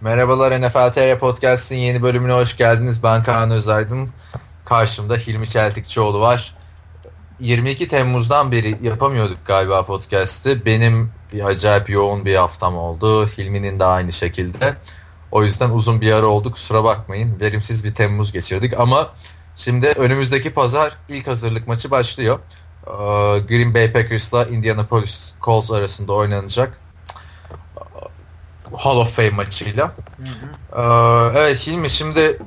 Merhabalar 0.00 0.60
NFL 0.60 0.92
TR 0.92 1.18
Podcast'in 1.18 1.76
yeni 1.76 2.02
bölümüne 2.02 2.32
hoş 2.32 2.56
geldiniz. 2.56 3.02
Ben 3.02 3.22
Kaan 3.22 3.50
Özaydın. 3.50 4.10
Karşımda 4.64 5.16
Hilmi 5.16 5.46
Çeltikçioğlu 5.46 6.20
var. 6.20 6.54
22 7.40 7.88
Temmuz'dan 7.88 8.52
beri 8.52 8.76
yapamıyorduk 8.82 9.38
galiba 9.46 9.86
podcast'ı. 9.86 10.64
Benim 10.66 11.12
bir 11.32 11.44
acayip 11.44 11.90
yoğun 11.90 12.24
bir 12.24 12.36
haftam 12.36 12.76
oldu. 12.76 13.28
Hilmi'nin 13.28 13.80
de 13.80 13.84
aynı 13.84 14.12
şekilde. 14.12 14.76
O 15.32 15.44
yüzden 15.44 15.70
uzun 15.70 16.00
bir 16.00 16.12
ara 16.12 16.26
oldu 16.26 16.52
kusura 16.52 16.84
bakmayın. 16.84 17.40
Verimsiz 17.40 17.84
bir 17.84 17.94
Temmuz 17.94 18.32
geçirdik 18.32 18.80
ama 18.80 19.12
şimdi 19.56 19.86
önümüzdeki 19.86 20.54
pazar 20.54 20.96
ilk 21.08 21.26
hazırlık 21.26 21.68
maçı 21.68 21.90
başlıyor. 21.90 22.38
Ee, 22.86 22.90
Green 23.38 23.74
Bay 23.74 23.92
Packers'la 23.92 24.44
Indianapolis 24.44 25.34
Colts 25.42 25.70
arasında 25.70 26.12
oynanacak 26.12 26.78
Hall 28.76 28.96
of 28.96 29.16
Fame 29.16 29.30
maçıyla. 29.30 29.92
Ee, 30.76 30.82
evet 31.38 31.66
Hilmi 31.66 31.90
şimdi 31.90 32.38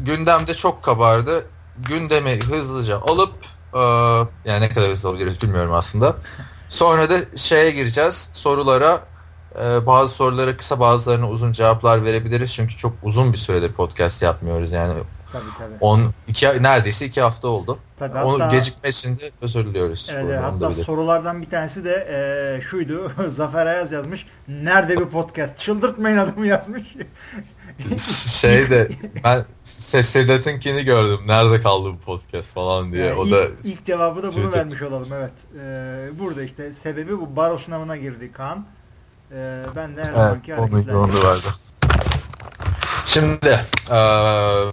gündemde 0.00 0.54
çok 0.54 0.82
kabardı. 0.82 1.46
Gündemi 1.78 2.38
hızlıca 2.38 3.00
alıp 3.00 3.34
e, 3.74 3.80
yani 4.50 4.60
ne 4.60 4.68
kadar 4.68 4.90
hızlı 4.90 5.08
olabiliriz 5.08 5.42
bilmiyorum 5.42 5.72
aslında. 5.72 6.16
Sonra 6.68 7.10
da 7.10 7.16
şeye 7.36 7.70
gireceğiz 7.70 8.30
sorulara 8.32 9.00
ee, 9.60 9.86
bazı 9.86 10.14
sorulara 10.14 10.56
kısa 10.56 10.80
bazılarına 10.80 11.28
uzun 11.28 11.52
cevaplar 11.52 12.04
verebiliriz. 12.04 12.54
Çünkü 12.54 12.76
çok 12.76 12.92
uzun 13.02 13.32
bir 13.32 13.38
süredir 13.38 13.72
podcast 13.72 14.22
yapmıyoruz 14.22 14.72
yani. 14.72 14.94
Tabii 15.34 15.58
tabii. 15.58 15.74
On, 15.80 16.12
iki, 16.28 16.62
neredeyse 16.62 17.06
iki 17.06 17.20
hafta 17.20 17.48
oldu. 17.48 17.78
Tabii, 17.98 18.18
Onu 18.18 18.44
hatta- 18.44 18.56
gecikme 18.56 18.88
için 18.90 19.18
de 19.18 19.30
özür 19.42 19.66
diliyoruz. 19.66 20.10
Evet, 20.14 20.40
hatta 20.42 20.72
sorulardan 20.72 21.42
bir 21.42 21.50
tanesi 21.50 21.84
de 21.84 22.06
e, 22.10 22.60
şuydu. 22.62 23.12
Zafer 23.28 23.66
Ayaz 23.66 23.92
yazmış. 23.92 24.26
Nerede 24.48 24.98
bir 25.00 25.04
podcast? 25.04 25.58
Çıldırtmayın 25.58 26.16
adamı 26.18 26.46
yazmış. 26.46 26.94
şey 28.40 28.70
de 28.70 28.88
ben 29.24 29.44
Ses 29.64 30.08
Sedat'ınkini 30.08 30.84
gördüm. 30.84 31.20
Nerede 31.26 31.62
kaldı 31.62 31.92
bu 31.92 31.98
podcast 31.98 32.54
falan 32.54 32.92
diye. 32.92 33.04
Yani 33.06 33.18
o 33.20 33.26
ilk, 33.26 33.32
da 33.32 33.44
ilk 33.64 33.84
cevabı 33.86 34.22
da 34.22 34.26
bunu 34.26 34.30
Twitter. 34.30 34.58
vermiş 34.58 34.82
olalım 34.82 35.08
evet. 35.12 35.32
E, 35.60 36.18
burada 36.18 36.42
işte 36.42 36.72
sebebi 36.74 37.18
bu 37.20 37.36
baro 37.36 37.58
sınavına 37.58 37.96
girdi 37.96 38.32
Kaan. 38.32 38.66
E, 39.32 39.62
ben 39.76 39.96
de 39.96 40.00
her 40.00 40.06
Evet, 40.06 40.16
zamanki 40.16 40.54
onu, 40.54 40.98
onu 41.02 41.12
verdi. 41.24 41.46
Şimdi 43.04 43.60
eee, 43.90 44.64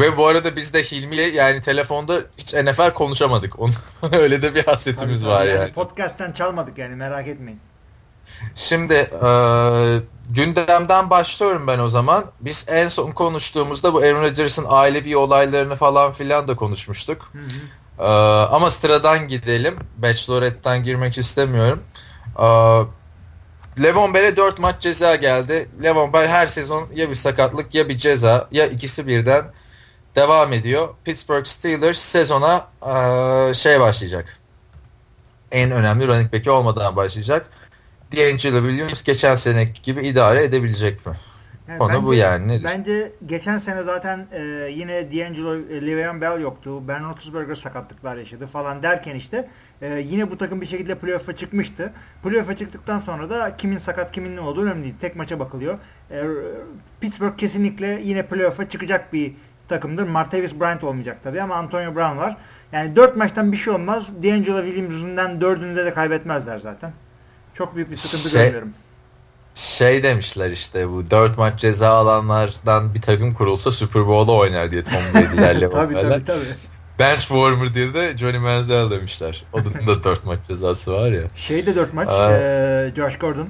ve 0.00 0.16
bu 0.16 0.26
arada 0.26 0.56
biz 0.56 0.74
de 0.74 0.82
Hilmi'yle 0.82 1.22
yani 1.22 1.60
telefonda 1.62 2.20
hiç 2.38 2.54
NFL 2.54 2.90
konuşamadık. 2.90 3.60
Onun, 3.60 3.74
öyle 4.12 4.42
de 4.42 4.54
bir 4.54 4.64
hasretimiz 4.64 5.20
tabii. 5.20 5.30
var 5.30 5.44
yani. 5.44 5.60
yani. 5.60 5.72
Podcast'ten 5.72 6.32
çalmadık 6.32 6.78
yani 6.78 6.94
merak 6.96 7.28
etmeyin. 7.28 7.60
Şimdi 8.54 8.94
eee, 9.22 10.00
gündemden 10.30 11.10
başlıyorum 11.10 11.66
ben 11.66 11.78
o 11.78 11.88
zaman. 11.88 12.24
Biz 12.40 12.66
en 12.68 12.88
son 12.88 13.12
konuştuğumuzda 13.12 13.94
bu 13.94 13.98
Aaron 13.98 14.22
Rodgers'ın 14.22 14.66
ailevi 14.68 15.16
olaylarını 15.16 15.76
falan 15.76 16.12
filan 16.12 16.48
da 16.48 16.56
konuşmuştuk. 16.56 17.30
Hı 17.32 17.38
hı. 17.38 17.42
Eee, 17.98 18.06
ama 18.50 18.70
sıradan 18.70 19.28
gidelim. 19.28 19.76
Bachelorette'den 19.96 20.82
girmek 20.82 21.18
istemiyorum. 21.18 21.82
Eee 22.38 22.82
Levon 23.82 24.14
Bell'e 24.14 24.36
4 24.36 24.58
maç 24.58 24.82
ceza 24.82 25.16
geldi. 25.16 25.68
Levon 25.82 26.12
Bell 26.12 26.28
her 26.28 26.46
sezon 26.46 26.88
ya 26.94 27.10
bir 27.10 27.14
sakatlık 27.14 27.74
ya 27.74 27.88
bir 27.88 27.98
ceza 27.98 28.48
ya 28.52 28.66
ikisi 28.66 29.06
birden 29.06 29.44
devam 30.16 30.52
ediyor. 30.52 30.88
Pittsburgh 31.04 31.44
Steelers 31.46 31.98
sezona 31.98 32.66
eee, 32.86 33.54
şey 33.54 33.80
başlayacak. 33.80 34.38
En 35.52 35.70
önemli 35.70 36.06
running 36.08 36.32
back'i 36.32 36.50
olmadan 36.50 36.96
başlayacak. 36.96 37.46
D'Angelo 38.16 38.68
Williams 38.68 39.02
geçen 39.04 39.34
seneki 39.34 39.82
gibi 39.82 40.06
idare 40.08 40.44
edebilecek 40.44 41.06
mi? 41.06 41.12
Yani 41.68 41.78
Konu 41.78 42.04
bu 42.06 42.14
yani. 42.14 42.48
Nedir? 42.48 42.64
Bence 42.64 43.12
geçen 43.26 43.58
sene 43.58 43.82
zaten 43.82 44.26
e, 44.32 44.42
yine 44.70 45.12
D'Angelo 45.12 45.54
e, 45.54 45.86
Le'Veon 45.86 46.20
Bell 46.20 46.40
yoktu. 46.40 46.88
Ben 46.88 47.04
Roethlisberger 47.08 47.54
sakatlıklar 47.54 48.16
yaşadı 48.16 48.46
falan 48.46 48.82
derken 48.82 49.14
işte 49.14 49.48
e, 49.82 49.98
yine 50.06 50.30
bu 50.30 50.38
takım 50.38 50.60
bir 50.60 50.66
şekilde 50.66 50.94
playoff'a 50.94 51.36
çıkmıştı. 51.36 51.92
Playoff'a 52.22 52.56
çıktıktan 52.56 52.98
sonra 52.98 53.30
da 53.30 53.56
kimin 53.56 53.78
sakat 53.78 54.12
kimin 54.12 54.36
ne 54.36 54.40
olduğu 54.40 54.62
önemli 54.62 54.84
değil. 54.84 54.94
Tek 55.00 55.16
maça 55.16 55.38
bakılıyor. 55.38 55.78
E, 56.10 56.22
Pittsburgh 57.00 57.36
kesinlikle 57.36 58.00
yine 58.04 58.26
playoff'a 58.26 58.68
çıkacak 58.68 59.12
bir 59.12 59.34
takımdır. 59.68 60.08
Martavis 60.08 60.54
Bryant 60.60 60.84
olmayacak 60.84 61.18
tabii 61.24 61.42
ama 61.42 61.54
Antonio 61.54 61.94
Brown 61.94 62.16
var. 62.18 62.36
Yani 62.72 62.96
4 62.96 63.16
maçtan 63.16 63.52
bir 63.52 63.56
şey 63.56 63.72
olmaz. 63.72 64.08
D'Angelo 64.22 64.64
Williams 64.64 64.90
yüzünden 64.92 65.40
dördünde 65.40 65.84
de 65.86 65.94
kaybetmezler 65.94 66.58
zaten. 66.58 66.92
Çok 67.54 67.76
büyük 67.76 67.90
bir 67.90 67.96
sıkıntı 67.96 68.28
Şey- 68.28 68.42
görmüyorum. 68.42 68.68
Şey 69.54 70.02
demişler 70.02 70.50
işte 70.50 70.88
bu 70.88 71.10
4 71.10 71.38
maç 71.38 71.60
ceza 71.60 71.88
alanlardan 71.88 72.94
bir 72.94 73.02
takım 73.02 73.34
kurulsa 73.34 73.72
Super 73.72 74.06
Bowl'da 74.06 74.32
oynar 74.32 74.72
diye 74.72 74.84
Tom 74.84 74.94
Brady'ler 75.14 75.60
Levon 75.60 75.72
tabii 75.74 75.94
tabii 75.94 76.24
tabii. 76.24 76.44
Bench 76.98 77.20
warmer 77.20 77.74
diye 77.74 77.94
de 77.94 78.16
Johnny 78.18 78.38
Manziel 78.38 78.90
demişler. 78.90 79.44
Onun 79.52 79.86
da 79.86 80.02
4 80.04 80.24
maç 80.24 80.38
cezası 80.48 80.92
var 80.92 81.10
ya. 81.12 81.22
Şeyde 81.36 81.76
4 81.76 81.94
maç. 81.94 82.08
Aa. 82.08 82.32
e, 82.32 82.92
Josh 82.96 83.18
Gordon. 83.18 83.48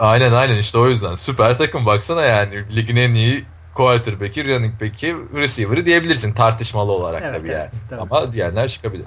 Aynen 0.00 0.32
aynen 0.32 0.56
işte 0.56 0.78
o 0.78 0.88
yüzden. 0.88 1.14
Süper 1.14 1.58
takım 1.58 1.86
baksana 1.86 2.22
yani. 2.22 2.76
Ligin 2.76 2.96
en 2.96 3.14
iyi 3.14 3.44
quarterback'i, 3.74 4.48
running 4.48 4.80
back'i, 4.80 5.16
receiver'ı 5.34 5.86
diyebilirsin 5.86 6.32
tartışmalı 6.32 6.92
olarak 6.92 7.22
Evet, 7.24 7.34
tabii 7.36 7.48
evet, 7.48 7.58
yani. 7.58 7.70
tabii. 7.90 8.00
Ama 8.00 8.32
diyenler 8.32 8.68
çıkabilir. 8.68 9.04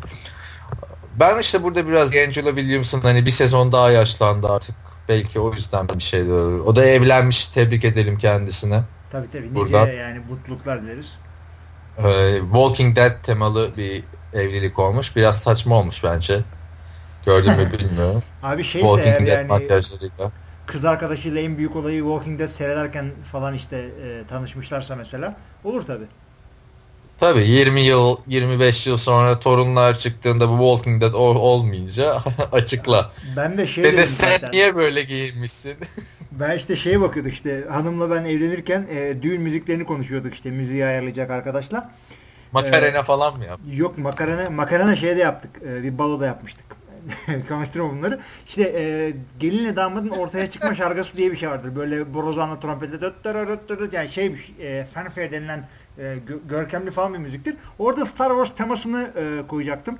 Ben 1.19 1.39
işte 1.39 1.63
burada 1.63 1.87
biraz 1.87 2.15
Angelo 2.15 2.47
Williams'ın 2.55 3.01
hani 3.01 3.25
bir 3.25 3.31
sezon 3.31 3.71
daha 3.71 3.91
yaşlandı 3.91 4.47
artık. 4.51 4.75
Belki 5.09 5.39
o 5.39 5.53
yüzden 5.53 5.89
bir 5.89 6.03
şey 6.03 6.23
olur. 6.31 6.59
O 6.65 6.75
da 6.75 6.85
evlenmiş. 6.85 7.47
Tebrik 7.47 7.85
edelim 7.85 8.17
kendisine. 8.17 8.81
Tabii 9.11 9.27
tabii. 9.31 9.43
Nice 9.45 9.55
Buradan- 9.55 9.87
yani 9.87 10.19
mutluluklar 10.29 10.81
dileriz. 10.83 11.11
Ee, 11.97 12.37
Walking 12.41 12.95
Dead 12.95 13.23
temalı 13.23 13.77
bir 13.77 14.03
evlilik 14.33 14.79
olmuş. 14.79 15.15
Biraz 15.15 15.39
saçma 15.39 15.75
olmuş 15.75 16.03
bence. 16.03 16.39
Gördün 17.25 17.51
mü 17.51 17.71
bilmiyorum. 17.79 18.23
Abi 18.43 18.63
şeyse 18.63 18.87
Walking 18.87 19.27
Dead 19.27 19.37
yani 19.37 19.47
makyajlarıyla. 19.47 20.31
Kız 20.65 20.85
arkadaşıyla 20.85 21.41
en 21.41 21.57
büyük 21.57 21.75
olayı 21.75 21.99
Walking 21.99 22.39
Dead 22.39 22.47
seyrederken 22.47 23.11
falan 23.31 23.53
işte 23.53 23.77
e, 23.77 24.27
tanışmışlarsa 24.29 24.95
mesela 24.95 25.35
olur 25.63 25.85
tabii. 25.85 26.05
Tabii 27.19 27.47
20 27.47 27.81
yıl, 27.81 28.17
25 28.27 28.87
yıl 28.87 28.97
sonra 28.97 29.39
torunlar 29.39 29.93
çıktığında 29.99 30.49
bu 30.49 30.57
Walking 30.57 31.01
Dead 31.01 31.13
ol- 31.13 31.35
olmayınca 31.35 32.23
açıkla. 32.51 33.11
Ben 33.35 33.57
de 33.57 33.67
şey 33.67 33.83
Dede 33.83 34.05
sen 34.05 34.27
zaten. 34.27 34.51
niye 34.51 34.75
böyle 34.75 35.03
giyinmişsin? 35.03 35.75
Ben 36.39 36.57
işte 36.57 36.75
şeye 36.75 37.01
bakıyorduk 37.01 37.33
işte 37.33 37.65
hanımla 37.69 38.11
ben 38.11 38.25
evlenirken 38.25 38.87
e, 38.89 39.21
düğün 39.21 39.41
müziklerini 39.41 39.85
konuşuyorduk 39.85 40.33
işte 40.33 40.51
müziği 40.51 40.85
ayarlayacak 40.85 41.31
arkadaşla. 41.31 41.91
Makarena 42.51 43.03
falan 43.03 43.37
mı 43.37 43.45
yaptın? 43.45 43.71
Yok 43.71 43.97
makarana 43.97 44.49
makarana 44.49 44.95
şeyde 44.95 45.19
yaptık. 45.19 45.51
E, 45.67 45.83
bir 45.83 45.97
baloda 45.97 46.25
yapmıştık. 46.25 46.65
Konuşturma 47.49 47.89
bunları. 47.91 48.19
İşte 48.47 48.63
e, 48.63 49.13
gelinle 49.39 49.75
damadın 49.75 50.09
ortaya 50.09 50.49
çıkma 50.49 50.75
şarkısı 50.75 51.17
diye 51.17 51.31
bir 51.31 51.37
şey 51.37 51.49
vardır. 51.49 51.75
Böyle 51.75 52.13
borazanla 52.13 52.59
trompette 52.59 53.01
döt 53.01 53.23
döt 53.23 53.69
döt 53.69 53.79
döt 53.79 53.93
yani 53.93 54.09
şey 54.09 54.35
e, 54.59 54.85
fanfare 54.85 55.31
denilen 55.31 55.67
e, 55.97 56.01
gö- 56.01 56.47
görkemli 56.49 56.91
falan 56.91 57.13
bir 57.13 57.19
müziktir. 57.19 57.55
Orada 57.79 58.05
Star 58.05 58.29
Wars 58.29 58.57
temasını 58.57 59.11
e, 59.15 59.47
koyacaktım. 59.47 59.99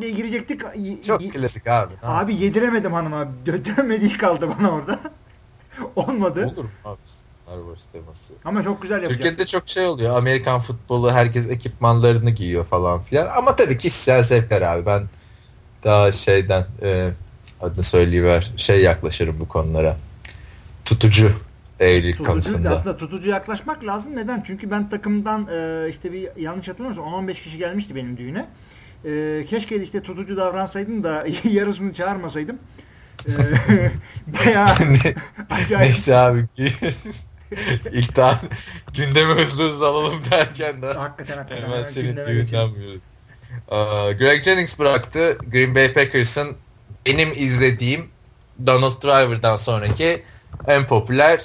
diye 0.00 0.10
girecektik. 0.10 0.60
Çok 1.06 1.20
klasik 1.32 1.66
abi. 1.66 1.94
Abi 2.02 2.34
yediremedim 2.34 2.92
hanıma. 2.92 3.22
Dö- 3.46 3.76
Dönmediği 3.76 4.16
kaldı 4.16 4.48
bana 4.58 4.70
orada. 4.70 4.98
Olmadı. 5.96 6.46
Olur 6.56 6.66
abi 6.84 6.98
Wars 7.56 7.86
teması? 7.92 8.34
Ama 8.44 8.62
çok 8.62 8.82
güzel 8.82 8.94
yapacak. 8.96 9.12
Türkiye'de 9.14 9.46
çok 9.46 9.68
şey 9.68 9.86
oluyor. 9.86 10.16
Amerikan 10.16 10.60
futbolu 10.60 11.12
herkes 11.12 11.50
ekipmanlarını 11.50 12.30
giyiyor 12.30 12.64
falan 12.64 13.00
filan. 13.00 13.26
Ama 13.36 13.56
tabii 13.56 13.78
kişisel 13.78 14.22
zevkler 14.22 14.62
abi. 14.62 14.86
Ben 14.86 15.02
daha 15.84 16.12
şeyden 16.12 16.66
e, 16.82 17.10
adını 17.60 17.82
söyleyiver 17.82 18.52
şey 18.56 18.80
yaklaşırım 18.82 19.40
bu 19.40 19.48
konulara. 19.48 19.96
Tutucu 20.84 21.30
evlilik 21.80 22.12
Tutucu, 22.16 22.30
konusunda. 22.32 22.70
aslında 22.70 22.96
tutucu 22.96 23.28
yaklaşmak 23.30 23.84
lazım. 23.84 24.16
Neden? 24.16 24.42
Çünkü 24.46 24.70
ben 24.70 24.90
takımdan 24.90 25.48
e, 25.52 25.86
işte 25.90 26.12
bir 26.12 26.28
yanlış 26.36 26.68
hatırlamıyorsam 26.68 27.26
10-15 27.28 27.32
kişi 27.34 27.58
gelmişti 27.58 27.94
benim 27.94 28.16
düğüne. 28.16 28.46
E, 29.04 29.44
keşke 29.48 29.82
işte 29.82 30.02
tutucu 30.02 30.36
davransaydım 30.36 31.04
da 31.04 31.26
yarısını 31.44 31.92
çağırmasaydım. 31.92 32.58
E, 33.28 33.30
bayağı 34.46 34.68
acayip. 35.50 35.80
Neyse 35.86 36.16
abi. 36.16 36.46
İlk 37.92 38.16
daha 38.16 38.40
gündemi 38.94 39.32
hızlı 39.32 39.68
hızlı 39.68 39.86
alalım 39.86 40.20
derken 40.30 40.82
de 40.82 40.86
Hakikaten 40.86 41.36
hakikaten. 41.38 41.62
hemen 41.62 41.82
geçelim. 41.82 42.16
düğünden 42.16 42.70
Greg 44.18 44.42
Jennings 44.44 44.78
bıraktı. 44.78 45.38
Green 45.52 45.74
Bay 45.74 45.92
Packers'ın 45.92 46.56
benim 47.06 47.32
izlediğim 47.36 48.08
Donald 48.66 49.02
Driver'dan 49.02 49.56
sonraki 49.56 50.22
en 50.66 50.86
popüler 50.86 51.42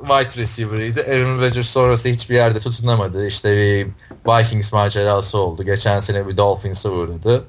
wide 0.00 0.42
receiver'ıydı. 0.42 1.00
Aaron 1.00 1.38
Rodgers 1.40 1.68
sonrası 1.68 2.08
hiçbir 2.08 2.34
yerde 2.34 2.58
tutunamadı. 2.58 3.26
İşte 3.26 3.56
bir 3.56 3.88
Vikings 4.26 4.72
macerası 4.72 5.38
oldu. 5.38 5.62
Geçen 5.64 6.00
sene 6.00 6.28
bir 6.28 6.36
Dolphins'e 6.36 6.88
uğradı. 6.88 7.44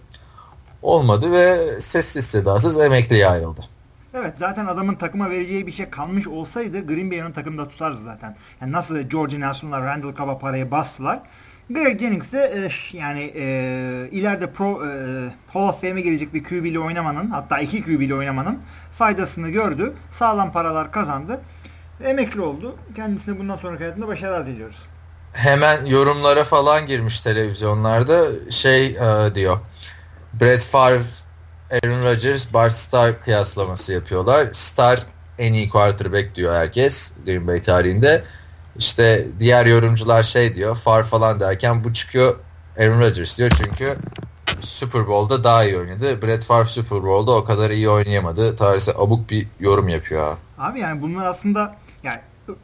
Olmadı 0.81 1.31
ve 1.31 1.81
sessiz 1.81 2.25
sedasız 2.27 2.79
emekliye 2.79 3.27
ayrıldı. 3.27 3.61
Evet 4.19 4.33
zaten 4.37 4.65
adamın 4.65 4.95
takıma 4.95 5.29
vereceği 5.29 5.67
bir 5.67 5.71
şey 5.71 5.89
kalmış 5.89 6.27
olsaydı 6.27 6.87
Green 6.87 7.11
Bay 7.11 7.21
onun 7.21 7.31
takımda 7.31 7.67
tutardı 7.67 7.97
zaten. 7.97 8.35
Yani 8.61 8.71
nasıl 8.71 8.99
George 8.99 9.39
Nelson'la 9.39 9.81
Randall 9.81 10.15
Cobb'a 10.15 10.39
parayı 10.39 10.71
bastılar. 10.71 11.19
Greg 11.69 11.99
Jennings 11.99 12.31
de 12.31 12.39
e, 12.39 12.97
yani 12.97 13.33
e, 13.35 13.43
ileride 14.11 14.51
pro 14.51 14.85
e, 14.85 14.89
Hall 15.53 15.69
of 15.69 15.81
Fame'e 15.81 16.01
girecek 16.01 16.33
bir 16.33 16.43
QB 16.43 16.65
ile 16.65 16.79
oynamanın 16.79 17.29
hatta 17.29 17.59
iki 17.59 17.83
QB 17.83 18.01
ile 18.01 18.15
oynamanın 18.15 18.59
faydasını 18.91 19.49
gördü. 19.49 19.93
Sağlam 20.11 20.51
paralar 20.51 20.91
kazandı. 20.91 21.41
Emekli 22.03 22.41
oldu. 22.41 22.75
Kendisine 22.95 23.39
bundan 23.39 23.57
sonraki 23.57 23.83
hayatında 23.83 24.07
başarılar 24.07 24.47
diliyoruz. 24.47 24.77
Hemen 25.33 25.85
yorumlara 25.85 26.43
falan 26.43 26.87
girmiş 26.87 27.21
televizyonlarda 27.21 28.51
şey 28.51 28.85
e, 28.85 29.35
diyor. 29.35 29.57
Brett 30.41 30.63
Favre, 30.63 31.03
Aaron 31.71 32.03
Rodgers, 32.03 32.53
Bart 32.53 32.73
Starr 32.73 33.19
kıyaslaması 33.23 33.93
yapıyorlar. 33.93 34.47
Starr 34.51 34.99
en 35.39 35.53
iyi 35.53 35.69
quarterback 35.69 36.35
diyor 36.35 36.55
herkes 36.55 37.13
Green 37.25 37.47
Bay 37.47 37.61
tarihinde. 37.61 38.23
İşte 38.77 39.27
diğer 39.39 39.65
yorumcular 39.65 40.23
şey 40.23 40.55
diyor 40.55 40.75
far 40.75 41.03
falan 41.03 41.39
derken 41.39 41.83
bu 41.83 41.93
çıkıyor 41.93 42.35
Aaron 42.79 43.01
Rodgers 43.01 43.37
diyor 43.37 43.51
çünkü 43.63 43.97
Super 44.61 45.07
Bowl'da 45.07 45.43
daha 45.43 45.63
iyi 45.63 45.77
oynadı. 45.77 46.21
Brett 46.21 46.43
Favre 46.45 46.65
Super 46.65 47.03
Bowl'da 47.03 47.31
o 47.31 47.43
kadar 47.43 47.69
iyi 47.69 47.89
oynayamadı. 47.89 48.55
Tarihse 48.55 48.91
abuk 48.97 49.29
bir 49.29 49.47
yorum 49.59 49.87
yapıyor 49.87 50.27
abi. 50.27 50.37
Abi 50.57 50.79
yani 50.79 51.01
bunlar 51.01 51.25
aslında 51.25 51.75
yani 52.03 52.19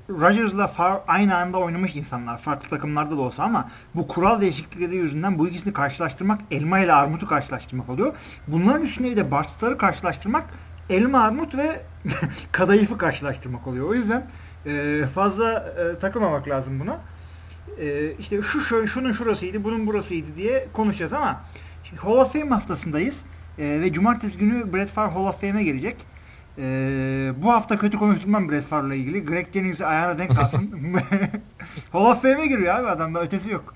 Rodgers'la 0.09 0.67
Favre 0.67 1.01
aynı 1.07 1.37
anda 1.37 1.57
oynamış 1.57 1.95
insanlar. 1.95 2.37
Farklı 2.37 2.69
takımlarda 2.69 3.17
da 3.17 3.21
olsa 3.21 3.43
ama 3.43 3.69
bu 3.95 4.07
kural 4.07 4.41
değişiklikleri 4.41 4.95
yüzünden 4.95 5.39
bu 5.39 5.47
ikisini 5.47 5.73
karşılaştırmak 5.73 6.41
elma 6.51 6.79
ile 6.79 6.93
armutu 6.93 7.27
karşılaştırmak 7.27 7.89
oluyor. 7.89 8.13
Bunların 8.47 8.81
üstüne 8.81 9.11
bir 9.11 9.17
de 9.17 9.31
Bart 9.31 9.49
Starr'ı 9.49 9.77
karşılaştırmak 9.77 10.45
elma 10.89 11.23
armut 11.23 11.57
ve 11.57 11.81
kadayıfı 12.51 12.97
karşılaştırmak 12.97 13.67
oluyor. 13.67 13.89
O 13.89 13.93
yüzden 13.93 14.27
e, 14.65 15.03
fazla 15.15 15.53
e, 15.53 15.99
takılmamak 15.99 16.47
lazım 16.47 16.79
buna. 16.79 16.99
E, 17.79 18.11
işte 18.19 18.41
şu, 18.41 18.61
şu 18.61 18.87
şunun 18.87 19.11
şurasıydı, 19.11 19.63
bunun 19.63 19.87
burasıydı 19.87 20.27
diye 20.37 20.67
konuşacağız 20.73 21.13
ama 21.13 21.41
Hall 21.97 22.17
of 22.17 22.33
Fame 22.33 22.49
haftasındayız. 22.49 23.21
E, 23.57 23.63
ve 23.81 23.93
cumartesi 23.93 24.37
günü 24.37 24.73
Brett 24.73 24.89
Favre 24.89 25.11
Hall 25.11 25.25
of 25.25 25.41
Fame'e 25.41 25.63
gelecek. 25.63 26.12
E, 26.57 27.33
bu 27.37 27.51
hafta 27.51 27.77
kötü 27.77 27.97
konuştum 27.99 28.49
Brett 28.49 28.67
Favre'la 28.67 28.95
ilgili. 28.95 29.25
Greg 29.25 29.53
Jennings'i 29.53 29.85
ayağına 29.85 30.19
denk 30.19 30.35
kalsın. 30.35 30.71
Hall 31.91 32.05
of 32.05 32.21
Fame'e 32.21 32.47
giriyor 32.47 32.75
abi 32.75 32.87
adamda 32.87 33.21
ötesi 33.21 33.49
yok. 33.49 33.75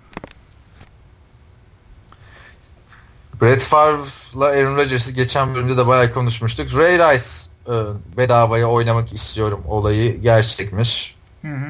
Brett 3.41 3.61
Favre'la 3.61 4.45
Aaron 4.45 4.75
Rodgers'ı 4.75 5.11
geçen 5.11 5.55
bölümde 5.55 5.77
de 5.77 5.87
bayağı 5.87 6.13
konuşmuştuk. 6.13 6.75
Ray 6.75 6.93
Rice 6.97 7.25
e, 7.67 7.75
bedavaya 8.17 8.67
oynamak 8.69 9.13
istiyorum 9.13 9.63
olayı 9.67 10.21
gerçekmiş. 10.21 11.15
Hı 11.41 11.47
hı. 11.47 11.67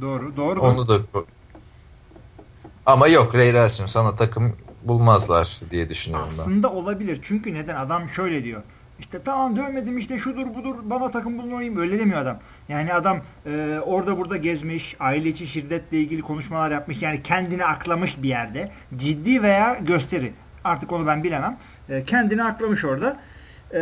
Doğru, 0.00 0.36
doğru. 0.36 0.60
Onu 0.60 0.88
da 0.88 1.00
ama 2.86 3.08
yok 3.08 3.34
Ray 3.34 3.52
Rice'ın 3.52 3.86
sana 3.86 4.16
takım 4.16 4.56
bulmazlar 4.82 5.60
diye 5.70 5.90
düşünüyorum 5.90 6.28
Aslında 6.28 6.46
ben. 6.46 6.50
Aslında 6.50 6.72
olabilir. 6.72 7.20
Çünkü 7.22 7.54
neden? 7.54 7.76
Adam 7.76 8.08
şöyle 8.08 8.44
diyor. 8.44 8.62
İşte 8.98 9.22
tamam 9.24 9.56
dövmedim 9.56 9.98
işte 9.98 10.18
şudur 10.18 10.54
budur 10.54 10.74
bana 10.82 11.10
takım 11.10 11.38
bulmayayım 11.38 11.78
öyle 11.78 11.98
demiyor 11.98 12.20
adam. 12.20 12.38
Yani 12.68 12.94
adam 12.94 13.20
e, 13.46 13.78
orada 13.86 14.18
burada 14.18 14.36
gezmiş, 14.36 14.96
aile 15.00 15.28
içi 15.28 15.46
şiddetle 15.46 15.98
ilgili 15.98 16.22
konuşmalar 16.22 16.70
yapmış. 16.70 17.02
Yani 17.02 17.22
kendini 17.22 17.64
aklamış 17.64 18.22
bir 18.22 18.28
yerde. 18.28 18.70
Ciddi 18.96 19.42
veya 19.42 19.78
gösteri. 19.80 20.32
Artık 20.64 20.92
onu 20.92 21.06
ben 21.06 21.24
bilemem. 21.24 21.58
E, 21.88 22.04
kendini 22.04 22.44
aklamış 22.44 22.84
orada. 22.84 23.16
E, 23.74 23.80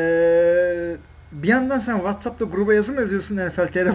bir 1.33 1.49
yandan 1.49 1.79
sen 1.79 1.97
WhatsApp'ta 1.97 2.45
gruba 2.45 2.75
yazı 2.75 2.93
mı 2.93 3.01
yazıyorsun 3.01 3.37
NFL 3.37 3.67
TR 3.67 3.89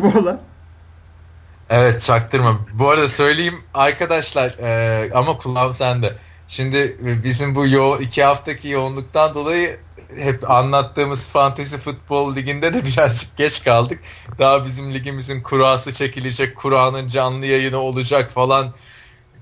Evet 1.69 2.01
çaktırma. 2.01 2.59
Bu 2.73 2.89
arada 2.89 3.07
söyleyeyim 3.07 3.63
arkadaşlar 3.73 4.49
e, 4.49 5.13
ama 5.13 5.37
kulağım 5.37 5.73
sende. 5.73 6.13
Şimdi 6.47 6.97
bizim 7.23 7.55
bu 7.55 7.67
yo 7.67 7.99
iki 7.99 8.23
haftaki 8.23 8.69
yoğunluktan 8.69 9.33
dolayı 9.33 9.79
hep 10.17 10.51
anlattığımız 10.51 11.27
Fantasy 11.27 11.75
Futbol 11.75 12.35
Ligi'nde 12.35 12.73
de 12.73 12.85
birazcık 12.85 13.37
geç 13.37 13.63
kaldık. 13.63 13.99
Daha 14.39 14.65
bizim 14.65 14.93
ligimizin 14.93 15.41
kurası 15.41 15.93
çekilecek, 15.93 16.55
kuranın 16.55 17.07
canlı 17.07 17.45
yayını 17.45 17.77
olacak 17.77 18.31
falan. 18.31 18.73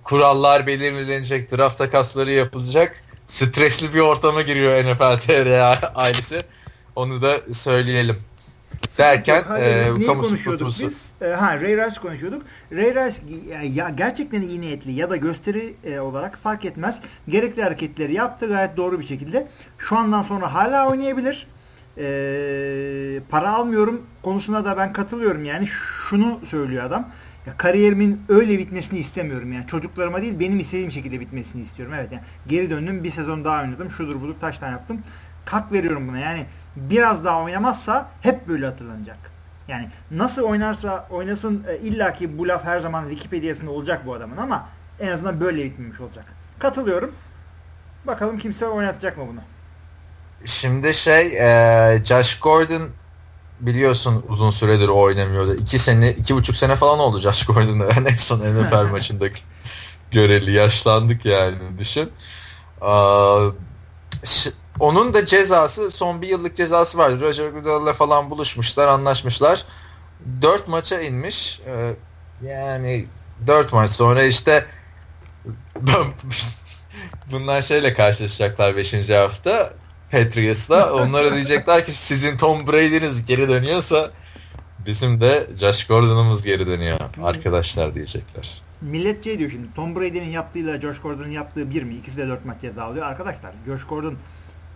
Kurallar 0.03 0.67
belirlenecek, 0.67 1.51
draft 1.51 1.77
takasları 1.77 2.31
yapılacak. 2.31 3.03
Stresli 3.27 3.93
bir 3.93 3.99
ortama 3.99 4.41
giriyor 4.41 4.85
NFL 4.85 5.19
TR 5.19 5.47
ailesi. 5.95 6.43
Onu 6.95 7.21
da 7.21 7.41
söyleyelim. 7.53 8.17
Derken 8.97 9.43
e, 9.59 9.99
neyi 9.99 10.07
konuşuyorduk 10.07 10.67
biz? 10.67 11.11
E, 11.21 11.27
ha 11.27 11.61
Ray 11.61 11.77
Rice 11.77 12.01
konuşuyorduk. 12.01 12.43
Ray 12.71 12.95
Rice 12.95 13.21
ya, 13.67 13.89
gerçekten 13.89 14.41
iyi 14.41 14.61
niyetli 14.61 14.91
ya 14.91 15.09
da 15.09 15.15
gösteri 15.15 15.75
e, 15.83 15.99
olarak 15.99 16.37
fark 16.37 16.65
etmez. 16.65 16.99
Gerekli 17.27 17.63
hareketleri 17.63 18.13
yaptı 18.13 18.47
gayet 18.47 18.77
doğru 18.77 18.99
bir 18.99 19.05
şekilde. 19.05 19.47
Şu 19.77 19.97
andan 19.97 20.23
sonra 20.23 20.53
hala 20.53 20.89
oynayabilir. 20.89 21.47
E, 21.97 23.19
para 23.29 23.49
almıyorum 23.53 24.01
konusuna 24.23 24.65
da 24.65 24.77
ben 24.77 24.93
katılıyorum. 24.93 25.45
Yani 25.45 25.67
şunu 26.09 26.39
söylüyor 26.45 26.83
adam. 26.83 27.09
Ya 27.47 27.57
kariyerimin 27.57 28.21
öyle 28.29 28.57
bitmesini 28.57 28.99
istemiyorum 28.99 29.53
yani 29.53 29.67
çocuklarıma 29.67 30.21
değil 30.21 30.39
benim 30.39 30.59
istediğim 30.59 30.91
şekilde 30.91 31.19
bitmesini 31.19 31.61
istiyorum. 31.61 31.95
Evet 31.99 32.11
yani 32.11 32.23
geri 32.47 32.69
döndüm 32.69 33.03
bir 33.03 33.11
sezon 33.11 33.45
daha 33.45 33.61
oynadım 33.61 33.89
şudur 33.89 34.21
budur 34.21 34.35
taştan 34.39 34.71
yaptım. 34.71 35.01
Hak 35.45 35.71
veriyorum 35.71 36.07
buna 36.07 36.19
yani 36.19 36.45
biraz 36.77 37.25
daha 37.25 37.43
oynamazsa 37.43 38.09
hep 38.21 38.47
böyle 38.47 38.65
hatırlanacak. 38.65 39.17
Yani 39.67 39.89
nasıl 40.11 40.41
oynarsa 40.41 41.07
oynasın 41.09 41.63
e, 41.69 41.77
illaki 41.77 42.37
bu 42.37 42.47
laf 42.47 42.65
her 42.65 42.79
zaman 42.79 43.09
Wikipedia'sında 43.09 43.71
olacak 43.71 44.05
bu 44.05 44.13
adamın 44.13 44.37
ama 44.37 44.69
en 44.99 45.07
azından 45.07 45.39
böyle 45.39 45.65
bitmemiş 45.65 45.99
olacak. 45.99 46.25
Katılıyorum. 46.59 47.11
Bakalım 48.07 48.37
kimse 48.37 48.65
oynatacak 48.67 49.17
mı 49.17 49.23
bunu? 49.31 49.39
Şimdi 50.45 50.93
şey 50.93 51.37
e, 51.37 52.05
Josh 52.05 52.39
Gordon 52.39 52.89
biliyorsun 53.59 54.25
uzun 54.27 54.49
süredir 54.49 54.87
oynamıyordu. 54.87 55.53
İki 55.55 55.79
sene, 55.79 56.11
iki 56.11 56.35
buçuk 56.35 56.55
sene 56.55 56.75
falan 56.75 56.99
oldu 56.99 57.19
Josh 57.19 57.45
Gordon'da. 57.45 57.87
en 58.09 58.15
son 58.15 58.39
NFL 58.39 58.85
maçındaki 58.91 59.41
göreli 60.11 60.51
yaşlandık 60.51 61.25
yani 61.25 61.55
düşün. 61.79 62.09
Aa, 62.81 63.49
onun 64.79 65.13
da 65.13 65.25
cezası 65.25 65.91
son 65.91 66.21
bir 66.21 66.27
yıllık 66.27 66.55
cezası 66.55 66.97
vardı. 66.97 67.21
Roger 67.21 67.49
Goodell'le 67.49 67.93
falan 67.93 68.29
buluşmuşlar, 68.29 68.87
anlaşmışlar. 68.87 69.65
Dört 70.41 70.67
maça 70.67 71.01
inmiş. 71.01 71.61
Ee, 71.67 71.93
yani 72.47 73.05
dört 73.47 73.73
maç 73.73 73.91
sonra 73.91 74.23
işte 74.23 74.65
bunlar 77.31 77.61
şeyle 77.61 77.93
karşılaşacaklar 77.93 78.75
beşinci 78.75 79.15
hafta. 79.15 79.73
Patriots'la. 80.11 80.93
Onlara 80.93 81.33
diyecekler 81.33 81.85
ki 81.85 81.91
sizin 81.91 82.37
Tom 82.37 82.67
Brady'niz 82.67 83.25
geri 83.25 83.49
dönüyorsa 83.49 84.11
bizim 84.85 85.21
de 85.21 85.47
Josh 85.59 85.87
Gordon'umuz 85.87 86.43
geri 86.43 86.67
dönüyor 86.67 86.99
arkadaşlar 87.23 87.95
diyecekler. 87.95 88.61
Millet 88.81 89.23
şey 89.23 89.39
diyor 89.39 89.51
şimdi 89.51 89.67
Tom 89.75 89.95
Brady'nin 89.95 90.29
yaptığıyla 90.29 90.81
Josh 90.81 90.99
Gordon'un 90.99 91.29
yaptığı 91.29 91.69
bir 91.69 91.83
mi? 91.83 91.95
İkisi 91.95 92.17
de 92.17 92.27
dört 92.27 92.45
maç 92.45 92.61
ceza 92.61 92.83
alıyor. 92.83 93.05
Arkadaşlar 93.05 93.53
Josh 93.65 93.83
Gordon 93.83 94.15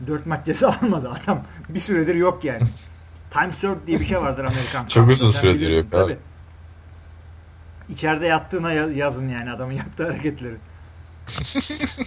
4 0.08 0.26
maç 0.26 0.46
ceza 0.46 0.78
almadı 0.82 1.10
adam. 1.10 1.44
Bir 1.70 1.80
süredir 1.80 2.16
yok 2.16 2.44
yani. 2.44 2.64
Time 3.32 3.52
served 3.52 3.88
diye 3.88 4.00
bir 4.00 4.06
şey 4.06 4.22
vardır 4.22 4.44
Amerikan. 4.44 4.86
Çok 4.86 5.10
uzun 5.10 5.32
süredir 5.32 5.78
yok 5.78 5.86
tabii. 5.92 6.18
İçeride 7.90 8.26
yattığına 8.26 8.72
yazın 8.72 9.30
yani 9.30 9.52
adamın 9.52 9.74
yaptığı 9.84 10.04
hareketleri. 10.04 10.56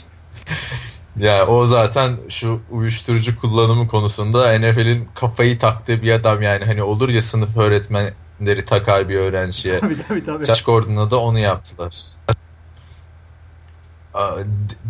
ya 1.17 1.47
o 1.47 1.67
zaten 1.67 2.17
şu 2.29 2.61
uyuşturucu 2.71 3.41
kullanımı 3.41 3.89
konusunda 3.89 4.59
NFL'in 4.59 5.09
kafayı 5.15 5.59
taktığı 5.59 6.03
bir 6.03 6.13
adam 6.13 6.43
yani 6.43 6.65
hani 6.65 6.83
olur 6.83 7.09
ya 7.09 7.23
sınıf 7.23 7.57
öğretmenleri 7.57 8.65
takar 8.65 9.09
bir 9.09 9.17
öğrenciye. 9.17 9.81
Tabii 9.81 9.97
tabii 10.09 10.25
tabii. 10.25 10.45
Josh 10.45 10.63
Gordon'a 10.63 11.11
da 11.11 11.21
onu 11.21 11.39
yaptılar. 11.39 11.95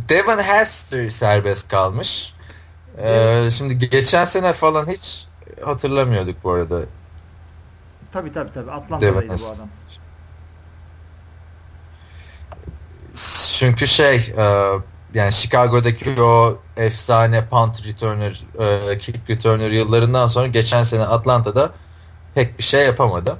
Devon 0.09 0.39
Hester 0.39 1.11
serbest 1.11 1.69
kalmış. 1.69 2.34
Ee, 2.99 3.49
şimdi 3.53 3.79
geçen 3.79 4.25
sene 4.25 4.53
falan 4.53 4.89
hiç 4.89 5.27
hatırlamıyorduk 5.65 6.45
bu 6.45 6.53
arada. 6.53 6.81
Tabi 8.13 8.33
tabi 8.33 8.53
tabi 8.53 8.71
Atlanta'daydı 8.71 9.29
bu 9.29 9.33
adam. 9.33 9.69
Çünkü 13.59 13.87
şey 13.87 14.17
e, 14.17 14.45
yani 15.15 15.33
Chicago'daki 15.33 16.21
o 16.21 16.59
efsane 16.77 17.47
punt 17.47 17.87
returner, 17.87 18.45
e, 18.59 18.99
kick 18.99 19.31
returner 19.31 19.71
yıllarından 19.71 20.29
sonra 20.29 20.47
geçen 20.47 20.83
sene 20.83 21.03
Atlanta'da 21.07 21.73
pek 22.35 22.59
bir 22.59 22.63
şey 22.63 22.87
yapamadı. 22.87 23.39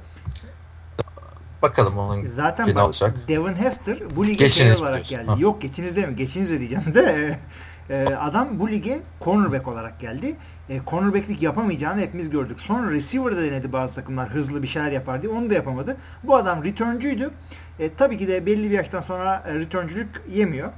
Bakalım 1.61 1.97
onun 1.97 2.27
Zaten 2.27 2.75
bak, 2.75 2.83
olacak. 2.83 3.15
Devon 3.27 3.53
Hester 3.53 4.15
bu 4.15 4.27
lige 4.27 4.49
şey 4.49 4.73
olarak 4.73 5.05
geldi. 5.05 5.31
Yok 5.37 5.61
geçinizde 5.61 6.05
mi? 6.05 6.15
Geçinizde 6.15 6.59
diyeceğim 6.59 6.93
de 6.93 7.39
E, 7.89 8.05
adam 8.05 8.59
bu 8.59 8.69
lige 8.69 9.01
cornerback 9.21 9.67
olarak 9.67 9.99
geldi. 9.99 10.35
E, 10.69 10.79
cornerbacklik 10.87 11.41
yapamayacağını 11.41 12.01
hepimiz 12.01 12.29
gördük. 12.29 12.59
Sonra 12.59 12.91
receiver'da 12.91 13.41
denedi 13.41 13.73
bazı 13.73 13.95
takımlar 13.95 14.29
hızlı 14.29 14.63
bir 14.63 14.67
şeyler 14.67 14.91
yapar 14.91 15.21
diye. 15.21 15.31
Onu 15.33 15.49
da 15.49 15.53
yapamadı. 15.53 15.97
Bu 16.23 16.35
adam 16.35 16.63
returncuydu. 16.63 17.31
E, 17.79 17.93
tabii 17.93 18.17
ki 18.17 18.27
de 18.27 18.45
belli 18.45 18.69
bir 18.69 18.75
yaştan 18.75 19.01
sonra 19.01 19.43
e, 19.47 19.55
returncülük 19.55 20.21
yemiyor. 20.29 20.71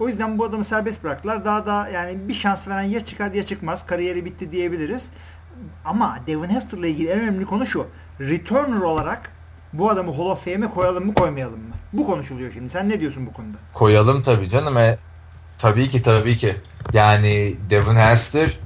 O 0.00 0.08
yüzden 0.08 0.38
bu 0.38 0.44
adamı 0.44 0.64
serbest 0.64 1.04
bıraktılar. 1.04 1.44
Daha 1.44 1.66
da 1.66 1.88
yani 1.88 2.28
bir 2.28 2.34
şans 2.34 2.68
veren 2.68 2.82
ya 2.82 3.00
çıkar 3.00 3.32
ya 3.32 3.44
çıkmaz. 3.44 3.86
Kariyeri 3.86 4.24
bitti 4.24 4.52
diyebiliriz. 4.52 5.10
Ama 5.84 6.18
Devin 6.26 6.48
Hester 6.48 6.78
ile 6.78 6.90
ilgili 6.90 7.08
en 7.08 7.20
önemli 7.20 7.44
konu 7.44 7.66
şu. 7.66 7.86
Returner 8.20 8.80
olarak 8.80 9.30
bu 9.72 9.90
adamı 9.90 10.16
Hall 10.16 10.26
of 10.26 10.44
Fame'e 10.44 10.70
koyalım 10.70 11.06
mı 11.06 11.14
koymayalım 11.14 11.58
mı? 11.58 11.74
Bu 11.92 12.06
konuşuluyor 12.06 12.52
şimdi. 12.52 12.68
Sen 12.70 12.88
ne 12.88 13.00
diyorsun 13.00 13.26
bu 13.26 13.32
konuda? 13.32 13.58
Koyalım 13.74 14.22
tabii 14.22 14.48
canım. 14.48 14.76
E, 14.76 14.96
tabii 15.58 15.88
ki 15.88 16.02
tabii 16.02 16.36
ki. 16.36 16.56
Yani 16.92 17.56
Devin 17.70 17.94
Hester 17.94 18.58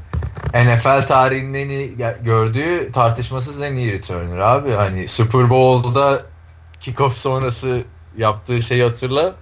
NFL 0.55 1.07
tarihinin 1.07 1.55
en 1.55 1.69
iyi 1.69 1.97
gördüğü 2.23 2.93
tartışmasız 2.93 3.63
en 3.63 3.75
iyi 3.75 3.93
returner 3.93 4.39
abi. 4.39 4.73
Hani 4.73 5.09
Super 5.09 5.51
Bowl'da 5.51 6.23
kickoff 6.81 7.17
sonrası 7.17 7.83
yaptığı 8.17 8.63
şeyi 8.63 8.83
hatırla. 8.83 9.35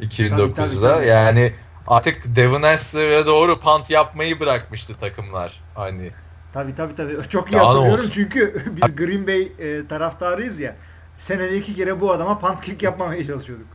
2009'da. 0.00 0.36
Tabii, 0.36 0.54
tabii, 0.54 0.80
tabii. 0.80 1.06
Yani 1.06 1.52
artık 1.86 2.36
Devin 2.36 2.62
Hester'a 2.62 3.26
doğru 3.26 3.60
punt 3.60 3.90
yapmayı 3.90 4.40
bırakmıştı 4.40 4.96
takımlar. 5.00 5.60
Hani 5.74 6.10
Tabii 6.52 6.74
tabii 6.74 6.94
tabii. 6.94 7.16
Çok 7.28 7.52
iyi 7.52 7.52
Daha 7.52 7.68
hatırlıyorum 7.68 8.10
çünkü 8.14 8.64
biz 8.76 8.96
Green 8.96 9.26
Bay 9.26 9.42
e, 9.58 9.86
taraftarıyız 9.86 10.60
ya. 10.60 10.76
Senede 11.18 11.56
iki 11.56 11.74
kere 11.74 12.00
bu 12.00 12.12
adama 12.12 12.38
punt 12.38 12.60
kick 12.60 12.82
yapmamaya 12.82 13.24
çalışıyorduk. 13.24 13.66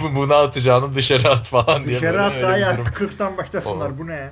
Bunu 0.00 0.34
atacağını 0.34 0.94
dışarı 0.94 1.28
at 1.28 1.46
falan 1.46 1.84
diye. 1.84 1.96
Dışarı 1.96 2.22
at 2.22 2.42
daha 2.42 2.56
ya. 2.56 2.74
40'tan 2.74 3.36
başlasınlar. 3.36 3.98
Bu 3.98 4.06
ne 4.06 4.30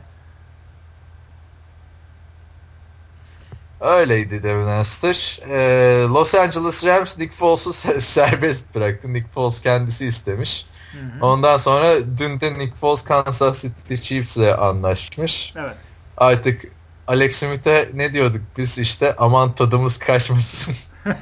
Öyleydi 3.81 4.43
Devin 4.43 4.79
Hester. 4.79 5.41
Ee, 5.51 6.05
Los 6.09 6.35
Angeles 6.35 6.87
Rams 6.87 7.19
Nick 7.19 7.37
Foles'u 7.37 7.73
serbest 8.01 8.75
bıraktı. 8.75 9.13
Nick 9.13 9.29
Foles 9.29 9.63
kendisi 9.63 10.07
istemiş. 10.07 10.67
Hı 10.93 10.99
hı. 10.99 11.27
Ondan 11.27 11.57
sonra 11.57 11.93
dün 12.19 12.41
de 12.41 12.55
Nick 12.55 12.77
Foles 12.77 13.05
Kansas 13.05 13.63
City 13.63 13.95
Chiefs'le 13.95 14.59
anlaşmış. 14.59 15.55
Evet. 15.57 15.77
Artık 16.17 16.65
Alex 17.07 17.37
Smith'e 17.37 17.91
ne 17.95 18.13
diyorduk 18.13 18.41
biz 18.57 18.79
işte 18.79 19.15
aman 19.19 19.55
tadımız 19.55 19.99
kaçmasın. 19.99 20.75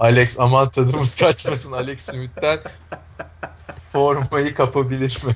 Alex 0.00 0.40
aman 0.40 0.70
tadımız 0.70 1.16
kaçmasın 1.16 1.72
Alex 1.72 2.00
Smith'ten 2.00 2.58
formayı 3.92 4.54
kapabilir 4.54 5.22
mi? 5.26 5.32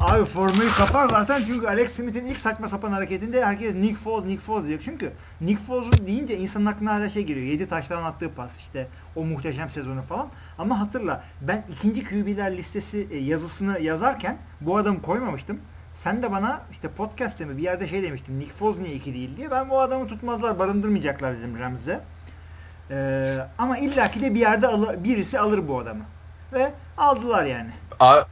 Abi 0.00 0.24
formayı 0.24 0.70
kapar 0.70 1.08
zaten 1.08 1.42
çünkü 1.46 1.66
Alex 1.66 1.92
Smith'in 1.92 2.24
ilk 2.24 2.38
saçma 2.38 2.68
sapan 2.68 2.92
hareketinde 2.92 3.44
herkes 3.44 3.74
Nick 3.74 3.96
Foles, 3.96 4.24
Nick 4.24 4.42
Foles 4.42 4.66
diyecek. 4.66 4.84
Çünkü 4.84 5.12
Nick 5.40 5.62
Foles 5.62 6.06
deyince 6.06 6.36
insanın 6.36 6.66
aklına 6.66 6.94
hala 6.94 7.08
şey 7.08 7.22
geliyor. 7.22 7.46
7 7.46 7.68
taştan 7.68 8.04
attığı 8.04 8.34
pas 8.34 8.58
işte 8.58 8.88
o 9.16 9.24
muhteşem 9.24 9.70
sezonu 9.70 10.02
falan. 10.02 10.28
Ama 10.58 10.80
hatırla 10.80 11.24
ben 11.40 11.64
ikinci 11.68 12.04
QB'ler 12.04 12.56
listesi 12.56 13.08
e, 13.10 13.18
yazısını 13.18 13.80
yazarken 13.80 14.38
bu 14.60 14.76
adamı 14.76 15.02
koymamıştım. 15.02 15.60
Sen 15.94 16.22
de 16.22 16.32
bana 16.32 16.62
işte 16.72 16.88
podcast'te 16.88 17.44
mi 17.44 17.56
bir 17.56 17.62
yerde 17.62 17.88
şey 17.88 18.02
demiştin. 18.02 18.40
Nick 18.40 18.52
Foles 18.52 18.78
niye 18.78 18.94
iki 18.94 19.14
değil 19.14 19.36
diye. 19.36 19.50
Ben 19.50 19.70
bu 19.70 19.80
adamı 19.80 20.06
tutmazlar, 20.06 20.58
barındırmayacaklar 20.58 21.38
dedim 21.38 21.58
Rams'e. 21.58 22.00
Ee, 22.90 23.36
ama 23.58 23.78
illaki 23.78 24.20
de 24.20 24.34
bir 24.34 24.40
yerde 24.40 24.66
al 24.66 25.04
birisi 25.04 25.38
alır 25.38 25.68
bu 25.68 25.78
adamı. 25.78 26.04
Ve 26.52 26.72
aldılar 26.98 27.44
yani. 27.44 27.70
A 28.00 28.24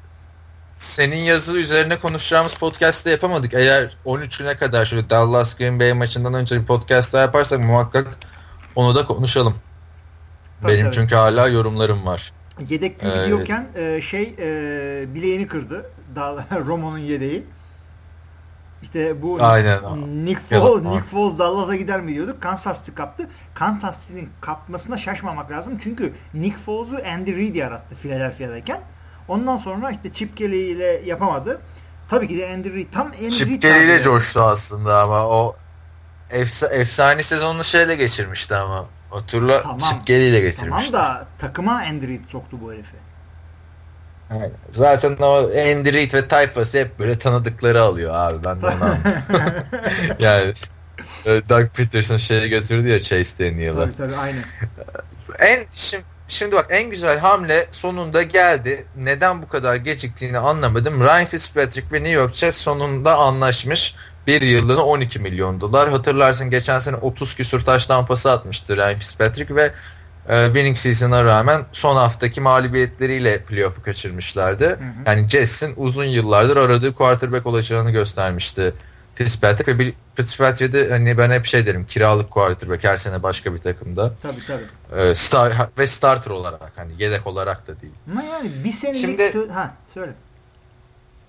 senin 0.73 1.17
yazı 1.17 1.59
üzerine 1.59 1.99
konuşacağımız 1.99 2.55
podcast'te 2.55 3.11
yapamadık. 3.11 3.55
Eğer 3.55 3.97
13'üne 4.07 4.57
kadar 4.57 4.85
şöyle 4.85 5.11
Dallas 5.11 5.57
Green 5.57 5.81
Bay 5.81 5.93
maçından 5.93 6.35
önce 6.35 6.61
bir 6.61 6.67
podcast 6.67 7.13
daha 7.13 7.23
yaparsak 7.23 7.61
muhakkak 7.61 8.09
onu 8.75 8.95
da 8.95 9.07
konuşalım. 9.07 9.55
Tabii, 10.63 10.73
Benim 10.73 10.85
tabii. 10.85 10.95
çünkü 10.95 11.15
hala 11.15 11.49
yorumlarım 11.49 12.07
var. 12.07 12.33
Yedek 12.69 13.01
gibi 13.01 13.11
ee, 13.11 13.27
diyorken 13.27 13.67
e, 13.77 14.01
şey 14.01 14.35
e, 14.39 15.15
bileğini 15.15 15.47
kırdı. 15.47 15.91
Romo'nun 16.67 16.99
yedeği. 16.99 17.45
İşte 18.83 19.23
bu 19.23 19.39
Aynen. 19.41 19.79
Nick 20.25 20.41
Foles, 20.41 20.83
Nick 20.83 21.03
Foles 21.03 21.39
Dallas'a 21.39 21.77
gider 21.77 22.01
mi 22.01 22.15
diyorduk. 22.15 22.43
Kansas 22.43 22.79
City 22.79 22.93
kaptı. 22.93 23.29
Kansas 23.55 24.01
City'nin 24.01 24.31
kapmasına 24.41 24.99
şaşmamak 24.99 25.51
lazım. 25.51 25.79
Çünkü 25.83 26.13
Nick 26.35 26.59
Foles'u 26.59 26.99
Andy 27.15 27.37
Reid 27.37 27.55
yarattı 27.55 27.95
Philadelphia'dayken. 27.95 28.81
Ondan 29.29 29.57
sonra 29.57 29.91
işte 29.91 30.13
Chip 30.13 30.37
Kelly 30.37 30.71
ile 30.71 31.03
yapamadı. 31.05 31.61
Tabii 32.09 32.29
ki 32.29 32.39
de 32.39 32.53
Andy 32.55 32.73
Reid 32.75 32.93
tam 32.93 33.07
Andy 33.07 33.31
Chip 33.31 33.49
Reid 33.49 33.63
Kelly 33.63 33.85
ile 33.85 34.03
coştu 34.03 34.41
aslında 34.41 35.03
ama 35.03 35.27
o 35.27 35.57
efsa 36.31 36.67
efsane 36.67 37.23
sezonunu 37.23 37.65
şeyle 37.65 37.97
geçirmişti 37.97 38.55
ama. 38.55 38.87
O 39.13 39.27
turla 39.27 39.63
tamam, 39.63 39.79
Chip 39.79 40.07
Kelly 40.07 40.29
ile 40.29 40.41
getirmişti. 40.41 40.93
Tamam 40.93 41.07
da 41.07 41.27
takıma 41.39 41.73
Andy 41.73 42.09
Reid 42.09 42.25
soktu 42.25 42.59
bu 42.63 42.73
herifi. 42.73 42.97
Aynen. 44.31 44.53
Zaten 44.71 45.17
o 45.21 45.37
Andy 45.37 45.93
Reid 45.93 46.15
ve 46.15 46.29
tayfası 46.29 46.79
hep 46.79 46.99
böyle 46.99 47.19
tanıdıkları 47.19 47.83
alıyor 47.83 48.15
abi 48.15 48.45
ben 48.45 48.63
de 48.63 48.67
onu 48.67 48.97
Yani 50.19 50.53
e, 51.27 51.49
Doug 51.49 51.69
Peterson 51.75 52.17
şeye 52.17 52.49
götürdü 52.49 52.89
ya 52.89 53.01
Chase 53.01 53.39
Daniel'ı. 53.39 53.83
Tabii 53.83 53.97
tabii 53.97 54.17
aynen. 54.17 54.45
En 55.39 55.67
şimdi, 55.75 56.05
şimdi 56.29 56.57
bak 56.57 56.67
en 56.71 56.91
güzel 56.91 57.19
hamle 57.19 57.67
sonunda 57.71 58.23
geldi. 58.23 58.85
Neden 58.97 59.43
bu 59.43 59.49
kadar 59.49 59.77
geciktiğini 59.77 60.39
anlamadım. 60.39 61.01
Ryan 61.01 61.25
Fitzpatrick 61.25 61.93
ve 61.93 61.99
New 61.99 62.13
York 62.13 62.35
Jets 62.35 62.57
sonunda 62.57 63.17
anlaşmış. 63.17 63.95
Bir 64.27 64.43
yıllığına 64.43 64.85
12 64.85 65.19
milyon 65.19 65.61
dolar. 65.61 65.91
Hatırlarsın 65.91 66.51
geçen 66.51 66.79
sene 66.79 66.97
30 66.97 67.37
küsur 67.37 67.61
taş 67.61 67.87
tampası 67.87 68.33
atmıştı 68.33 68.77
Ryan 68.77 68.99
Fitzpatrick 68.99 69.55
ve 69.55 69.73
e, 70.29 70.45
winning 70.47 70.77
season'a 70.77 71.25
rağmen 71.25 71.63
son 71.73 71.97
haftaki 71.97 72.41
mağlubiyetleriyle 72.41 73.39
playoff'u 73.39 73.83
kaçırmışlardı. 73.83 74.69
Hı 74.69 74.73
hı. 74.73 74.77
Yani 75.07 75.29
Jets'in 75.29 75.75
uzun 75.77 76.05
yıllardır 76.05 76.57
aradığı 76.57 76.95
quarterback 76.95 77.47
olacağını 77.47 77.91
göstermişti 77.91 78.75
Fitzpatrick 79.15 79.79
ve 79.79 79.93
Fitzpatrick'de 80.15 80.91
hani 80.91 81.19
ben 81.19 81.31
hep 81.31 81.47
şey 81.47 81.67
derim 81.67 81.87
kiralık 81.87 82.31
quarterback 82.31 82.85
her 82.85 82.99
sene 82.99 83.23
başka 83.23 83.55
bir 83.55 83.59
takımda. 83.59 84.13
Tabii 84.23 84.47
tabii. 84.47 85.01
E, 85.01 85.15
star 85.15 85.53
ve 85.79 85.87
starter 85.87 86.31
olarak 86.31 86.73
hani 86.77 86.93
yedek 86.99 87.27
olarak 87.27 87.67
da 87.67 87.81
değil. 87.81 87.93
Ama 88.11 88.23
yani 88.23 88.51
bir 88.65 88.73
senelik 88.73 89.01
Şimdi, 89.01 89.49
ha 89.53 89.75
söyle. 89.95 90.13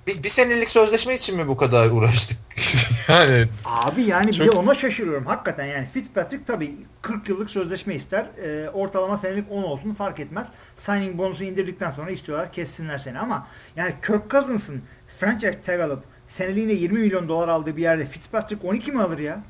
Bir, 0.10 0.24
bir 0.24 0.30
senelik 0.30 0.70
sözleşme 0.70 1.16
için 1.16 1.36
mi 1.36 1.48
bu 1.48 1.58
kadar 1.58 1.92
uğraştık? 1.92 2.38
yani 3.10 3.48
Abi 3.66 4.04
yani 4.04 4.34
çok... 4.34 4.48
bir 4.48 4.52
de 4.52 4.58
ona 4.58 4.76
şaşırıyorum. 4.76 5.26
Hakikaten 5.26 5.66
yani 5.66 5.88
Fitzpatrick 5.94 6.46
tabii 6.46 6.76
40 7.02 7.30
yıllık 7.30 7.50
sözleşme 7.50 7.96
ister. 7.96 8.26
E, 8.44 8.70
ortalama 8.70 9.18
senelik 9.18 9.52
10 9.52 9.64
olsun 9.64 9.94
fark 9.94 10.20
etmez. 10.20 10.48
Signing 10.78 11.18
bonusu 11.18 11.44
indirdikten 11.44 11.92
sonra 11.92 12.12
istiyorlar 12.12 12.52
kessinler 12.52 12.98
seni 12.98 13.20
ama 13.20 13.48
yani 13.76 13.94
Kirk 14.06 14.32
Cousins'ın 14.32 14.82
franchise 15.20 15.62
tag 15.62 15.80
alıp 15.80 16.04
seneliğine 16.28 16.74
20 16.74 17.00
milyon 17.00 17.30
dolar 17.30 17.48
aldığı 17.48 17.78
bir 17.78 17.82
yerde 17.82 18.06
Fitzpatrick 18.06 18.68
12 18.68 18.92
mi 18.92 19.02
alır 19.02 19.20
ya? 19.20 19.44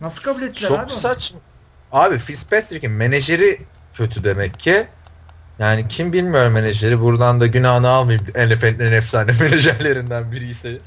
Nasıl 0.00 0.22
kabul 0.22 0.42
ettiler 0.42 0.68
çok 0.68 0.78
abi? 0.78 0.88
Çok 0.88 0.98
saçma. 0.98 1.40
Abi 1.92 2.18
Fitzpatrick'in 2.18 2.90
menajeri 2.90 3.60
kötü 3.94 4.24
demek 4.24 4.58
ki. 4.58 4.86
Yani 5.58 5.88
kim 5.88 6.12
bilmiyor 6.12 6.48
menajeri. 6.48 7.00
Buradan 7.00 7.40
da 7.40 7.46
günahını 7.46 7.88
almayayım. 7.88 8.26
NFL'in 8.26 8.78
en 8.78 8.92
efsane 8.92 9.32
menajerlerinden 9.40 10.32
biri 10.32 10.48
ise 10.48 10.78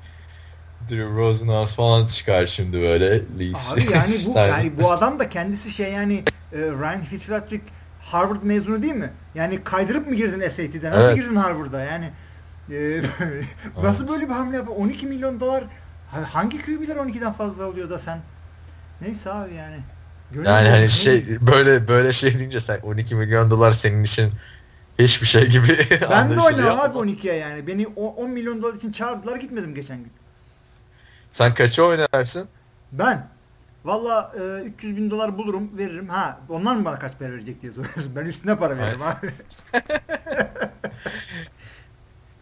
Drew 0.90 1.16
Rosenhaus 1.16 1.76
falan 1.76 2.06
çıkar 2.06 2.48
şimdi 2.48 2.82
böyle. 2.82 3.16
Abi 3.16 3.92
yani 3.94 4.14
bu 4.26 4.38
yani 4.38 4.72
bu 4.82 4.92
adam 4.92 5.20
da 5.20 5.30
kendisi 5.30 5.72
şey 5.72 5.92
yani 5.92 6.24
e, 6.54 6.58
Ryan 6.58 7.02
Fitzpatrick 7.02 7.66
Harvard 8.02 8.44
mezunu 8.44 8.82
değil 8.82 8.94
mi? 8.94 9.12
Yani 9.36 9.64
kaydırıp 9.64 10.08
mı 10.08 10.16
girdin 10.16 10.50
SAT'de? 10.50 10.90
Nasıl 10.90 11.02
evet. 11.02 11.16
girdin 11.16 11.36
Harvard'a? 11.36 11.82
Yani 11.82 12.12
e, 12.72 13.02
nasıl 13.84 14.04
evet. 14.04 14.14
böyle 14.14 14.30
bir 14.30 14.34
hamle 14.34 14.58
yapar? 14.58 14.74
12 14.78 15.08
milyon 15.08 15.40
dolar 15.40 15.64
hangi 16.34 16.62
QB'ler 16.62 16.96
12'den 16.96 17.32
fazla 17.32 17.66
alıyor 17.66 17.90
da 17.90 18.00
sen? 18.00 18.20
Neyse 19.02 19.32
abi 19.32 19.54
yani. 19.54 19.78
Gönül 20.32 20.46
yani 20.46 20.70
hani 20.70 20.90
şey 20.90 21.42
böyle 21.42 21.88
böyle 21.88 22.14
şey 22.14 22.40
deyince 22.40 22.60
sen 22.60 22.80
12 22.80 23.16
milyon 23.16 23.52
dolar 23.52 23.72
senin 23.72 24.04
için 24.04 24.32
hiçbir 25.00 25.28
şey 25.28 25.46
gibi 25.50 25.78
Ben 26.12 26.30
de 26.30 26.42
oynamam 26.42 26.80
abi 26.80 26.98
12'ye 26.98 27.34
yani. 27.36 27.68
Beni 27.68 27.88
10 27.88 28.30
milyon 28.30 28.62
dolar 28.62 28.74
için 28.74 28.92
çağırdılar 28.92 29.36
gitmedim 29.36 29.76
geçen 29.76 29.98
gün. 29.98 30.12
Sen 31.32 31.54
kaça 31.54 31.84
oynarsın? 31.84 32.48
Ben? 32.92 33.28
Valla 33.86 34.32
e, 34.40 34.64
300 34.64 34.98
bin 34.98 35.12
dolar 35.12 35.38
bulurum 35.38 35.78
veririm. 35.78 36.10
Ha 36.10 36.40
onlar 36.50 36.76
mı 36.76 36.86
bana 36.86 37.00
kaç 37.00 37.20
para 37.20 37.32
verecek 37.32 37.62
diye 37.62 37.72
soruyorsun. 37.72 38.16
Ben 38.16 38.26
üstüne 38.26 38.58
para 38.58 38.78
veririm 38.78 39.02
abi. 39.02 39.34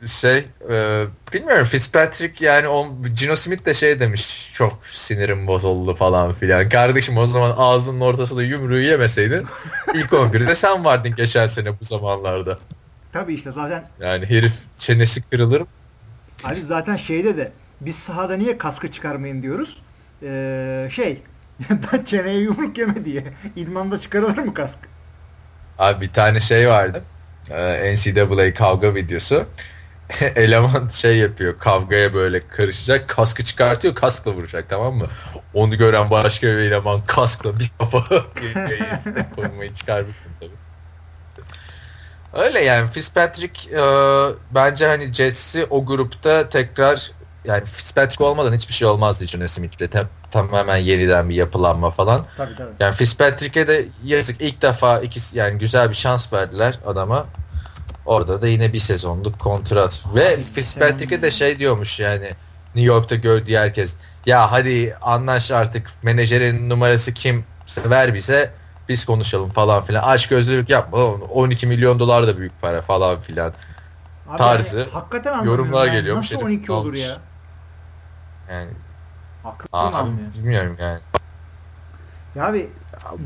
şey 0.08 0.38
e, 0.70 1.06
bilmiyorum 1.34 1.66
Fitzpatrick 1.66 2.46
yani 2.46 2.68
o 2.68 2.88
Gino 3.20 3.36
Smith 3.36 3.66
de 3.66 3.74
şey 3.74 4.00
demiş 4.00 4.52
çok 4.54 4.86
sinirim 4.86 5.48
bozuldu 5.48 5.96
falan 5.96 6.34
filan. 6.34 6.70
Kardeşim 6.70 7.18
o 7.18 7.28
zaman 7.28 7.54
ağzının 7.58 8.02
ortasında 8.02 8.44
yumruğu 8.44 8.80
yemeseydin 8.80 9.46
ilk 9.94 10.12
11'de 10.12 10.56
sen 10.56 10.86
vardın 10.86 11.16
geçen 11.16 11.48
sene 11.48 11.80
bu 11.80 11.86
zamanlarda. 11.86 12.60
Tabii 13.14 13.34
işte 13.34 13.52
zaten. 13.52 13.90
Yani 14.00 14.26
herif 14.26 14.54
çenesi 14.78 15.22
kırılır. 15.22 15.64
Abi 16.44 16.62
zaten 16.62 16.96
şeyde 16.96 17.38
de 17.38 17.52
biz 17.82 17.96
sahada 17.96 18.38
niye 18.38 18.58
kaskı 18.58 18.92
çıkarmayın 18.92 19.44
diyoruz. 19.44 19.82
Ee, 20.24 20.90
şey 20.92 21.22
çeneye 22.06 22.40
yumruk 22.40 22.78
yeme 22.78 23.06
diye. 23.06 23.24
İdmanda 23.56 24.00
çıkarılır 24.00 24.38
mı 24.38 24.54
kask? 24.54 24.78
Abi 25.80 26.02
bir 26.02 26.14
tane 26.14 26.40
şey 26.40 26.70
vardı. 26.70 27.04
Ee, 27.50 27.96
NCAA 27.96 28.54
kavga 28.54 28.96
videosu. 28.96 29.46
Eleman 30.36 30.90
şey 30.90 31.18
yapıyor 31.18 31.60
kavgaya 31.60 32.14
böyle 32.14 32.48
karışacak 32.48 33.10
kaskı 33.10 33.44
çıkartıyor 33.44 33.96
kaskla 33.96 34.32
vuracak 34.32 34.70
tamam 34.70 34.96
mı? 34.96 35.08
Onu 35.54 35.78
gören 35.78 36.10
başka 36.10 36.48
bir 36.48 36.58
eleman 36.58 37.06
kaskla 37.06 37.60
bir 37.60 37.72
kafa 37.80 38.04
korumayı 39.36 39.74
çıkarmışsın 39.74 40.28
tabii. 40.40 40.52
Öyle 42.34 42.60
yani 42.60 42.90
Fitzpatrick 42.90 43.70
e, 43.72 43.82
bence 44.52 44.88
hani 44.88 45.14
Jets'i 45.14 45.66
o 45.70 45.86
grupta 45.86 46.50
tekrar 46.50 47.12
yani 47.46 47.66
Fitzpatrick 47.66 48.24
olmadan 48.24 48.54
hiçbir 48.54 48.74
şey 48.74 48.88
olmazdı 48.88 49.28
John 49.28 49.46
Smith'le. 49.46 49.92
Tam, 49.92 50.08
tamamen 50.32 50.78
yeniden 50.78 51.30
bir 51.30 51.36
yapılanma 51.36 51.92
falan. 51.92 52.26
Tabii 52.38 52.56
tabii. 52.56 52.72
Yani 52.80 52.96
Fitzpatrick'e 52.96 53.68
de 53.68 53.86
yazık 54.04 54.42
ilk 54.42 54.62
defa 54.62 55.00
ikisi 55.00 55.38
yani 55.38 55.60
güzel 55.60 55.90
bir 55.90 55.96
şans 55.96 56.34
verdiler 56.34 56.80
adama. 56.86 57.26
Orada 58.06 58.42
da 58.42 58.48
yine 58.48 58.74
bir 58.74 58.80
sezonluk 58.80 59.40
kontrat. 59.40 60.04
Ve 60.16 60.38
Fitzpatrick'e 60.38 61.22
de 61.22 61.32
şey 61.32 61.60
diyormuş 61.60 62.00
yani 62.00 62.26
New 62.76 62.82
York'ta 62.94 63.16
gördüğü 63.16 63.56
herkes. 63.56 63.94
Ya 64.26 64.52
hadi 64.52 64.96
anlaş 65.02 65.52
artık 65.52 65.92
menajerin 66.04 66.70
numarası 66.70 67.14
kim 67.14 67.46
ver 67.90 68.14
bize 68.14 68.52
biz 68.90 69.06
konuşalım 69.06 69.50
falan 69.50 69.84
filan. 69.84 70.04
Aç 70.04 70.28
gözlülük 70.28 70.70
yapma 70.70 70.98
12 71.04 71.68
milyon 71.68 72.00
dolar 72.00 72.28
da 72.28 72.38
büyük 72.38 72.62
para 72.62 72.82
falan 72.82 73.22
filan. 73.22 73.54
Abi 74.30 74.38
tarzı 74.38 74.80
yani 74.80 74.90
hakikaten 74.92 75.32
anlamıyorum 75.32 75.66
yorumlar 75.66 75.88
yani. 75.88 75.96
geliyormuş. 75.96 76.32
Nasıl 76.32 76.46
Herif 76.46 76.58
12 76.60 76.72
olur 76.72 76.86
almış. 76.88 77.00
ya? 77.00 77.18
Yani 78.52 78.70
Aklım 79.46 79.70
abi 79.74 79.96
almıyor. 79.96 80.34
bilmiyorum 80.34 80.78
yani. 80.80 81.00
Ya 82.36 82.46
abi 82.48 82.70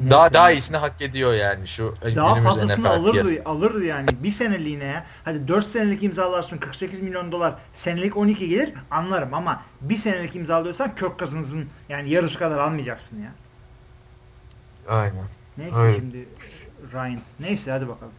Daha 0.09 0.21
Neyse. 0.21 0.33
daha 0.33 0.51
iyisini 0.51 0.77
hak 0.77 1.01
ediyor 1.01 1.33
yani 1.33 1.67
şu 1.67 1.95
daha 2.15 2.35
fazlasını 2.35 2.81
NFL 2.81 2.85
alırdı, 2.89 3.11
piyasası. 3.11 3.41
alırdı 3.45 3.85
yani. 3.85 4.07
Bir 4.23 4.31
seneliğine 4.31 4.83
ya. 4.83 5.05
Hadi 5.25 5.47
4 5.47 5.67
senelik 5.67 6.03
imzalarsın 6.03 6.57
48 6.57 6.99
milyon 6.99 7.31
dolar. 7.31 7.53
Senelik 7.73 8.17
12 8.17 8.49
gelir 8.49 8.73
anlarım 8.91 9.33
ama 9.33 9.63
bir 9.81 9.95
senelik 9.95 10.35
imzalıyorsan 10.35 10.95
kök 10.95 11.19
kazınızın 11.19 11.65
yani 11.89 12.09
yarısı 12.09 12.39
kadar 12.39 12.57
almayacaksın 12.57 13.17
ya. 13.21 13.31
Aynen. 14.89 15.25
Neyse 15.57 15.75
Aynen. 15.75 15.95
şimdi 15.95 16.27
Ryan. 16.93 17.19
Neyse 17.39 17.71
hadi 17.71 17.87
bakalım. 17.87 18.13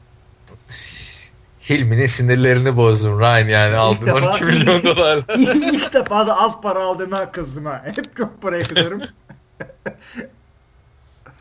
Hilmi'nin 1.70 2.06
sinirlerini 2.06 2.76
bozdum 2.76 3.20
Ryan 3.20 3.48
yani 3.48 3.76
aldın 3.76 4.06
defa- 4.06 4.28
12 4.30 4.44
milyon 4.44 4.82
dolar. 4.96 5.18
İlk 5.38 5.92
defa 5.94 6.26
da 6.26 6.36
az 6.40 6.60
para 6.60 6.78
aldığıma 6.82 7.32
kızdım 7.32 7.64
ha. 7.64 7.82
Hep 7.94 8.16
çok 8.16 8.42
paraya 8.42 8.62
kızarım. 8.64 9.02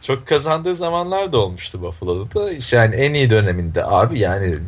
Çok 0.09 0.27
kazandığı 0.27 0.75
zamanlar 0.75 1.33
da 1.33 1.37
olmuştu 1.37 1.81
Buffalo'da 1.81 2.51
Yani 2.71 2.95
en 2.95 3.13
iyi 3.13 3.29
döneminde 3.29 3.85
abi 3.85 4.19
yani 4.19 4.59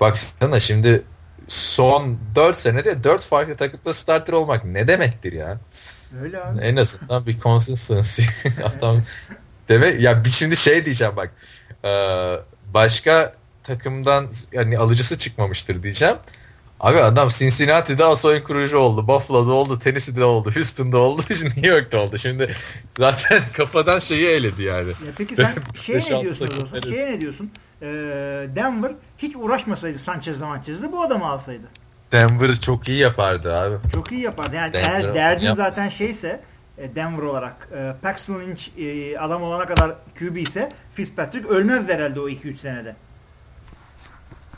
baksana 0.00 0.60
şimdi 0.60 1.02
son 1.48 2.18
4 2.34 2.56
senede 2.56 3.04
4 3.04 3.22
farklı 3.22 3.56
takımda 3.56 3.92
starter 3.92 4.32
olmak 4.32 4.64
ne 4.64 4.88
demektir 4.88 5.32
ya? 5.32 5.58
Öyle 6.22 6.44
abi. 6.44 6.60
En 6.60 6.76
azından 6.76 7.26
bir 7.26 7.40
consistency. 7.40 8.22
Adam 8.64 9.02
demek 9.68 10.00
ya 10.00 10.24
bir 10.24 10.30
şimdi 10.30 10.56
şey 10.56 10.84
diyeceğim 10.84 11.16
bak. 11.16 11.30
Ee, 11.84 12.36
başka 12.74 13.32
takımdan 13.64 14.30
yani 14.52 14.78
alıcısı 14.78 15.18
çıkmamıştır 15.18 15.82
diyeceğim. 15.82 16.16
Abi 16.82 16.98
adam 16.98 17.28
Cincinnati'de 17.28 18.04
as 18.04 18.24
oyun 18.24 18.42
kurucu 18.42 18.78
oldu. 18.78 19.08
Buffalo'da 19.08 19.52
oldu. 19.52 19.78
Tennessee'de 19.78 20.24
oldu. 20.24 20.50
Houston'da 20.54 20.98
oldu. 20.98 21.22
Şimdi 21.28 21.44
New 21.44 21.68
York'ta 21.68 21.98
oldu. 21.98 22.18
Şimdi 22.18 22.54
zaten 22.98 23.42
kafadan 23.52 23.98
şeyi 23.98 24.26
eledi 24.26 24.62
yani. 24.62 24.88
Ya 24.88 25.12
peki 25.18 25.36
sen 25.36 25.54
şey 25.82 25.96
ne 25.96 26.22
diyorsun. 26.22 26.50
Şey 26.90 27.06
ne 27.06 27.20
diyorsun? 27.20 27.50
Ee, 27.82 27.86
Denver 28.56 28.92
hiç 29.18 29.36
uğraşmasaydı 29.36 29.98
Sanchez'le 29.98 30.40
Manchez'le 30.40 30.92
bu 30.92 31.02
adamı 31.02 31.26
alsaydı. 31.26 31.66
Denver 32.12 32.60
çok 32.60 32.88
iyi 32.88 32.98
yapardı 32.98 33.56
abi. 33.56 33.76
Çok 33.94 34.12
iyi 34.12 34.20
yapardı. 34.20 34.56
Yani 34.56 34.72
Denver 34.72 34.88
eğer 34.88 35.14
derdin 35.14 35.46
yapmaz. 35.46 35.66
zaten 35.66 35.88
şeyse 35.88 36.40
e, 36.78 36.94
Denver 36.94 37.22
olarak 37.22 37.68
e, 37.76 37.92
Paxton 38.02 38.40
Lynch 38.40 38.68
e, 38.78 39.18
adam 39.18 39.42
olana 39.42 39.66
kadar 39.66 39.92
QB 40.18 40.36
ise 40.36 40.68
Fitzpatrick 40.94 41.48
ölmezdi 41.48 41.94
herhalde 41.94 42.20
o 42.20 42.28
2-3 42.28 42.56
senede. 42.56 42.96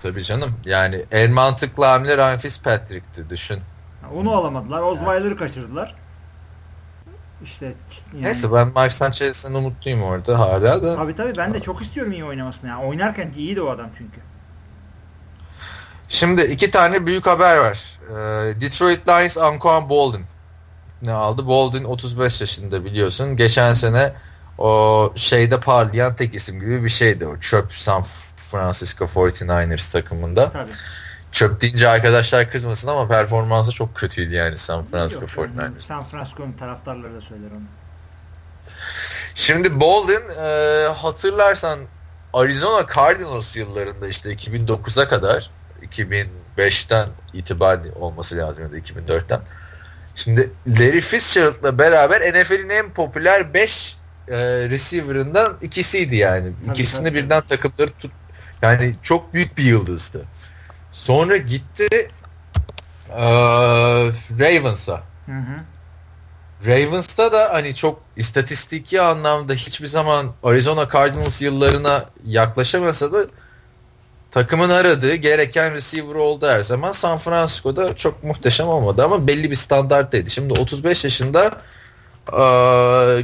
Tabii 0.04 0.22
canım. 0.22 0.54
Yani 0.64 1.04
en 1.10 1.32
mantıklı 1.32 1.84
hamle 1.84 2.16
Ryan 2.16 2.38
Fitzpatrick'ti 2.38 3.30
düşün. 3.30 3.60
Onu 4.14 4.32
alamadılar. 4.32 4.82
Osweiler'ı 4.82 5.36
kaçırdılar. 5.36 5.94
İşte 7.44 7.74
yani, 8.12 8.24
Neyse 8.24 8.52
ben 8.52 8.68
Mark 8.74 8.92
Sanchez'den 8.92 9.54
umutluyum 9.54 10.02
orada 10.02 10.38
hala 10.38 10.82
da. 10.82 10.96
Tabii 10.96 11.16
tabii 11.16 11.36
ben 11.36 11.54
de 11.54 11.60
çok 11.60 11.82
istiyorum 11.82 12.12
iyi 12.12 12.24
oynamasını. 12.24 12.70
Yani 12.70 12.84
oynarken 12.84 13.32
iyiydi 13.36 13.60
o 13.60 13.70
adam 13.70 13.90
çünkü. 13.98 14.20
Şimdi 16.08 16.42
iki 16.42 16.70
tane 16.70 17.06
büyük 17.06 17.26
haber 17.26 17.58
var. 17.58 17.98
Ee, 18.10 18.60
Detroit 18.60 19.08
Lions 19.08 19.38
Anquan 19.38 19.88
Bolden 19.88 20.22
ne 21.02 21.12
aldı? 21.12 21.46
Bolden 21.46 21.84
35 21.84 22.40
yaşında 22.40 22.84
biliyorsun. 22.84 23.36
Geçen 23.36 23.74
sene 23.74 24.12
o 24.58 25.12
şeyde 25.16 25.60
parlayan 25.60 26.16
tek 26.16 26.34
isim 26.34 26.60
gibi 26.60 26.84
bir 26.84 26.88
şeydi. 26.88 27.26
O 27.26 27.40
çöp 27.40 27.72
San 27.72 28.02
Francisco 28.54 29.04
49ers 29.04 29.92
takımında. 29.92 30.50
Tabii. 30.50 30.70
Çöp 31.32 31.60
deyince 31.60 31.88
arkadaşlar 31.88 32.50
kızmasın 32.50 32.88
ama 32.88 33.08
performansı 33.08 33.72
çok 33.72 33.94
kötüydü 33.94 34.34
yani 34.34 34.58
San 34.58 34.86
Francisco 34.86 35.20
Yok, 35.20 35.30
49ers. 35.30 35.80
San 35.80 36.02
Francisco'nun 36.02 36.52
taraftarları 36.52 37.14
da 37.14 37.20
söyler 37.20 37.50
onu. 37.50 37.62
Şimdi 39.34 39.80
Bolden 39.80 40.22
e, 40.44 40.86
hatırlarsan 40.88 41.78
Arizona 42.32 42.86
Cardinals 42.94 43.56
yıllarında 43.56 44.08
işte 44.08 44.32
2009'a 44.32 45.08
kadar 45.08 45.50
2005'ten 45.82 47.08
itibaren 47.32 47.92
olması 48.00 48.36
lazım 48.36 48.62
ya 48.62 48.72
da 48.72 48.78
2004'ten. 48.78 49.40
Şimdi 50.16 50.50
Larry 50.66 51.00
Fitzgerald'la 51.00 51.78
beraber 51.78 52.40
NFL'in 52.40 52.68
en 52.68 52.90
popüler 52.90 53.54
5 53.54 53.96
e, 54.28 54.36
receiver'ından 54.68 55.56
ikisiydi 55.62 56.16
yani. 56.16 56.52
Tabii, 56.58 56.70
İkisini 56.70 57.08
tabii. 57.08 57.14
birden 57.14 57.42
takımları 57.42 57.90
tut 57.90 58.12
yani 58.64 58.94
çok 59.02 59.34
büyük 59.34 59.58
bir 59.58 59.64
yıldızdı. 59.64 60.24
Sonra 60.92 61.36
gitti 61.36 62.10
e, 63.10 63.24
Ravens'a. 64.40 65.02
Ravens'ta 66.66 67.32
da 67.32 67.48
hani 67.52 67.74
çok 67.74 68.00
istatistiki 68.16 69.00
anlamda 69.00 69.52
hiçbir 69.52 69.86
zaman 69.86 70.32
Arizona 70.42 70.88
Cardinals 70.92 71.42
yıllarına 71.42 72.04
yaklaşamasa 72.26 73.12
da 73.12 73.26
takımın 74.30 74.70
aradığı 74.70 75.14
gereken 75.14 75.72
receiver 75.74 76.14
oldu 76.14 76.46
her 76.46 76.62
zaman. 76.62 76.92
San 76.92 77.18
Francisco'da 77.18 77.96
çok 77.96 78.24
muhteşem 78.24 78.68
olmadı 78.68 79.04
ama 79.04 79.26
belli 79.26 79.50
bir 79.50 79.56
standarttaydı. 79.56 80.30
Şimdi 80.30 80.52
35 80.52 81.04
yaşında 81.04 81.50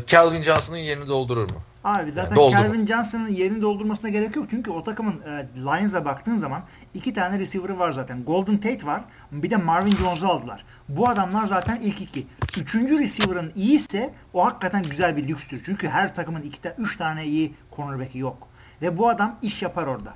Calvin 0.07 0.43
Johnson'ın 0.43 0.79
yerini 0.79 1.09
doldurur 1.09 1.51
mu? 1.51 1.63
Abi 1.85 2.13
zaten 2.13 2.37
doldurmaz. 2.37 2.65
Calvin 2.65 2.87
Johnson'ın 2.87 3.29
yerini 3.29 3.63
doldurmasına 3.63 4.11
gerek 4.11 4.37
yok. 4.37 4.47
Çünkü 4.51 4.71
o 4.71 4.85
takımın 4.85 5.21
e, 5.21 5.47
Lions'a 5.57 6.05
baktığın 6.05 6.37
zaman 6.37 6.63
iki 6.95 7.15
tane 7.15 7.39
receiver'ı 7.39 7.79
var 7.79 7.93
zaten. 7.93 8.25
Golden 8.25 8.57
Tate 8.57 8.87
var. 8.87 9.03
Bir 9.33 9.51
de 9.51 9.57
Marvin 9.57 9.91
Jones'u 9.91 10.29
aldılar. 10.29 10.65
Bu 10.89 11.09
adamlar 11.09 11.47
zaten 11.47 11.79
ilk 11.81 12.01
iki. 12.01 12.27
Üçüncü 12.57 12.99
receiver'ın 12.99 13.53
iyiyse 13.57 14.15
o 14.33 14.45
hakikaten 14.45 14.83
güzel 14.83 15.17
bir 15.17 15.29
lükstür. 15.29 15.63
Çünkü 15.65 15.89
her 15.89 16.15
takımın 16.15 16.43
iki 16.43 16.63
tane, 16.63 16.75
üç 16.79 16.97
tane 16.97 17.25
iyi 17.25 17.55
cornerback'i 17.77 18.19
yok. 18.19 18.49
Ve 18.83 18.99
bu 18.99 19.09
adam 19.09 19.37
iş 19.43 19.63
yapar 19.63 19.87
orada. 19.87 20.15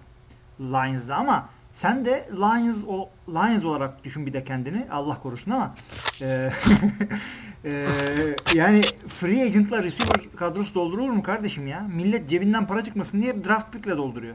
Lions'da 0.60 1.16
ama 1.16 1.48
sen 1.74 2.04
de 2.04 2.28
Lions 2.32 2.84
o 2.88 3.10
Lions 3.28 3.64
olarak 3.64 4.04
düşün 4.04 4.26
bir 4.26 4.32
de 4.32 4.44
kendini. 4.44 4.86
Allah 4.90 5.20
korusun 5.22 5.50
ama 5.50 5.74
e, 6.20 6.50
e, 7.64 7.86
yani 8.54 8.80
free 9.20 9.42
agent'la 9.42 9.82
receiver 9.82 10.20
kadrosu 10.36 10.74
doldurulur 10.74 11.10
mu 11.10 11.22
kardeşim 11.22 11.66
ya? 11.66 11.80
Millet 11.94 12.30
cebinden 12.30 12.66
para 12.66 12.82
çıkmasın 12.82 13.22
diye 13.22 13.44
draft 13.44 13.72
pick'le 13.72 13.96
dolduruyor. 13.96 14.34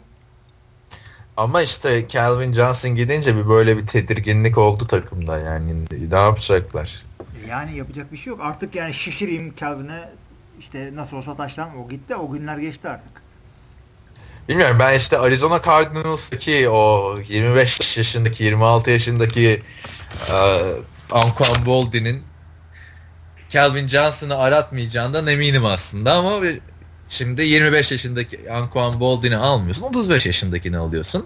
Ama 1.38 1.62
işte 1.62 2.06
Calvin 2.10 2.54
Johnson 2.54 2.96
gidince 2.96 3.36
bir 3.36 3.50
böyle 3.50 3.78
bir 3.78 3.88
tedirginlik 3.88 4.58
oldu 4.58 4.88
takımda 4.88 5.39
yani 5.39 5.76
ne 6.12 6.18
yapacaklar? 6.18 7.04
Yani 7.50 7.78
yapacak 7.78 8.12
bir 8.12 8.18
şey 8.18 8.32
yok. 8.32 8.39
Artık 8.44 8.76
yani 8.76 8.94
şişireyim 8.94 9.54
Calvin'e 9.60 10.10
işte 10.60 10.92
nasıl 10.96 11.18
olsa 11.18 11.36
taşlan 11.36 11.78
o 11.78 11.89
gitti. 11.89 12.15
O 12.15 12.32
günler 12.32 12.58
geçti 12.58 12.89
artık. 12.89 13.20
Bilmiyorum 14.50 14.78
ben 14.80 14.98
işte 14.98 15.18
Arizona 15.18 15.62
Cardinals'taki 15.62 16.70
o 16.70 17.15
25 17.28 17.98
yaşındaki 17.98 18.44
26 18.44 18.92
yaşındaki 18.92 19.63
e, 20.30 20.36
Anquan 21.12 21.65
Boldin'in 21.65 22.29
Calvin 23.50 23.88
Johnson'ı 23.88 24.38
aratmayacağından 24.38 25.28
eminim 25.28 25.66
aslında 25.66 26.14
ama 26.14 26.42
şimdi 27.08 27.42
25 27.42 27.92
yaşındaki 27.92 28.52
Anquan 28.52 29.00
Boldin'i 29.00 29.38
almıyorsun 29.38 29.86
35 29.86 30.26
yaşındakini 30.26 30.78
alıyorsun. 30.78 31.26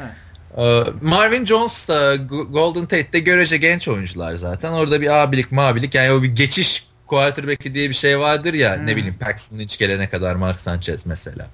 Evet. 0.00 0.12
Ee, 0.56 0.84
Marvin 1.02 1.44
Jones 1.44 1.88
da 1.88 2.16
Golden 2.50 2.86
Tate'de 2.86 3.18
görece 3.18 3.56
genç 3.56 3.88
oyuncular 3.88 4.34
zaten. 4.34 4.72
Orada 4.72 5.00
bir 5.00 5.22
abilik 5.22 5.52
mabilik 5.52 5.94
yani 5.94 6.12
o 6.12 6.22
bir 6.22 6.28
geçiş 6.28 6.86
quarterback'i 7.06 7.74
diye 7.74 7.88
bir 7.88 7.94
şey 7.94 8.18
vardır 8.18 8.54
ya 8.54 8.76
hmm. 8.76 8.86
ne 8.86 8.96
bileyim 8.96 9.18
Paxton 9.20 9.58
hiç 9.58 9.78
gelene 9.78 10.08
kadar 10.08 10.34
Mark 10.34 10.60
Sanchez 10.60 11.06
mesela 11.06 11.46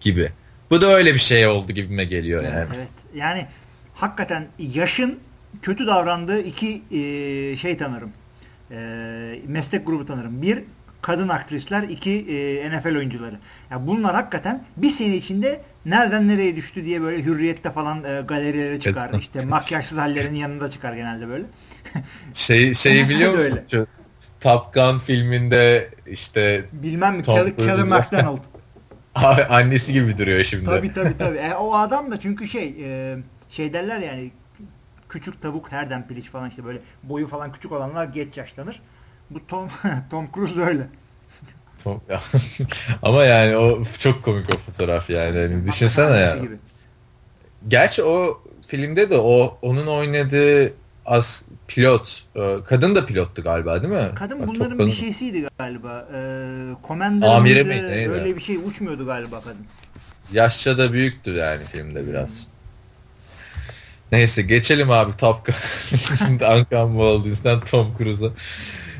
gibi. 0.00 0.32
Bu 0.70 0.80
da 0.80 0.86
öyle 0.86 1.14
bir 1.14 1.18
şey 1.18 1.46
oldu 1.46 1.72
gibime 1.72 2.04
geliyor 2.04 2.44
yani. 2.44 2.54
Evet, 2.56 2.88
Yani 3.14 3.46
hakikaten 3.94 4.48
yaşın 4.58 5.18
kötü 5.62 5.86
davrandığı 5.86 6.40
iki 6.40 6.82
e, 6.90 7.56
şey 7.56 7.76
tanırım. 7.76 8.12
E, 8.70 9.42
meslek 9.46 9.86
grubu 9.86 10.06
tanırım. 10.06 10.42
Bir 10.42 10.64
kadın 11.02 11.28
aktrisler, 11.28 11.82
iki 11.82 12.10
e, 12.10 12.70
NFL 12.70 12.96
oyuncuları. 12.96 13.38
Ya 13.70 13.86
bunlar 13.86 14.14
hakikaten 14.14 14.64
bir 14.76 14.90
sene 14.90 15.16
içinde 15.16 15.60
nereden 15.86 16.28
nereye 16.28 16.56
düştü 16.56 16.84
diye 16.84 17.02
böyle 17.02 17.24
hürriyette 17.24 17.70
falan 17.70 18.04
e, 18.04 18.20
galerilere 18.28 18.80
çıkar. 18.80 19.10
işte 19.18 19.44
makyajsız 19.44 19.98
hallerinin 19.98 20.38
yanında 20.38 20.70
çıkar 20.70 20.94
genelde 20.94 21.28
böyle. 21.28 21.44
şey 22.34 22.74
şeyi 22.74 23.08
biliyor 23.08 23.34
musun? 23.34 23.60
Öyle. 23.72 23.86
Top 24.40 24.74
Gun 24.74 24.98
filminde 24.98 25.90
işte 26.06 26.64
bilmem 26.72 27.16
mi 27.16 27.22
Kelly, 27.22 27.52
McDonald. 27.82 28.38
Annesi 29.48 29.92
gibi 29.92 30.18
duruyor 30.18 30.44
şimdi. 30.44 30.64
Tabii 30.64 30.92
tabii 30.92 31.18
tabii. 31.18 31.38
E, 31.38 31.54
o 31.54 31.74
adam 31.74 32.10
da 32.10 32.20
çünkü 32.20 32.48
şey 32.48 32.74
e, 32.82 33.16
şey 33.50 33.72
derler 33.72 33.98
yani 33.98 34.30
küçük 35.10 35.42
tavuk 35.42 35.72
herden 35.72 36.08
piliç 36.08 36.28
falan 36.28 36.48
işte 36.48 36.64
böyle 36.64 36.78
boyu 37.02 37.26
falan 37.26 37.52
küçük 37.52 37.72
olanlar 37.72 38.04
geç 38.04 38.36
yaşlanır. 38.36 38.82
Bu 39.30 39.46
Tom 39.46 39.68
Tom 40.10 40.28
Cruise 40.34 40.60
öyle. 40.60 40.86
Tom, 41.84 42.00
Ama 43.02 43.24
yani 43.24 43.56
o 43.56 43.84
çok 43.98 44.22
komik 44.22 44.54
o 44.54 44.58
fotoğraf 44.58 45.10
yani. 45.10 45.36
yani 45.36 45.66
düşünsene 45.66 46.16
ya. 46.16 46.36
Gibi. 46.36 46.56
Gerçi 47.68 48.02
o 48.02 48.42
filmde 48.66 49.10
de 49.10 49.18
o 49.18 49.58
onun 49.62 49.86
oynadığı 49.86 50.72
as 51.06 51.42
pilot 51.68 52.24
e, 52.36 52.56
kadın 52.66 52.94
da 52.94 53.06
pilottu 53.06 53.42
galiba 53.42 53.82
değil 53.82 53.94
mi? 53.94 54.08
Kadın 54.14 54.46
bunların 54.46 54.78
bir 54.78 54.92
şeysiydi 54.92 55.48
galiba. 55.58 56.08
Ee, 56.14 56.74
Commander 56.88 57.28
Amiri 57.28 57.64
miydi? 57.64 58.10
Öyle 58.12 58.36
bir 58.36 58.40
şey 58.40 58.56
uçmuyordu 58.56 59.06
galiba 59.06 59.40
kadın. 59.40 59.66
Yaşça 60.32 60.78
da 60.78 60.92
büyüktü 60.92 61.30
yani 61.30 61.64
filmde 61.64 62.06
biraz. 62.06 62.46
Neyse 64.12 64.42
geçelim 64.42 64.90
abi 64.90 65.16
Top 65.16 65.46
Gun. 65.46 65.54
Uncan 67.24 67.60
Tom 67.60 67.96
Cruise'a. 67.98 68.28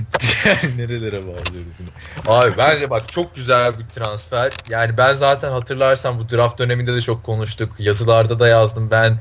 Nerelere 0.77 1.23
bağlıyoruz 1.23 1.81
yine. 1.81 1.91
Abi 2.27 2.53
bence 2.59 2.91
bak 2.91 3.09
çok 3.09 3.35
güzel 3.35 3.79
bir 3.79 3.85
transfer. 3.85 4.53
Yani 4.69 4.97
ben 4.97 5.13
zaten 5.13 5.53
hatırlarsam 5.53 6.19
bu 6.19 6.29
draft 6.31 6.59
döneminde 6.59 6.95
de 6.95 7.01
çok 7.01 7.25
konuştuk. 7.25 7.73
Yazılarda 7.79 8.41
da 8.41 8.49
yazdım 8.49 8.91
ben. 8.91 9.21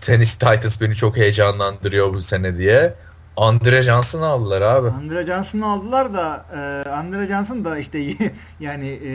Tennessee 0.00 0.38
Titans 0.38 0.80
beni 0.80 0.96
çok 0.96 1.16
heyecanlandırıyor 1.16 2.14
bu 2.14 2.22
sene 2.22 2.58
diye. 2.58 2.94
Andre 3.36 3.82
Johnson'ı 3.82 4.26
aldılar 4.26 4.62
abi. 4.62 4.88
Andre 4.88 5.26
Johnson'ı 5.26 5.66
aldılar 5.66 6.14
da 6.14 6.46
e, 6.54 6.90
Andre 6.90 7.26
Johnson 7.26 7.64
da 7.64 7.78
işte 7.78 7.98
yani 8.60 8.88
e, 9.06 9.12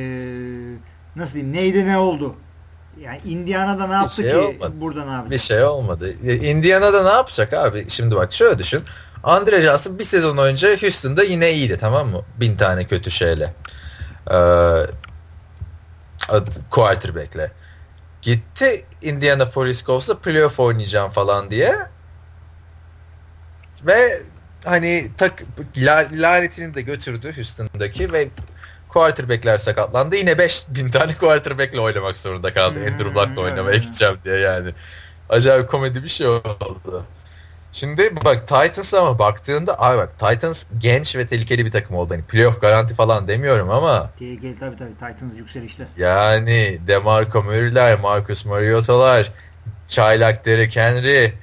nasıl 1.16 1.34
diyeyim 1.34 1.54
neydi 1.54 1.86
ne 1.86 1.98
oldu? 1.98 2.36
Yani 3.02 3.20
Indiana'da 3.26 3.88
ne 3.88 3.94
yaptı 3.94 4.16
şey 4.16 4.30
ki 4.30 4.38
olmadı. 4.38 4.74
burada 4.76 5.06
ne 5.06 5.12
yapacak? 5.12 5.32
Bir 5.32 5.38
şey 5.38 5.64
olmadı. 5.64 6.14
Indiana'da 6.24 7.04
ne 7.04 7.10
yapacak 7.10 7.54
abi? 7.54 7.86
Şimdi 7.90 8.16
bak 8.16 8.34
şöyle 8.34 8.60
düşün. 8.60 8.84
Andre 9.24 9.62
Johnson 9.62 10.00
bir 10.00 10.04
sezon 10.04 10.38
önce 10.38 10.78
Houston'da 10.82 11.24
yine 11.24 11.52
iyiydi 11.52 11.78
tamam 11.80 12.08
mı? 12.10 12.22
Bin 12.40 12.58
tane 12.58 12.88
kötü 12.88 13.12
şeyle. 13.12 13.54
Ee, 14.32 14.86
quarterback'le. 16.70 17.52
Gitti 18.22 18.86
Indianapolis 19.02 19.86
Colts'a 19.86 20.18
playoff 20.18 20.60
oynayacağım 20.60 21.12
falan 21.12 21.52
diye. 21.52 21.76
Ve 23.84 24.22
hani 24.66 25.12
tak 25.18 25.44
lanetini 26.12 26.74
de 26.74 26.82
götürdü 26.82 27.36
Houston'daki 27.36 28.14
ve 28.14 28.28
quarterback'ler 28.90 29.58
sakatlandı. 29.58 30.16
Yine 30.16 30.38
5000 30.38 30.90
tane 30.90 31.14
quarterback'le 31.14 31.80
oynamak 31.80 32.18
zorunda 32.18 32.54
kaldı. 32.54 32.76
Hmm, 32.76 32.94
Andrew 32.94 33.20
Luck'la 33.20 33.42
oynamaya 33.42 33.78
gideceğim 33.78 34.18
diye 34.26 34.38
yani. 34.38 34.74
Acayip 35.30 35.70
komedi 35.70 36.04
bir 36.04 36.10
şey 36.10 36.28
oldu. 36.28 37.06
Şimdi 37.72 38.16
bak 38.26 38.48
Titans 38.48 38.94
ama 38.94 39.20
baktığında 39.20 39.80
ay 39.80 39.98
bak 39.98 40.20
Titans 40.20 40.66
genç 40.80 41.16
ve 41.16 41.28
tehlikeli 41.28 41.66
bir 41.66 41.72
takım 41.72 41.96
oldu. 41.96 42.14
Hani 42.14 42.24
playoff 42.24 42.62
garanti 42.62 42.94
falan 42.96 43.28
demiyorum 43.28 43.70
ama. 43.70 44.10
Tehlikeli 44.20 44.60
tabii 44.60 44.78
tabii 44.78 44.94
Titans 44.94 45.38
yükselişte. 45.38 45.88
Yani 45.98 46.80
DeMarco 46.88 47.44
Murray'ler, 47.44 48.00
Marcus 48.00 48.46
Mariota'lar, 48.46 49.32
Çaylak 49.88 50.46
Derek 50.46 50.76
Henry, 50.76 51.34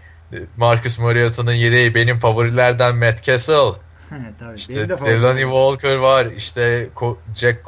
Marcus 0.56 0.98
Mariota'nın 0.98 1.52
yedeği 1.52 1.94
benim 1.94 2.18
favorilerden 2.18 2.96
Matt 2.96 3.22
Castle. 3.22 3.85
tabii, 4.38 4.56
işte 4.56 4.88
Delaney 4.88 5.42
Walker 5.42 5.96
var. 5.96 6.26
İşte 6.26 6.88
Jack 7.34 7.64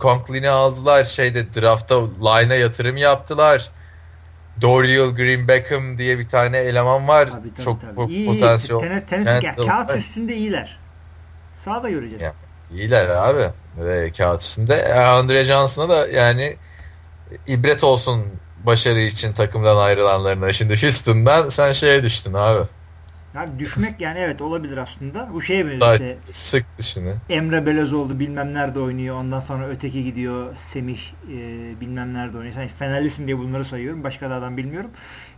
Conklin'i 0.00 0.48
aldılar. 0.48 1.04
Şeyde 1.04 1.54
draftta 1.54 2.00
line'a 2.04 2.56
yatırım 2.56 2.96
yaptılar. 2.96 3.70
Dorial 4.60 5.10
Green 5.10 5.48
Beckham 5.48 5.98
diye 5.98 6.18
bir 6.18 6.28
tane 6.28 6.58
eleman 6.58 7.08
var. 7.08 7.28
Tabii, 7.28 7.54
tabii, 7.54 7.64
Çok 7.64 7.80
tabii. 7.80 8.12
İyi, 8.12 8.26
potansiyel. 8.26 8.80
Tenis, 8.80 9.02
tenis, 9.10 9.40
Kendall, 9.40 9.66
kağıt 9.66 9.96
üstünde 9.96 10.36
iyiler. 10.36 10.78
Sağda 11.54 11.90
göreceğiz. 11.90 12.22
Ya, 12.22 12.34
iyiler 12.72 13.08
abi. 13.08 13.50
Ve 13.78 14.12
kağıt 14.12 14.42
üstünde. 14.42 14.94
Andre 14.94 15.44
Johnson'a 15.44 15.88
da 15.88 16.08
yani 16.08 16.56
ibret 17.46 17.84
olsun 17.84 18.26
başarı 18.66 19.00
için 19.00 19.32
takımdan 19.32 19.76
ayrılanlarına. 19.76 20.52
Şimdi 20.52 20.82
Houston'dan 20.82 21.48
sen 21.48 21.72
şeye 21.72 22.02
düştün 22.02 22.34
abi. 22.34 22.66
Abi 23.36 23.58
düşmek 23.58 24.00
yani 24.00 24.18
evet 24.18 24.42
olabilir 24.42 24.76
aslında. 24.76 25.28
Bu 25.32 25.42
şey 25.42 25.64
mi 25.64 25.72
işte 25.72 26.16
sık 26.30 26.64
dışını. 26.78 27.14
Emre 27.28 27.66
Belözoğlu 27.66 28.18
bilmem 28.18 28.54
nerede 28.54 28.80
oynuyor. 28.80 29.16
Ondan 29.16 29.40
sonra 29.40 29.68
öteki 29.68 30.04
gidiyor. 30.04 30.56
Semih 30.56 31.00
e, 31.32 31.36
bilmem 31.80 32.14
nerede 32.14 32.36
oynuyor. 32.36 32.54
Sen 32.54 32.68
Fenerlisin 32.68 33.26
diye 33.26 33.38
bunları 33.38 33.64
sayıyorum. 33.64 34.04
Başka 34.04 34.30
da 34.30 34.34
adam 34.34 34.56
bilmiyorum. 34.56 34.90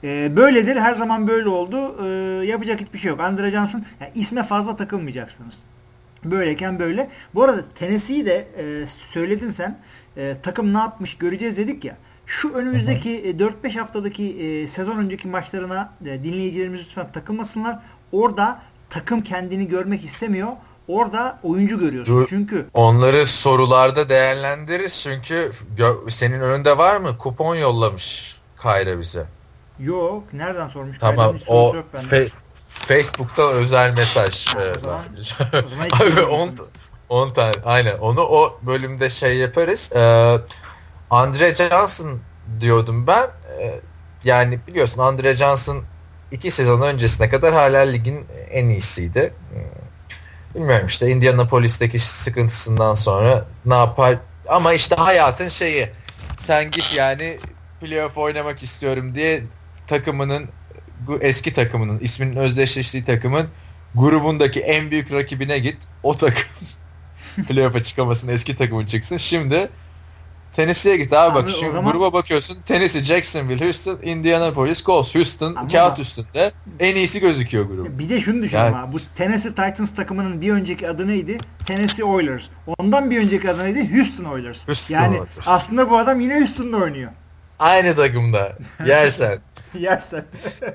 E, 0.05 0.37
böyledir. 0.37 0.77
Her 0.77 0.95
zaman 0.95 1.29
böyle 1.29 1.49
oldu. 1.49 2.07
E, 2.07 2.47
yapacak 2.47 2.81
hiçbir 2.81 2.99
şey 2.99 3.09
yok. 3.09 3.21
Andre 3.21 3.51
Johnson 3.51 3.85
yani 4.01 4.13
isme 4.15 4.43
fazla 4.43 4.77
takılmayacaksınız. 4.77 5.55
Böyleyken 6.25 6.79
böyle. 6.79 7.11
Bu 7.35 7.43
arada 7.43 7.65
Tennessee'yi 7.75 8.27
de 8.27 8.49
e, 8.59 8.87
söyledin 8.87 9.51
sen. 9.51 9.79
E, 10.17 10.37
takım 10.43 10.75
ne 10.75 10.79
yapmış 10.79 11.17
göreceğiz 11.17 11.57
dedik 11.57 11.85
ya. 11.85 11.97
Şu 12.27 12.53
önümüzdeki 12.53 13.25
hı 13.25 13.45
hı. 13.45 13.51
4-5 13.65 13.69
e, 13.69 13.73
haftadaki 13.73 14.25
e, 14.25 14.69
sezon 14.69 14.97
önceki 14.97 15.29
maçlarına 15.29 15.93
e, 16.07 16.25
dinleyicilerimiz 16.25 16.81
lütfen 16.81 17.13
takılmasınlar. 17.13 17.79
Orada 18.13 18.61
takım 18.91 19.23
kendini 19.23 19.69
görmek 19.69 20.05
istemiyor. 20.05 20.49
Orada 20.89 21.39
oyuncu 21.43 21.79
görüyorsun. 21.79 22.27
Çünkü 22.29 22.67
onları 22.75 23.27
sorularda 23.27 24.09
değerlendiririz. 24.09 25.01
Çünkü 25.03 25.51
senin 26.09 26.41
önünde 26.41 26.79
var 26.79 26.97
mı? 26.97 27.19
Kupon 27.19 27.55
yollamış 27.55 28.37
Kayra 28.57 29.01
bize. 29.01 29.27
Yok. 29.79 30.23
Nereden 30.33 30.69
sormuş? 30.69 30.99
Tamam. 30.99 31.37
O 31.47 31.77
fe, 32.11 32.29
Facebook'ta 32.69 33.51
özel 33.51 33.93
mesaj. 33.97 34.55
Ha, 34.55 34.61
o 34.77 34.81
zaman, 34.81 35.89
o 36.07 36.11
zaman 36.11 36.51
10 37.09 37.31
tane. 37.31 37.53
Aynen. 37.65 37.99
Onu 37.99 38.21
o 38.21 38.59
bölümde 38.63 39.11
şey 39.11 39.37
yaparız. 39.37 39.93
Ee, 39.97 40.37
Andre 41.11 41.55
Johnson 41.55 42.21
diyordum 42.61 43.07
ben. 43.07 43.23
Ee, 43.61 43.81
yani 44.25 44.59
biliyorsun 44.67 45.03
Andre 45.03 45.37
Johnson 45.37 45.85
iki 46.31 46.51
sezon 46.51 46.81
öncesine 46.81 47.29
kadar 47.29 47.55
hala 47.55 47.81
ligin 47.81 48.27
en 48.51 48.69
iyisiydi. 48.69 49.33
Hmm. 49.53 49.75
Bilmiyorum 50.55 50.87
işte 50.87 51.11
Indianapolis'teki 51.11 51.99
sıkıntısından 51.99 52.95
sonra 52.95 53.45
ne 53.67 53.75
yapar 53.75 54.17
ama 54.49 54.73
işte 54.73 54.95
hayatın 54.95 55.49
şeyi 55.49 55.91
sen 56.39 56.71
git 56.71 56.99
yani 56.99 57.39
playoff 57.81 58.19
oynamak 58.19 58.63
istiyorum 58.63 59.15
diye 59.15 59.43
takımının 59.87 60.49
eski 61.21 61.53
takımının 61.53 61.99
isminin 61.99 62.37
özdeşleştiği 62.37 63.05
takımın 63.05 63.49
grubundaki 63.95 64.61
en 64.61 64.91
büyük 64.91 65.13
rakibine 65.13 65.59
git 65.59 65.77
o 66.03 66.17
takım 66.17 66.47
playoff'a 67.49 67.83
çıkamasın 67.83 68.29
eski 68.29 68.57
takımın 68.57 68.87
çıksın. 68.87 69.17
Şimdi 69.17 69.69
Tennessee'ye 70.57 70.97
git 70.97 71.13
abi, 71.13 71.39
abi 71.39 71.43
bak 71.43 71.51
şu 71.51 71.73
zaman... 71.73 71.93
gruba 71.93 72.13
bakıyorsun. 72.13 72.59
Tennessee, 72.67 73.03
Jacksonville, 73.03 73.65
Houston, 73.65 73.99
Indianapolis, 74.03 74.85
Colts. 74.85 75.15
Houston 75.15 75.55
abi 75.55 75.73
kağıt 75.73 75.99
üstünde 75.99 76.53
en 76.81 76.97
iyisi 76.97 77.21
gözüküyor 77.21 77.65
grup. 77.65 77.99
Bir 77.99 78.09
de 78.09 78.21
şunu 78.21 78.43
düşün 78.43 78.57
yani... 78.57 78.77
ama 78.77 78.93
bu 78.93 78.97
Tennessee 79.17 79.51
Titans 79.51 79.95
takımının 79.95 80.41
bir 80.41 80.53
önceki 80.53 80.89
adı 80.89 81.09
neydi? 81.09 81.39
Tennessee 81.67 82.05
Oilers. 82.05 82.43
Ondan 82.79 83.11
bir 83.11 83.19
önceki 83.19 83.51
adı 83.51 83.65
neydi? 83.65 83.97
Houston 83.97 84.25
Oilers. 84.25 84.59
Houston 84.69 84.95
yani 84.95 85.21
Oilers. 85.21 85.47
aslında 85.47 85.91
bu 85.91 85.99
adam 85.99 86.21
yine 86.21 86.39
Houston'da 86.39 86.77
oynuyor. 86.77 87.11
Aynı 87.59 87.97
takımda. 87.97 88.53
Yersen. 88.87 89.39
Yersen. 89.79 90.25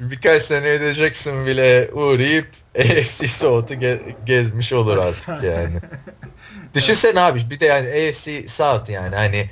Birkaç 0.00 0.42
sene 0.42 0.80
de 0.80 0.92
Jacksonville'e 0.92 1.90
uğrayıp 1.92 2.48
AFC 2.78 3.28
South'u 3.28 3.74
ge- 3.74 4.14
gezmiş 4.26 4.72
olur 4.72 4.96
artık 4.96 5.42
yani. 5.42 5.80
Düşünsene 6.74 7.20
abi 7.20 7.40
bir 7.50 7.60
de 7.60 7.66
yani 7.66 7.88
AFC 7.88 8.48
South 8.48 8.90
yani 8.90 9.16
hani 9.16 9.50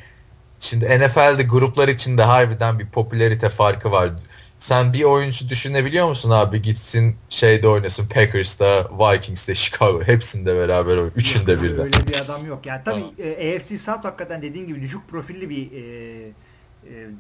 şimdi 0.60 0.84
NFL'de 0.98 1.42
gruplar 1.42 1.88
içinde 1.88 2.22
harbiden 2.22 2.78
bir 2.78 2.86
popülerite 2.86 3.48
farkı 3.48 3.90
var. 3.90 4.10
sen 4.58 4.92
bir 4.92 5.04
oyuncu 5.04 5.48
düşünebiliyor 5.48 6.08
musun 6.08 6.30
abi 6.30 6.62
gitsin 6.62 7.16
şeyde 7.28 7.68
oynasın 7.68 8.08
Packers'ta, 8.08 8.90
Vikings'te, 8.98 9.54
Chicago 9.54 10.02
hepsinde 10.02 10.56
beraber 10.56 10.96
oyun. 10.96 11.12
Üçünde 11.16 11.52
Yok, 11.52 11.62
birden. 11.62 11.80
Öyle 11.80 12.06
bir 12.06 12.20
adam 12.24 12.46
yok. 12.46 12.66
Yani 12.66 12.80
tabii 12.84 13.04
e, 13.18 13.56
AFC 13.56 13.78
South 13.78 14.04
hakikaten 14.04 14.42
dediğin 14.42 14.66
gibi 14.66 14.82
düşük 14.82 15.08
profilli 15.08 15.50
bir 15.50 15.72
e, 15.72 15.78
e, 15.78 16.30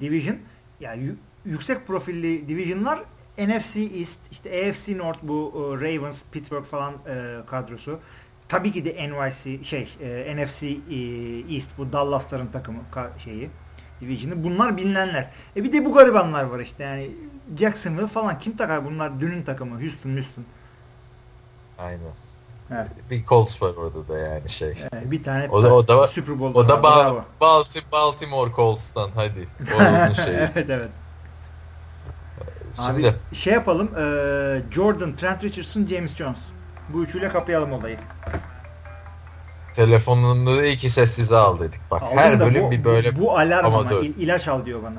division. 0.00 0.36
Yani 0.80 1.02
yü- 1.02 1.16
yüksek 1.44 1.86
profilli 1.86 2.48
divisionlar 2.48 3.00
NFC 3.38 3.80
East, 3.80 4.20
işte 4.30 4.50
AFC 4.68 4.98
North 4.98 5.18
bu 5.22 5.52
e, 5.54 5.84
Ravens, 5.84 6.22
Pittsburgh 6.32 6.64
falan 6.66 6.92
e, 6.94 7.36
kadrosu. 7.50 8.00
Tabii 8.48 8.72
ki 8.72 8.84
de 8.84 9.10
NYC 9.10 9.64
şey 9.64 9.88
e, 10.02 10.36
NFC 10.36 10.66
e, 10.66 10.74
East 11.54 11.70
bu 11.78 11.92
Dallas'ların 11.92 12.46
takımı 12.46 12.78
şeyi 13.24 13.50
division'ı. 14.00 14.44
Bunlar 14.44 14.76
bilinenler. 14.76 15.30
E 15.56 15.64
bir 15.64 15.72
de 15.72 15.84
bu 15.84 15.94
garibanlar 15.94 16.44
var 16.44 16.58
işte 16.60 16.84
yani 16.84 17.10
Jacksonville 17.58 18.06
falan 18.06 18.38
kim 18.38 18.56
takar 18.56 18.84
bunlar 18.84 19.20
dünün 19.20 19.42
takımı 19.42 19.80
Houston 19.82 20.10
Houston. 20.10 20.44
Aynen. 21.78 22.00
Evet. 22.72 22.88
Bir 23.10 23.24
Colts 23.24 23.62
var 23.62 23.70
orada 23.74 24.08
da 24.08 24.18
yani 24.18 24.48
şey. 24.48 24.70
E, 24.70 25.10
bir 25.10 25.22
tane 25.22 25.48
O 25.48 25.62
da 25.62 25.74
o 25.74 25.88
da 25.88 26.06
Super 26.06 26.40
Bowl'da 26.40 26.58
o 26.58 26.68
da 26.68 26.72
ba- 26.74 26.82
bravo. 26.82 27.24
Balti- 27.40 27.92
Baltimore 27.92 28.50
Colts'tan 28.56 29.10
hadi. 29.14 29.48
Onun 29.78 30.12
şeyi. 30.24 30.36
evet 30.36 30.70
evet. 30.70 30.88
Şimdi 32.86 33.08
Abi 33.08 33.36
şey 33.36 33.52
yapalım. 33.52 33.90
eee, 33.96 34.62
Jordan, 34.70 35.16
Trent 35.16 35.44
Richardson, 35.44 35.86
James 35.86 36.16
Jones. 36.16 36.38
Bu 36.88 37.02
üçüyle 37.02 37.28
kapayalım 37.28 37.72
olayı. 37.72 37.96
telefonunu 39.76 40.64
iki 40.64 40.90
sessize 40.90 41.36
al 41.36 41.60
dedik. 41.60 41.80
Bak 41.90 42.02
Aldım 42.02 42.16
her 42.18 42.40
da 42.40 42.46
bölüm 42.46 42.62
bu, 42.62 42.70
bir 42.70 42.84
böyle 42.84 43.16
bu, 43.20 43.38
alarm 43.38 43.66
ama 43.66 43.78
amatör. 43.78 44.02
il- 44.02 44.16
ilaç 44.18 44.48
al 44.48 44.64
diyor 44.64 44.82
bana. 44.82 44.98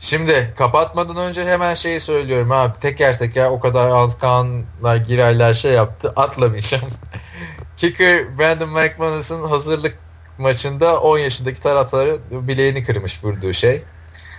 Şimdi 0.00 0.54
kapatmadan 0.58 1.16
önce 1.16 1.44
hemen 1.44 1.74
şeyi 1.74 2.00
söylüyorum 2.00 2.52
abi. 2.52 2.78
Teker 2.78 3.18
teker 3.18 3.46
o 3.50 3.60
kadar 3.60 3.90
Antkanlar 3.90 4.96
girerler 4.96 5.54
şey 5.54 5.72
yaptı. 5.72 6.12
Atlamayacağım. 6.16 6.84
Kicker 7.76 8.38
Brandon 8.38 8.68
McManus'ın 8.68 9.44
hazırlık 9.48 9.98
maçında 10.38 11.00
10 11.00 11.18
yaşındaki 11.18 11.62
taraftarı 11.62 12.16
bileğini 12.30 12.84
kırmış 12.84 13.24
vurduğu 13.24 13.52
şey. 13.52 13.82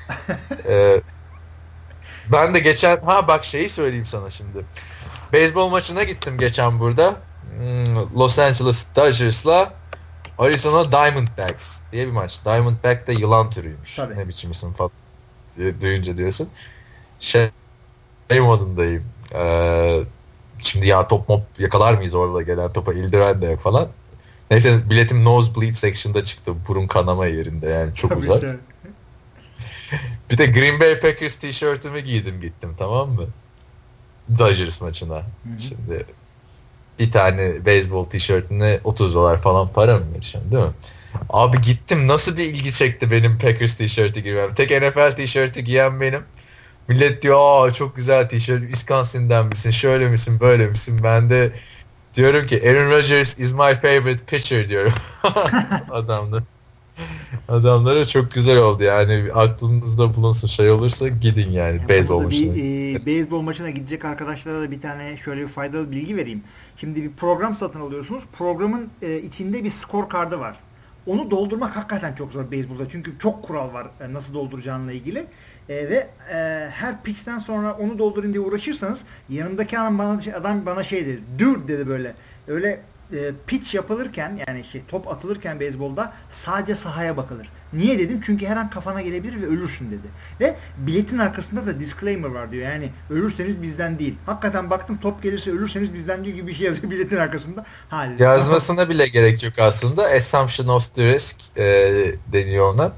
Ee, 0.67 1.01
ben 2.31 2.53
de 2.53 2.59
geçen 2.59 2.97
ha 3.01 3.27
bak 3.27 3.45
şeyi 3.45 3.69
söyleyeyim 3.69 4.05
sana 4.05 4.29
şimdi. 4.29 4.65
Beyzbol 5.33 5.69
maçına 5.69 6.03
gittim 6.03 6.37
geçen 6.37 6.79
burada. 6.79 7.15
Hmm, 7.57 8.19
Los 8.19 8.39
Angeles 8.39 8.87
Dodgers'la 8.95 9.73
Arizona 10.37 10.91
Diamondbacks 10.91 11.79
diye 11.91 12.07
bir 12.07 12.11
maç. 12.11 12.39
Diamondback 12.45 13.07
de 13.07 13.13
yılan 13.13 13.49
türüymüş. 13.49 13.95
Tabii. 13.95 14.17
Ne 14.17 14.27
biçim 14.27 14.51
isim 14.51 14.73
falan 14.73 14.91
duyunca 15.81 16.17
diyorsun. 16.17 16.49
Şey, 17.19 17.49
şey 18.31 18.39
modundayım. 18.39 19.03
Ee, 19.35 19.99
şimdi 20.59 20.87
ya 20.87 21.07
top 21.07 21.29
mop 21.29 21.43
yakalar 21.59 21.93
mıyız 21.93 22.15
orada 22.15 22.41
gelen 22.41 22.73
topa 22.73 22.93
ildiven 22.93 23.41
de 23.41 23.45
yok 23.45 23.59
falan. 23.61 23.87
Neyse 24.51 24.89
biletim 24.89 25.25
nosebleed 25.25 25.73
section'da 25.73 26.23
çıktı. 26.23 26.53
Burun 26.67 26.87
kanama 26.87 27.25
yerinde 27.25 27.67
yani 27.67 27.95
çok 27.95 28.11
Tabii 28.11 28.19
uzak. 28.19 28.43
Bir 30.31 30.37
de 30.37 30.45
Green 30.45 30.79
Bay 30.79 30.99
Packers 30.99 31.35
tişörtümü 31.35 31.99
giydim 31.99 32.41
gittim 32.41 32.75
tamam 32.77 33.09
mı? 33.09 33.27
Dodgers 34.39 34.81
maçına. 34.81 35.21
Şimdi 35.59 36.05
bir 36.99 37.11
tane 37.11 37.65
beyzbol 37.65 38.05
tişörtüne 38.05 38.79
30 38.83 39.15
dolar 39.15 39.41
falan 39.41 39.67
para 39.67 39.97
mı 39.97 40.03
vereceğim 40.15 40.51
değil 40.51 40.63
mi? 40.63 40.71
Abi 41.29 41.61
gittim 41.61 42.07
nasıl 42.07 42.37
bir 42.37 42.43
ilgi 42.45 42.71
çekti 42.73 43.11
benim 43.11 43.37
Packers 43.37 43.75
tişörtü 43.75 44.19
giymem. 44.19 44.53
Tek 44.53 44.71
NFL 44.81 45.15
tişörtü 45.15 45.59
giyen 45.59 46.01
benim. 46.01 46.23
Millet 46.87 47.21
diyor 47.21 47.37
Aa, 47.67 47.73
çok 47.73 47.95
güzel 47.95 48.29
tişört 48.29 48.61
Wisconsin'den 48.61 49.45
misin 49.45 49.71
şöyle 49.71 50.07
misin 50.09 50.39
böyle 50.39 50.67
misin 50.67 50.99
ben 51.03 51.29
de 51.29 51.51
diyorum 52.15 52.47
ki 52.47 52.69
Aaron 52.69 52.91
Rodgers 52.91 53.39
is 53.39 53.53
my 53.53 53.75
favorite 53.75 54.25
pitcher 54.27 54.69
diyorum 54.69 54.93
adamlar. 55.91 56.43
Adamlara 57.47 58.05
çok 58.05 58.31
güzel 58.31 58.57
oldu 58.57 58.83
yani 58.83 59.23
aklınızda 59.33 60.15
bulunsun 60.15 60.47
şey 60.47 60.71
olursa 60.71 61.07
gidin 61.07 61.49
yani 61.49 61.77
Yani 61.77 61.89
beyzbol 61.89 62.21
maçına. 62.21 62.55
bir 62.55 62.95
e, 63.01 63.05
beyzbol 63.05 63.41
maçına 63.41 63.69
gidecek 63.69 64.05
arkadaşlara 64.05 64.61
da 64.61 64.71
bir 64.71 64.81
tane 64.81 65.17
şöyle 65.17 65.41
bir 65.41 65.47
faydalı 65.47 65.91
bilgi 65.91 66.17
vereyim. 66.17 66.43
Şimdi 66.77 67.03
bir 67.03 67.11
program 67.11 67.55
satın 67.55 67.79
alıyorsunuz. 67.81 68.23
Programın 68.33 68.89
e, 69.01 69.17
içinde 69.17 69.63
bir 69.63 69.69
skor 69.69 70.09
kartı 70.09 70.39
var. 70.39 70.55
Onu 71.07 71.31
doldurmak 71.31 71.75
hakikaten 71.75 72.15
çok 72.15 72.31
zor 72.31 72.51
beyzbolda. 72.51 72.89
Çünkü 72.89 73.19
çok 73.19 73.43
kural 73.43 73.73
var 73.73 73.87
e, 74.01 74.13
nasıl 74.13 74.33
dolduracağınla 74.33 74.91
ilgili. 74.91 75.19
E, 75.69 75.75
ve 75.89 76.07
e, 76.33 76.35
her 76.71 77.03
pitchten 77.03 77.39
sonra 77.39 77.73
onu 77.73 77.99
doldurun 77.99 78.33
diye 78.33 78.43
uğraşırsanız 78.43 78.99
yanımdaki 79.29 79.79
adam 79.79 79.99
bana, 79.99 80.19
adam 80.35 80.65
bana 80.65 80.83
şey 80.83 81.05
dedi. 81.05 81.19
Dude 81.39 81.67
dedi 81.67 81.87
böyle. 81.87 82.13
Öyle 82.47 82.81
e, 83.13 83.31
pitch 83.47 83.75
yapılırken 83.75 84.39
yani 84.47 84.63
şey 84.63 84.81
top 84.87 85.07
atılırken 85.07 85.59
beyzbolda 85.59 86.13
sadece 86.31 86.75
sahaya 86.75 87.17
bakılır. 87.17 87.49
Niye 87.73 87.99
dedim? 87.99 88.21
Çünkü 88.25 88.45
her 88.45 88.57
an 88.57 88.69
kafana 88.69 89.01
gelebilir 89.01 89.41
ve 89.41 89.45
ölürsün 89.45 89.91
dedi. 89.91 90.07
Ve 90.39 90.55
biletin 90.77 91.17
arkasında 91.17 91.65
da 91.65 91.79
disclaimer 91.79 92.29
var 92.29 92.51
diyor. 92.51 92.71
Yani 92.71 92.89
ölürseniz 93.09 93.61
bizden 93.61 93.99
değil. 93.99 94.15
Hakikaten 94.25 94.69
baktım 94.69 94.99
top 95.01 95.23
gelirse 95.23 95.51
ölürseniz 95.51 95.93
bizden 95.93 96.25
değil 96.25 96.35
gibi 96.35 96.47
bir 96.47 96.53
şey 96.53 96.65
yazıyor 96.65 96.91
biletin 96.91 97.17
arkasında. 97.17 97.65
Ha, 97.89 98.07
Yazmasına 98.19 98.89
bile 98.89 99.07
gerek 99.07 99.43
yok 99.43 99.53
aslında. 99.59 100.03
Assumption 100.03 100.67
of 100.67 100.95
the 100.95 101.13
risk 101.13 101.35
e, 101.57 101.65
deniyor 102.27 102.73
ona. 102.73 102.91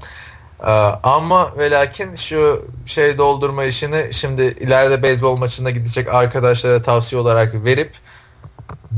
E, 0.60 0.70
ama 1.02 1.58
ve 1.58 1.70
lakin 1.70 2.14
şu 2.14 2.68
şey 2.86 3.18
doldurma 3.18 3.64
işini 3.64 4.08
şimdi 4.10 4.42
ileride 4.42 5.02
beyzbol 5.02 5.36
maçına 5.36 5.70
gidecek 5.70 6.08
arkadaşlara 6.08 6.82
tavsiye 6.82 7.20
olarak 7.20 7.64
verip 7.64 7.92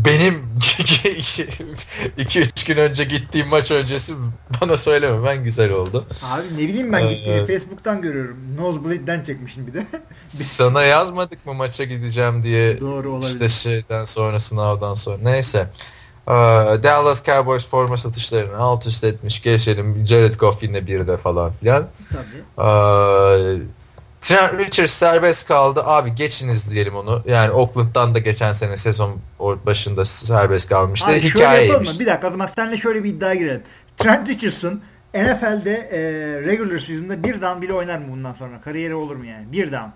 benim 0.05 0.43
2-3 2.19 2.67
gün 2.67 2.77
önce 2.77 3.05
gittiğim 3.05 3.49
maç 3.49 3.71
öncesi 3.71 4.15
bana 4.61 4.77
söylememen 4.77 5.45
güzel 5.45 5.71
oldu. 5.71 6.07
Abi 6.23 6.43
ne 6.55 6.69
bileyim 6.69 6.93
ben 6.93 7.09
gittiğini 7.09 7.41
Ee, 7.41 7.47
Facebook'tan 7.47 8.03
görüyorum. 8.03 8.37
Nosebleed'den 8.57 9.25
çekmişim 9.25 9.67
bir 9.67 9.75
de. 9.75 9.87
Sana 10.29 10.83
yazmadık 10.83 11.47
mı 11.47 11.55
maça 11.55 11.85
gideceğim 11.85 12.43
diye 12.43 12.81
Doğru 12.81 13.11
olabilir. 13.11 13.29
işte 13.31 13.49
şeyden 13.49 14.05
sonra 14.05 14.41
sınavdan 14.41 14.95
sonra. 14.95 15.19
Neyse. 15.23 15.69
Ee, 16.29 16.33
Dallas 16.83 17.25
Cowboys 17.25 17.67
forma 17.67 17.97
satışlarını 17.97 18.57
alt 18.57 18.87
üst 18.87 19.05
etmiş. 19.05 19.43
Geçelim. 19.43 20.07
Jared 20.07 20.35
Goff 20.35 20.63
yine 20.63 20.87
bir 20.87 21.07
de 21.07 21.17
falan 21.17 21.53
filan. 21.53 21.87
Tabii. 22.13 22.69
Ee, 22.69 23.57
Trent 24.25 24.59
Richards 24.59 24.93
serbest 24.93 25.49
kaldı. 25.49 25.83
Abi 25.85 26.15
geçiniz 26.15 26.71
diyelim 26.71 26.95
onu. 26.97 27.23
Yani 27.27 27.53
Oakland'dan 27.53 28.15
da 28.15 28.19
geçen 28.19 28.53
sene 28.53 28.77
sezon 28.77 29.17
or- 29.41 29.67
başında 29.67 30.05
serbest 30.05 30.69
kalmıştı. 30.69 31.07
Abi 31.11 31.21
şöyle 31.21 31.35
Hikayeymiş. 31.35 31.69
yapalım 31.69 31.93
mı? 31.95 32.01
Bir 32.01 32.07
dakika 32.07 32.29
o 32.29 32.31
zaman 32.31 32.49
seninle 32.57 32.77
şöyle 32.77 33.05
bir 33.05 33.09
iddia 33.09 33.35
girelim. 33.35 33.63
Trent 33.97 34.29
Richardson 34.29 34.81
NFL'de 35.15 35.73
e, 35.93 36.01
regular 36.47 36.79
season'da 36.79 37.25
bir 37.25 37.43
down 37.43 37.63
bile 37.63 37.73
oynar 37.73 37.99
mı 37.99 38.05
bundan 38.11 38.33
sonra? 38.33 38.61
Kariyeri 38.61 38.95
olur 38.95 39.17
mu 39.17 39.25
yani? 39.27 39.53
Bir 39.53 39.73
down. 39.73 39.89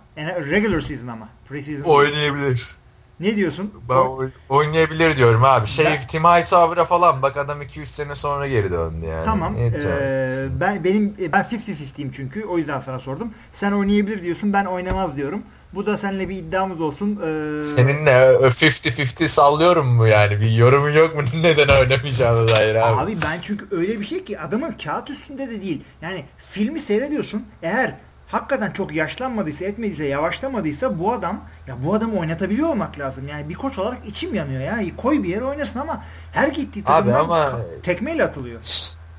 Regular 0.51 0.81
season 0.81 1.09
ama. 1.09 1.29
Preseason. 1.49 1.85
Oynayabilir. 1.85 2.78
Ne 3.21 3.37
diyorsun? 3.37 3.73
Ben 3.89 3.95
oy- 3.95 4.31
oynayabilir 4.49 5.17
diyorum 5.17 5.45
abi. 5.45 5.67
Şey 5.67 5.85
Ben- 5.85 6.07
Tim 6.07 6.25
Hightower'a 6.25 6.85
falan 6.85 7.23
bak 7.23 7.37
adam 7.37 7.63
2-3 7.63 7.87
sene 7.87 8.15
sonra 8.15 8.47
geri 8.49 8.71
döndü 8.71 9.07
yani. 9.07 9.25
Tamam. 9.25 9.55
Ee, 9.57 10.33
ben 10.61 10.85
benim 10.85 11.15
e, 11.21 11.33
ben 11.33 11.43
50-50'yim 11.43 12.13
çünkü. 12.13 12.45
O 12.45 12.59
yüzden 12.59 12.81
sana 12.81 12.99
sordum. 12.99 13.35
Sen 13.53 13.73
oynayabilir 13.73 14.23
diyorsun. 14.23 14.53
Ben 14.53 14.65
oynamaz 14.65 15.17
diyorum. 15.17 15.43
Bu 15.75 15.87
da 15.87 15.99
seninle 15.99 16.29
bir 16.29 16.37
iddiamız 16.37 16.81
olsun. 16.81 17.17
Ee, 17.17 17.63
Seninle 17.63 18.11
50-50 18.11 19.29
sallıyorum 19.29 19.87
mu 19.89 20.07
yani? 20.09 20.41
Bir 20.41 20.51
yorumun 20.51 20.91
yok 20.91 21.15
mu? 21.17 21.23
Neden 21.43 21.69
oynamayacağını 21.81 22.49
dair 22.49 22.75
abi. 22.75 23.01
Abi 23.01 23.17
ben 23.23 23.39
çünkü 23.43 23.67
öyle 23.71 24.01
bir 24.01 24.07
şey 24.07 24.25
ki 24.25 24.41
adamın 24.41 24.73
kağıt 24.85 25.11
üstünde 25.11 25.51
de 25.51 25.63
değil. 25.63 25.83
Yani 26.03 26.25
filmi 26.39 26.81
seyrediyorsun. 26.81 27.47
Eğer 27.63 27.95
hakikaten 28.29 28.71
çok 28.73 28.95
yaşlanmadıysa, 28.95 29.65
etmediyse, 29.65 30.05
yavaşlamadıysa 30.05 30.99
bu 30.99 31.13
adam 31.13 31.45
ya 31.67 31.77
bu 31.85 31.95
adamı 31.95 32.19
oynatabiliyor 32.19 32.69
olmak 32.69 32.99
lazım. 32.99 33.29
Yani 33.29 33.49
bir 33.49 33.55
koç 33.55 33.79
olarak 33.79 34.07
içim 34.07 34.35
yanıyor 34.35 34.61
ya. 34.61 34.97
Koy 34.97 35.23
bir 35.23 35.29
yere 35.29 35.45
oynasın 35.45 35.79
ama 35.79 36.05
her 36.33 36.49
gittiği 36.49 36.81
Abi 36.81 36.87
takımdan 36.87 37.21
ama- 37.21 37.39
ka- 37.39 37.83
tekmeyle 37.83 38.25
atılıyor. 38.25 38.61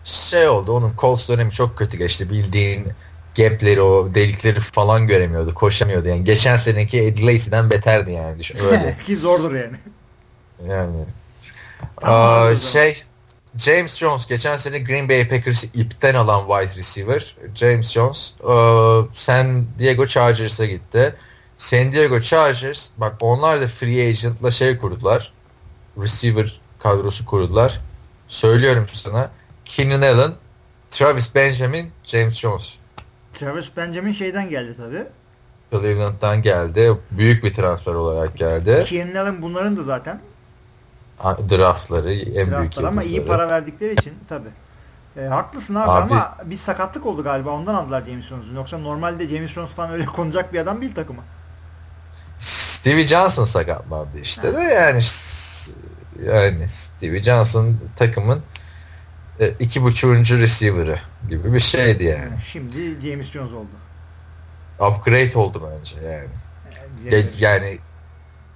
Şey 0.04 0.48
oldu 0.48 0.72
onun 0.72 0.94
Colts 0.98 1.30
dönemi 1.30 1.52
çok 1.52 1.78
kötü 1.78 1.98
geçti. 1.98 2.30
Bildiğin 2.30 2.88
gapleri 3.38 3.82
o 3.82 4.14
delikleri 4.16 4.60
falan 4.60 5.08
göremiyordu. 5.08 5.54
Koşamıyordu 5.54 6.10
yani. 6.10 6.24
Geçen 6.24 6.56
seneki 6.56 7.02
Eddie 7.02 7.26
Lacy'den 7.26 7.70
beterdi 7.70 8.12
yani. 8.12 8.40
Düşün, 8.40 8.58
öyle. 8.72 8.98
Ki 9.06 9.18
zordur 9.18 9.56
yani. 9.56 9.76
yani. 10.68 10.96
Tamam 12.02 12.16
Aa, 12.22 12.48
abi 12.48 12.58
şey 12.58 13.04
James 13.58 13.98
Jones 13.98 14.28
geçen 14.28 14.58
sene 14.58 14.80
Green 14.80 15.10
Bay 15.10 15.28
Packers'ı 15.28 15.68
ipten 15.74 16.16
alan 16.16 16.48
wide 16.48 16.80
receiver 16.80 17.36
James 17.56 17.92
Jones 17.92 18.34
aa, 18.44 19.02
San 19.14 19.66
Diego 19.80 20.08
Chargers'a 20.08 20.66
gitti. 20.66 21.16
San 21.58 21.92
Diego 21.92 22.22
Chargers 22.22 22.90
bak 22.98 23.16
onlar 23.20 23.62
da 23.62 23.68
free 23.68 24.08
agent'la 24.10 24.52
şey 24.52 24.78
kurdular. 24.78 25.34
Receiver 25.98 26.60
kadrosu 26.80 27.26
kurdular. 27.26 27.80
Söylüyorum 28.28 28.88
sana. 28.94 29.32
Keenan 29.66 30.02
Allen, 30.02 30.32
Travis 30.90 31.36
Benjamin, 31.36 31.92
James 32.04 32.38
Jones. 32.38 32.76
Travis 33.34 33.66
Benjamin 33.78 34.14
şeyden 34.14 34.50
geldi 34.50 34.78
tabi. 34.78 35.04
Cleveland'dan 35.72 36.42
geldi. 36.42 36.98
Büyük 37.12 37.44
bir 37.44 37.54
transfer 37.54 37.94
olarak 37.94 38.38
geldi. 38.38 38.86
Keenan 38.88 39.16
Allen 39.16 39.42
bunların 39.42 39.78
da 39.78 39.84
zaten. 39.84 40.22
Draftları 41.24 42.14
en 42.14 42.36
Draftlar 42.36 42.60
büyük 42.60 42.78
Ama 42.78 43.04
iyi 43.04 43.26
para 43.26 43.50
verdikleri 43.50 43.94
için 43.94 44.14
tabi. 44.30 44.48
E, 45.18 45.22
haklısın 45.22 45.76
abi, 45.76 45.92
abi, 45.92 46.14
ama 46.14 46.38
bir 46.46 46.58
sakatlık 46.58 47.06
oldu 47.06 47.24
galiba 47.24 47.50
ondan 47.50 47.74
aldılar 47.74 48.06
James 48.06 48.26
Jones'u. 48.26 48.54
Yoksa 48.54 48.78
normalde 48.78 49.28
James 49.28 49.52
Jones 49.52 49.70
falan 49.70 49.92
öyle 49.92 50.06
konacak 50.16 50.54
bir 50.54 50.60
adam 50.60 50.82
değil 50.82 50.96
takıma. 50.96 51.24
Stevie 52.40 53.08
Johnson 53.08 53.46
sakatlandı 53.46 54.20
işte 54.22 54.48
ha. 54.48 54.58
de 54.58 54.62
yani 54.62 55.02
yani 56.26 56.70
Stevie 56.70 57.24
Johnson 57.24 57.78
takımın 57.96 58.44
e, 59.40 59.50
iki 59.60 59.84
buçuğuncu 59.84 60.40
receiver'ı 60.40 61.00
gibi 61.30 61.54
bir 61.54 61.60
şeydi 61.60 62.04
yani. 62.04 62.36
Şimdi 62.52 63.02
James 63.02 63.32
Jones 63.32 63.52
oldu. 63.54 63.70
Upgrade 64.80 65.38
oldu 65.38 65.70
bence 65.72 65.96
yani. 66.08 66.30
Yani, 67.12 67.26
yani 67.40 67.80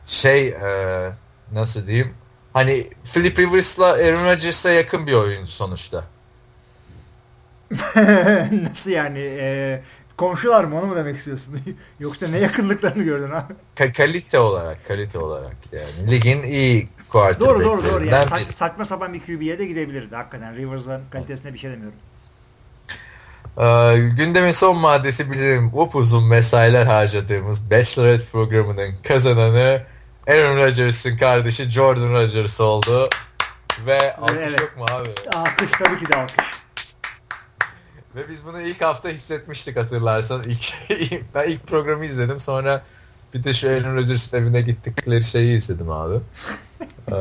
şey 0.06 0.48
e, 0.48 1.10
nasıl 1.52 1.88
diyeyim 1.88 2.14
hani 2.54 2.88
Philip 3.14 3.40
Rivers'la 3.40 3.86
Aaron 3.86 4.26
Rodgers'a 4.26 4.72
yakın 4.72 5.08
bir 5.08 5.14
oyuncu 5.14 5.52
sonuçta. 5.52 6.04
nasıl 8.52 8.90
yani? 8.90 9.20
E, 9.20 9.82
komşular 10.18 10.64
mı 10.64 10.80
onu 10.80 10.86
mu 10.86 10.96
demek 10.96 11.18
istiyorsun? 11.18 11.60
Yoksa 12.00 12.28
ne 12.28 12.40
yakınlıklarını 12.40 13.04
gördün 13.04 13.32
abi? 13.32 13.54
Ka- 13.76 13.94
kalite 13.94 14.40
olarak, 14.40 14.88
kalite 14.88 15.20
olarak 15.20 15.56
yani. 15.72 16.12
Ligin 16.12 16.44
iyi 16.44 16.90
quarterbacklerinden 17.10 17.66
Doğru 17.66 17.84
doğru 17.84 17.92
doğru. 17.94 18.06
Yani 18.06 18.26
sa- 18.30 18.54
saçma 18.54 18.86
sapan 18.86 19.14
bir 19.14 19.20
QB'ye 19.20 19.60
de 19.60 19.66
gidebilirdi 19.66 20.16
hakikaten. 20.16 20.56
Rivers'ın 20.56 21.02
kalitesine 21.12 21.54
bir 21.54 21.60
şey 21.60 21.72
demiyorum. 21.72 21.98
Ee, 23.58 23.98
gündemin 24.18 24.52
son 24.52 24.78
maddesi 24.78 25.32
bizim 25.32 25.68
upuzun 25.74 26.28
mesailer 26.28 26.86
harcadığımız 26.86 27.72
Bachelorette 27.72 28.26
programının 28.32 28.92
kazananı 29.04 29.84
Aaron 30.28 30.58
Rodgers'ın 30.58 31.18
kardeşi 31.18 31.70
Jordan 31.70 32.14
Rodgers 32.14 32.62
oldu. 32.62 33.10
Ve 33.86 34.16
alkış 34.16 34.38
evet. 34.40 34.60
yok 34.60 34.78
mu 34.78 34.86
abi? 34.92 35.10
Alkış 35.34 35.72
tabii 35.72 36.00
ki 36.00 36.10
de 36.12 36.16
alkış. 36.16 36.46
Ve 38.16 38.30
biz 38.30 38.46
bunu 38.46 38.62
ilk 38.62 38.82
hafta 38.82 39.10
hissetmiştik 39.10 39.78
hatırlarsan. 39.78 40.44
İlk, 40.44 40.74
ben 41.36 41.50
ilk 41.50 41.68
programı 41.68 42.06
izledim 42.06 42.40
sonra 42.40 42.84
bir 43.34 43.44
de 43.44 43.54
şu 43.54 43.70
Aaron 43.70 43.96
Rodgers'ın 43.96 44.38
evine 44.38 44.62
gittikleri 44.62 45.24
şeyi 45.24 45.58
izledim 45.58 45.90
abi. 45.90 46.16
Ee, 47.12 47.16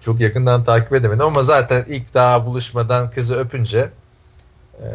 çok 0.00 0.20
yakından 0.20 0.64
takip 0.64 0.92
edemedim 0.92 1.26
ama 1.26 1.42
zaten 1.42 1.84
ilk 1.88 2.14
daha 2.14 2.46
buluşmadan 2.46 3.10
kızı 3.10 3.34
öpünce 3.34 3.90
e, 4.80 4.86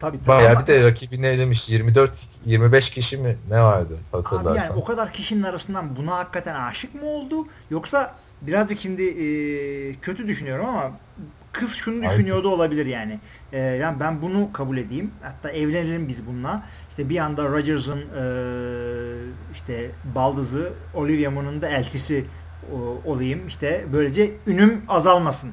Tabii, 0.00 0.18
tabii. 0.18 0.28
Bayağı 0.28 0.62
bir 0.62 0.66
de 0.66 0.84
rakibini 0.84 1.26
elemiş. 1.26 1.68
24 1.68 2.28
25 2.46 2.90
kişi 2.90 3.18
mi 3.18 3.36
ne 3.50 3.62
vardı 3.62 3.98
hatırlarsan. 4.12 4.50
Abi 4.50 4.58
yani 4.58 4.72
o 4.72 4.84
kadar 4.84 5.12
kişinin 5.12 5.42
arasından 5.42 5.96
buna 5.96 6.16
hakikaten 6.16 6.54
aşık 6.54 6.94
mı 6.94 7.06
oldu? 7.06 7.46
Yoksa 7.70 8.14
birazcık 8.42 8.80
şimdi 8.80 9.02
e, 9.02 9.94
kötü 9.94 10.28
düşünüyorum 10.28 10.66
ama 10.68 10.90
kız 11.52 11.74
şunu 11.74 12.04
düşünüyordu 12.04 12.48
Aynen. 12.48 12.56
olabilir 12.56 12.86
yani. 12.86 13.18
E, 13.52 13.58
yani 13.58 14.00
ben 14.00 14.22
bunu 14.22 14.52
kabul 14.52 14.78
edeyim. 14.78 15.10
Hatta 15.22 15.50
evlenelim 15.50 16.08
biz 16.08 16.26
bununla. 16.26 16.62
İşte 16.90 17.08
bir 17.08 17.18
anda 17.18 17.44
Rodgers'ın 17.44 17.98
e, 17.98 18.24
işte 19.52 19.90
baldızı 20.14 20.72
Olivia 20.94 21.30
Munn'un 21.30 21.62
da 21.62 21.68
eltisi 21.68 22.24
o, 22.72 23.10
olayım. 23.10 23.48
İşte 23.48 23.84
böylece 23.92 24.30
ünüm 24.46 24.82
azalmasın. 24.88 25.52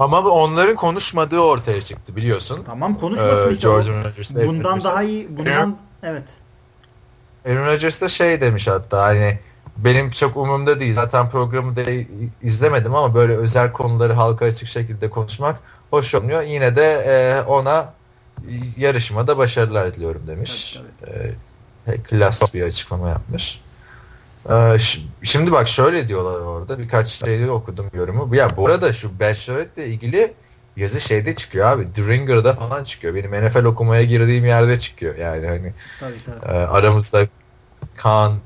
Ama 0.00 0.20
onların 0.20 0.76
konuşmadığı 0.76 1.40
ortaya 1.40 1.82
çıktı 1.82 2.16
biliyorsun. 2.16 2.62
Tamam 2.66 2.98
konuşmasın 2.98 3.48
ee, 3.48 4.20
işte. 4.20 4.46
Bundan 4.46 4.84
daha 4.84 5.02
iyi 5.02 5.36
bundan 5.36 5.50
Aaron, 5.50 5.76
evet. 6.02 6.24
Aaron 7.48 7.66
Rodgers 7.66 8.00
da 8.00 8.08
şey 8.08 8.40
demiş 8.40 8.68
hatta 8.68 9.02
hani 9.02 9.38
benim 9.76 10.10
çok 10.10 10.36
umurumda 10.36 10.80
değil. 10.80 10.94
Zaten 10.94 11.30
programı 11.30 11.76
da 11.76 11.82
izlemedim 12.42 12.94
ama 12.94 13.14
böyle 13.14 13.36
özel 13.36 13.72
konuları 13.72 14.12
halka 14.12 14.44
açık 14.44 14.68
şekilde 14.68 15.10
konuşmak 15.10 15.60
hoş 15.90 16.14
olmuyor. 16.14 16.42
Yine 16.42 16.76
de 16.76 17.04
e, 17.06 17.42
ona 17.42 17.92
yarışmada 18.76 19.38
başarılar 19.38 19.94
diliyorum 19.94 20.26
demiş. 20.26 20.78
Tabii, 21.00 21.12
tabii. 21.12 21.96
E, 21.96 22.02
klas 22.02 22.54
bir 22.54 22.62
açıklama 22.62 23.08
yapmış. 23.08 23.60
Ee, 24.48 24.76
şimdi 25.22 25.52
bak 25.52 25.68
şöyle 25.68 26.08
diyorlar 26.08 26.40
orada 26.40 26.78
birkaç 26.78 27.08
şeyleri 27.08 27.50
okudum 27.50 27.90
yorumu. 27.94 28.36
Ya 28.36 28.56
bu 28.56 28.66
arada 28.66 28.92
şu 28.92 29.20
Bachelorette 29.20 29.84
ile 29.84 29.92
ilgili 29.92 30.34
yazı 30.76 31.00
şeyde 31.00 31.34
çıkıyor 31.34 31.66
abi. 31.66 31.88
Dringer'da 31.96 32.54
falan 32.54 32.84
çıkıyor. 32.84 33.14
Benim 33.14 33.46
NFL 33.46 33.64
okumaya 33.64 34.02
girdiğim 34.02 34.44
yerde 34.44 34.78
çıkıyor. 34.78 35.16
Yani 35.16 35.46
hani 35.46 35.72
tabii, 36.00 36.14
tabii. 36.26 36.52
E, 36.52 36.58
aramızda 36.58 37.28
Kaan 37.96 38.38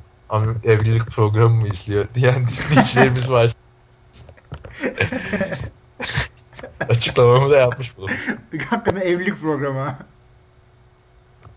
evlilik 0.65 1.07
programı 1.07 1.55
mı 1.55 1.69
izliyor 1.69 2.07
diyen 2.15 2.35
dinleyicilerimiz 2.71 3.31
var. 3.31 3.53
Açıklamamı 6.89 7.51
da 7.51 7.57
yapmış 7.57 7.97
bulundum. 7.97 8.17
Hakikaten 8.53 8.97
evlilik 8.97 9.41
programı. 9.41 9.97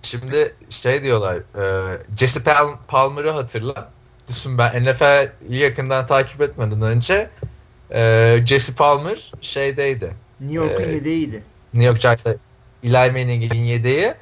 Şimdi 0.04 0.56
şey 0.70 1.04
diyorlar. 1.04 1.36
E, 1.36 1.98
Jesse 2.18 2.42
Palmer'ı 2.88 3.32
hatırla 3.32 3.97
düşün 4.28 4.58
ben 4.58 4.84
NFL'i 4.84 5.58
yakından 5.58 6.08
takip 6.08 6.42
etmeden 6.42 6.82
önce 6.82 7.30
e, 7.92 8.40
Jesse 8.46 8.74
Palmer 8.74 9.32
şeydeydi. 9.42 10.14
New 10.40 10.56
York'un 10.56 10.90
e, 10.90 10.92
yedeğiydi. 10.92 11.44
New 11.74 11.88
York 11.88 12.02
Giants'ta 12.02 12.36
Eli 12.84 13.12
Manning'in 13.12 13.64
yedeği 13.64 14.14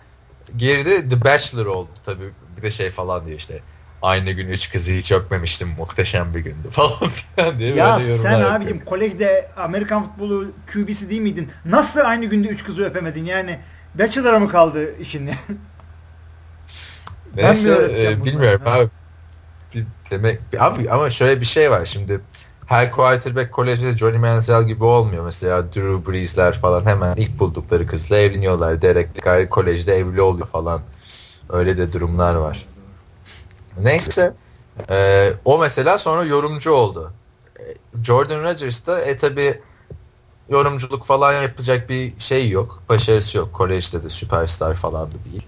girdi 0.58 1.10
The 1.10 1.24
Bachelor 1.24 1.66
oldu 1.66 1.90
tabii 2.06 2.30
bir 2.58 2.62
de 2.62 2.72
şey 2.72 2.92
falan 2.92 3.26
diyor 3.26 3.38
işte 3.38 3.62
aynı 4.02 4.32
gün 4.32 4.48
üç 4.48 4.72
kızı 4.72 4.92
hiç 4.92 5.12
öpmemiştim 5.12 5.70
muhteşem 5.70 6.34
bir 6.34 6.40
gündü 6.40 6.70
falan 6.70 7.10
filan 7.10 7.60
diye 7.60 7.76
ya 7.76 8.00
böyle 8.00 8.18
sen 8.18 8.42
abicim 8.42 8.86
kolejde 8.86 9.50
Amerikan 9.58 10.04
futbolu 10.04 10.52
QB'si 10.74 11.10
değil 11.10 11.22
miydin? 11.22 11.50
Nasıl 11.66 12.00
aynı 12.00 12.26
günde 12.26 12.48
üç 12.48 12.64
kızı 12.64 12.86
öpemedin 12.86 13.26
yani? 13.26 13.60
Bachelor'a 13.96 14.40
mı 14.40 14.50
kaldı 14.50 14.98
işin? 15.00 15.30
Neyse 17.36 17.92
e, 17.98 18.26
bilmiyorum 18.26 18.62
abi 18.66 18.90
demek 20.12 20.40
abi 20.60 20.92
ama 20.92 21.10
şöyle 21.10 21.42
bir 21.42 21.46
şey 21.46 21.72
var 21.72 21.86
şimdi 21.86 22.22
her 22.66 22.92
quarterback 22.92 23.52
kolejde 23.52 23.98
Johnny 23.98 24.18
Manziel 24.18 24.64
gibi 24.64 24.84
olmuyor. 24.84 25.26
Mesela 25.26 25.74
Drew 25.74 26.12
Brees'ler 26.12 26.60
falan 26.60 26.86
hemen 26.86 27.16
ilk 27.16 27.40
buldukları 27.40 27.88
kızla 27.88 28.18
evleniyorlar. 28.18 28.82
Derek 28.82 29.26
Carr 29.26 29.50
kolejde 29.50 29.94
evli 29.94 30.22
oluyor 30.22 30.48
falan. 30.48 30.82
Öyle 31.50 31.78
de 31.78 31.94
durumlar 31.94 32.36
var. 32.36 32.66
Neyse. 33.82 34.34
E, 34.90 35.30
o 35.46 35.58
mesela 35.58 35.98
sonra 35.98 36.24
yorumcu 36.26 36.72
oldu. 36.72 37.14
E, 37.60 37.64
Jordan 38.04 38.44
Rodgers 38.44 38.88
da 38.88 39.02
e 39.02 39.18
tabi 39.18 39.62
yorumculuk 40.50 41.06
falan 41.06 41.42
yapacak 41.42 41.90
bir 41.90 42.20
şey 42.20 42.50
yok. 42.50 42.84
Başarısı 42.90 43.38
yok. 43.38 43.54
Kolejde 43.54 44.04
de 44.04 44.10
süperstar 44.10 44.76
falan 44.76 45.12
da 45.12 45.16
değil. 45.32 45.46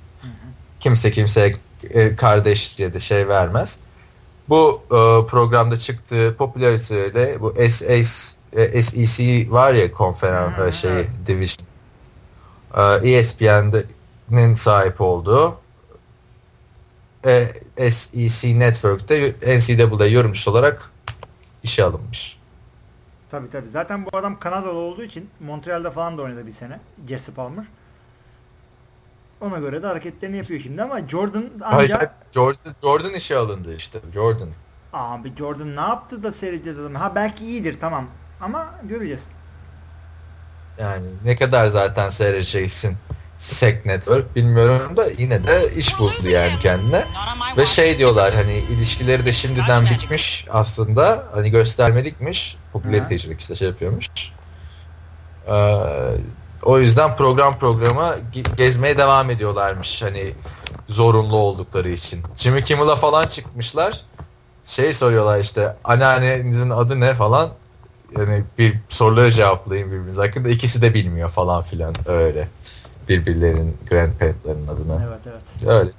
Kimse 0.79 1.11
kimseye 1.11 1.57
e, 1.89 2.15
kardeş 2.15 2.77
diye 2.77 2.93
de 2.93 2.99
şey 2.99 3.27
vermez 3.27 3.79
bu 4.49 4.81
e, 4.85 5.27
programda 5.27 5.77
çıktığı 5.77 6.35
popülariteyle 6.37 7.41
bu 7.41 7.53
SS, 7.69 8.35
e, 8.53 8.81
SEC 8.81 9.51
var 9.51 9.73
ya 9.73 9.91
konferans 9.91 10.57
hmm, 10.57 10.73
şey 10.73 11.05
division 11.25 11.67
e, 12.77 13.09
ESPN'nin 13.09 14.53
sahip 14.53 15.01
olduğu 15.01 15.57
e, 17.25 17.91
SEC 17.91 18.59
Network'te 18.59 19.35
NCAA 19.57 20.07
yorumcusu 20.07 20.51
olarak 20.51 20.91
işe 21.63 21.83
alınmış. 21.83 22.37
Tabii 23.31 23.51
tabii. 23.51 23.69
Zaten 23.69 24.05
bu 24.05 24.17
adam 24.17 24.39
Kanadalı 24.39 24.77
olduğu 24.77 25.03
için 25.03 25.29
Montreal'de 25.39 25.91
falan 25.91 26.17
da 26.17 26.21
oynadı 26.21 26.47
bir 26.47 26.51
sene. 26.51 26.79
Jesse 27.07 27.31
Palmer. 27.31 27.65
Ona 29.41 29.57
göre 29.57 29.83
de 29.83 29.87
hareketlerini 29.87 30.37
yapıyor 30.37 30.61
şimdi 30.61 30.81
ama 30.83 31.07
Jordan 31.07 31.45
ancak... 31.63 31.99
Hayır, 31.99 32.11
Jordan, 32.33 32.75
Jordan 32.81 33.13
işe 33.13 33.37
alındı 33.37 33.75
işte. 33.75 33.99
Jordan. 34.13 34.49
Abi 34.93 35.35
Jordan 35.37 35.75
ne 35.75 35.81
yaptı 35.81 36.23
da 36.23 36.31
seyredeceğiz 36.33 36.79
adamı. 36.79 36.97
Ha 36.97 37.11
belki 37.15 37.45
iyidir 37.45 37.79
tamam. 37.79 38.05
Ama 38.41 38.67
göreceğiz. 38.83 39.21
Yani 40.79 41.05
ne 41.25 41.35
kadar 41.35 41.67
zaten 41.67 42.09
seyredeceksin 42.09 42.97
Sek 43.39 43.85
Network 43.85 44.35
bilmiyorum 44.35 44.97
da 44.97 45.05
yine 45.17 45.47
de 45.47 45.73
iş 45.75 45.99
buldu 45.99 46.29
yani 46.29 46.59
kendine. 46.61 47.05
Ve 47.57 47.65
şey 47.65 47.97
diyorlar 47.97 48.33
hani 48.33 48.57
ilişkileri 48.57 49.25
de 49.25 49.33
şimdiden 49.33 49.85
bitmiş 49.85 50.45
aslında. 50.49 51.27
Hani 51.31 51.51
göstermelikmiş. 51.51 52.57
Popülaritecilik 52.73 53.41
işte 53.41 53.55
şey 53.55 53.67
yapıyormuş. 53.67 54.07
Ee, 55.47 55.51
o 56.63 56.79
yüzden 56.79 57.15
program 57.15 57.59
programa 57.59 58.15
gezmeye 58.57 58.97
devam 58.97 59.29
ediyorlarmış 59.29 60.01
hani 60.01 60.33
zorunlu 60.87 61.35
oldukları 61.35 61.89
için. 61.89 62.23
Jimmy 62.35 62.63
Kimmel'a 62.63 62.95
falan 62.95 63.27
çıkmışlar. 63.27 64.01
Şey 64.63 64.93
soruyorlar 64.93 65.39
işte 65.39 65.75
anneannenizin 65.83 66.69
adı 66.69 66.99
ne 66.99 67.13
falan. 67.13 67.49
Yani 68.17 68.43
bir 68.57 68.77
soruları 68.89 69.31
cevaplayın 69.31 69.87
birbirimiz 69.87 70.17
hakkında. 70.17 70.49
ikisi 70.49 70.81
de 70.81 70.93
bilmiyor 70.93 71.29
falan 71.29 71.63
filan 71.63 71.95
öyle. 72.05 72.47
Birbirlerinin 73.09 73.77
grandparentların 73.89 74.67
adını. 74.67 75.07
Evet 75.07 75.19
evet. 75.25 75.71
Öyle. 75.71 75.91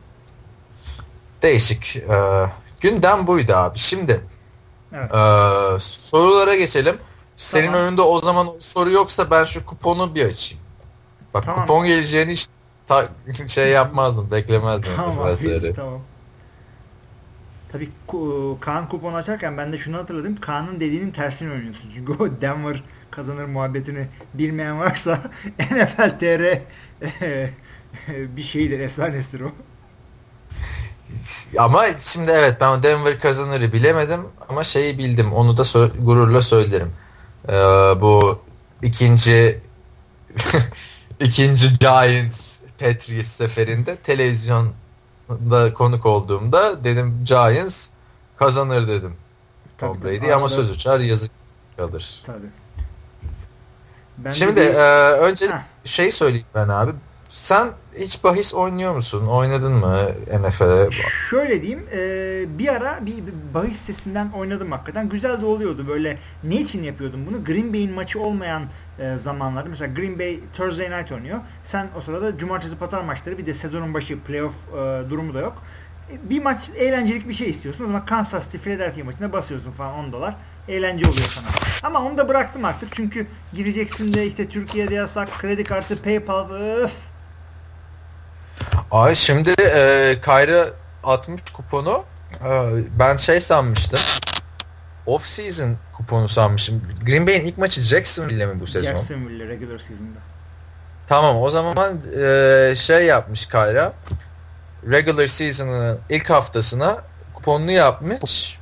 değişik. 1.43 1.97
Ee, 1.97 2.47
gündem 2.81 3.27
buydu 3.27 3.53
abi. 3.53 3.79
Şimdi 3.79 4.21
Evet. 4.93 5.15
ee, 5.15 5.79
sorulara 5.81 6.55
geçelim. 6.57 6.99
Senin 7.39 7.66
Tamam. 7.66 7.80
önünde 7.80 8.03
o 8.03 8.20
zaman 8.20 8.49
soru 8.61 8.91
yoksa 8.91 9.30
ben 9.30 9.45
şu 9.45 9.66
kuponu 9.66 10.14
bir 10.14 10.24
açayım. 10.24 10.64
Bak 11.34 11.45
Tamam. 11.45 11.61
kupon 11.61 11.86
geleceğini 11.86 12.32
hiç 12.32 12.49
ta- 12.89 13.09
şey 13.47 13.68
yapmazdım, 13.70 14.30
beklemezdim. 14.30 14.91
Tamam 14.97 15.14
tamam. 15.76 16.01
Tabii 17.72 17.91
Kaan 18.61 18.89
kuponu 18.89 19.16
açarken 19.16 19.59
ben 19.59 19.72
de 19.72 19.78
şunu 19.78 19.97
hatırladım. 19.97 20.36
Kaan'ın 20.36 20.80
dediğinin 20.80 21.11
tersini 21.11 21.53
oynuyorsun. 21.53 21.91
Çünkü 21.95 22.12
o 22.12 22.41
Denver 22.41 22.82
kazanır 23.11 23.45
muhabbetini 23.45 24.07
bilmeyen 24.34 24.80
varsa 24.80 25.18
NFL 25.59 26.18
TR 26.18 26.59
bir 28.36 28.43
şeydir, 28.43 28.80
efsanesidir 28.80 29.41
o. 29.41 29.53
Ama 31.59 31.84
şimdi 31.97 32.30
evet 32.30 32.57
ben 32.61 32.82
Denver 32.82 33.20
kazanırı 33.20 33.72
bilemedim 33.72 34.20
ama 34.49 34.64
şeyi 34.64 34.99
bildim. 34.99 35.32
Onu 35.32 35.57
da 35.57 35.62
sö- 35.62 36.05
gururla 36.05 36.43
söylerim. 36.43 36.93
Ee, 37.49 37.53
bu 38.01 38.40
ikinci 38.82 39.61
ikinci 41.20 41.78
Giants 41.78 42.57
Patriots 42.78 43.28
seferinde 43.28 43.96
televizyonda 43.96 45.74
konuk 45.74 46.07
olduğumda 46.07 46.84
dedim 46.84 47.24
Giants 47.24 47.86
kazanır 48.36 48.88
dedim. 48.88 49.14
Tom 49.78 50.01
Tabii, 50.01 50.03
tabii. 50.03 50.20
Brady 50.22 50.32
ama 50.34 50.46
Arada- 50.46 50.55
söz 50.57 50.70
uçar 50.70 51.01
yazık 51.01 51.30
kalır. 51.76 52.22
Tabii. 52.26 52.46
Ben 54.18 54.32
de 54.32 54.36
Şimdi 54.36 54.57
bir- 54.57 54.74
e, 54.74 55.11
önce 55.12 55.51
şey 55.84 56.12
söyleyeyim 56.12 56.46
ben 56.55 56.68
abi. 56.68 56.92
Sen 57.30 57.68
hiç 57.99 58.24
bahis 58.24 58.55
oynuyor 58.55 58.94
musun? 58.94 59.26
Oynadın 59.26 59.72
mı 59.72 59.99
NFL'e? 60.40 60.88
Şöyle 61.30 61.62
diyeyim, 61.62 61.86
e, 61.92 61.99
bir 62.59 62.68
ara 62.68 63.07
bir, 63.07 63.14
bahis 63.55 63.78
sitesinden 63.78 64.30
oynadım 64.36 64.72
hakikaten. 64.72 65.09
Güzel 65.09 65.40
de 65.40 65.46
oluyordu 65.46 65.84
böyle. 65.88 66.18
Ne 66.44 66.57
için 66.61 66.82
yapıyordum 66.82 67.26
bunu? 67.26 67.44
Green 67.44 67.72
Bay'in 67.72 67.92
maçı 67.92 68.20
olmayan 68.20 68.62
e, 68.99 69.16
zamanlarda 69.22 69.68
mesela 69.68 69.94
Green 69.94 70.18
Bay 70.18 70.40
Thursday 70.57 70.90
Night 70.90 71.12
oynuyor. 71.12 71.38
Sen 71.64 71.86
o 71.99 72.01
sırada 72.01 72.38
cumartesi 72.38 72.76
pazar 72.76 73.03
maçları 73.05 73.38
bir 73.38 73.46
de 73.46 73.55
sezonun 73.55 73.94
başı 73.94 74.18
playoff 74.20 74.55
e, 74.72 75.11
durumu 75.11 75.34
da 75.34 75.40
yok. 75.40 75.62
E, 76.12 76.30
Bir 76.30 76.42
maç 76.42 76.70
eğlencelik 76.76 77.28
bir 77.28 77.34
şey 77.34 77.51
istiyorsun. 77.51 77.84
O 77.84 77.86
zaman 77.86 78.07
Kansas 78.07 78.44
City 78.44 78.57
Philadelphia 78.57 79.05
maçına 79.05 79.32
basıyorsun 79.32 79.72
falan 79.72 79.94
10 79.94 80.12
dolar. 80.12 80.34
Eğlence 80.68 81.09
oluyor 81.09 81.24
sana. 81.34 81.46
Ama 81.82 82.03
onu 82.09 82.18
da 82.18 82.28
bıraktım 82.28 82.64
artık 82.64 82.88
çünkü 82.94 83.26
gireceksin 83.53 84.14
de 84.14 84.26
işte 84.26 84.49
Türkiye'de 84.49 84.94
yasak, 84.94 85.38
kredi 85.38 85.64
kartı, 85.64 86.03
PayPal, 86.03 86.51
öf. 86.51 86.92
Ay 88.91 89.15
şimdi 89.15 89.51
e, 89.63 90.17
Kayra 90.23 90.67
atmış 91.05 91.43
kuponu. 91.53 92.05
E, 92.45 92.51
ben 92.99 93.17
şey 93.17 93.41
sanmıştım. 93.41 94.01
Off 95.07 95.27
season 95.27 95.77
kuponu 95.97 96.29
sanmışım. 96.29 96.83
Green 97.07 97.27
Bay'in 97.27 97.45
ilk 97.47 97.59
maçı 97.59 97.81
Jacksonville 97.81 98.47
mi 98.47 98.61
bu 98.61 98.67
sezon? 98.67 98.91
Jacksonville 98.93 99.49
regular 99.49 99.79
season'da. 99.79 100.19
Tamam 101.09 101.37
o 101.43 101.49
zaman 101.49 102.01
e, 102.21 102.75
şey 102.77 103.05
yapmış 103.07 103.47
Kayra. 103.47 103.93
Regular 104.91 105.27
season'ın 105.27 105.99
ilk 106.11 106.31
haftasına 106.31 106.97
kuponunu 107.35 107.71
yapmış. 107.71 108.59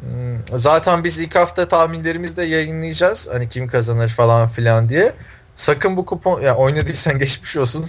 Hmm, 0.00 0.58
Zaten 0.58 1.04
biz 1.04 1.18
ilk 1.18 1.34
hafta 1.34 1.68
tahminlerimizi 1.68 2.36
de 2.36 2.42
yayınlayacağız. 2.42 3.28
Hani 3.32 3.48
kim 3.48 3.68
kazanır 3.68 4.08
falan 4.08 4.48
filan 4.48 4.88
diye. 4.88 5.12
Sakın 5.56 5.96
bu 5.96 6.06
kupon 6.06 6.40
ya 6.40 6.56
oynadıysan 6.56 7.18
geçmiş 7.18 7.56
olsun. 7.56 7.86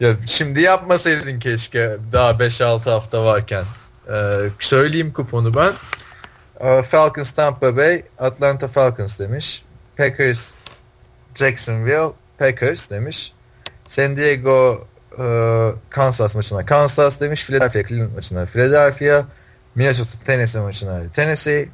Ya 0.00 0.16
şimdi 0.26 0.60
yapmasaydın 0.60 1.38
keşke 1.38 1.96
daha 2.12 2.30
5-6 2.30 2.90
hafta 2.90 3.24
varken. 3.24 3.64
Ee, 4.12 4.36
söyleyeyim 4.58 5.12
kuponu 5.12 5.54
ben. 5.54 5.72
Ee, 6.60 6.82
Falcons 6.82 7.30
Tampa 7.30 7.76
Bay, 7.76 8.02
Atlanta 8.18 8.68
Falcons 8.68 9.18
demiş. 9.18 9.62
Packers 9.96 10.54
Jacksonville 11.34 12.12
Packers 12.38 12.90
demiş. 12.90 13.32
San 13.88 14.16
Diego 14.16 14.86
e, 15.18 15.24
Kansas 15.90 16.34
maçına 16.34 16.66
Kansas 16.66 17.20
demiş. 17.20 17.46
Philadelphia 17.46 17.88
Cleveland 17.88 18.14
maçına 18.14 18.46
Philadelphia. 18.46 19.24
Minnesota 19.74 20.24
Tennessee 20.24 20.62
maçına 20.62 21.02
Tennessee. 21.14 21.68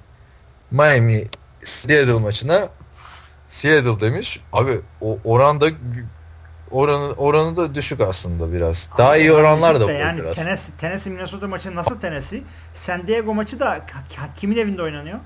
Miami 0.71 1.25
Seattle 1.63 2.13
maçına 2.13 2.69
Seattle 3.49 4.01
demiş. 4.01 4.41
Abi 4.53 4.81
o 5.01 5.19
oranda 5.25 5.69
oranı 6.73 7.13
oranı 7.13 7.57
da 7.57 7.75
düşük 7.75 8.01
aslında 8.01 8.53
biraz. 8.53 8.89
Daha 8.99 9.17
iyi 9.17 9.33
oranlar 9.33 9.81
da 9.81 9.87
var 9.87 9.93
yani 9.93 10.21
biraz. 10.23 10.37
Tennessee, 10.37 10.75
Tennessee 10.81 11.13
Minnesota 11.13 11.49
maçı 11.49 11.77
nasıl 11.77 12.01
Tennessee? 12.01 12.43
San 12.75 13.07
Diego 13.07 13.35
maçı 13.35 13.61
da 13.61 13.81
kimin 14.37 14.57
evinde 14.57 14.83
oynanıyor? 14.83 15.19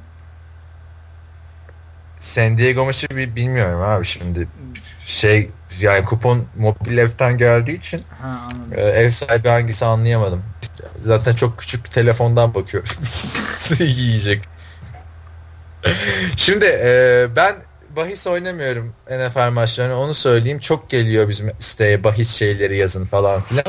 San 2.20 2.58
Diego 2.58 2.84
maçı 2.84 3.08
bi- 3.10 3.36
bilmiyorum 3.36 3.80
abi 3.82 4.04
şimdi 4.04 4.48
şey 5.06 5.50
yani 5.80 6.04
kupon 6.04 6.44
mobil 6.56 7.04
app'ten 7.04 7.38
geldiği 7.38 7.78
için 7.78 8.02
Ha 8.22 8.48
e, 8.72 8.80
ev 8.82 9.10
sahibi 9.10 9.48
hangisi 9.48 9.84
anlayamadım. 9.84 10.42
Zaten 11.04 11.34
çok 11.34 11.58
küçük 11.58 11.90
telefondan 11.90 12.54
bakıyorum. 12.54 12.88
Yiyecek. 13.78 14.44
Şimdi 16.36 16.64
e, 16.64 17.26
ben 17.36 17.56
bahis 17.96 18.26
oynamıyorum 18.26 18.92
NFL 19.10 19.50
maçlarını 19.50 19.98
onu 20.00 20.14
söyleyeyim. 20.14 20.58
Çok 20.58 20.90
geliyor 20.90 21.28
bizim 21.28 21.50
siteye 21.58 22.04
bahis 22.04 22.30
şeyleri 22.34 22.76
yazın 22.76 23.04
falan 23.04 23.42
filan. 23.42 23.64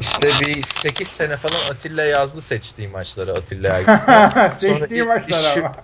İşte 0.00 0.28
bir 0.28 0.62
8 0.62 1.08
sene 1.08 1.36
falan 1.36 1.74
Atilla 1.76 2.04
yazdı 2.04 2.40
seçtiği 2.40 2.88
maçları 2.88 3.34
Atilla 3.34 3.68
Ergin. 3.78 4.58
Seçtiği 4.60 5.02
maçlar 5.02 5.38
işi- 5.50 5.60
ama. 5.60 5.74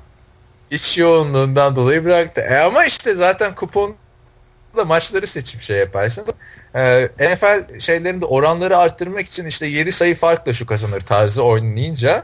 İş 0.70 0.99
yoğunluğundan 0.99 1.76
dolayı 1.76 2.05
bıraktı. 2.05 2.41
E 2.41 2.57
ama 2.59 2.85
işte 2.85 3.14
zaten 3.14 3.55
kupon 3.55 3.95
da 4.76 4.85
maçları 4.85 5.26
seçip 5.26 5.62
şey 5.62 5.76
yaparsın. 5.76 6.26
Ee, 6.74 7.09
NFL 7.20 7.78
şeylerinde 7.80 8.24
oranları 8.24 8.78
arttırmak 8.78 9.26
için 9.26 9.47
işte 9.47 9.66
7 9.66 9.93
sayı 9.93 10.14
farkla 10.14 10.53
şu 10.55 10.66
kazanır 10.66 11.01
tarzı 11.01 11.43
oynayınca 11.43 12.22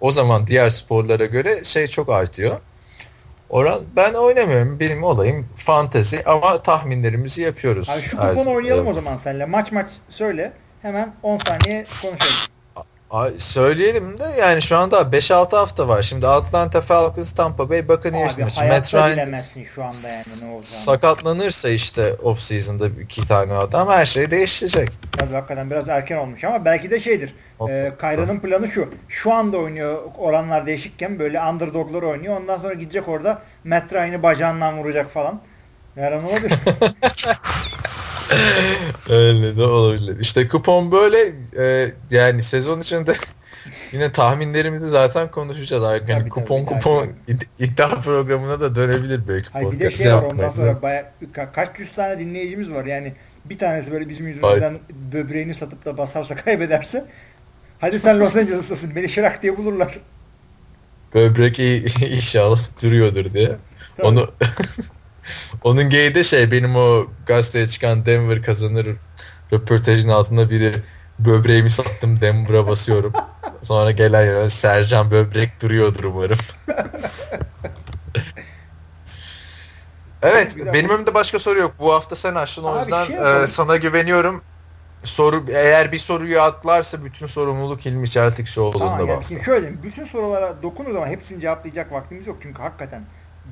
o 0.00 0.10
zaman 0.10 0.46
diğer 0.46 0.70
sporlara 0.70 1.24
göre 1.24 1.64
şey 1.64 1.88
çok 1.88 2.08
artıyor. 2.10 2.56
Oran 3.50 3.80
ben 3.96 4.14
oynamıyorum. 4.14 4.80
Benim 4.80 5.02
olayım 5.04 5.48
fantezi 5.56 6.24
ama 6.24 6.62
tahminlerimizi 6.62 7.42
yapıyoruz. 7.42 7.90
Abi 7.90 8.00
şu 8.00 8.16
kuponu 8.16 8.54
oynayalım 8.54 8.86
o 8.86 8.94
zaman 8.94 9.16
seninle. 9.16 9.46
Maç 9.46 9.72
maç 9.72 9.86
söyle. 10.08 10.52
Hemen 10.82 11.14
10 11.22 11.36
saniye 11.38 11.84
konuşalım. 12.02 12.47
Ay, 13.10 13.30
söyleyelim 13.38 14.18
de 14.18 14.24
yani 14.40 14.62
şu 14.62 14.76
anda 14.76 15.00
5-6 15.00 15.56
hafta 15.56 15.88
var. 15.88 16.02
Şimdi 16.02 16.26
Atlanta 16.28 16.80
Falcons 16.80 17.32
Tampa 17.34 17.70
Bay 17.70 17.88
Buccaneers 17.88 18.38
maçı. 18.38 18.64
Matt 18.64 18.94
Ryan 18.94 19.34
şu 19.74 19.84
anda 19.84 20.08
yani 20.08 20.24
ne 20.42 20.44
olacağını. 20.44 20.64
sakatlanırsa 20.64 21.68
işte 21.68 22.14
off 22.22 22.40
season'da 22.40 22.88
iki 23.02 23.28
tane 23.28 23.52
adam 23.52 23.88
her 23.88 24.06
şey 24.06 24.30
değişecek. 24.30 24.90
Tabii 25.18 25.34
hakikaten 25.34 25.70
biraz 25.70 25.88
erken 25.88 26.16
olmuş 26.16 26.44
ama 26.44 26.64
belki 26.64 26.90
de 26.90 27.00
şeydir. 27.00 27.34
Of, 27.58 27.70
E, 27.70 27.92
Kayra'nın 27.98 28.40
planı 28.40 28.70
şu. 28.70 28.88
Şu 29.08 29.32
anda 29.32 29.56
oynuyor 29.58 30.02
oranlar 30.18 30.66
değişikken 30.66 31.18
böyle 31.18 31.40
underdoglar 31.40 32.02
oynuyor. 32.02 32.36
Ondan 32.36 32.58
sonra 32.58 32.74
gidecek 32.74 33.08
orada 33.08 33.42
Matt 33.64 33.92
Ryan'ı 33.92 34.22
bacağından 34.22 34.78
vuracak 34.78 35.10
falan. 35.10 35.40
Yarın 35.96 36.24
olabilir. 36.24 36.52
Öyle 39.08 39.56
de 39.56 39.62
olabilir. 39.62 40.20
İşte 40.20 40.48
kupon 40.48 40.92
böyle 40.92 41.32
e, 41.58 41.92
yani 42.10 42.42
sezon 42.42 42.80
içinde 42.80 43.14
yine 43.92 44.12
tahminlerimizi 44.12 44.90
zaten 44.90 45.30
konuşacağız. 45.30 45.84
Yani 45.84 46.06
Tabii, 46.06 46.28
kupon 46.28 46.64
tabii, 46.64 46.74
kupon 46.80 47.06
id- 47.28 47.46
iddia 47.58 47.88
programına 47.88 48.60
da 48.60 48.74
dönebilir 48.74 49.20
belki. 49.28 49.48
Hayır 49.52 49.70
bir 49.70 49.80
de 49.80 49.96
şey 49.96 50.12
var 50.14 50.22
ondan 50.22 50.50
sonra 50.50 50.82
baya, 50.82 51.12
ka- 51.34 51.52
kaç 51.52 51.78
yüz 51.78 51.92
tane 51.92 52.18
dinleyicimiz 52.18 52.70
var 52.70 52.84
yani 52.84 53.12
bir 53.44 53.58
tanesi 53.58 53.92
böyle 53.92 54.08
bizim 54.08 54.26
yüzümüzden 54.28 54.78
böbreğini 55.12 55.54
satıp 55.54 55.84
da 55.84 55.98
basarsa 55.98 56.36
kaybederse 56.36 57.04
hadi 57.78 57.98
sen 58.00 58.20
Los 58.20 58.36
Angeles'tasın 58.36 58.96
beni 58.96 59.08
şırak 59.08 59.42
diye 59.42 59.56
bulurlar. 59.56 59.98
Böbrek 61.14 61.58
iyi, 61.58 61.82
inşallah 62.16 62.60
duruyordur 62.82 63.34
diye. 63.34 63.56
Tabii. 63.96 64.06
Onu 64.06 64.30
onun 65.64 65.90
geyi 65.90 66.14
de 66.14 66.24
şey 66.24 66.52
benim 66.52 66.76
o 66.76 67.06
gazeteye 67.26 67.66
çıkan 67.68 68.06
Denver 68.06 68.42
kazanır 68.42 68.86
röportajın 69.52 70.08
altında 70.08 70.50
biri 70.50 70.82
böbreğimi 71.18 71.70
sattım 71.70 72.20
Denver'a 72.20 72.66
basıyorum. 72.66 73.12
Sonra 73.62 73.90
gelen 73.90 74.24
yani 74.26 74.50
Sercan 74.50 75.10
böbrek 75.10 75.62
duruyordur 75.62 76.04
umarım. 76.04 76.38
evet 80.22 80.54
Güzel. 80.56 80.72
benim 80.72 80.90
önümde 80.90 81.14
başka 81.14 81.38
soru 81.38 81.58
yok. 81.58 81.74
Bu 81.78 81.92
hafta 81.92 82.16
sen 82.16 82.34
açtın 82.34 82.64
o 82.64 82.78
yüzden 82.78 83.06
şey 83.06 83.42
e, 83.42 83.46
sana 83.46 83.76
güveniyorum. 83.76 84.42
Soru 85.04 85.44
eğer 85.48 85.92
bir 85.92 85.98
soruyu 85.98 86.40
atlarsa 86.40 87.04
bütün 87.04 87.26
sorumluluk 87.26 87.80
Hilmi 87.80 88.10
Çeltik 88.10 88.46
Şoğlu'nda 88.46 88.78
Tamam 88.78 89.08
yani 89.08 89.24
şimdi 89.28 89.44
şöyle 89.44 89.82
bütün 89.82 90.04
sorulara 90.04 90.62
dokunuruz 90.62 90.96
ama 90.96 91.06
hepsini 91.06 91.40
cevaplayacak 91.40 91.92
vaktimiz 91.92 92.26
yok 92.26 92.36
çünkü 92.42 92.62
hakikaten 92.62 93.02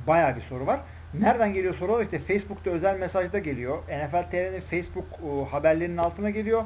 bayağı 0.07 0.35
bir 0.35 0.41
soru 0.41 0.67
var. 0.67 0.79
Nereden 1.21 1.53
geliyor 1.53 1.75
sorular? 1.75 2.01
İşte 2.03 2.19
Facebook'ta 2.19 2.69
özel 2.69 2.97
mesajda 2.99 3.39
geliyor. 3.39 3.77
NFL 3.77 4.31
TR'nin 4.31 4.61
Facebook 4.61 5.05
e, 5.23 5.49
haberlerinin 5.51 5.97
altına 5.97 6.29
geliyor. 6.29 6.63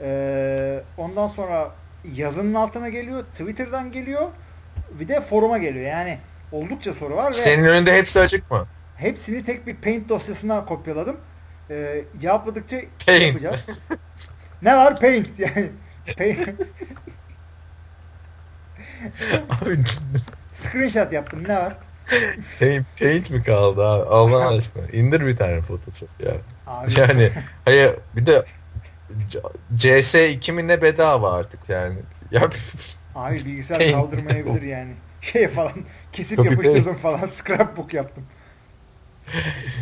Ee, 0.00 0.82
ondan 0.96 1.28
sonra 1.28 1.70
yazının 2.14 2.54
altına 2.54 2.88
geliyor, 2.88 3.24
Twitter'dan 3.24 3.92
geliyor, 3.92 4.28
bir 5.00 5.08
de 5.08 5.20
foruma 5.20 5.58
geliyor. 5.58 5.86
Yani 5.86 6.18
oldukça 6.52 6.94
soru 6.94 7.16
var 7.16 7.28
ve 7.28 7.32
Senin 7.32 7.64
önünde 7.64 7.92
hepsi 7.96 8.20
açık 8.20 8.50
mı? 8.50 8.66
hepsini 8.96 9.44
tek 9.44 9.66
bir 9.66 9.76
Paint 9.76 10.08
dosyasına 10.08 10.64
kopyaladım. 10.64 11.16
Ee, 11.70 12.04
cevapladıkça 12.20 12.76
Paint. 13.06 13.22
yapacağız. 13.26 13.66
ne 14.62 14.76
var? 14.76 15.00
Paint 15.00 15.28
yani. 15.38 15.70
Paint. 16.18 16.48
Screenshot 20.52 21.12
yaptım. 21.12 21.44
Ne 21.48 21.56
var? 21.56 21.76
paint, 22.60 22.86
paint 23.00 23.30
mi 23.30 23.42
kaldı 23.42 23.86
abi? 23.86 24.02
Allah 24.08 24.48
aşkına. 24.56 24.86
İndir 24.92 25.26
bir 25.26 25.36
tane 25.36 25.60
Photoshop 25.60 26.08
ya. 26.20 26.32
Abi, 26.66 26.90
Yani 27.00 27.30
hayır 27.64 27.90
bir 28.16 28.26
de 28.26 28.42
C- 29.28 29.40
CS2 29.90 30.52
mi 30.52 30.68
ne 30.68 30.82
bedava 30.82 31.32
artık 31.32 31.68
yani. 31.68 31.94
Ya 32.30 32.42
abi 33.14 33.34
bilgisayar 33.44 33.78
Paint. 33.78 33.94
kaldırmayabilir 33.94 34.62
yani. 34.62 34.92
Şey 35.20 35.48
falan 35.48 35.72
kesip 36.12 36.36
Copy 36.36 36.50
yapıştırdım 36.50 36.94
falan. 36.94 37.26
Scrapbook 37.26 37.94
yaptım. 37.94 38.24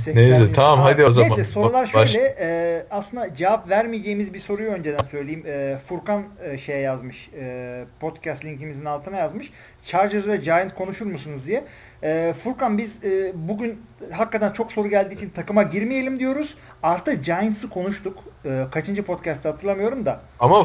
80 0.05 0.17
Neyse, 0.17 0.53
tamam, 0.53 0.79
hadi 0.81 1.05
o 1.05 1.13
zaman. 1.13 1.31
Neyse 1.31 1.45
sorular 1.45 1.91
Baş- 1.95 2.11
şöyle. 2.13 2.37
e, 2.41 2.83
aslında 2.91 3.35
cevap 3.35 3.69
vermeyeceğimiz 3.69 4.35
bir 4.35 4.39
soruyu 4.39 4.71
önceden 4.71 5.05
söyleyeyim. 5.11 5.45
E, 5.47 5.79
Furkan 5.87 6.25
e, 6.45 6.59
şey 6.59 6.81
yazmış. 6.81 7.31
e, 7.41 7.85
podcast 8.01 8.45
linkimizin 8.45 8.85
altına 8.85 9.17
yazmış. 9.17 9.51
Chargers 9.87 10.27
ve 10.27 10.37
Giant 10.37 10.75
konuşur 10.75 11.07
musunuz 11.07 11.47
diye. 11.47 11.65
E, 12.03 12.35
Furkan 12.45 12.79
biz 12.79 13.05
e, 13.05 13.33
bugün 13.35 13.83
hakikaten 14.13 14.53
çok 14.53 14.73
soru 14.73 14.89
geldiği 14.89 15.15
için 15.15 15.31
takıma 15.31 15.63
girmeyelim 15.63 16.19
diyoruz. 16.19 16.55
Artı 16.83 17.15
Giants'ı 17.15 17.69
konuştuk. 17.69 18.19
E, 18.45 18.65
kaçıncı 18.73 19.03
podcast'ta 19.03 19.49
hatırlamıyorum 19.49 20.07
da. 20.07 20.21
ama 20.41 20.65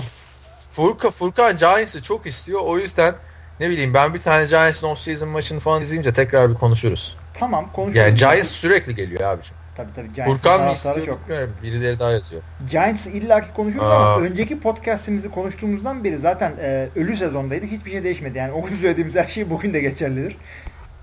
Furka, 0.71 1.09
Furkan 1.09 1.55
Giants'ı 1.55 2.01
çok 2.01 2.25
istiyor. 2.25 2.61
O 2.63 2.77
yüzden 2.77 3.15
ne 3.59 3.69
bileyim 3.69 3.93
ben 3.93 4.13
bir 4.13 4.21
tane 4.21 4.45
Giants'ın 4.45 4.87
off-season 4.87 5.25
maçını 5.25 5.59
falan 5.59 5.81
izleyince 5.81 6.13
tekrar 6.13 6.49
bir 6.49 6.55
konuşuruz. 6.55 7.17
Tamam 7.33 7.69
konuşuruz. 7.73 7.95
Yani 7.95 8.15
Giants 8.15 8.47
sürekli 8.47 8.95
geliyor 8.95 9.21
abiciğim. 9.21 9.65
Tabii 9.75 9.93
tabii 9.95 10.13
Giants'ın 10.13 10.37
Furkan 10.37 10.63
mı 10.63 10.71
istiyor 10.71 11.05
çok. 11.05 11.19
Birileri 11.63 11.99
daha 11.99 12.11
yazıyor. 12.11 12.41
Giants'ı 12.71 13.09
illaki 13.09 13.53
konuşuruz 13.53 13.85
Aa. 13.85 14.13
ama 14.13 14.25
önceki 14.25 14.59
podcast'imizi 14.59 15.31
konuştuğumuzdan 15.31 16.03
beri 16.03 16.17
zaten 16.17 16.53
e, 16.61 16.89
ölü 16.95 17.17
sezondaydık. 17.17 17.71
Hiçbir 17.71 17.91
şey 17.91 18.03
değişmedi. 18.03 18.37
Yani 18.37 18.51
o 18.51 18.65
gün 18.65 18.75
söylediğimiz 18.75 19.15
her 19.15 19.27
şey 19.27 19.49
bugün 19.49 19.73
de 19.73 19.79
geçerlidir. 19.79 20.37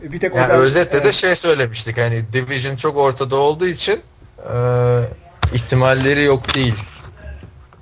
Bir 0.03 0.21
tek 0.21 0.35
Yani 0.35 0.53
özetle 0.53 0.99
de 0.99 1.03
evet, 1.05 1.15
şey 1.15 1.37
söylemiştik 1.37 1.99
hani 1.99 2.25
division 2.33 2.77
çok 2.77 2.97
ortada 2.97 3.37
olduğu 3.37 3.67
için 3.67 4.01
e, 4.39 4.55
ihtimalleri 5.53 6.23
yok 6.23 6.55
değil 6.55 6.75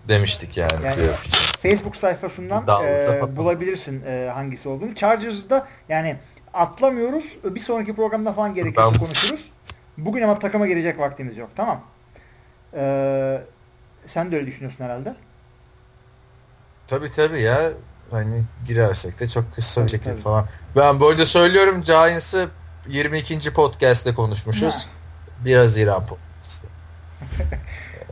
demiştik 0.08 0.56
yani. 0.56 0.72
Yani 0.84 0.94
playoff. 0.94 1.26
Facebook 1.62 1.96
sayfasından 1.96 2.64
e, 2.84 3.36
bulabilirsin 3.36 4.02
e, 4.06 4.30
hangisi 4.34 4.68
olduğunu. 4.68 4.94
Chargers'da 4.94 5.66
yani 5.88 6.16
atlamıyoruz. 6.54 7.24
Bir 7.44 7.60
sonraki 7.60 7.96
programda 7.96 8.32
falan 8.32 8.54
gerekirse 8.54 8.86
Ben- 8.92 8.98
konuşuruz. 8.98 9.50
Bugün 9.98 10.22
ama 10.22 10.38
takıma 10.38 10.66
girecek 10.66 10.98
vaktimiz 10.98 11.36
yok. 11.38 11.50
Tamam. 11.56 11.80
E, 12.74 13.40
sen 14.06 14.32
de 14.32 14.36
öyle 14.36 14.46
düşünüyorsun 14.46 14.84
herhalde. 14.84 15.14
Tabii 16.86 17.12
tabii 17.12 17.42
ya. 17.42 17.70
Hani 18.10 18.42
girersek 18.66 19.20
de 19.20 19.28
çok 19.28 19.54
kısa 19.54 19.84
bir 19.84 19.90
şekilde 19.90 20.10
tabii. 20.10 20.22
falan. 20.22 20.46
Ben 20.76 21.00
böyle 21.00 21.26
söylüyorum 21.26 21.82
Giants'ı 21.82 22.48
22. 22.88 23.52
podcast'te 23.52 24.14
konuşmuşuz. 24.14 24.74
Ha. 24.74 25.44
1 25.44 25.56
Haziran 25.56 26.06
podcast'te. 26.06 26.68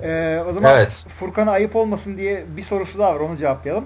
Ee, 0.02 0.42
o 0.48 0.52
zaman 0.52 0.74
Evet. 0.74 1.06
Furkan'a 1.08 1.50
ayıp 1.50 1.76
olmasın 1.76 2.18
diye 2.18 2.44
bir 2.56 2.62
sorusu 2.62 2.98
daha 2.98 3.14
var 3.14 3.20
onu 3.20 3.36
cevaplayalım. 3.36 3.84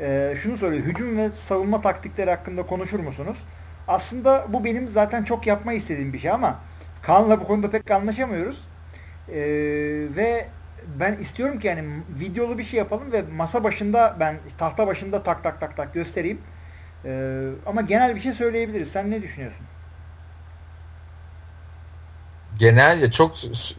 Ee, 0.00 0.36
şunu 0.42 0.56
soruyor. 0.56 0.84
Hücum 0.84 1.18
ve 1.18 1.30
savunma 1.36 1.80
taktikleri 1.80 2.30
hakkında 2.30 2.66
konuşur 2.66 3.00
musunuz? 3.00 3.36
Aslında 3.88 4.46
bu 4.48 4.64
benim 4.64 4.88
zaten 4.88 5.24
çok 5.24 5.46
yapmayı 5.46 5.78
istediğim 5.78 6.12
bir 6.12 6.18
şey 6.18 6.30
ama 6.30 6.60
Kaan'la 7.02 7.40
bu 7.40 7.46
konuda 7.46 7.70
pek 7.70 7.90
anlaşamıyoruz. 7.90 8.64
Ee, 9.28 9.34
ve 10.16 10.48
ben 11.00 11.14
istiyorum 11.14 11.60
ki 11.60 11.66
yani 11.66 11.84
videolu 12.20 12.58
bir 12.58 12.64
şey 12.64 12.78
yapalım 12.78 13.12
ve 13.12 13.22
masa 13.22 13.64
başında 13.64 14.16
ben 14.20 14.38
tahta 14.58 14.86
başında 14.86 15.22
tak 15.22 15.44
tak 15.44 15.60
tak 15.60 15.76
tak 15.76 15.94
göstereyim. 15.94 16.40
Ee, 17.04 17.48
ama 17.66 17.80
genel 17.80 18.16
bir 18.16 18.20
şey 18.20 18.32
söyleyebiliriz. 18.32 18.88
Sen 18.92 19.10
ne 19.10 19.22
düşünüyorsun? 19.22 19.66
Genel 22.58 23.02
ya 23.02 23.10
çok 23.10 23.36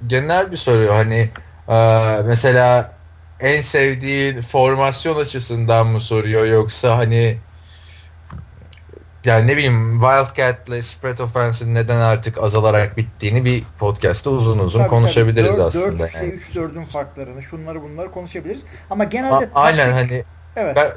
genel 0.07 0.51
bir 0.51 0.57
soru. 0.57 0.93
Hani 0.93 1.29
e, 1.67 1.77
mesela 2.25 2.97
en 3.39 3.61
sevdiğin 3.61 4.41
formasyon 4.41 5.19
açısından 5.19 5.87
mı 5.87 6.01
soruyor 6.01 6.45
yoksa 6.45 6.97
hani 6.97 7.37
yani 9.25 9.47
ne 9.47 9.57
bileyim 9.57 9.93
Wildcat'le 9.93 10.83
spread 10.83 11.17
offense'in 11.19 11.75
neden 11.75 11.99
artık 11.99 12.37
azalarak 12.37 12.97
bittiğini 12.97 13.45
bir 13.45 13.63
podcast'ta 13.79 14.29
uzun 14.29 14.59
uzun 14.59 14.79
Tabii, 14.79 14.89
konuşabiliriz 14.89 15.49
tabii. 15.49 15.57
Dört- 15.61 15.67
aslında. 15.67 15.99
dört, 15.99 16.09
işte 16.09 16.25
yani. 16.25 16.33
3-4'ün 16.33 16.83
farklarını, 16.83 17.43
şunları 17.43 17.81
bunları 17.83 18.11
konuşabiliriz. 18.11 18.61
Ama 18.89 19.03
A- 19.03 19.07
genelde 19.07 19.49
aynen 19.55 19.89
taktik- 19.91 19.93
hani 19.93 20.23
evet. 20.55 20.75
ben, 20.75 20.87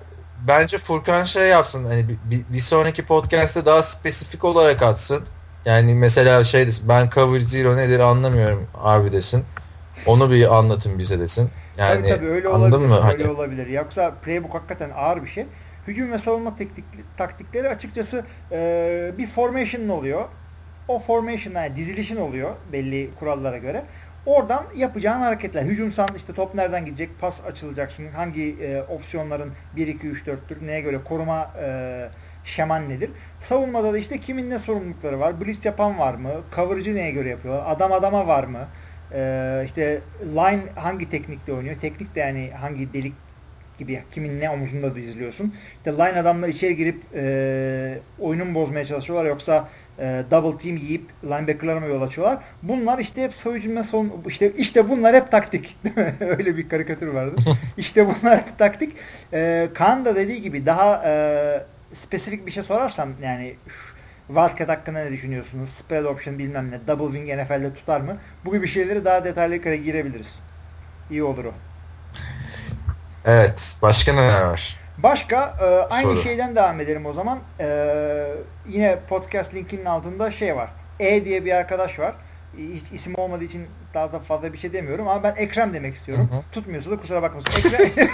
bence 0.49 0.79
Furkan 0.79 1.25
şey 1.25 1.49
yapsın 1.49 1.85
hani 1.85 2.09
bir, 2.09 2.17
bir, 2.25 2.45
bir 2.53 2.59
sonraki 2.61 3.07
podcast'te 3.07 3.65
daha 3.67 3.83
spesifik 3.83 4.45
olarak 4.45 4.83
atsın. 4.83 5.25
Yani 5.65 5.95
mesela 5.95 6.45
şey 6.45 6.67
desin 6.67 6.89
ben 6.89 7.11
cover 7.15 7.41
zero 7.41 7.77
nedir 7.77 8.01
anlamıyorum 8.01 8.67
abi 8.75 9.13
desin. 9.13 9.45
Onu 10.07 10.31
bir 10.31 10.57
anlatın 10.57 10.99
bize 10.99 11.21
desin. 11.21 11.51
Yani 11.79 12.01
tabii 12.09 12.09
tabii 12.09 12.27
öyle 12.31 12.49
anladın 12.49 12.73
olabilir. 12.73 12.89
mı? 12.89 12.95
Öyle 13.13 13.25
Hani, 13.25 13.37
olabilir. 13.37 13.67
Yoksa 13.67 14.13
playbook 14.25 14.55
hakikaten 14.55 14.91
ağır 14.97 15.23
bir 15.23 15.29
şey. 15.29 15.47
Hücum 15.87 16.13
ve 16.13 16.19
savunma 16.19 16.57
teknik, 16.57 16.85
taktikleri 17.17 17.69
açıkçası 17.69 18.25
e, 18.53 19.13
bir 19.19 19.27
formation 19.27 19.89
oluyor. 19.89 20.25
O 20.89 20.99
formation 20.99 21.55
yani 21.55 21.77
dizilişin 21.77 22.17
oluyor 22.17 22.51
belli 22.73 23.11
kurallara 23.19 23.59
göre. 23.59 23.85
Oradan 24.27 24.65
yapacağın 24.77 25.21
hareketler. 25.21 25.63
Hücumsan 25.63 26.09
işte 26.17 26.33
top 26.33 26.55
nereden 26.55 26.85
gidecek, 26.85 27.21
pas 27.21 27.41
açılacaksın, 27.45 28.09
hangi 28.09 28.57
e, 28.63 28.83
opsiyonların 28.83 29.53
1, 29.77 29.87
2, 29.87 30.07
3, 30.07 30.27
4'tür, 30.27 30.67
neye 30.67 30.81
göre 30.81 30.99
koruma 31.05 31.51
e, 31.63 32.09
şeman 32.45 32.89
nedir. 32.89 33.11
Savunmada 33.41 33.93
da 33.93 33.99
işte 33.99 34.19
kimin 34.19 34.51
ne 34.51 34.59
sorumlulukları 34.59 35.21
var, 35.21 35.41
blitz 35.41 35.65
yapan 35.65 35.99
var 35.99 36.15
mı, 36.15 36.31
coverage'ı 36.57 36.95
neye 36.95 37.11
göre 37.11 37.29
yapıyorlar, 37.29 37.65
adam 37.67 37.93
adama 37.93 38.27
var 38.27 38.45
mı, 38.45 38.67
e, 39.13 39.63
işte 39.67 40.01
line 40.23 40.63
hangi 40.75 41.11
teknikte 41.11 41.53
oynuyor, 41.53 41.77
teknik 41.81 42.15
de 42.15 42.21
yani 42.21 42.51
hangi 42.61 42.93
delik 42.93 43.15
gibi 43.81 44.03
kimin 44.13 44.41
ne 44.41 44.51
omuzunda 44.51 44.95
da 44.95 44.99
izliyorsun. 44.99 45.55
İşte 45.77 45.93
line 45.93 46.21
adamlar 46.21 46.49
içeri 46.49 46.77
girip 46.77 47.03
e, 47.15 47.99
oyunu 48.21 48.55
bozmaya 48.55 48.87
çalışıyorlar 48.87 49.29
yoksa 49.29 49.69
e, 49.99 50.23
double 50.31 50.59
team 50.59 50.77
yiyip 50.77 51.05
linebacker'lara 51.25 51.81
mı 51.81 51.87
yol 51.87 52.03
açıyorlar. 52.03 52.39
Bunlar 52.63 52.99
işte 52.99 53.23
hep 53.23 53.35
savunma 53.35 53.85
savun 53.85 54.13
işte 54.27 54.53
işte 54.57 54.89
bunlar 54.89 55.17
hep 55.17 55.31
taktik. 55.31 55.77
Öyle 56.21 56.57
bir 56.57 56.69
karikatür 56.69 57.07
vardı. 57.09 57.35
işte 57.77 58.07
bunlar 58.07 58.39
hep 58.39 58.59
taktik. 58.59 58.93
E, 59.33 59.69
Kaan 59.75 60.05
da 60.05 60.17
dediği 60.17 60.43
gibi 60.43 60.67
daha 60.67 61.03
e, 61.07 61.13
spesifik 61.95 62.47
bir 62.47 62.53
şey 62.53 62.63
sorarsam 62.63 63.09
yani 63.23 63.55
Wildcat 64.27 64.69
hakkında 64.69 65.05
ne 65.05 65.11
düşünüyorsunuz? 65.11 65.71
Spread 65.71 66.05
option 66.05 66.39
bilmem 66.39 66.71
ne. 66.71 66.79
Double 66.89 67.19
wing 67.19 67.41
NFL'de 67.41 67.75
tutar 67.75 68.01
mı? 68.01 68.17
Bu 68.45 68.53
gibi 68.53 68.69
şeyleri 68.69 69.05
daha 69.05 69.25
detaylı 69.25 69.57
girebiliriz. 69.57 70.29
İyi 71.11 71.23
olur 71.23 71.45
o. 71.45 71.53
evet. 73.25 73.77
Başka 73.83 74.13
neler 74.13 74.41
var? 74.41 74.77
Başka 74.99 75.55
e, 75.63 75.65
aynı 75.95 76.03
Soru. 76.03 76.23
şeyden 76.23 76.57
devam 76.57 76.81
edelim 76.81 77.07
o 77.07 77.13
zaman. 77.13 77.39
E, 77.61 77.67
yine 78.69 78.99
podcast 79.09 79.55
linkinin 79.55 79.85
altında 79.85 80.33
şey 80.33 80.57
var. 80.57 80.71
E 81.01 81.25
diye 81.25 81.45
bir 81.45 81.53
arkadaş 81.53 81.99
var. 81.99 82.15
Hiç 82.57 82.93
isim 82.93 83.15
olmadığı 83.15 83.45
için 83.45 83.67
daha 83.95 84.13
da 84.13 84.21
fazla 84.21 84.53
bir 84.53 84.59
şey 84.59 84.73
demiyorum 84.73 85.09
ama 85.09 85.23
ben 85.23 85.35
Ekrem 85.37 85.75
demek 85.75 85.95
istiyorum. 85.95 86.29
Hı 86.33 86.37
hı. 86.37 86.43
Tutmuyorsa 86.53 86.91
da 86.91 86.97
kusura 86.97 87.23
bakmasın. 87.23 87.51
Ekrem 87.59 88.09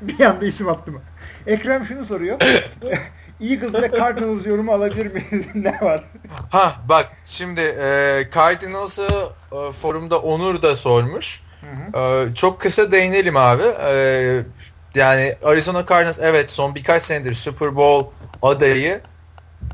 bir 0.02 0.20
anda 0.20 0.46
isim 0.46 0.68
attım. 0.68 1.02
Ekrem 1.46 1.84
şunu 1.84 2.06
soruyor. 2.06 2.38
Eagles 3.40 3.74
ve 3.74 3.90
Cardinals 3.98 4.46
yorumu 4.46 4.72
alabilir 4.72 5.06
miyiz? 5.06 5.46
ne 5.54 5.80
var? 5.80 6.04
Ha 6.50 6.72
bak 6.88 7.12
şimdi 7.24 7.60
e, 7.60 8.22
Cardinals'ı 8.34 9.08
e, 9.52 9.72
forumda 9.72 10.18
Onur 10.18 10.62
da 10.62 10.76
sormuş. 10.76 11.42
Hı 11.60 11.98
hı. 11.98 12.26
E, 12.30 12.34
çok 12.34 12.60
kısa 12.60 12.92
değinelim 12.92 13.36
abi. 13.36 13.62
E, 13.62 14.42
yani 14.94 15.34
Arizona 15.44 15.86
Cardinals 15.86 16.18
evet 16.22 16.50
son 16.50 16.74
birkaç 16.74 17.02
senedir 17.02 17.34
Super 17.34 17.76
Bowl 17.76 18.10
adayı 18.42 19.00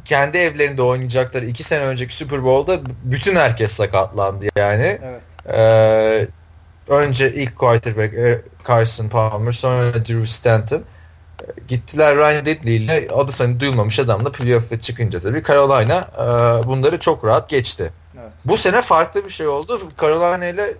kendi 0.04 0.38
evlerinde 0.38 0.82
oynayacakları 0.82 1.46
iki 1.46 1.64
sene 1.64 1.84
önceki 1.84 2.16
Super 2.16 2.44
Bowl'da 2.44 2.80
bütün 3.04 3.36
herkes 3.36 3.72
sakatlandı 3.72 4.46
yani. 4.56 4.98
Evet. 5.04 5.20
Ee, 5.54 6.26
önce 6.88 7.32
ilk 7.32 7.56
quarterback 7.56 8.14
e, 8.14 8.42
Carson 8.68 9.08
Palmer 9.08 9.52
sonra 9.52 9.94
Drew 9.94 10.26
Stanton. 10.26 10.76
Ee, 11.42 11.44
Gittiler 11.68 12.16
Ryan 12.16 12.44
Didley 12.44 12.76
ile 12.76 13.08
adı 13.14 13.32
sanı 13.32 13.60
duyulmamış 13.60 13.98
adamla 13.98 14.32
playoff'a 14.32 14.80
çıkınca 14.80 15.20
tabii 15.20 15.42
Carolina 15.42 16.08
e, 16.18 16.66
bunları 16.66 16.98
çok 16.98 17.24
rahat 17.24 17.48
geçti. 17.48 17.92
Evet. 18.20 18.32
Bu 18.44 18.56
sene 18.56 18.82
farklı 18.82 19.24
bir 19.24 19.30
şey 19.30 19.46
oldu. 19.46 19.80
Carolina 20.00 20.46
ile 20.46 20.74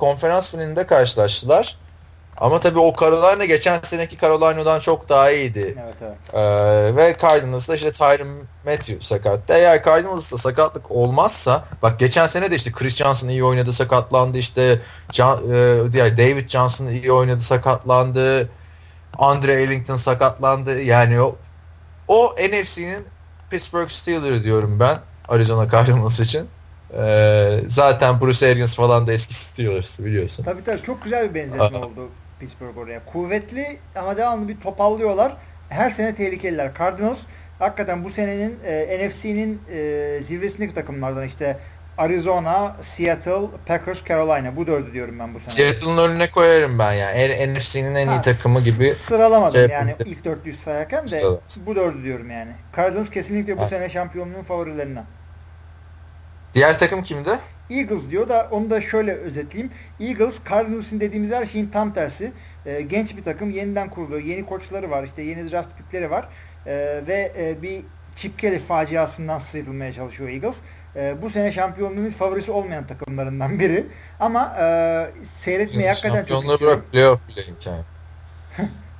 konferans 0.00 0.50
finalinde 0.50 0.86
karşılaştılar. 0.86 1.76
Ama 2.40 2.60
tabii 2.60 2.78
o 2.78 2.92
Carolina 3.00 3.44
geçen 3.44 3.78
seneki 3.78 4.18
Carolina'dan 4.18 4.80
çok 4.80 5.08
daha 5.08 5.30
iyiydi. 5.30 5.76
Evet 5.84 5.94
evet. 6.02 6.34
Ee, 6.34 6.96
ve 6.96 7.16
Cardinals'da 7.22 7.74
işte 7.74 7.92
Tyron 7.92 8.28
Matthew 8.66 9.00
sakat. 9.00 9.50
Eğer 9.50 9.84
Cardinals'da 9.84 10.38
sakatlık 10.38 10.90
olmazsa 10.90 11.64
bak 11.82 11.98
geçen 11.98 12.26
sene 12.26 12.50
de 12.50 12.56
işte 12.56 12.72
Chris 12.72 12.96
Johnson 12.96 13.28
iyi 13.28 13.44
oynadı 13.44 13.72
sakatlandı 13.72 14.38
işte 14.38 14.80
John, 15.12 15.52
e, 15.52 15.92
diğer 15.92 16.18
David 16.18 16.48
Johnson 16.48 16.86
iyi 16.86 17.12
oynadı 17.12 17.40
sakatlandı. 17.40 18.48
Andre 19.18 19.52
Ellington 19.62 19.96
sakatlandı. 19.96 20.80
Yani 20.80 21.20
o, 21.20 21.36
o 22.08 22.34
NFC'nin 22.34 23.04
Pittsburgh 23.50 23.88
Steelers 23.88 24.42
diyorum 24.42 24.80
ben 24.80 24.98
Arizona 25.28 25.70
Cardinals 25.70 26.20
için. 26.20 26.48
Ee, 26.98 27.60
zaten 27.66 28.20
Bruce 28.20 28.46
Arians 28.50 28.76
falan 28.76 29.06
da 29.06 29.12
eski 29.12 29.34
Steelers 29.34 29.98
biliyorsun. 30.00 30.44
Tabii 30.44 30.64
tabii 30.64 30.82
çok 30.82 31.02
güzel 31.02 31.28
bir 31.30 31.34
benzetme 31.34 31.64
Aa. 31.78 31.86
oldu 31.86 32.08
Pittsburgh 32.40 32.76
oraya. 32.78 33.04
Kuvvetli 33.04 33.78
ama 33.96 34.16
devamlı 34.16 34.48
bir 34.48 34.60
topallıyorlar. 34.60 35.36
Her 35.68 35.90
sene 35.90 36.14
tehlikeliler. 36.14 36.70
Cardinals 36.78 37.18
hakikaten 37.58 38.04
bu 38.04 38.10
senenin 38.10 38.58
e, 38.66 39.08
NFC'nin 39.08 39.60
e, 39.72 40.18
zirvesindeki 40.26 40.74
takımlardan 40.74 41.26
işte 41.26 41.56
Arizona, 41.98 42.76
Seattle, 42.82 43.46
Packers, 43.66 43.98
Carolina. 44.08 44.56
Bu 44.56 44.66
dördü 44.66 44.92
diyorum 44.92 45.18
ben 45.18 45.34
bu 45.34 45.40
sene. 45.40 45.50
Seattle'ın 45.72 45.98
önüne 46.10 46.30
koyarım 46.30 46.78
ben 46.78 46.92
ya. 46.92 47.10
En, 47.10 47.54
NFC'nin 47.54 47.94
en 47.94 48.08
iyi 48.08 48.16
Ha, 48.16 48.22
takımı 48.22 48.60
gibi. 48.60 48.90
Sıralamadım 48.94 49.60
şey 49.60 49.68
yani 49.68 49.94
ilk 50.04 50.24
400 50.24 50.60
sayarken 50.60 51.04
de 51.04 51.08
Sıralamadım. 51.08 51.42
bu 51.66 51.76
dördü 51.76 52.04
diyorum 52.04 52.30
yani. 52.30 52.50
Cardinals 52.76 53.10
kesinlikle 53.10 53.58
bu 53.58 53.62
Ha. 53.62 53.66
sene 53.68 53.90
şampiyonluğun 53.90 54.42
favorilerinden. 54.42 55.04
Diğer 56.54 56.78
takım 56.78 57.02
kimdi? 57.02 57.30
Eagles 57.70 58.10
diyor 58.10 58.28
da 58.28 58.48
onu 58.50 58.70
da 58.70 58.80
şöyle 58.80 59.14
özetleyeyim. 59.14 59.72
Eagles 60.00 60.38
Cardinals'ın 60.50 61.00
dediğimiz 61.00 61.30
her 61.32 61.46
şeyin 61.46 61.66
tam 61.66 61.94
tersi. 61.94 62.32
Ee, 62.66 62.80
genç 62.80 63.16
bir 63.16 63.24
takım 63.24 63.50
yeniden 63.50 63.90
kuruluyor. 63.90 64.20
Yeni 64.22 64.46
koçları 64.46 64.90
var. 64.90 65.04
işte 65.04 65.22
yeni 65.22 65.50
draft 65.52 65.76
pickleri 65.78 66.10
var. 66.10 66.28
Ee, 66.66 67.00
ve 67.06 67.32
e, 67.38 67.62
bir 67.62 67.84
Chip 68.16 68.38
Kelly 68.38 68.58
faciasından 68.58 69.38
sıyrılmaya 69.38 69.92
çalışıyor 69.92 70.30
Eagles. 70.30 70.56
Ee, 70.96 71.14
bu 71.22 71.30
sene 71.30 71.52
şampiyonluğun 71.52 72.10
favorisi 72.10 72.50
olmayan 72.50 72.86
takımlarından 72.86 73.58
biri. 73.58 73.86
Ama 74.20 74.56
e, 74.60 74.64
seyretmeyi 75.40 75.88
hakikaten 75.88 76.14
çok 76.14 76.28
Şampiyonluğu 76.28 76.52
istiyorum. 76.52 76.80
bırak 76.80 76.92
playoff 76.92 77.28
bile 77.28 77.44
imkanı. 77.46 77.84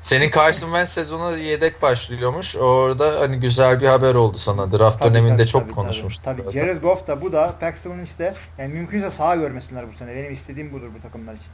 Senin 0.00 0.30
Carson 0.30 0.66
Wentz 0.66 0.90
sezonu 0.90 1.36
yedek 1.36 1.82
başlıyormuş. 1.82 2.56
Orada 2.56 3.20
hani 3.20 3.40
güzel 3.40 3.80
bir 3.80 3.86
haber 3.86 4.14
oldu 4.14 4.38
sana. 4.38 4.72
Draft 4.72 4.98
Tabii, 4.98 5.10
döneminde 5.10 5.36
tabii, 5.36 5.48
çok 5.48 5.62
tabii, 5.62 5.72
konuşmuştuk. 5.72 6.24
Tabii, 6.24 6.44
tabii. 6.44 6.52
Jared 6.52 6.82
Goff 6.82 7.06
da 7.06 7.22
bu 7.22 7.32
da 7.32 7.54
Paxton'ın 7.60 8.04
işte 8.04 8.32
yani 8.58 8.74
mümkünse 8.74 9.10
sağa 9.10 9.36
görmesinler 9.36 9.88
bu 9.88 9.92
sene. 9.92 10.14
Benim 10.14 10.32
istediğim 10.32 10.72
budur 10.72 10.88
bu 10.98 11.02
takımlar 11.02 11.34
için. 11.34 11.46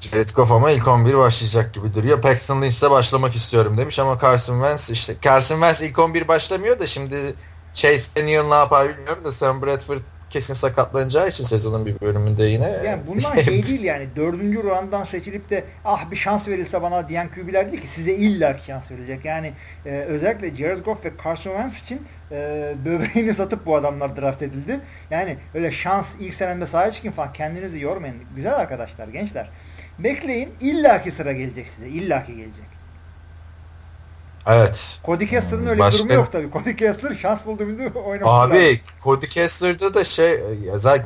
Jared 0.00 0.30
Goff 0.30 0.52
ama 0.52 0.70
ilk 0.70 0.88
11 0.88 1.14
başlayacak 1.14 1.74
gibi 1.74 1.94
duruyor. 1.94 2.22
Paxton 2.22 2.62
Lynch'te 2.62 2.90
başlamak 2.90 3.36
istiyorum 3.36 3.78
demiş 3.78 3.98
ama 3.98 4.18
Carson 4.18 4.54
Wentz 4.60 4.90
işte 4.90 5.16
Carson 5.22 5.56
Wentz 5.56 5.82
ilk 5.82 5.98
11 5.98 6.28
başlamıyor 6.28 6.78
da 6.78 6.86
şimdi 6.86 7.34
Chase 7.74 8.20
Daniel 8.20 8.44
ne 8.44 8.54
yapar 8.54 8.88
bilmiyorum 8.88 9.24
da 9.24 9.32
Sam 9.32 9.62
Bradford 9.62 10.00
kesin 10.30 10.54
sakatlanacağı 10.54 11.28
için 11.28 11.44
sezonun 11.44 11.86
bir 11.86 12.00
bölümünde 12.00 12.44
yine. 12.44 12.70
Yani 12.86 13.02
bunlar 13.06 13.42
şey 13.44 13.66
değil 13.66 13.82
yani 13.82 14.08
dördüncü 14.16 14.62
rounddan 14.62 15.04
seçilip 15.04 15.50
de 15.50 15.64
ah 15.84 16.10
bir 16.10 16.16
şans 16.16 16.48
verilse 16.48 16.82
bana 16.82 17.08
diyen 17.08 17.28
QB'ler 17.28 17.72
değil 17.72 17.82
ki 17.82 17.88
size 17.88 18.12
illa 18.14 18.58
şans 18.66 18.90
verilecek. 18.90 19.24
Yani 19.24 19.52
e, 19.86 19.90
özellikle 19.90 20.56
Jared 20.56 20.84
Goff 20.84 21.04
ve 21.04 21.12
Carson 21.24 21.50
Wentz 21.50 21.82
için 21.82 22.02
e, 22.32 22.72
böbreğini 22.84 23.34
satıp 23.34 23.66
bu 23.66 23.76
adamlar 23.76 24.16
draft 24.16 24.42
edildi. 24.42 24.80
Yani 25.10 25.36
öyle 25.54 25.72
şans 25.72 26.14
ilk 26.20 26.34
senemde 26.34 26.66
sahaya 26.66 26.90
çıkın 26.90 27.10
falan 27.10 27.32
kendinizi 27.32 27.80
yormayın. 27.80 28.16
Güzel 28.36 28.54
arkadaşlar 28.54 29.08
gençler. 29.08 29.50
Bekleyin 29.98 30.48
illaki 30.60 31.12
sıra 31.12 31.32
gelecek 31.32 31.68
size 31.68 31.88
illaki 31.88 32.36
gelecek. 32.36 32.69
Evet. 34.46 35.00
Cody 35.06 35.26
Kessler'ın 35.26 35.66
öyle 35.66 35.78
Başka- 35.78 36.04
bir 36.04 36.08
durumu 36.08 36.14
yok 36.20 36.32
tabii. 36.32 36.50
Cody 36.52 36.76
Kessler 36.76 37.14
şans 37.14 37.46
buldu 37.46 37.66
mu 37.66 37.72
oynaması 38.06 38.36
lazım. 38.38 38.52
Abi 38.52 38.80
Cody 39.04 39.26
Kessler'da 39.26 39.94
da 39.94 40.04
şey 40.04 40.40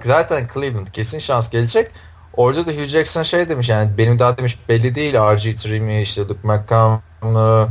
zaten 0.05 0.49
Cleveland 0.55 0.87
kesin 0.87 1.19
şans 1.19 1.51
gelecek. 1.51 1.91
Orada 2.37 2.67
da 2.67 2.71
Hugh 2.71 2.87
Jackson 2.87 3.23
şey 3.23 3.49
demiş 3.49 3.69
yani 3.69 3.91
benim 3.99 4.19
daha 4.19 4.39
demiş 4.39 4.59
belli 4.69 4.95
değil 4.95 5.15
RG3 5.15 5.81
mi 5.81 6.03
işte 6.03 6.21
Luke 6.23 6.39
McCown 6.43 7.27
mı 7.27 7.69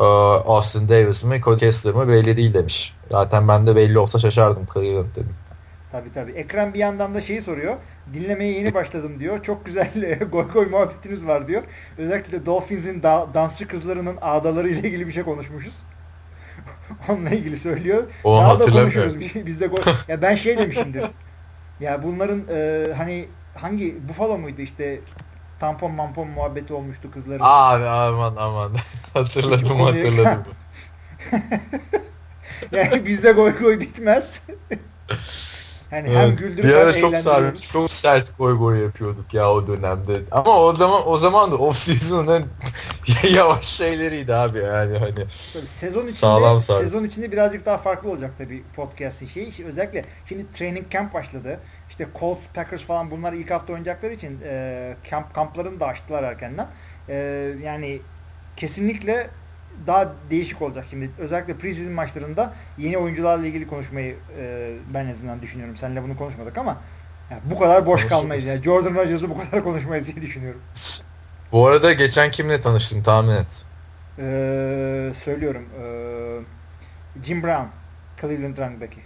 e, 0.00 0.04
Austin 0.04 0.88
Davis 0.88 1.24
mi 1.24 1.40
Cody 1.44 1.58
Kessler 1.60 1.94
mi 1.94 2.08
belli 2.08 2.36
değil 2.36 2.54
demiş. 2.54 2.94
Zaten 3.10 3.48
ben 3.48 3.66
de 3.66 3.76
belli 3.76 3.98
olsa 3.98 4.18
şaşardım 4.18 4.66
Cleveland 4.74 5.10
dedim. 5.16 5.34
Tabii 5.92 6.12
tabii. 6.14 6.32
Ekran 6.32 6.74
bir 6.74 6.78
yandan 6.78 7.14
da 7.14 7.22
şeyi 7.22 7.42
soruyor. 7.42 7.76
Dinlemeye 8.14 8.52
yeni 8.52 8.74
başladım 8.74 9.20
diyor. 9.20 9.42
Çok 9.42 9.66
güzel 9.66 10.18
goy 10.32 10.48
goy 10.52 10.66
muhabbetiniz 10.66 11.26
var 11.26 11.48
diyor. 11.48 11.62
Özellikle 11.98 12.46
Dolphins'in 12.46 13.02
da- 13.02 13.26
dansçı 13.34 13.68
kızlarının 13.68 14.16
ağdaları 14.22 14.68
ile 14.68 14.78
ilgili 14.88 15.06
bir 15.06 15.12
şey 15.12 15.22
konuşmuşuz. 15.22 15.74
Onunla 17.08 17.30
ilgili 17.30 17.58
söylüyor. 17.58 18.02
Onu 18.24 18.40
Daha 18.40 18.60
da 18.60 18.64
konuşuyoruz. 18.70 19.20
Bir 19.20 19.28
şey- 19.28 19.46
Biz 19.46 19.60
de 19.60 19.66
gol- 19.66 19.94
ya 20.08 20.22
ben 20.22 20.36
şey 20.36 20.58
demişimdir. 20.58 21.04
Ya 21.80 22.02
bunların 22.02 22.42
e, 22.54 22.86
hani 22.96 23.28
hangi 23.54 24.08
Buffalo 24.08 24.38
muydu 24.38 24.60
işte 24.62 25.00
tampon 25.60 25.92
mampon 25.92 26.28
muhabbeti 26.28 26.72
olmuştu 26.74 27.10
kızların. 27.10 27.40
Abi 27.42 27.84
aman 27.84 28.36
aman 28.38 28.72
hatırladım 29.14 29.80
hatırladım. 29.80 30.42
Yani 32.72 33.06
bizde 33.06 33.32
goy 33.32 33.58
goy 33.58 33.80
bitmez. 33.80 34.42
Hem 35.90 36.06
Evet, 36.06 36.38
güldürüp 36.38 36.64
bir 36.64 36.74
hem 36.74 36.78
ara 36.78 36.92
çok 36.92 37.16
sert, 37.16 37.62
çok 37.72 37.90
sert 37.90 38.38
goy 38.38 38.58
goy 38.58 38.82
yapıyorduk 38.82 39.34
ya 39.34 39.50
o 39.52 39.66
dönemde. 39.66 40.20
Ama 40.30 40.58
o 40.58 40.74
zaman 40.74 41.08
o 41.08 41.16
zaman 41.18 41.52
da 41.52 41.56
off 41.56 41.76
season'ın 41.76 42.46
yavaş 43.34 43.66
şeyleriydi 43.66 44.34
abi 44.34 44.58
yani 44.58 44.98
hani. 44.98 45.26
Tabii 45.52 45.66
sezon 45.66 46.02
içinde 46.02 46.18
Sağlam 46.18 46.60
sardı. 46.60 46.84
sezon 46.84 47.04
içinde 47.04 47.32
birazcık 47.32 47.66
daha 47.66 47.78
farklı 47.78 48.10
olacak 48.10 48.30
tabii 48.38 48.62
podcast'in 48.76 49.26
şeyi. 49.26 49.48
İşte 49.48 49.64
özellikle 49.64 50.04
şimdi 50.28 50.52
training 50.52 50.90
camp 50.90 51.14
başladı. 51.14 51.60
İşte 51.90 52.08
Colts, 52.20 52.40
Packers 52.54 52.82
falan 52.82 53.10
bunlar 53.10 53.32
ilk 53.32 53.50
hafta 53.50 53.72
oynayacakları 53.72 54.12
için 54.12 54.40
e, 54.44 54.96
kamp 55.10 55.34
kamplarını 55.34 55.80
da 55.80 55.86
açtılar 55.86 56.22
erkenden. 56.22 56.66
E, 57.08 57.14
yani 57.64 58.00
kesinlikle 58.56 59.30
daha 59.86 60.12
değişik 60.30 60.62
olacak 60.62 60.86
şimdi. 60.90 61.10
Özellikle 61.18 61.56
preseason 61.56 61.92
maçlarında 61.92 62.52
yeni 62.78 62.98
oyuncularla 62.98 63.46
ilgili 63.46 63.66
konuşmayı 63.66 64.16
e, 64.38 64.72
ben 64.94 65.06
en 65.06 65.12
azından 65.12 65.42
düşünüyorum. 65.42 65.76
Seninle 65.76 66.02
bunu 66.02 66.16
konuşmadık 66.16 66.58
ama 66.58 66.76
ya 67.30 67.38
bu 67.44 67.58
kadar 67.58 67.86
boş 67.86 68.06
kalmayız. 68.06 68.46
Yani 68.46 68.62
Jordan 68.62 68.94
Rodgers'ı 68.94 69.30
bu 69.30 69.38
kadar 69.38 69.64
konuşmayız 69.64 70.06
diye 70.06 70.22
düşünüyorum. 70.22 70.60
Bu 71.52 71.66
arada 71.66 71.92
geçen 71.92 72.30
kimle 72.30 72.60
tanıştım 72.60 73.02
tahmin 73.02 73.34
et. 73.34 73.64
E, 74.18 75.12
söylüyorum. 75.24 75.64
E, 75.82 75.86
Jim 77.24 77.42
Brown, 77.42 77.66
Cleveland 78.20 78.58
running 78.58 78.80
back'i. 78.80 79.00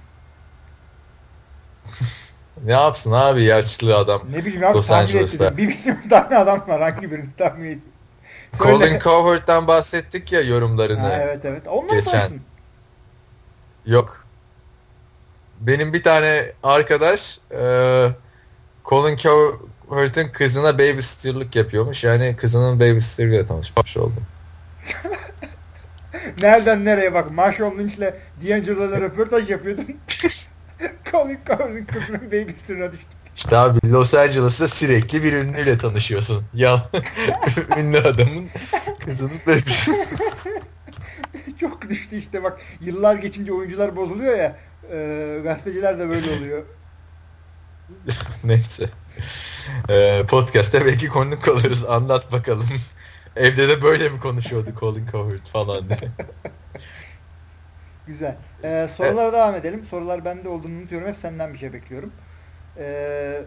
Ne 2.65 2.73
yapsın 2.73 3.13
abi 3.13 3.43
yaşlı 3.43 3.97
adam. 3.97 4.23
Ne 4.33 4.45
bileyim 4.45 4.65
abi 4.65 4.77
Los 4.77 4.89
tahmin 4.89 5.17
ettim. 5.17 5.57
Bir 5.57 5.67
milyon 5.67 6.09
tane 6.11 6.37
adam 6.37 6.69
var 6.69 6.81
hangi 6.81 7.11
birini 7.11 7.29
tahmin 7.39 7.65
edeyim. 7.65 7.83
Colin 8.59 8.99
Cowherd'dan 8.99 9.67
bahsettik 9.67 10.33
ya 10.33 10.41
yorumlarını. 10.41 11.01
Ha, 11.01 11.19
evet 11.23 11.45
evet. 11.45 11.63
Onlar 11.69 11.95
Geçen. 11.95 12.33
Yok. 13.87 14.27
Benim 15.61 15.93
bir 15.93 16.03
tane 16.03 16.53
arkadaş 16.63 17.39
e, 17.51 17.63
Colin 18.85 19.17
Cowherd'ın 19.17 20.29
kızına 20.29 20.75
babysitter'lık 20.79 21.57
yapıyormuş. 21.57 22.05
Yani 22.05 22.37
kızının 22.37 22.81
babysitter'ıyla 22.81 23.47
tanışmış 23.47 23.97
oldum. 23.97 24.27
Nereden 26.43 26.85
nereye 26.85 27.15
bak. 27.15 27.31
Marshall 27.31 27.79
Lynch'le 27.79 28.15
D'Angelo'la 28.49 29.01
röportaj 29.01 29.51
yapıyordun. 29.51 29.87
Colin 31.13 31.39
Cowherd'ın 31.47 31.85
kızının 31.85 32.27
babysitter'ına 32.27 32.93
düştü. 32.93 33.20
İşte 33.41 33.57
abi 33.57 33.93
Los 33.93 34.15
Angeles'ta 34.15 34.69
sürekli 34.69 35.23
bir 35.23 35.33
ünlüyle 35.33 35.79
tanışıyorsun. 35.79 36.45
Ya 36.55 36.85
ünlü 37.79 37.99
adamın 37.99 38.49
kızının 39.05 39.41
babysitter. 39.47 40.07
Çok 41.61 41.89
düştü 41.89 42.17
işte 42.17 42.43
bak. 42.43 42.61
Yıllar 42.81 43.15
geçince 43.15 43.53
oyuncular 43.53 43.97
bozuluyor 43.97 44.39
ya. 44.39 44.57
E, 44.93 45.41
gazeteciler 45.45 45.99
de 45.99 46.09
böyle 46.09 46.31
oluyor. 46.31 46.65
Neyse. 48.45 48.91
Ee, 49.89 50.23
podcast'te 50.29 50.87
belki 50.87 51.09
konuk 51.09 51.49
oluruz. 51.49 51.85
Anlat 51.85 52.33
bakalım. 52.33 52.67
Evde 53.37 53.69
de 53.69 53.83
böyle 53.83 54.09
mi 54.09 54.21
konuşuyordu 54.21 54.71
Colin 54.81 55.07
Cowherd 55.13 55.47
falan 55.47 55.89
diye. 55.89 56.11
Güzel. 58.07 58.37
Ee, 58.65 58.89
sorulara 58.97 59.33
devam 59.33 59.55
edelim. 59.55 59.85
Sorular 59.91 60.25
bende 60.25 60.49
olduğunu 60.49 60.73
unutuyorum. 60.79 61.09
Hep 61.09 61.17
senden 61.17 61.53
bir 61.55 61.59
şey 61.59 61.73
bekliyorum. 61.73 62.13
Ee, 62.79 63.43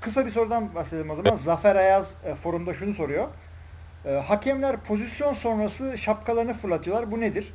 kısa 0.00 0.26
bir 0.26 0.30
sorudan 0.30 0.74
bahsedelim 0.74 1.10
o 1.10 1.16
zaman. 1.16 1.36
Zafer 1.36 1.76
Ayaz 1.76 2.10
e, 2.24 2.34
forumda 2.34 2.74
şunu 2.74 2.94
soruyor. 2.94 3.28
Ee, 4.06 4.10
hakemler 4.10 4.76
pozisyon 4.76 5.32
sonrası 5.32 5.98
şapkalarını 5.98 6.54
fırlatıyorlar. 6.54 7.10
Bu 7.10 7.20
nedir? 7.20 7.54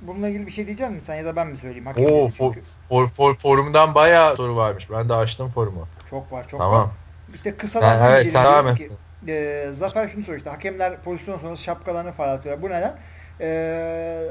Bununla 0.00 0.28
ilgili 0.28 0.46
bir 0.46 0.52
şey 0.52 0.66
diyecek 0.66 0.90
misin 0.90 1.06
sen 1.06 1.14
ya 1.14 1.24
da 1.24 1.36
ben 1.36 1.46
mi 1.46 1.56
söyleyeyim? 1.58 1.86
Hakem 1.86 2.04
Oo, 2.06 2.28
for, 2.28 2.54
for, 2.88 3.08
for, 3.08 3.34
forumdan 3.36 3.94
bayağı 3.94 4.36
soru 4.36 4.56
varmış. 4.56 4.90
Ben 4.90 5.08
de 5.08 5.14
açtım 5.14 5.48
forumu. 5.48 5.88
Çok 6.10 6.32
var 6.32 6.48
çok 6.48 6.60
var. 6.60 6.64
Tamam. 6.66 6.92
İşte 7.34 7.56
kısa 7.56 7.80
Sen, 7.80 8.10
evet 8.10 8.32
sen 8.32 8.44
devam 8.44 8.68
et. 8.68 8.80
e, 9.28 9.68
Zafer 9.78 10.08
şunu 10.08 10.22
soruyor 10.22 10.38
işte 10.38 10.50
hakemler 10.50 11.00
pozisyon 11.02 11.38
sonrası 11.38 11.62
şapkalarını 11.62 12.12
fırlatıyorlar. 12.12 12.62
Bu 12.62 12.70
neden? 12.70 12.96
E, 13.40 14.28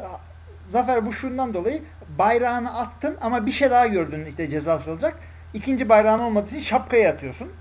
Zafer 0.68 1.05
bu 1.05 1.13
şundan 1.13 1.53
dolayı 1.53 1.82
bayrağını 2.20 2.78
attın 2.78 3.18
ama 3.22 3.45
bir 3.45 3.51
şey 3.51 3.70
daha 3.72 3.88
gördün 3.88 4.26
işte 4.26 4.49
cezası 4.49 4.91
olacak. 4.91 5.18
İkinci 5.53 5.89
bayrağın 5.89 6.20
olmadığı 6.20 6.49
için 6.49 6.59
şapkayı 6.59 7.09
atıyorsun. 7.09 7.51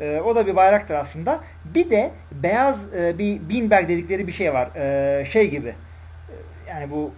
E, 0.00 0.20
o 0.20 0.36
da 0.36 0.46
bir 0.46 0.56
bayraktır 0.56 0.94
aslında. 0.94 1.40
Bir 1.64 1.90
de 1.90 2.10
beyaz 2.32 2.94
e, 2.94 3.18
bir 3.18 3.40
beanbag 3.50 3.88
dedikleri 3.88 4.26
bir 4.26 4.32
şey 4.32 4.54
var. 4.54 4.68
E, 4.76 5.24
şey 5.24 5.50
gibi. 5.50 5.68
E, 5.68 5.74
yani 6.68 6.90
bu 6.90 7.12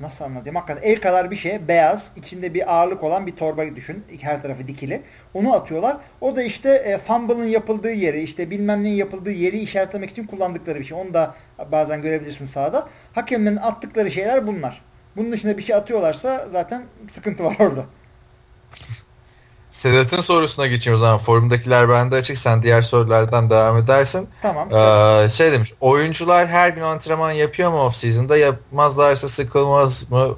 nasıl 0.00 0.24
anlatayım? 0.24 0.56
Hakikaten 0.56 0.88
el 0.90 1.00
kadar 1.00 1.30
bir 1.30 1.36
şey 1.36 1.68
beyaz 1.68 2.12
içinde 2.16 2.54
bir 2.54 2.74
ağırlık 2.74 3.04
olan 3.04 3.26
bir 3.26 3.36
torba 3.36 3.76
düşün. 3.76 4.04
Her 4.20 4.42
tarafı 4.42 4.68
dikili. 4.68 5.02
Onu 5.34 5.54
atıyorlar. 5.54 5.96
O 6.20 6.36
da 6.36 6.42
işte 6.42 6.70
e, 6.70 6.98
fumble'ın 6.98 7.44
yapıldığı 7.44 7.92
yeri 7.92 8.22
işte 8.22 8.50
bilmem 8.50 8.84
neyin 8.84 8.96
yapıldığı 8.96 9.30
yeri 9.30 9.58
işaretlemek 9.58 10.10
için 10.10 10.26
kullandıkları 10.26 10.80
bir 10.80 10.84
şey. 10.84 10.98
Onu 10.98 11.14
da 11.14 11.34
bazen 11.72 12.02
görebilirsin 12.02 12.46
sahada. 12.46 12.88
Hakemlerin 13.14 13.56
attıkları 13.56 14.12
şeyler 14.12 14.46
bunlar. 14.46 14.80
Bunun 15.16 15.32
dışında 15.32 15.58
bir 15.58 15.62
şey 15.62 15.76
atıyorlarsa 15.76 16.48
zaten 16.52 16.84
sıkıntı 17.10 17.44
var 17.44 17.56
orada. 17.58 17.84
Sedat'ın 19.70 20.20
sorusuna 20.20 20.66
geçeyim 20.66 20.96
o 20.96 21.00
zaman. 21.00 21.18
Forumdakiler 21.18 21.88
bende 21.88 22.16
açık. 22.16 22.38
Sen 22.38 22.62
diğer 22.62 22.82
sorulardan 22.82 23.50
devam 23.50 23.76
edersin. 23.78 24.28
Tamam. 24.42 24.68
Ee, 24.74 25.28
şey 25.28 25.52
demiş. 25.52 25.72
Oyuncular 25.80 26.48
her 26.48 26.68
gün 26.68 26.82
antrenman 26.82 27.30
yapıyor 27.30 27.70
mu 27.70 27.80
off 27.84 27.96
season'da? 27.96 28.36
Yapmazlarsa 28.36 29.28
sıkılmaz 29.28 30.10
mı? 30.10 30.36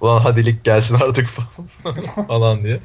Ulan 0.00 0.20
hadi 0.20 0.46
lig 0.46 0.64
gelsin 0.64 0.94
artık 0.94 1.28
falan 2.28 2.64
diye. 2.64 2.80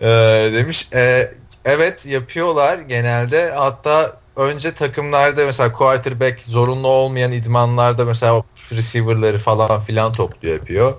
Ee, 0.00 0.06
demiş. 0.54 0.88
E, 0.94 1.32
evet 1.64 2.06
yapıyorlar 2.06 2.78
genelde. 2.78 3.50
Hatta 3.50 4.16
önce 4.36 4.74
takımlarda 4.74 5.46
mesela 5.46 5.72
quarterback 5.72 6.42
zorunlu 6.44 6.88
olmayan 6.88 7.32
idmanlarda 7.32 8.04
mesela 8.04 8.42
receiver'ları 8.72 9.38
falan 9.38 9.80
filan 9.80 10.12
topluyor 10.12 10.54
yapıyor. 10.54 10.94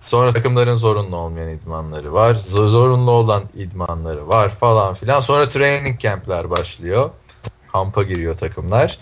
Sonra 0.00 0.32
takımların 0.32 0.76
zorunlu 0.76 1.16
olmayan 1.16 1.48
idmanları 1.48 2.12
var. 2.12 2.34
Zorunlu 2.34 3.10
olan 3.10 3.42
idmanları 3.54 4.28
var 4.28 4.48
falan 4.48 4.94
filan. 4.94 5.20
Sonra 5.20 5.48
training 5.48 6.00
camp'ler 6.00 6.50
başlıyor. 6.50 7.10
Kampa 7.72 8.02
giriyor 8.02 8.34
takımlar. 8.34 8.98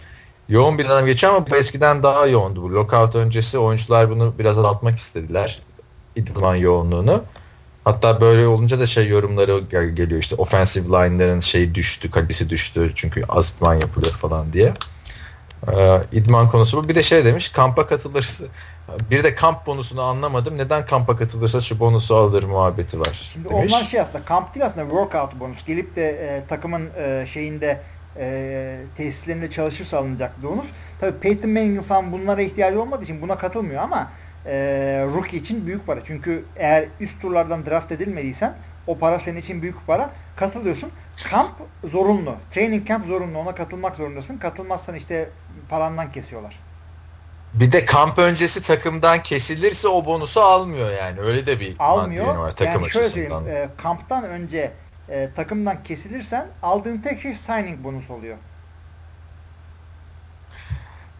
Yoğun 0.48 0.78
bir 0.78 0.88
dönem 0.88 1.06
geçiyor 1.06 1.34
ama 1.34 1.46
bu 1.50 1.56
eskiden 1.56 2.02
daha 2.02 2.26
yoğundu. 2.26 2.62
Bu 2.62 2.74
lockout 2.74 3.14
öncesi 3.14 3.58
oyuncular 3.58 4.10
bunu 4.10 4.34
biraz 4.38 4.58
azaltmak 4.58 4.98
istediler. 4.98 5.62
İdman 6.16 6.54
yoğunluğunu. 6.54 7.22
Hatta 7.84 8.20
böyle 8.20 8.46
olunca 8.46 8.80
da 8.80 8.86
şey 8.86 9.08
yorumları 9.08 9.58
geliyor 9.94 10.20
işte 10.20 10.34
offensive 10.36 10.86
line'ların 10.88 11.40
şeyi 11.40 11.74
düştü, 11.74 12.10
kalitesi 12.10 12.50
düştü 12.50 12.92
çünkü 12.94 13.24
az 13.28 13.54
idman 13.56 13.74
yapılıyor 13.74 14.12
falan 14.12 14.52
diye. 14.52 14.74
Ee, 15.68 16.00
idman 16.12 16.48
konusu 16.48 16.84
bu. 16.84 16.88
Bir 16.88 16.94
de 16.94 17.02
şey 17.02 17.24
demiş 17.24 17.48
kampa 17.48 17.86
katılırsa 17.86 18.44
bir 19.10 19.24
de 19.24 19.34
kamp 19.34 19.66
bonusunu 19.66 20.02
anlamadım. 20.02 20.58
Neden 20.58 20.86
kampa 20.86 21.16
katılırsa 21.16 21.60
şu 21.60 21.80
bonusu 21.80 22.16
alır 22.16 22.42
muhabbeti 22.42 23.00
var. 23.00 23.30
Şimdi 23.32 23.48
demiş. 23.50 23.72
onlar 23.74 23.84
şey 23.84 24.00
aslında 24.00 24.24
kamp 24.24 24.54
değil 24.54 24.66
aslında 24.66 24.88
workout 24.90 25.40
bonus. 25.40 25.64
Gelip 25.66 25.96
de 25.96 26.08
e, 26.08 26.46
takımın 26.48 26.90
e, 26.96 27.26
şeyinde 27.32 27.80
e, 28.16 28.76
tesislerinde 28.96 29.50
çalışırsa 29.50 29.98
alınacak 29.98 30.42
bonus. 30.42 30.66
Tabii 31.00 31.18
Peyton 31.18 31.50
Manning'in 31.50 31.82
falan 31.82 32.12
bunlara 32.12 32.42
ihtiyacı 32.42 32.82
olmadığı 32.82 33.04
için 33.04 33.22
buna 33.22 33.38
katılmıyor 33.38 33.82
ama 33.82 34.10
e, 34.46 34.52
rookie 35.14 35.38
için 35.38 35.66
büyük 35.66 35.86
para. 35.86 36.00
Çünkü 36.04 36.44
eğer 36.56 36.84
üst 37.00 37.20
turlardan 37.20 37.66
draft 37.66 37.92
edilmediysen 37.92 38.54
o 38.86 38.98
para 38.98 39.18
senin 39.18 39.40
için 39.40 39.62
büyük 39.62 39.86
para. 39.86 40.10
Katılıyorsun. 40.36 40.90
Kamp 41.30 41.50
zorunlu. 41.84 42.34
Training 42.50 42.88
camp 42.88 43.06
zorunlu. 43.06 43.38
Ona 43.38 43.54
katılmak 43.54 43.96
zorundasın. 43.96 44.38
Katılmazsan 44.38 44.94
işte 44.94 45.28
parandan 45.70 46.12
kesiyorlar. 46.12 46.60
Bir 47.54 47.72
de 47.72 47.84
kamp 47.84 48.18
öncesi 48.18 48.62
takımdan 48.62 49.22
kesilirse 49.22 49.88
o 49.88 50.04
bonusu 50.04 50.40
almıyor 50.40 50.90
yani. 50.90 51.20
Öyle 51.20 51.46
de 51.46 51.60
bir 51.60 51.76
almıyor. 51.78 52.36
var 52.36 52.56
takım 52.56 52.82
yani 52.82 52.90
şöyle 52.90 53.06
açısından. 53.06 53.46
E, 53.46 53.68
kamptan 53.82 54.24
önce 54.24 54.72
e, 55.08 55.30
takımdan 55.36 55.82
kesilirsen 55.82 56.48
aldığın 56.62 56.98
tek 56.98 57.20
şey 57.20 57.34
signing 57.34 57.84
bonus 57.84 58.10
oluyor. 58.10 58.36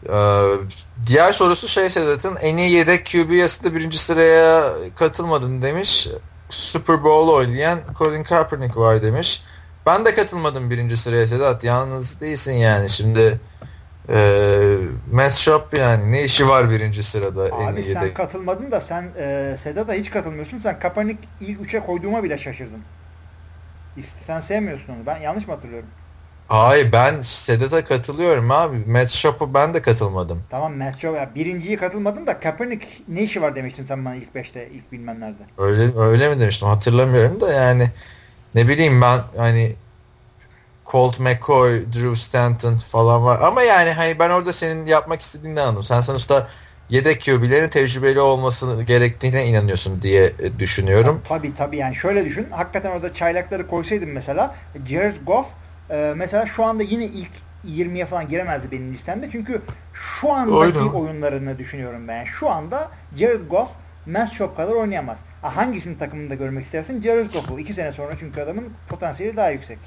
Ee, 0.09 0.43
diğer 1.07 1.31
sorusu 1.31 1.67
şey 1.67 1.89
Sedat'ın 1.89 2.35
en 2.35 2.57
iyi 2.57 2.71
yedek 2.71 3.05
QB 3.05 3.31
yasında 3.31 3.75
birinci 3.75 3.97
sıraya 3.97 4.73
katılmadın 4.95 5.61
demiş. 5.61 6.07
Super 6.49 7.03
Bowl 7.03 7.31
oynayan 7.31 7.79
Colin 7.97 8.23
Kaepernick 8.23 8.79
var 8.79 9.01
demiş. 9.01 9.43
Ben 9.85 10.05
de 10.05 10.15
katılmadım 10.15 10.69
birinci 10.69 10.97
sıraya 10.97 11.27
Sedat. 11.27 11.63
Yalnız 11.63 12.21
değilsin 12.21 12.51
yani. 12.51 12.89
Şimdi 12.89 13.39
e, 14.09 14.77
Matt 15.11 15.33
Shop 15.33 15.77
yani 15.77 16.11
ne 16.11 16.23
işi 16.23 16.47
var 16.47 16.69
birinci 16.69 17.03
sırada 17.03 17.43
Abi 17.55 17.83
sen 17.83 18.01
yedek. 18.01 18.15
katılmadın 18.15 18.71
da 18.71 18.81
sen 18.81 19.05
e, 19.17 19.57
Sedat'a 19.63 19.93
hiç 19.93 20.09
katılmıyorsun. 20.09 20.57
Sen 20.59 20.79
Kaepernick 20.79 21.19
ilk 21.39 21.61
üçe 21.61 21.79
koyduğuma 21.79 22.23
bile 22.23 22.37
şaşırdın. 22.37 22.79
İşte 23.97 24.19
sen 24.25 24.39
sevmiyorsun 24.39 24.93
onu. 24.93 25.05
Ben 25.05 25.17
yanlış 25.17 25.47
mı 25.47 25.53
hatırlıyorum? 25.53 25.89
Hayır 26.47 26.91
ben 26.91 27.21
Sedat'a 27.21 27.85
katılıyorum 27.85 28.51
abi. 28.51 28.77
Matt 28.87 29.09
Shop'a 29.09 29.53
ben 29.53 29.73
de 29.73 29.81
katılmadım. 29.81 30.43
Tamam 30.49 30.73
Matt 30.77 30.99
Schaub 30.99 31.15
ya 31.15 31.29
birinciyi 31.35 31.77
katılmadın 31.77 32.27
da 32.27 32.39
Kaepernick 32.39 32.87
ne 33.07 33.21
işi 33.23 33.41
var 33.41 33.55
demiştin 33.55 33.85
sen 33.85 34.05
bana 34.05 34.15
ilk 34.15 34.35
beşte 34.35 34.69
ilk 34.73 34.91
bilmem 34.91 35.19
nerede. 35.19 35.43
Öyle 35.57 35.99
öyle 35.99 36.35
mi 36.35 36.39
demiştim 36.41 36.67
hatırlamıyorum 36.67 37.41
da 37.41 37.53
yani 37.53 37.89
ne 38.55 38.67
bileyim 38.67 39.01
ben 39.01 39.19
hani 39.37 39.75
Colt 40.85 41.19
McCoy, 41.19 41.85
Drew 41.93 42.15
Stanton 42.15 42.77
falan 42.77 43.25
var. 43.25 43.41
Ama 43.41 43.63
yani 43.63 43.91
hani 43.91 44.19
ben 44.19 44.29
orada 44.29 44.53
senin 44.53 44.85
yapmak 44.85 45.21
istediğini 45.21 45.61
anladım. 45.61 45.83
Sen 45.83 46.01
sonuçta 46.01 46.47
yedek 46.89 47.25
QB'lerin 47.25 47.69
tecrübeli 47.69 48.19
olması 48.19 48.83
gerektiğine 48.83 49.47
inanıyorsun 49.47 50.01
diye 50.01 50.33
e, 50.39 50.59
düşünüyorum. 50.59 51.21
Tabii 51.27 51.55
tabii 51.55 51.77
yani 51.77 51.95
şöyle 51.95 52.25
düşün. 52.25 52.47
Hakikaten 52.51 52.91
orada 52.91 53.13
çaylakları 53.13 53.67
koysaydım 53.67 54.11
mesela 54.11 54.55
Jared 54.89 55.15
Goff 55.25 55.47
e, 55.89 56.13
mesela 56.15 56.45
şu 56.45 56.63
anda 56.63 56.83
yine 56.83 57.05
ilk 57.05 57.31
20'ye 57.65 58.05
falan 58.05 58.27
giremezdi 58.27 58.71
benim 58.71 58.93
listemde. 58.93 59.29
Çünkü 59.31 59.61
şu 59.93 60.31
andaki 60.33 60.79
Aynen. 60.79 60.93
oyunlarını 60.93 61.57
düşünüyorum 61.59 62.07
ben. 62.07 62.23
Şu 62.23 62.49
anda 62.49 62.91
Jared 63.17 63.49
Goff 63.49 63.69
Matt 64.05 64.33
Schaub 64.33 64.55
kadar 64.57 64.73
oynayamaz. 64.73 65.17
Ha, 65.41 65.55
hangisinin 65.55 65.95
takımında 65.95 66.35
görmek 66.35 66.65
istersin? 66.65 67.01
Jared 67.01 67.33
Goff'u. 67.33 67.59
İki 67.59 67.73
sene 67.73 67.91
sonra 67.91 68.13
çünkü 68.19 68.41
adamın 68.41 68.69
potansiyeli 68.89 69.37
daha 69.37 69.49
yüksek. 69.49 69.79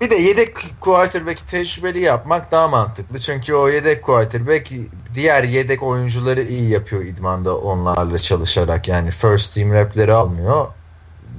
Bir 0.00 0.10
de 0.10 0.14
yedek 0.14 0.56
quarterback'i 0.80 1.46
tecrübeli 1.46 2.00
yapmak 2.00 2.52
daha 2.52 2.68
mantıklı. 2.68 3.18
Çünkü 3.18 3.54
o 3.54 3.68
yedek 3.68 4.02
quarterback 4.02 4.72
diğer 5.14 5.44
yedek 5.44 5.82
oyuncuları 5.82 6.42
iyi 6.42 6.70
yapıyor 6.70 7.04
idmanda 7.04 7.58
onlarla 7.58 8.18
çalışarak. 8.18 8.88
Yani 8.88 9.10
first 9.10 9.54
team 9.54 9.72
repleri 9.72 10.12
almıyor. 10.12 10.66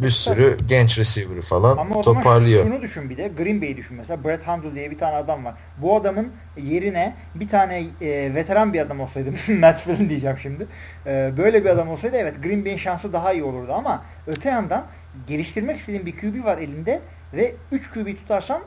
Bir 0.02 0.10
sürü 0.10 0.58
genç 0.68 1.00
receiver'ı 1.00 1.42
falan 1.42 1.78
Ama 1.78 1.96
o 1.96 2.02
toparlıyor. 2.02 2.64
şunu 2.64 2.82
düşün 2.82 3.10
bir 3.10 3.18
de 3.18 3.28
Green 3.28 3.62
Bay'i 3.62 3.78
düşün 3.78 3.98
mesela 3.98 4.24
Brett 4.24 4.48
Hundley 4.48 4.76
diye 4.76 4.92
bir 4.92 4.98
tane 4.98 5.16
adam 5.16 5.46
var. 5.46 5.54
Bu 5.78 5.96
adamın 5.96 6.32
yerine 6.58 7.16
bir 7.36 7.50
tane 7.50 7.84
e, 8.02 8.36
veteran 8.36 8.74
bir 8.74 8.80
adam 8.80 9.00
olsaydı 9.00 9.30
Matt 9.60 9.82
Flynn 9.82 10.10
diyeceğim 10.10 10.38
şimdi. 10.42 10.68
E, 11.06 11.34
böyle 11.38 11.66
bir 11.66 11.70
adam 11.70 11.90
olsaydı 11.90 12.18
evet 12.18 12.44
Green 12.44 12.66
Bay'in 12.66 12.78
şansı 12.78 13.14
daha 13.14 13.34
iyi 13.34 13.44
olurdu 13.44 13.74
ama 13.74 14.04
öte 14.28 14.50
yandan 14.50 14.86
geliştirmek 15.28 15.80
istediğin 15.80 16.06
bir 16.06 16.18
QB 16.18 16.46
var 16.46 16.58
elinde 16.58 17.02
ve 17.34 17.56
3 17.72 17.90
QB 17.92 18.16
tutarsan 18.16 18.62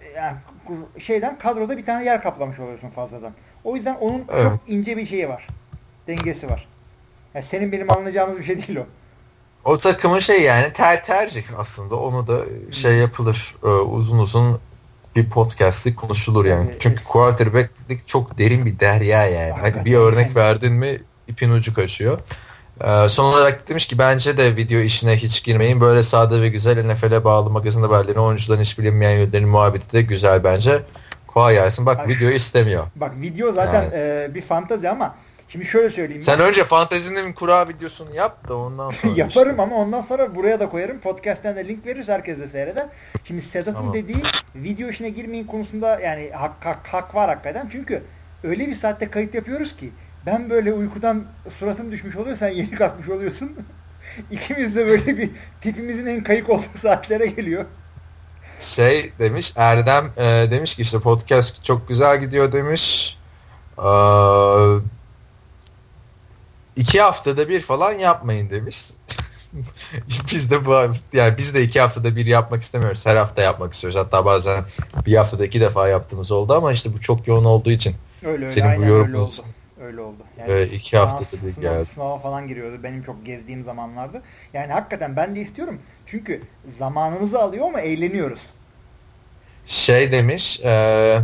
e, 0.00 0.10
yani 0.10 0.36
şeyden 0.98 1.38
kadroda 1.38 1.76
bir 1.78 1.86
tane 1.86 2.04
yer 2.04 2.22
kaplamış 2.22 2.58
oluyorsun 2.58 2.90
fazladan. 2.90 3.32
O 3.64 3.76
yüzden 3.76 3.94
onun 3.94 4.24
Evet. 4.32 4.42
çok 4.42 4.60
ince 4.66 4.96
bir 4.96 5.06
şeyi 5.06 5.28
var. 5.28 5.46
Dengesi 6.06 6.50
var. 6.50 6.68
Yani 7.34 7.44
senin 7.44 7.72
benim 7.72 7.92
anlayacağımız 7.92 8.38
bir 8.38 8.44
şey 8.44 8.66
değil 8.66 8.78
o. 8.78 8.86
O 9.70 9.76
takımın 9.78 10.18
şey 10.18 10.42
yani 10.42 10.72
ter 10.72 11.04
tercih 11.04 11.44
aslında 11.58 11.96
onu 11.96 12.26
da 12.26 12.44
şey 12.72 12.92
yapılır 12.96 13.54
e, 13.62 13.66
uzun 13.66 14.18
uzun 14.18 14.60
bir 15.16 15.30
podcast'lik 15.30 15.96
konuşulur 15.98 16.44
yani. 16.44 16.66
Tabii, 16.66 16.76
Çünkü 16.78 17.00
es- 17.00 17.04
quarterback'lik 17.04 18.08
çok 18.08 18.38
derin 18.38 18.66
bir 18.66 18.78
derya 18.80 19.26
yani. 19.26 19.50
Hakikaten 19.50 19.78
Hadi 19.80 19.90
bir 19.90 19.96
örnek 19.96 20.26
yani. 20.26 20.34
verdin 20.34 20.72
mi 20.72 20.98
ipin 21.28 21.50
ucu 21.50 21.74
kaçıyor. 21.74 22.18
E, 22.84 23.08
son 23.08 23.24
olarak 23.24 23.68
demiş 23.68 23.86
ki 23.86 23.98
bence 23.98 24.38
de 24.38 24.56
video 24.56 24.78
işine 24.80 25.16
hiç 25.16 25.44
girmeyin. 25.44 25.80
Böyle 25.80 26.02
sade 26.02 26.40
ve 26.40 26.48
güzel 26.48 26.92
NFL'e 26.92 27.24
bağlı 27.24 27.50
magazin 27.50 27.82
haberleri 27.82 28.20
oyuncuların 28.20 28.60
hiç 28.60 28.78
bilinmeyen 28.78 29.18
yönlerin 29.18 29.48
muhabbeti 29.48 29.92
de 29.92 30.02
güzel 30.02 30.44
bence. 30.44 30.82
Kolay 31.26 31.54
gelsin. 31.54 31.86
Bak 31.86 32.00
Ay. 32.00 32.08
video 32.08 32.30
istemiyor. 32.30 32.84
Bak 32.96 33.12
video 33.20 33.52
zaten 33.52 33.82
Yani. 33.82 33.92
e, 33.94 34.30
bir 34.34 34.42
fantazi 34.42 34.88
ama 34.88 35.14
şimdi 35.48 35.64
şöyle 35.64 35.90
söyleyeyim. 35.90 36.22
Sen 36.22 36.40
önce 36.40 36.64
fantezinin 36.64 37.32
kura 37.32 37.68
videosunu 37.68 38.14
yap 38.14 38.48
da 38.48 38.56
ondan 38.56 38.90
sonra. 38.90 39.12
Yaparım 39.16 39.50
işte. 39.50 39.62
ama 39.62 39.76
ondan 39.76 40.02
sonra 40.02 40.34
buraya 40.34 40.60
da 40.60 40.68
koyarım. 40.68 41.00
Podcast'ten 41.00 41.56
de 41.56 41.68
link 41.68 41.86
veririz 41.86 42.08
herkes 42.08 42.38
de 42.38 42.48
seyreder. 42.48 42.86
Şimdi 43.24 43.42
Sedat'ın 43.42 43.72
Tamam. 43.74 43.94
dediği 43.94 44.16
video 44.54 44.88
işine 44.88 45.08
girmeyin 45.08 45.46
konusunda 45.46 46.00
yani 46.00 46.30
hak, 46.34 46.52
hak, 46.60 46.86
hak 46.92 47.14
var 47.14 47.28
hakikaten. 47.28 47.68
Çünkü 47.72 48.02
öyle 48.44 48.66
bir 48.66 48.74
saatte 48.74 49.10
kayıt 49.10 49.34
yapıyoruz 49.34 49.76
ki 49.76 49.90
ben 50.26 50.50
böyle 50.50 50.72
uykudan 50.72 51.24
suratım 51.58 51.92
düşmüş 51.92 52.16
oluyor 52.16 52.36
sen 52.36 52.48
yeni 52.48 52.70
kalkmış 52.70 53.08
oluyorsun. 53.08 53.52
İkimiz 54.30 54.76
de 54.76 54.86
böyle 54.86 55.18
bir 55.18 55.30
tipimizin 55.60 56.06
en 56.06 56.22
kayık 56.22 56.50
olduğu 56.50 56.78
saatlere 56.78 57.26
geliyor. 57.26 57.64
Şey 58.60 59.12
demiş 59.18 59.52
Erdem 59.56 60.12
e, 60.16 60.22
demiş 60.50 60.76
ki 60.76 60.82
işte 60.82 61.00
podcast 61.00 61.64
çok 61.64 61.88
güzel 61.88 62.20
gidiyor 62.20 62.52
demiş. 62.52 63.16
Ee, 63.78 64.78
iki 66.76 67.00
haftada 67.00 67.48
bir 67.48 67.60
falan 67.60 67.92
yapmayın 67.92 68.50
demiş. 68.50 68.84
biz 70.32 70.50
de 70.50 70.66
bu 70.66 70.74
yani 71.12 71.38
biz 71.38 71.54
de 71.54 71.62
iki 71.62 71.80
haftada 71.80 72.16
bir 72.16 72.26
yapmak 72.26 72.62
istemiyoruz. 72.62 73.06
Her 73.06 73.16
hafta 73.16 73.42
yapmak 73.42 73.72
istiyoruz. 73.72 73.98
Hatta 73.98 74.24
bazen 74.24 74.64
bir 75.06 75.16
haftada 75.16 75.44
iki 75.44 75.60
defa 75.60 75.88
yaptığımız 75.88 76.30
oldu 76.30 76.54
ama 76.54 76.72
işte 76.72 76.92
bu 76.92 77.00
çok 77.00 77.28
yoğun 77.28 77.44
olduğu 77.44 77.70
için. 77.70 77.94
Öyle 78.22 78.32
öyle. 78.32 78.48
Senin 78.48 78.82
bu 78.82 78.86
yorumun 78.86 79.30
öyle 79.80 80.00
oldu. 80.00 80.22
Yani 80.38 80.50
Evet, 80.52 80.72
iki 80.72 80.96
haftada 80.96 81.46
bir 81.46 81.62
geldi. 81.62 81.84
Sınava 81.94 82.18
falan 82.18 82.48
giriyordu 82.48 82.82
benim 82.82 83.02
çok 83.02 83.26
gezdiğim 83.26 83.64
zamanlarda. 83.64 84.22
Yani 84.52 84.72
hakikaten 84.72 85.16
ben 85.16 85.36
de 85.36 85.40
istiyorum. 85.40 85.80
Çünkü 86.06 86.40
zamanımızı 86.78 87.38
alıyor 87.40 87.66
ama 87.66 87.80
eğleniyoruz. 87.80 88.40
Şey 89.66 90.12
demiş 90.12 90.60
e, 90.64 91.18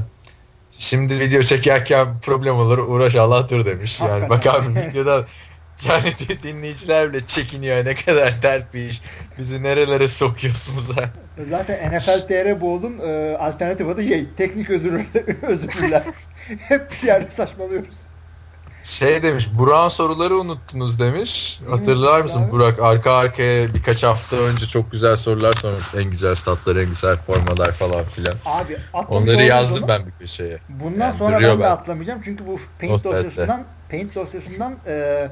şimdi 0.79 1.21
video 1.21 1.43
çekerken 1.43 2.21
problem 2.21 2.57
olur 2.57 2.79
uğraş 2.79 3.17
Allah'tır 3.17 3.67
demiş. 3.67 4.01
Yani 4.01 4.31
bak 4.31 4.47
Hakikaten. 4.47 4.73
abi 4.73 4.81
videoda 4.89 5.27
yani 5.89 6.43
dinleyiciler 6.43 7.13
bile 7.13 7.27
çekiniyor 7.27 7.85
ne 7.85 7.95
kadar 7.95 8.43
dert 8.43 8.75
bir 8.75 8.89
iş. 8.89 9.03
Bizi 9.39 9.63
nerelere 9.63 10.09
sokuyorsunuz 10.09 10.97
ha. 10.97 11.05
Zaten 11.51 11.93
NFL 11.99 12.29
TR 12.29 12.61
Bowl'un 12.61 12.99
e, 12.99 13.37
alternatif 13.37 13.89
adı 13.89 14.03
şey, 14.03 14.27
teknik 14.37 14.71
özür, 14.71 14.93
özürler. 15.43 16.03
Hep 16.59 16.91
bir 17.03 17.07
yerde 17.07 17.31
saçmalıyoruz. 17.31 18.12
Şey 18.83 19.23
demiş 19.23 19.49
Burak'ın 19.59 19.89
soruları 19.89 20.35
unuttunuz 20.37 20.99
demiş. 21.01 21.61
Hatırlar 21.71 22.21
mısın 22.21 22.43
abi. 22.43 22.51
Burak 22.53 22.79
arka 22.83 23.13
arkaya 23.13 23.75
birkaç 23.75 24.03
hafta 24.03 24.37
önce 24.37 24.67
çok 24.67 24.93
güzel 24.93 25.17
sorular 25.17 25.53
sormuş. 25.53 25.95
En 25.95 26.05
güzel 26.05 26.35
statlar, 26.35 26.77
en 26.77 26.89
güzel 26.89 27.17
formalar 27.17 27.73
falan 27.73 28.05
filan. 28.05 28.35
Abi 28.47 28.77
Onları 29.09 29.43
yazdım 29.43 29.85
ben 29.89 30.07
bir 30.07 30.13
köşeye. 30.13 30.59
Bundan 30.69 31.07
Yani 31.07 31.19
sonra 31.19 31.37
duruyor 31.37 31.51
ben 31.53 31.59
de 31.59 31.63
ben. 31.63 31.71
atlamayacağım 31.71 32.21
çünkü 32.25 32.47
bu 32.47 32.59
Paint 32.81 32.93
Notepad'de. 32.93 33.25
dosyasından 33.25 33.65
Paint 33.91 34.15
dosyasından 34.15 34.75
e, 34.87 35.29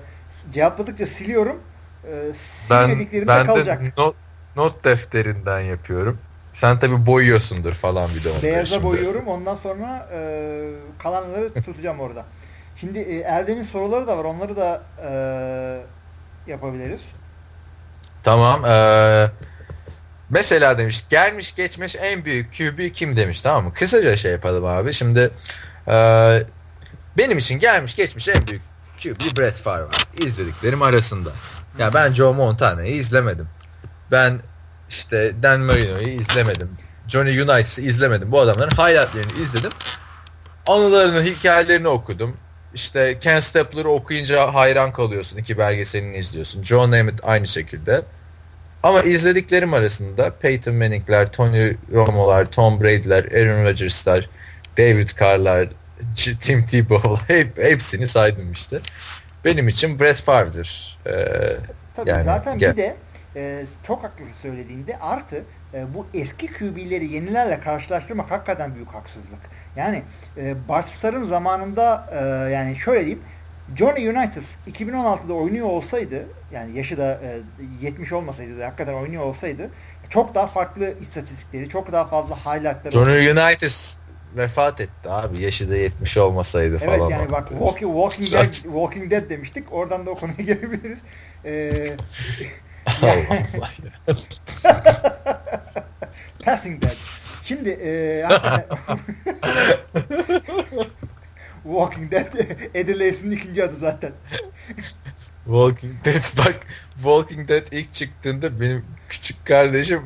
cevapladıkça 0.53 1.07
siliyorum. 1.07 1.57
E, 2.05 2.13
Ben 2.71 2.91
de 2.91 3.27
ben 3.27 3.47
kalacak. 3.47 3.83
de 3.83 3.93
not, 3.99 4.15
not 4.57 4.85
defterinden 4.85 5.61
yapıyorum. 5.61 6.19
Sen 6.53 6.79
tabi 6.79 7.07
boyuyorsundur 7.07 7.73
falan 7.73 8.11
bir 8.19 8.25
de 8.25 8.29
onları 8.31 8.43
Beyaza 8.43 8.67
şimdi. 8.75 8.87
boyuyorum. 8.87 9.27
Ondan 9.27 9.59
sonra 9.63 10.09
e, 10.13 10.61
kalanları 11.03 11.55
tutacağım 11.55 12.01
orada. 12.01 12.25
Şimdi 12.81 12.99
e, 12.99 13.19
Erdem'in 13.21 13.63
soruları 13.63 14.07
da 14.07 14.19
var. 14.19 14.25
Onları 14.25 14.57
da 14.57 14.83
e, 15.03 15.11
yapabiliriz. 16.51 17.01
Tamam. 18.23 18.65
eee, 18.65 19.31
mesela 20.31 20.79
demiş 20.79 21.05
gelmiş 21.11 21.55
geçmiş 21.55 21.97
en 21.97 22.25
büyük 22.25 22.53
QB 22.59 22.93
kim 22.93 23.17
demiş 23.17 23.43
tamam 23.43 23.65
mı? 23.65 23.73
Kısaca 23.75 24.17
şey 24.17 24.33
yapalım 24.33 24.65
abi. 24.65 24.95
Şimdi 24.95 25.31
eee, 25.89 26.47
benim 27.19 27.39
için 27.39 27.59
gelmiş 27.59 27.97
geçmiş 27.97 28.29
en 28.29 28.47
büyük 28.47 28.63
QB 29.03 29.39
Brett 29.39 29.57
Favre 29.57 29.83
var. 29.85 30.05
İzlediklerim 30.25 30.83
arasında. 30.83 31.31
Ya 31.79 31.95
ben 31.95 32.13
Joe 32.13 32.33
Montana'yı 32.33 32.95
izlemedim. 32.95 33.49
Ben 34.11 34.39
işte 34.89 35.33
Dan 35.43 35.61
Marino'yu 35.61 36.09
izlemedim. 36.09 36.71
Johnny 37.09 37.41
United'ı 37.41 37.81
izlemedim. 37.83 38.33
Bu 38.33 38.41
adamların 38.41 38.71
highlightlerini 38.71 39.43
izledim. 39.43 39.71
Anılarını, 40.69 41.23
hikayelerini 41.23 41.89
okudum. 41.89 42.37
İşte 42.75 43.19
Ken 43.21 43.41
Stapler'ı 43.41 43.89
okuyunca 43.89 44.55
hayran 44.55 44.93
kalıyorsun. 44.93 45.39
İki 45.39 45.59
belgeselini 45.59 46.17
izliyorsun. 46.17 46.63
John 46.63 46.93
Emmett 46.93 47.21
aynı 47.23 47.47
şekilde. 47.47 48.03
Ama 48.83 49.03
izlediklerim 49.03 49.75
arasında 49.75 50.31
Peyton 50.31 50.75
Manning'ler, 50.75 51.33
Tony 51.33 51.73
Romo'lar, 51.93 52.51
Tom 52.51 52.81
Brady'ler, 52.81 53.25
Aaron 53.25 53.65
Rodgers'lar, 53.65 54.29
David 54.79 55.09
Carr'lar, 55.21 55.69
Tim 56.41 56.67
Tebow 56.67 57.35
hep, 57.35 57.59
hepsini 57.59 58.07
saydım 58.07 58.53
işte. 58.53 58.81
Benim 59.45 59.69
için 59.69 60.01
Brett 60.01 60.17
Favre'dır. 60.17 60.99
Ee, 61.07 61.13
Tabii 61.97 62.11
Yani 62.11 62.25
zaten 62.25 62.59
gel- 62.59 62.73
bir 62.73 62.77
de 62.77 62.97
e, 63.37 63.67
çok 63.87 64.05
haklısın 64.05 64.33
söylediğinde 64.43 64.99
artı 64.99 65.45
e, 65.75 65.95
bu 65.95 66.07
eski 66.15 66.47
QB'leri 66.47 67.13
yenilerle 67.13 67.61
karşılaştırmak 67.61 68.31
hakikaten 68.31 68.75
büyük 68.75 68.89
haksızlık. 68.89 69.41
Yani 69.77 70.03
e, 70.37 70.69
Bart 70.69 70.89
Starr'ın 70.89 71.25
zamanında 71.25 72.07
e, 72.13 72.51
yani 72.53 72.77
şöyle 72.77 73.01
diyeyim 73.01 73.23
Johnny 73.77 74.09
Unitas 74.09 74.45
2016'da 74.73 75.33
oynuyor 75.33 75.67
olsaydı 75.67 76.27
yani 76.53 76.79
yaşı 76.79 76.99
da 76.99 77.21
e, 77.83 77.87
70 77.87 78.13
olmasaydı 78.13 78.59
da 78.59 78.67
hakikaten 78.67 78.95
oynuyor 78.95 79.23
olsaydı 79.23 79.71
çok 80.11 80.35
daha 80.35 80.47
farklı 80.47 80.95
istatistikleri, 81.01 81.69
çok 81.69 81.93
daha 81.93 82.05
fazla 82.05 82.37
highlightları 82.37 82.93
Johnny 82.93 83.31
United 83.31 83.73
vefat 84.37 84.81
etti 84.81 85.09
abi. 85.09 85.43
Yaşı 85.43 85.71
da 85.71 85.77
70 85.77 86.17
olmasaydı 86.17 86.79
Evet 86.83 86.99
falan. 86.99 87.11
yani 87.11 87.31
bak 87.31 87.49
Walking, 87.49 87.93
walking, 87.93 88.33
Dead, 88.33 88.55
walking 88.55 89.11
Dead 89.11 89.31
demiştik. 89.31 89.73
Oradan 89.73 90.07
da 90.07 90.11
o 90.11 90.15
konuya 90.15 90.37
gelebiliriz. 90.37 90.99
Ee, 91.45 91.97
Allah 93.03 93.13
Allah 93.59 93.71
ya. 93.85 94.17
Passing 96.45 96.83
Dead. 96.83 96.97
Şimdi 97.45 97.71
e, 97.71 98.25
Walking 101.65 102.13
Dead 102.13 102.27
Eddie 102.75 102.99
Lacy'nin 102.99 103.31
ikinci 103.31 103.65
adı 103.65 103.77
zaten. 103.77 104.13
Walking 105.45 106.05
Dead 106.05 106.39
bak 106.39 106.57
Walking 106.95 107.49
Dead 107.49 107.63
ilk 107.73 107.95
çıktığında 107.95 108.61
benim 108.61 108.85
küçük 109.09 109.47
kardeşim 109.47 110.03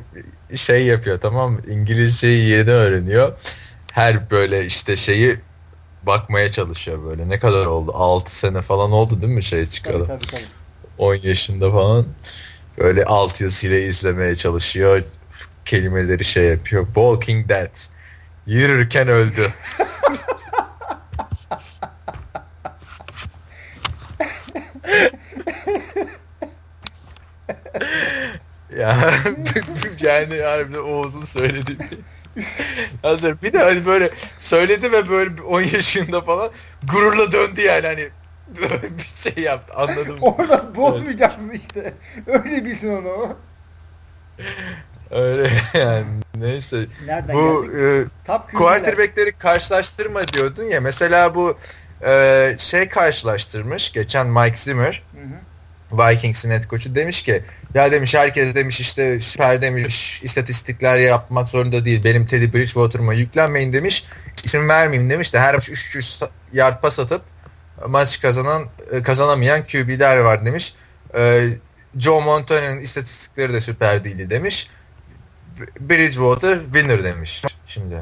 şey 0.55 0.85
yapıyor 0.85 1.19
tamam 1.21 1.51
mı? 1.51 1.61
İngilizceyi 1.69 2.49
yeni 2.49 2.69
öğreniyor. 2.71 3.37
Her 3.91 4.29
böyle 4.29 4.65
işte 4.65 4.95
şeyi 4.95 5.39
bakmaya 6.03 6.51
çalışıyor 6.51 7.05
böyle. 7.05 7.29
Ne 7.29 7.39
kadar 7.39 7.65
oldu? 7.65 7.91
6 7.95 8.37
sene 8.37 8.61
falan 8.61 8.91
oldu 8.91 9.21
değil 9.21 9.33
mi 9.33 9.43
şey 9.43 9.59
Tabii 9.65 9.73
çıkalı? 9.73 10.07
tabii 10.07 10.25
tabii. 10.27 10.41
10 10.97 11.15
yaşında 11.15 11.71
falan. 11.71 12.05
Böyle 12.77 13.05
alt 13.05 13.41
yazıyla 13.41 13.77
izlemeye 13.77 14.35
çalışıyor. 14.35 15.03
Kelimeleri 15.65 16.25
şey 16.25 16.43
yapıyor. 16.43 16.85
Walking 16.85 17.49
Dead. 17.49 17.75
Yürürken 18.45 19.07
öldü. 19.07 19.53
ya 28.77 29.13
yani 30.01 30.41
harbiden 30.41 30.79
Oğuz'un 30.79 31.23
söylediği 31.23 31.77
bir 33.43 33.53
de 33.53 33.59
hani 33.59 33.85
böyle 33.85 34.09
söyledi 34.37 34.91
ve 34.91 35.09
böyle 35.09 35.37
bir 35.37 35.41
10 35.41 35.61
yaşında 35.61 36.21
falan 36.21 36.51
gururla 36.83 37.31
döndü 37.31 37.61
yani 37.61 37.87
hani 37.87 38.09
bir 38.47 39.31
şey 39.31 39.43
yaptı 39.43 39.73
anladım. 39.75 40.17
Orada 40.21 40.75
bozmayacaksın 40.75 41.49
işte. 41.49 41.93
Öyle 42.27 42.65
bilsin 42.65 42.95
onu. 42.95 43.37
Öyle 45.11 45.51
yani 45.73 46.05
neyse. 46.35 46.85
Nereden 47.05 47.35
Bu 47.35 47.65
geldik? 47.65 48.09
e, 48.29 48.57
quarterback'leri 48.57 49.31
karşılaştırma 49.31 50.27
diyordun 50.27 50.63
ya. 50.63 50.81
Mesela 50.81 51.35
bu 51.35 51.57
e, 52.05 52.55
şey 52.57 52.89
karşılaştırmış 52.89 53.91
geçen 53.91 54.27
Mike 54.27 54.55
Zimmer 54.55 55.03
Hı 55.13 55.21
hı. 55.21 55.39
Vikings'in 55.91 56.51
head 56.51 56.63
koçu 56.67 56.95
demiş 56.95 57.23
ki 57.23 57.43
ya 57.73 57.91
demiş 57.91 58.15
herkes 58.15 58.55
demiş 58.55 58.79
işte 58.79 59.19
süper 59.19 59.61
demiş 59.61 60.21
istatistikler 60.23 60.97
yapmak 60.97 61.49
zorunda 61.49 61.85
değil. 61.85 62.03
Benim 62.03 62.25
Teddy 62.25 62.53
Bridgewater'ıma 62.53 63.13
yüklenmeyin 63.13 63.73
demiş. 63.73 64.05
İsim 64.43 64.69
vermeyeyim 64.69 65.09
demiş 65.09 65.33
de 65.33 65.39
her 65.39 65.55
maç 65.55 65.69
3 65.69 66.19
yard 66.53 66.81
pas 66.81 66.99
atıp 66.99 67.21
maç 67.87 68.21
kazanan 68.21 68.63
e, 68.91 69.01
kazanamayan 69.01 69.63
QB'ler 69.63 70.17
var 70.17 70.45
demiş. 70.45 70.75
E, 71.17 71.47
Joe 71.97 72.21
Montana'nın 72.21 72.79
istatistikleri 72.79 73.53
de 73.53 73.61
süper 73.61 74.03
değildi 74.03 74.29
demiş. 74.29 74.69
Bridgewater 75.79 76.59
winner 76.63 77.03
demiş 77.03 77.43
şimdi. 77.67 77.95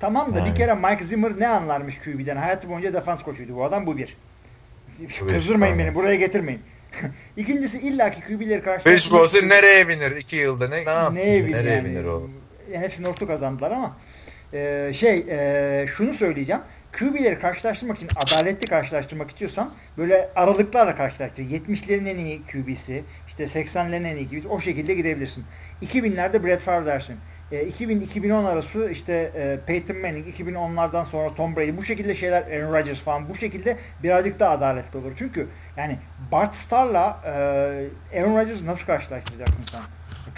Tamam 0.00 0.34
da 0.34 0.38
Yani. 0.38 0.50
bir 0.50 0.54
kere 0.54 0.74
Mike 0.74 1.04
Zimmer 1.04 1.32
ne 1.38 1.48
anlarmış 1.48 1.98
QB'den? 1.98 2.36
Hayatı 2.36 2.68
boyunca 2.68 2.94
defans 2.94 3.22
koçuydu 3.22 3.56
bu 3.56 3.64
adam 3.64 3.86
bu 3.86 3.96
bir. 3.96 4.16
Bu 5.20 5.26
Kızdırmayın 5.26 5.72
aynen. 5.72 5.86
beni 5.86 5.94
buraya 5.94 6.14
getirmeyin. 6.14 6.62
İkincisi 7.36 7.78
illaki 7.78 8.20
QB'leri 8.20 8.62
karşılaştırmak 8.62 9.22
Bridgewater 9.22 9.48
nereye 9.48 9.80
winner? 9.80 10.10
2 10.10 10.36
yılda 10.36 10.68
ne, 10.68 10.84
ne 10.84 10.90
yaptı? 10.90 11.14
Neye 11.14 11.52
nereye 11.52 11.74
yani? 11.74 11.84
winner 11.84 12.04
o? 12.04 12.30
Yani 12.72 12.84
hepsi 12.84 13.02
North'u 13.02 13.26
kazandılar 13.26 13.70
ama 13.70 13.96
e, 14.52 14.92
şey 14.96 15.24
e, 15.30 15.86
şunu 15.96 16.14
söyleyeceğim. 16.14 16.62
QB'leri 16.98 17.38
karşılaştırmak 17.38 17.96
için 17.96 18.08
adaletli 18.16 18.66
karşılaştırmak 18.66 19.30
istiyorsan 19.30 19.70
böyle 19.98 20.28
aralıklarla 20.36 20.96
karşılaştır. 20.96 21.42
70'lerin 21.42 22.08
en 22.08 22.18
iyi 22.18 22.42
QB'si, 22.42 23.04
işte 23.28 23.44
80'lerin 23.44 24.06
en 24.06 24.16
iyi 24.16 24.28
QB'si 24.28 24.48
o 24.48 24.60
şekilde 24.60 24.94
gidebilirsin. 24.94 25.44
2000'lerde 25.82 26.44
Brett 26.44 26.60
Favre 26.60 26.86
dersin. 26.86 27.16
E, 27.52 27.68
2000-2010 27.68 28.46
arası 28.46 28.90
işte 28.90 29.32
e, 29.36 29.58
Peyton 29.66 29.96
Manning, 29.96 30.28
2010'lardan 30.28 31.04
sonra 31.04 31.34
Tom 31.34 31.56
Brady 31.56 31.76
bu 31.76 31.84
şekilde 31.84 32.14
şeyler 32.14 32.42
Aaron 32.42 32.74
Rodgers 32.74 32.98
falan 32.98 33.28
bu 33.28 33.34
şekilde 33.34 33.76
birazcık 34.02 34.40
daha 34.40 34.50
adaletli 34.50 34.98
olur. 34.98 35.12
Çünkü 35.18 35.48
yani 35.76 35.98
Bart 36.32 36.54
Starr'la 36.54 37.20
e, 37.24 38.20
Aaron 38.20 38.36
Rodgers'ı 38.36 38.66
nasıl 38.66 38.86
karşılaştıracaksın 38.86 39.62
sen? 39.72 39.80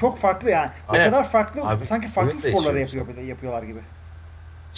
Çok 0.01 0.19
farklı 0.19 0.51
yani. 0.51 0.71
O 0.89 0.93
Aynen. 0.93 1.11
kadar 1.11 1.29
farklı 1.29 1.63
Abi, 1.65 1.85
sanki 1.85 2.09
farklı 2.09 2.39
sporları 2.39 2.81
yapıyor, 2.81 3.19
yapıyorlar 3.19 3.63
gibi. 3.63 3.81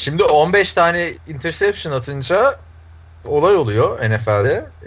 Şimdi 0.01 0.25
15 0.25 0.73
tane 0.73 1.11
interception 1.29 1.93
atınca 1.93 2.55
olay 3.25 3.57
oluyor 3.57 3.99
NFL'de. 4.11 4.65
Ee, 4.83 4.87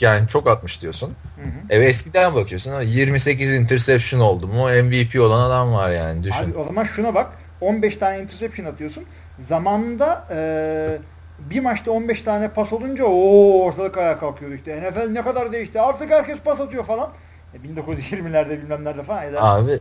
Yani 0.00 0.28
çok 0.28 0.48
atmış 0.48 0.82
diyorsun. 0.82 1.14
Hı 1.36 1.42
hı. 1.42 1.48
Evet 1.70 1.88
eskiden 1.88 2.34
bakıyorsun 2.34 2.70
ama 2.70 2.80
28 2.82 3.54
interception 3.54 4.20
oldu 4.20 4.46
mu 4.48 4.68
MVP 4.84 5.20
olan 5.20 5.40
adam 5.40 5.72
var 5.72 5.90
yani 5.90 6.22
düşün. 6.22 6.50
Abi 6.50 6.58
o 6.58 6.64
zaman 6.64 6.84
şuna 6.84 7.14
bak. 7.14 7.26
15 7.60 7.96
tane 7.96 8.20
interception 8.20 8.66
atıyorsun. 8.66 9.04
Zamanında 9.48 10.26
eee, 10.30 10.98
bir 11.38 11.60
maçta 11.60 11.90
15 11.90 12.22
tane 12.22 12.48
pas 12.48 12.72
olunca 12.72 13.04
o 13.04 13.62
ortalık 13.62 13.98
ayağa 13.98 14.18
kalkıyordu 14.18 14.54
işte. 14.54 14.82
NFL 14.82 15.10
ne 15.10 15.22
kadar 15.24 15.52
değişti. 15.52 15.80
Artık 15.80 16.10
herkes 16.10 16.38
pas 16.40 16.60
atıyor 16.60 16.84
falan. 16.84 17.10
E, 17.54 17.56
1920'lerde 17.58 18.50
bilmem 18.50 18.84
nerede 18.84 19.02
falan. 19.02 19.22
eder. 19.22 19.38
Abi 19.42 19.78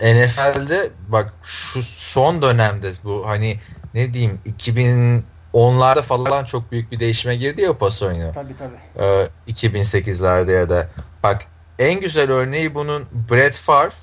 NFL'de 0.00 0.90
bak 1.08 1.34
şu 1.42 1.82
son 1.82 2.42
dönemde 2.42 2.92
bu 3.04 3.26
hani 3.26 3.58
ne 3.94 4.14
diyeyim 4.14 4.40
2010'larda 4.58 6.02
falan 6.02 6.44
çok 6.44 6.72
büyük 6.72 6.92
bir 6.92 7.00
değişime 7.00 7.36
girdi 7.36 7.62
ya 7.62 7.78
pas 7.78 8.02
oyunu. 8.02 8.32
Tabii 8.34 8.56
tabii. 8.58 9.04
Ee, 9.04 9.28
2008'lerde 9.52 10.52
ya 10.52 10.68
da 10.68 10.88
bak 11.22 11.46
en 11.78 12.00
güzel 12.00 12.30
örneği 12.30 12.74
bunun 12.74 13.06
Brett 13.30 13.54
Favre 13.54 13.94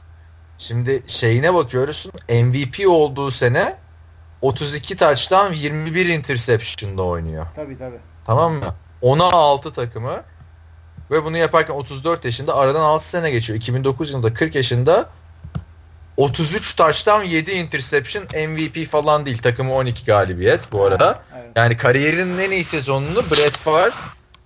şimdi 0.57 1.03
şeyine 1.07 1.53
bakıyoruz 1.53 2.07
MVP 2.29 2.87
olduğu 2.89 3.31
sene 3.31 3.75
32 4.41 4.97
touchdown 4.97 5.53
21 5.53 6.05
interception'da 6.05 7.03
oynuyor. 7.03 7.45
Tabii 7.55 7.77
tabii. 7.77 7.99
Tamam 8.25 8.53
mı? 8.53 8.75
10'a 9.01 9.31
6 9.31 9.71
takımı 9.71 10.23
ve 11.11 11.25
bunu 11.25 11.37
yaparken 11.37 11.73
34 11.73 12.25
yaşında 12.25 12.55
aradan 12.55 12.81
6 12.81 13.09
sene 13.09 13.31
geçiyor. 13.31 13.57
2009 13.57 14.11
yılında 14.11 14.33
40 14.33 14.55
yaşında 14.55 15.09
33 16.17 16.75
touchdown 16.75 17.23
7 17.23 17.51
interception 17.51 18.23
MVP 18.49 18.85
falan 18.85 19.25
değil. 19.25 19.37
Takımı 19.37 19.73
12 19.73 20.05
galibiyet 20.05 20.71
bu 20.71 20.83
arada. 20.85 21.23
Evet. 21.35 21.45
Yani 21.55 21.77
kariyerinin 21.77 22.37
en 22.37 22.51
iyi 22.51 22.63
sezonunu 22.63 23.15
Brett 23.31 23.57
Favre 23.57 23.91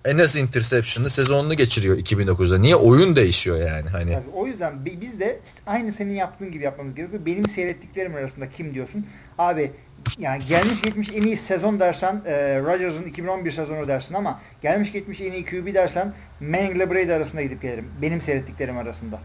en 0.04 0.18
az 0.18 0.36
interception'lı 0.36 1.10
sezonunu 1.10 1.54
geçiriyor 1.54 1.98
2009'da. 1.98 2.58
Niye? 2.58 2.76
Oyun 2.76 3.16
değişiyor 3.16 3.56
yani. 3.60 3.88
Hani 3.88 4.12
Tabii, 4.12 4.30
o 4.34 4.46
yüzden 4.46 4.84
bi- 4.84 5.00
biz 5.00 5.20
de 5.20 5.40
aynı 5.66 5.92
senin 5.92 6.14
yaptığın 6.14 6.52
gibi 6.52 6.64
yapmamız 6.64 6.94
gerekiyor. 6.94 7.26
Benim 7.26 7.48
seyrettiklerim 7.48 8.14
arasında 8.14 8.50
kim 8.50 8.74
diyorsun? 8.74 9.06
Abi 9.38 9.72
yani 10.18 10.46
gelmiş 10.46 10.82
geçmiş 10.82 11.08
en 11.14 11.22
iyi 11.22 11.36
sezon 11.36 11.80
dersen 11.80 12.22
e, 12.26 12.58
Rodgers'ın 12.60 13.04
2011 13.04 13.52
sezonu 13.52 13.88
dersin 13.88 14.14
ama 14.14 14.40
gelmiş 14.62 14.92
geçmiş 14.92 15.20
en 15.20 15.32
iyi 15.32 15.44
QB 15.44 15.74
dersen 15.74 16.14
Manning 16.40 16.76
ile 16.76 16.90
Brady 16.90 17.12
arasında 17.14 17.42
gidip 17.42 17.62
gelirim. 17.62 17.88
Benim 18.02 18.20
seyrettiklerim 18.20 18.76
arasında. 18.78 19.20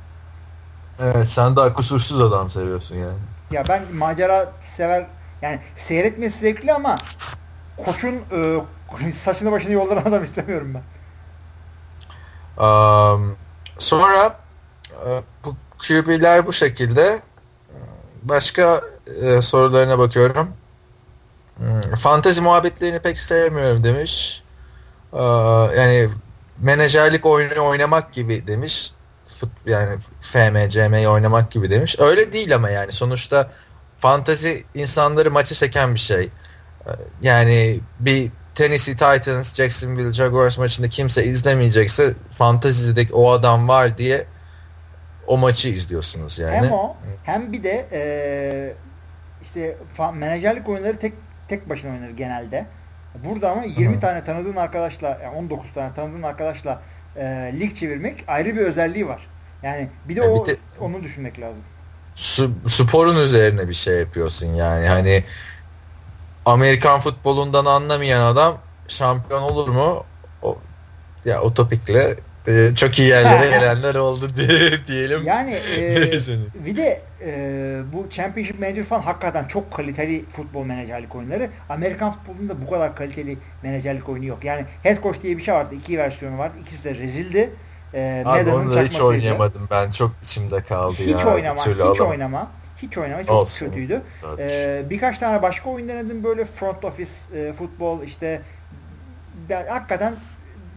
Evet 1.00 1.28
sen 1.28 1.56
daha 1.56 1.74
kusursuz 1.74 2.22
adam 2.22 2.50
seviyorsun 2.50 2.96
yani. 2.96 3.18
Ya 3.52 3.64
ben 3.70 3.96
macera 3.96 4.52
sever 4.76 5.06
yani 5.42 5.60
seyretmesi 5.76 6.40
zevkli 6.40 6.74
ama 6.74 6.98
koçun 7.86 8.16
e, 8.32 8.62
saçını 9.24 9.52
başını 9.52 9.72
yoldıran 9.72 10.06
adam 10.06 10.24
istemiyorum 10.24 10.74
ben. 10.74 10.84
Um, 12.64 13.36
sonra 13.78 14.40
e, 14.92 15.22
bu 15.46 15.56
QB'ler 15.88 16.48
bu 16.48 16.54
şekilde. 16.54 17.20
Başka 18.24 18.82
e, 19.22 19.42
sorularına 19.42 20.00
bakıyorum. 20.00 20.50
Hmm, 21.58 21.96
Fantezi 21.96 22.42
muhabbetlerini 22.42 23.00
pek 23.00 23.20
sevmiyorum 23.20 23.84
demiş. 23.84 24.44
Ee, 25.14 25.22
yani 25.78 26.10
menajerlik 26.62 27.26
oyunu 27.26 27.66
oynamak 27.66 28.14
gibi 28.14 28.48
demiş. 28.48 28.92
Fut, 29.38 29.50
yani 29.66 30.00
FM, 30.22 30.70
CM'yi 30.70 31.08
oynamak 31.10 31.52
gibi 31.52 31.70
demiş. 31.70 31.96
Öyle 32.00 32.34
değil 32.34 32.56
ama 32.56 32.70
yani 32.70 32.92
sonuçta 32.92 33.52
fantezi 33.96 34.64
insanları 34.74 35.32
maçı 35.32 35.56
çeken 35.56 35.94
bir 35.94 36.00
şey. 36.00 36.24
Ee, 36.24 36.90
Yani 37.22 37.80
bir 38.00 38.32
Tennessee 38.56 38.94
Titans, 38.96 39.56
Jacksonville 39.56 40.12
Jaguars 40.12 40.58
maçında 40.58 40.90
kimse 40.90 41.26
izlemeyecekse 41.26 42.14
fantezideki 42.32 43.14
o 43.14 43.32
adam 43.32 43.68
var 43.68 43.98
diye 43.98 44.26
o 45.28 45.38
maçı 45.38 45.70
izliyorsunuz 45.70 46.40
yani. 46.40 46.56
Hem 46.56 46.72
o 46.72 46.96
hem 47.24 47.54
bir 47.54 47.64
de 47.64 47.88
e, 47.92 48.02
işte 49.42 49.78
menajerlik 50.14 50.70
oyunları 50.70 51.00
tek 51.00 51.14
tek 51.48 51.70
başına 51.70 51.92
oynanır 51.92 52.10
genelde. 52.10 52.66
Burada 53.24 53.52
ama 53.52 53.64
20 53.64 53.96
Hı. 53.96 54.00
tane 54.00 54.24
tanıdığın 54.24 54.56
arkadaşla, 54.56 55.20
yani 55.24 55.36
19 55.36 55.74
tane 55.74 55.94
tanıdığın 55.94 56.24
arkadaşla 56.24 56.82
e, 57.18 57.54
lig 57.60 57.76
çevirmek 57.76 58.24
ayrı 58.28 58.56
bir 58.56 58.62
özelliği 58.62 59.08
var. 59.08 59.28
Yani 59.64 59.90
bir 60.10 60.16
de 60.16 60.20
Ya 60.22 60.26
bir 60.28 60.40
o 60.40 60.48
de- 60.48 60.58
onu 60.80 61.04
düşünmek 61.04 61.40
lazım. 61.40 61.64
Sporun 62.68 63.16
üzerine 63.18 63.68
bir 63.70 63.74
şey 63.74 64.00
yapıyorsun 64.00 64.48
yani. 64.54 64.88
Hani 64.88 65.24
Amerikan 66.46 67.00
futbolundan 67.00 67.66
anlamayan 67.66 68.22
adam 68.26 68.58
şampiyon 68.88 69.42
olur 69.42 69.68
mu? 69.68 70.06
O, 70.42 70.58
ya 71.26 71.42
o 71.42 71.54
topikle 71.54 72.16
e, 72.48 72.76
çok 72.76 73.00
iyi 73.00 73.10
yerlere 73.10 73.50
gelenler 73.60 73.96
oldu 73.96 74.32
diye 74.38 74.88
diyelim. 74.88 75.24
Yani 75.26 75.52
e, 75.78 75.96
bir 76.66 76.78
de 76.78 77.02
e, 77.26 77.80
bu 77.94 78.10
Championship 78.10 78.60
Manager 78.60 78.84
falan 78.84 79.02
hakikaten 79.02 79.46
çok 79.46 79.72
kaliteli 79.74 80.26
futbol 80.26 80.66
menajerlik 80.66 81.16
oyunları. 81.16 81.50
Amerikan 81.70 82.12
futbolunda 82.12 82.62
bu 82.66 82.70
kadar 82.70 82.96
kaliteli 82.96 83.38
menajerlik 83.64 84.10
oyunu 84.10 84.26
yok. 84.26 84.44
Yani 84.44 84.66
Head 84.84 85.04
Coach 85.04 85.22
diye 85.22 85.38
bir 85.38 85.44
şey 85.44 85.54
vardı. 85.54 85.76
iki 85.76 85.98
versiyonu 85.98 86.38
vardı. 86.38 86.54
İkisi 86.62 86.84
de 86.84 86.96
rezildi. 86.96 87.50
E, 87.94 88.24
Abi 88.26 88.52
onu 88.52 88.76
da 88.76 88.82
hiç 88.84 89.02
oynayamadım 89.02 89.68
ben. 89.72 89.90
Çok 89.92 90.12
içimde 90.24 90.62
kaldı 90.64 90.96
Hiç 91.00 91.10
ya. 91.10 91.34
oynama, 91.34 91.62
hiç 91.66 91.68
alamadım. 91.80 92.08
oynama. 92.08 92.52
Hiç 92.82 92.98
oynama 92.98 93.22
çok 93.26 93.32
Olsun. 93.36 93.66
kötüydü. 93.66 94.02
Evet. 94.28 94.40
Ee, 94.42 94.90
birkaç 94.90 95.20
tane 95.20 95.42
başka 95.42 95.70
oyun 95.70 95.90
denedim 95.90 96.24
böyle 96.24 96.46
front 96.46 96.86
office 96.86 97.12
e, 97.36 97.54
futbol 97.54 98.04
işte 98.04 98.42
ben, 99.50 99.68
hakikaten 99.68 100.16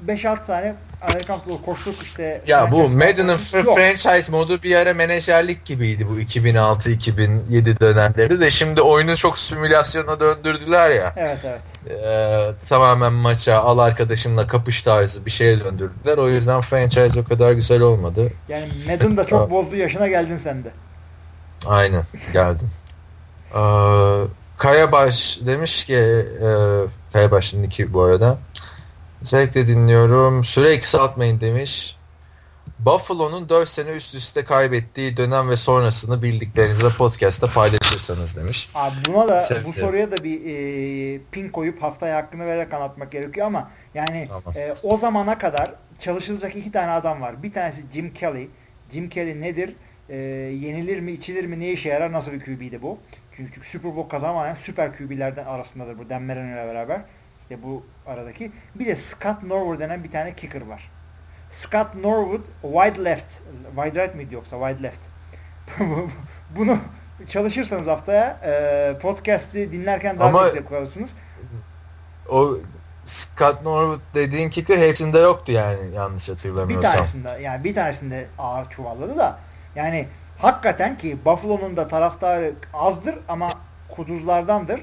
5-6 0.07 0.47
tane 0.47 0.75
Amerikan 1.01 1.39
futbolu 1.39 1.63
koştuk 1.63 2.03
işte. 2.03 2.43
Ya 2.47 2.73
bu 2.73 2.89
Madden'ın 2.89 3.37
franchise 3.37 4.33
modu 4.33 4.63
bir 4.63 4.77
ara 4.77 4.95
menajerlik 4.95 5.65
gibiydi 5.65 6.07
bu 6.09 6.21
2006-2007 6.21 7.81
dönemleri 7.81 8.41
de 8.41 8.51
şimdi 8.51 8.83
oyunu 8.83 9.17
çok 9.17 9.39
simülasyona 9.39 10.21
döndürdüler 10.21 10.91
ya. 10.91 11.15
Evet 11.17 11.39
evet. 11.45 11.61
Ee, 12.05 12.67
tamamen 12.69 13.13
maça 13.13 13.57
al 13.61 13.79
arkadaşınla 13.79 14.47
kapış 14.47 14.83
tarzı 14.83 15.27
bir 15.27 15.31
şeye 15.31 15.61
döndürdüler. 15.61 16.19
O 16.19 16.29
yüzden 16.29 16.61
franchise 16.61 17.21
o 17.21 17.25
kadar 17.25 17.53
güzel 17.53 17.81
olmadı. 17.81 18.33
Yani 18.49 18.69
Madden 18.89 19.17
da 19.17 19.27
çok 19.27 19.51
bozdu 19.51 19.77
yaşına 19.77 20.09
geldin 20.09 20.41
sen 20.45 20.65
de. 20.65 20.69
Aynen 21.67 22.05
geldim. 22.33 22.71
Ee, 23.55 23.61
Kayabaş 24.61 25.39
demiş 25.47 25.85
ki 25.85 25.95
e, 25.95 26.49
Kayabaş'ın 27.13 27.63
iki 27.63 27.93
bu 27.93 28.03
arada. 28.03 28.39
Zevkle 29.23 29.67
dinliyorum. 29.67 30.45
Süre 30.45 30.81
kısaltmayın 30.81 31.41
demiş. 31.41 31.97
Buffalo'nun 32.79 33.49
4 33.49 33.69
sene 33.69 33.91
üst 33.91 34.15
üste 34.15 34.45
kaybettiği 34.45 35.17
dönem 35.17 35.49
ve 35.49 35.57
sonrasını 35.57 36.23
bildiklerinizle 36.23 36.89
podcast'ta 36.89 37.47
paylaşırsanız 37.47 38.37
demiş. 38.37 38.71
Abi 38.75 38.95
buna 39.09 39.29
da 39.29 39.41
Sevdim. 39.41 39.65
bu 39.67 39.73
soruya 39.73 40.13
da 40.13 40.25
bir 40.25 40.41
e, 40.45 41.21
pin 41.33 41.49
koyup 41.49 41.83
haftaya 41.83 42.17
hakkını 42.17 42.47
vererek 42.47 42.75
anlatmak 42.75 43.13
gerekiyor 43.13 43.47
ama 43.47 43.71
yani 43.95 44.27
Tamam. 44.29 44.57
e, 44.57 44.75
o 44.83 44.99
zamana 44.99 45.39
kadar 45.39 45.75
çalışılacak 45.99 46.57
iki 46.57 46.73
tane 46.73 46.91
adam 46.91 47.21
var. 47.21 47.43
Bir 47.43 47.53
tanesi 47.53 47.81
Jim 47.93 48.13
Kelly. 48.13 48.49
Jim 48.93 49.09
Kelly 49.09 49.41
nedir? 49.41 49.77
E, 50.09 50.17
yenilir 50.17 51.01
mi, 51.01 51.13
içilir 51.13 51.47
mi, 51.47 51.61
ne 51.61 51.73
işe 51.73 51.89
yarar, 51.89 52.13
nasıl 52.13 52.33
bir 52.33 52.41
QB'di 52.41 52.83
bu? 52.83 52.99
Çünkü, 53.37 53.61
Super 53.65 53.97
Bowl 53.97 54.11
kazanmayan 54.11 54.55
süper 54.55 54.97
QB'lerden 54.97 55.45
arasındadır 55.45 55.99
bu 55.99 56.03
Marino 56.03 56.55
ile 56.55 56.67
beraber. 56.67 57.01
İşte 57.51 57.63
bu 57.63 57.87
aradaki. 58.07 58.53
Bir 58.75 58.87
de 58.87 58.97
Scott 58.97 59.43
Norwood 59.43 59.81
denen 59.81 60.05
bir 60.05 60.11
tane 60.11 60.35
kicker 60.35 60.61
var. 60.61 60.91
Scott 61.51 61.95
Norwood 61.95 62.45
wide 62.63 63.05
left. 63.05 63.27
Wide 63.75 64.03
right 64.03 64.15
miydi 64.15 64.35
yoksa 64.35 64.57
wide 64.69 64.83
left? 64.83 65.01
Bunu 66.57 66.79
çalışırsanız 67.29 67.87
haftaya 67.87 68.41
e, 68.45 68.99
podcast'i 68.99 69.73
dinlerken 69.73 70.19
daha 70.19 70.29
Ama- 70.29 70.45
çok 70.45 70.55
zevk 70.55 70.73
alırsınız. 70.73 71.11
O 72.29 72.57
Scott 73.05 73.63
Norwood 73.63 74.01
dediğin 74.15 74.51
kicker 74.51 74.79
hepsinde 74.79 75.19
yoktu 75.19 75.53
yani 75.53 75.95
yanlış 75.95 76.29
Bir 76.29 76.33
hatırlamıyorsam. 76.33 76.97
tanesinde 76.97 77.39
yani 77.43 77.65
bir 77.65 77.75
tanesinde 77.75 78.27
ağır 78.39 78.71
çuvalladı 78.71 79.17
da 79.17 79.39
yani 79.77 80.09
hakikaten 80.39 80.99
ki 80.99 81.19
Buffalo'nun 81.25 81.77
da 81.77 81.89
taraftarı 81.89 82.53
azdır 82.75 83.15
ama 83.29 83.51
kuduzlardandır. 83.89 84.81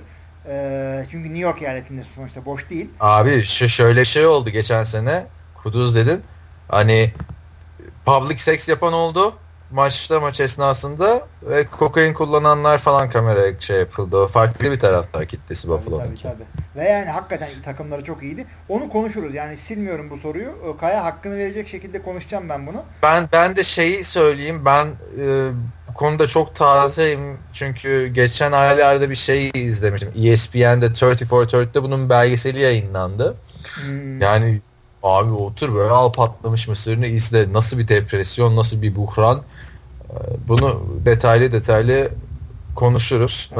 E, 0.47 1.05
çünkü 1.11 1.29
New 1.29 1.39
York 1.43 1.61
eyaletinde 1.61 2.03
sonuçta 2.15 2.45
boş 2.45 2.69
değil. 2.69 2.89
Abi 2.99 3.45
şu 3.45 3.69
şöyle 3.69 4.05
şey 4.05 4.25
oldu 4.25 4.49
geçen 4.49 4.83
sene. 4.83 5.25
Kuduz 5.63 5.95
dedin. 5.95 6.21
Hani 6.67 7.13
public 8.05 8.37
sex 8.37 8.69
yapan 8.69 8.93
oldu. 8.93 9.33
maçta 9.71 10.19
maç 10.19 10.39
esnasında 10.39 11.27
ve 11.41 11.67
kokain 11.67 12.13
kullananlar 12.13 12.77
falan 12.77 13.09
kameraya 13.09 13.59
şey 13.59 13.79
yapıldı. 13.79 14.27
Farklı 14.27 14.71
bir 14.71 14.79
taraftar 14.79 15.25
kitlesi 15.25 15.67
Buffalo'nun. 15.69 16.05
Tabii, 16.05 16.15
tabii, 16.15 16.33
tabii. 16.33 16.83
Ve 16.85 16.89
yani 16.89 17.09
hakikaten 17.09 17.49
takımları 17.65 18.03
çok 18.03 18.23
iyiydi. 18.23 18.45
Onu 18.69 18.89
konuşuruz. 18.89 19.35
Yani 19.35 19.57
silmiyorum 19.57 20.09
bu 20.09 20.17
soruyu. 20.17 20.77
Kaya 20.79 21.03
hakkını 21.03 21.37
verecek 21.37 21.67
şekilde 21.67 22.01
konuşacağım 22.01 22.49
ben 22.49 22.67
bunu. 22.67 22.83
Ben 23.03 23.29
ben 23.33 23.55
de 23.55 23.63
şeyi 23.63 24.03
söyleyeyim. 24.03 24.65
Ben 24.65 24.85
e, 24.85 25.25
konuda 25.97 26.27
çok 26.27 26.55
tazeyim. 26.55 27.37
Çünkü 27.53 28.07
geçen 28.07 28.51
aylarda 28.51 29.09
bir 29.09 29.15
şey 29.15 29.51
izlemiştim. 29.53 30.11
ESPN'de 30.23 30.85
34-30'da 30.85 31.83
bunun 31.83 32.09
belgeseli 32.09 32.59
yayınlandı. 32.59 33.35
Hmm. 33.85 34.21
Yani 34.21 34.61
abi 35.03 35.31
otur 35.31 35.75
böyle 35.75 35.89
al 35.89 36.11
patlamış 36.11 36.67
mısırını 36.67 37.07
izle. 37.07 37.53
Nasıl 37.53 37.77
bir 37.77 37.87
depresyon, 37.87 38.55
nasıl 38.55 38.81
bir 38.81 38.95
buhran. 38.95 39.43
E, 40.09 40.15
bunu 40.47 40.87
detaylı 41.05 41.51
detaylı 41.51 42.09
konuşuruz. 42.77 43.51
Ee, 43.53 43.57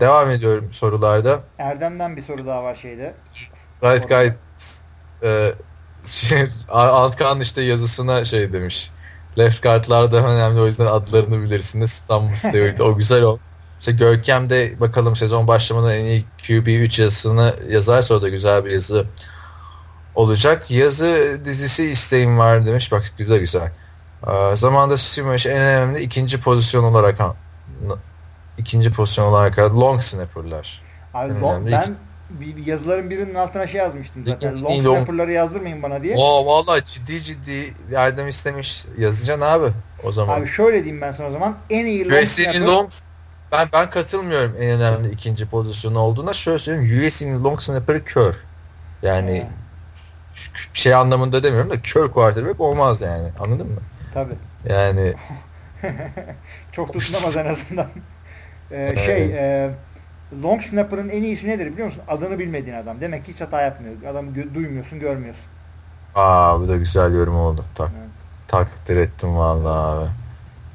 devam 0.00 0.30
ediyorum 0.30 0.68
sorularda. 0.72 1.40
Erdem'den 1.58 2.16
bir 2.16 2.22
soru 2.22 2.46
daha 2.46 2.64
var 2.64 2.74
şeyde. 2.74 3.14
Gayet 3.80 4.08
gayet 4.08 4.34
e, 5.22 5.52
şey, 6.06 6.48
Antkan 6.68 7.40
işte 7.40 7.62
yazısına 7.62 8.24
şey 8.24 8.52
demiş. 8.52 8.90
Left 9.38 9.62
guardlar 9.62 10.12
daha 10.12 10.28
önemli 10.34 10.60
o 10.60 10.66
yüzden 10.66 10.86
adlarını 10.86 11.42
bilirsiniz. 11.42 11.90
İstanbul 11.90 12.34
Steroid 12.34 12.78
o 12.78 12.96
güzel 12.96 13.22
ol. 13.22 13.38
İşte 13.80 13.92
Görkem 13.92 14.50
de 14.50 14.80
bakalım 14.80 15.16
sezon 15.16 15.48
başlamadan 15.48 15.94
en 15.94 16.04
iyi 16.04 16.24
QB3 16.38 17.02
yazısını 17.02 17.54
yazarsa 17.70 18.14
o 18.14 18.22
da 18.22 18.28
güzel 18.28 18.64
bir 18.64 18.70
yazı 18.70 19.06
olacak. 20.14 20.70
Yazı 20.70 21.40
dizisi 21.44 21.86
isteğim 21.86 22.38
var 22.38 22.66
demiş. 22.66 22.92
Bak 22.92 23.12
güzel 23.18 23.38
güzel. 23.38 23.72
Ee, 24.26 24.56
zamanda 24.56 24.96
Simoş 24.96 25.46
en 25.46 25.62
önemli 25.62 26.00
ikinci 26.00 26.40
pozisyon 26.40 26.84
olarak 26.84 27.20
ikinci 28.58 28.92
pozisyon 28.92 29.26
olarak 29.26 29.58
long 29.58 30.00
snapper'lar. 30.00 30.82
Abi 31.14 31.40
long, 31.40 31.70
ben 31.70 31.96
bir 32.40 32.66
yazıların 32.66 33.10
birinin 33.10 33.34
altına 33.34 33.66
şey 33.66 33.80
yazmıştım 33.80 34.24
zaten. 34.26 34.62
Long 34.62 34.82
snapper'ları 34.82 35.32
yazdırmayın 35.32 35.82
bana 35.82 36.02
diye. 36.02 36.16
Oo 36.16 36.46
vallahi 36.46 36.84
ciddi 36.84 37.22
ciddi 37.22 37.74
yardım 37.90 38.28
istemiş. 38.28 38.84
Yazacaksın 38.98 39.42
abi 39.42 39.66
o 40.04 40.12
zaman. 40.12 40.40
Abi 40.40 40.48
şöyle 40.48 40.84
diyeyim 40.84 41.00
ben 41.00 41.12
sana 41.12 41.26
o 41.26 41.30
zaman. 41.30 41.56
En 41.70 41.86
iyi 41.86 42.10
long 42.10 42.26
snapper. 42.26 42.60
Long, 42.60 42.90
ben 43.52 43.68
ben 43.72 43.90
katılmıyorum 43.90 44.56
en 44.60 44.70
önemli 44.70 45.10
ikinci 45.10 45.46
pozisyon 45.46 45.94
olduğuna. 45.94 46.32
Şöyle 46.32 46.58
söyleyeyim. 46.58 47.06
USC'nin 47.06 47.44
long 47.44 47.60
snapper'ı 47.60 48.04
kör. 48.04 48.34
Yani 49.02 49.40
hmm. 49.40 50.50
şey 50.74 50.94
anlamında 50.94 51.44
demiyorum 51.44 51.70
da 51.70 51.82
kör 51.82 52.08
quarterback 52.08 52.60
olmaz 52.60 53.00
yani. 53.00 53.28
Anladın 53.38 53.66
mı? 53.66 53.80
Tabii. 54.14 54.34
Yani 54.68 55.14
çok 56.72 56.92
tutunamaz 56.92 57.36
en 57.36 57.46
azından. 57.46 57.86
Ee, 58.72 58.94
şey 59.06 59.22
e, 59.22 59.70
long 60.42 60.62
snapper'ın 60.62 61.08
en 61.08 61.22
iyisi 61.22 61.48
nedir 61.48 61.72
biliyor 61.72 61.86
musun? 61.86 62.02
Adını 62.08 62.38
bilmediğin 62.38 62.76
adam. 62.76 63.00
Demek 63.00 63.26
ki 63.26 63.32
hiç 63.32 63.40
hata 63.40 63.60
yapmıyor. 63.60 63.94
Adamı 64.10 64.30
gö- 64.30 64.54
duymuyorsun, 64.54 65.00
görmüyorsun. 65.00 65.44
Aa 66.14 66.60
bu 66.60 66.68
da 66.68 66.76
güzel 66.76 67.14
yorum 67.14 67.36
oldu. 67.36 67.64
Tak, 67.74 67.90
evet. 67.98 68.08
Takdir 68.48 68.96
ettim 68.96 69.36
vallahi 69.36 69.98
abi. 69.98 70.10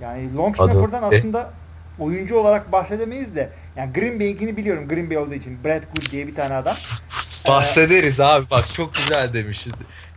Yani 0.02 0.36
long 0.36 0.56
snapper'dan 0.56 1.04
Adı... 1.04 1.16
aslında 1.18 1.52
oyuncu 2.00 2.38
olarak 2.38 2.72
bahsedemeyiz 2.72 3.36
de 3.36 3.50
yani 3.76 3.94
Green 3.94 4.20
Bay'inkini 4.20 4.58
biliyorum 4.58 4.88
Green 4.88 5.10
Bay 5.10 5.18
olduğu 5.18 5.34
için. 5.34 5.64
Brad 5.64 5.84
Good 5.96 6.12
diye 6.12 6.28
bir 6.28 6.36
tane 6.36 6.54
adam. 6.54 6.76
Bahsederiz 7.48 8.22
abi 8.22 8.50
bak 8.52 8.74
çok 8.74 8.94
güzel 8.94 9.34
demiş. 9.34 9.68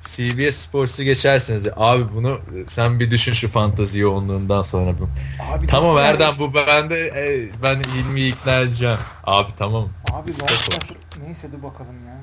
CBS 0.02 0.56
Sports'u 0.56 1.02
geçersiniz 1.02 1.64
de 1.64 1.72
abi 1.76 2.04
bunu 2.14 2.40
sen 2.66 3.00
bir 3.00 3.10
düşün 3.10 3.32
şu 3.32 3.48
fantazi 3.48 3.98
yoğunluğundan 3.98 4.62
sonra 4.62 4.98
bu. 4.98 5.08
Abi, 5.52 5.66
tamam 5.66 5.98
Erdem 5.98 6.38
bu 6.38 6.54
bende 6.54 7.06
e, 7.06 7.48
ben 7.62 7.80
ilmi 7.80 8.26
ikna 8.26 8.56
edeceğim. 8.60 8.98
Abi 9.24 9.50
tamam. 9.58 9.88
Abi 10.12 10.30
neyse 11.26 11.52
de 11.52 11.62
bakalım 11.62 12.06
ya. 12.06 12.20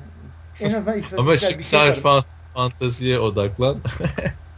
En 0.60 0.72
azından 0.74 1.02
Ama 1.18 1.36
şimdi 1.36 1.52
şey 1.52 1.62
sen 1.62 1.92
fan, 1.92 2.24
fantaziye 2.54 3.18
odaklan. 3.18 3.76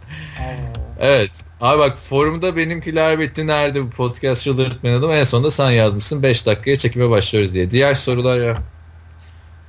evet. 1.01 1.31
Abi 1.61 1.79
bak 1.79 1.99
forumda 1.99 2.57
benimkiler 2.57 3.19
bitti 3.19 3.47
nerede 3.47 3.83
bu 3.83 3.91
podcast 3.91 4.43
çıldırtmayan 4.43 4.99
adam 4.99 5.13
en 5.13 5.25
sonunda 5.25 5.51
sen 5.51 5.71
yazmışsın 5.71 6.23
5 6.23 6.47
dakikaya 6.47 6.77
çekime 6.77 7.11
başlıyoruz 7.11 7.55
diye. 7.55 7.71
Diğer 7.71 7.95
sorular 7.95 8.39
ya 8.39 8.57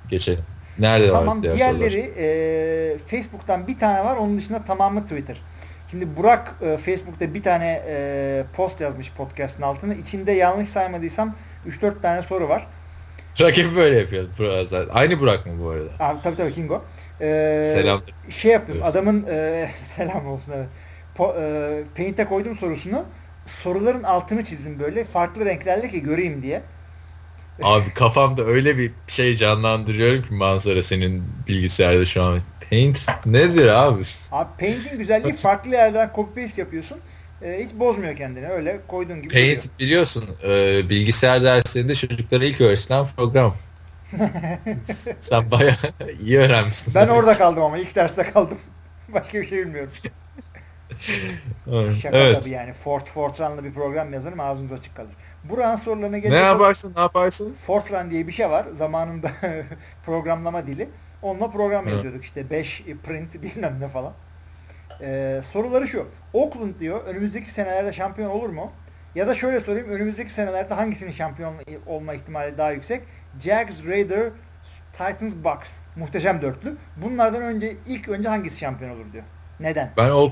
geçelim. 0.10 0.44
Nerede 0.80 1.12
tamam, 1.12 1.44
var 1.44 1.58
diğerleri 1.58 2.14
e, 2.18 2.98
Facebook'tan 2.98 3.68
bir 3.68 3.80
tane 3.80 4.06
var. 4.06 4.18
Onun 4.18 4.38
dışında 4.38 4.66
tamamı 4.66 5.04
Twitter. 5.04 5.42
Şimdi 5.92 6.18
Burak 6.18 6.56
e, 6.62 6.78
Facebook'ta 6.78 7.34
bir 7.34 7.44
tane 7.44 7.84
e, 7.88 8.44
post 8.56 8.82
yazmış 8.82 9.12
podcast'ın 9.12 9.62
altına. 9.62 9.94
İçinde 9.94 10.32
yanlış 10.32 10.70
saymadıysam 10.70 11.36
3-4 11.68 12.02
tane 12.02 12.22
soru 12.22 12.50
var. 12.50 12.68
Burak 13.40 13.58
hep 13.58 13.76
böyle 13.76 14.00
yapıyor. 14.00 14.28
Burak 14.40 14.88
Aynı 14.92 15.20
Burak 15.20 15.46
mı 15.46 15.54
bu 15.64 15.70
arada? 15.70 15.90
Abi, 16.00 16.22
tabii 16.24 16.36
tabii 16.36 16.54
Kingo. 16.54 16.84
Ee, 17.22 17.72
selam. 17.74 18.02
Şey 18.30 18.52
yapıyorum. 18.52 18.84
Adamın 18.86 19.26
e, 19.30 19.70
selam 19.96 20.28
olsun 20.28 20.52
evet. 20.56 20.68
Po, 21.16 21.36
e, 21.42 21.84
Paint'e 21.98 22.26
koydum 22.26 22.56
sorusunu. 22.56 23.06
Soruların 23.46 24.04
altını 24.04 24.44
çizdim 24.44 24.80
böyle 24.80 25.04
farklı 25.04 25.46
renklerle 25.46 25.90
ki 25.90 26.04
göreyim 26.04 26.44
diye. 26.44 26.62
Abi 27.64 27.94
kafamda 27.94 28.46
öyle 28.46 28.78
bir 28.78 28.92
şey 29.08 29.36
canlandırıyorum 29.36 30.24
ki 30.24 30.34
manzara 30.34 30.82
senin 30.82 31.24
bilgisayarda 31.48 32.06
şu 32.06 32.24
an. 32.24 32.40
Paint 32.70 33.00
nedir 33.26 33.68
abi? 33.68 34.02
Abi 34.32 34.50
Paint'in 34.60 34.98
güzelliği 34.98 35.36
farklı 35.36 35.72
yerden 35.72 36.12
copy 36.16 36.42
paste 36.42 36.62
yapıyorsun. 36.62 36.98
Ee, 37.42 37.62
hiç 37.66 37.80
bozmuyor 37.80 38.16
kendini. 38.16 38.48
Öyle 38.48 38.80
koyduğun 38.88 39.22
gibi. 39.22 39.34
Paint 39.34 39.64
duruyor. 39.64 39.80
biliyorsun 39.80 40.30
e, 40.44 40.90
bilgisayar 40.90 41.44
derslerinde 41.44 41.96
çocuklara 41.96 42.46
ilk 42.46 42.62
öğretilen 42.62 43.06
program. 43.16 43.56
Sen 45.20 45.52
baya 45.52 45.76
iyi 46.20 46.40
öğrenmişsin. 46.40 46.96
Ben 46.96 47.08
orada 47.08 47.34
kaldım 47.34 47.64
ama 47.64 47.78
ilk 47.78 47.96
derste 47.96 48.24
kaldım. 48.24 48.58
Başka 49.14 49.42
bir 49.42 49.50
şey 49.50 49.58
bilmiyorum. 49.58 49.92
Şaka 52.02 52.18
evet. 52.18 52.36
tabii 52.42 52.50
yani. 52.50 52.74
Fort 52.74 53.10
Fortran'lı 53.10 53.64
bir 53.64 53.74
program 53.74 54.14
yazarım 54.14 54.40
ağzınız 54.40 54.72
açık 54.72 54.96
kalır. 54.96 55.12
Burak'ın 55.44 55.84
sorularına 55.84 56.18
gelecek. 56.18 56.40
Ne 56.42 56.46
yaparsın? 56.46 56.94
Ne 56.96 57.02
yaparsın? 57.02 57.56
Fortran 57.68 58.12
diye 58.12 58.28
bir 58.28 58.32
şey 58.32 58.50
var. 58.50 58.66
Zamanında 58.78 59.32
programlama 60.06 60.68
dili. 60.68 60.90
Onunla 61.22 61.52
program 61.52 61.86
Hı. 61.86 61.90
yazıyorduk 61.90 62.24
işte 62.24 62.50
5 62.50 62.84
print 63.04 63.34
bilmem 63.42 63.78
ne 63.80 63.88
falan. 63.88 64.14
Ee, 65.02 65.42
soruları 65.52 65.88
şu. 65.88 66.08
Oakland 66.34 66.80
diyor 66.80 67.04
önümüzdeki 67.06 67.52
senelerde 67.52 67.94
şampiyon 67.94 68.30
olur 68.30 68.50
mu? 68.50 68.72
Ya 69.16 69.28
da 69.28 69.36
şöyle 69.36 69.62
sorayım 69.62 69.90
önümüzdeki 69.90 70.34
senelerde 70.34 70.74
hangisinin 70.74 71.12
şampiyon 71.12 71.54
olma 71.88 72.14
ihtimali 72.14 72.58
daha 72.58 72.72
yüksek? 72.72 73.04
Jags, 73.44 73.74
Raiders, 73.88 74.34
Titans, 74.94 75.36
Bucks. 75.36 75.70
Muhteşem 75.96 76.42
dörtlü. 76.42 76.78
Bunlardan 76.98 77.42
önce 77.42 77.76
ilk 77.88 78.10
önce 78.10 78.30
hangisi 78.30 78.60
şampiyon 78.60 78.92
olur 78.96 79.14
diyor. 79.14 79.24
Neden? 79.60 79.92
Ben 79.98 80.10
o 80.10 80.30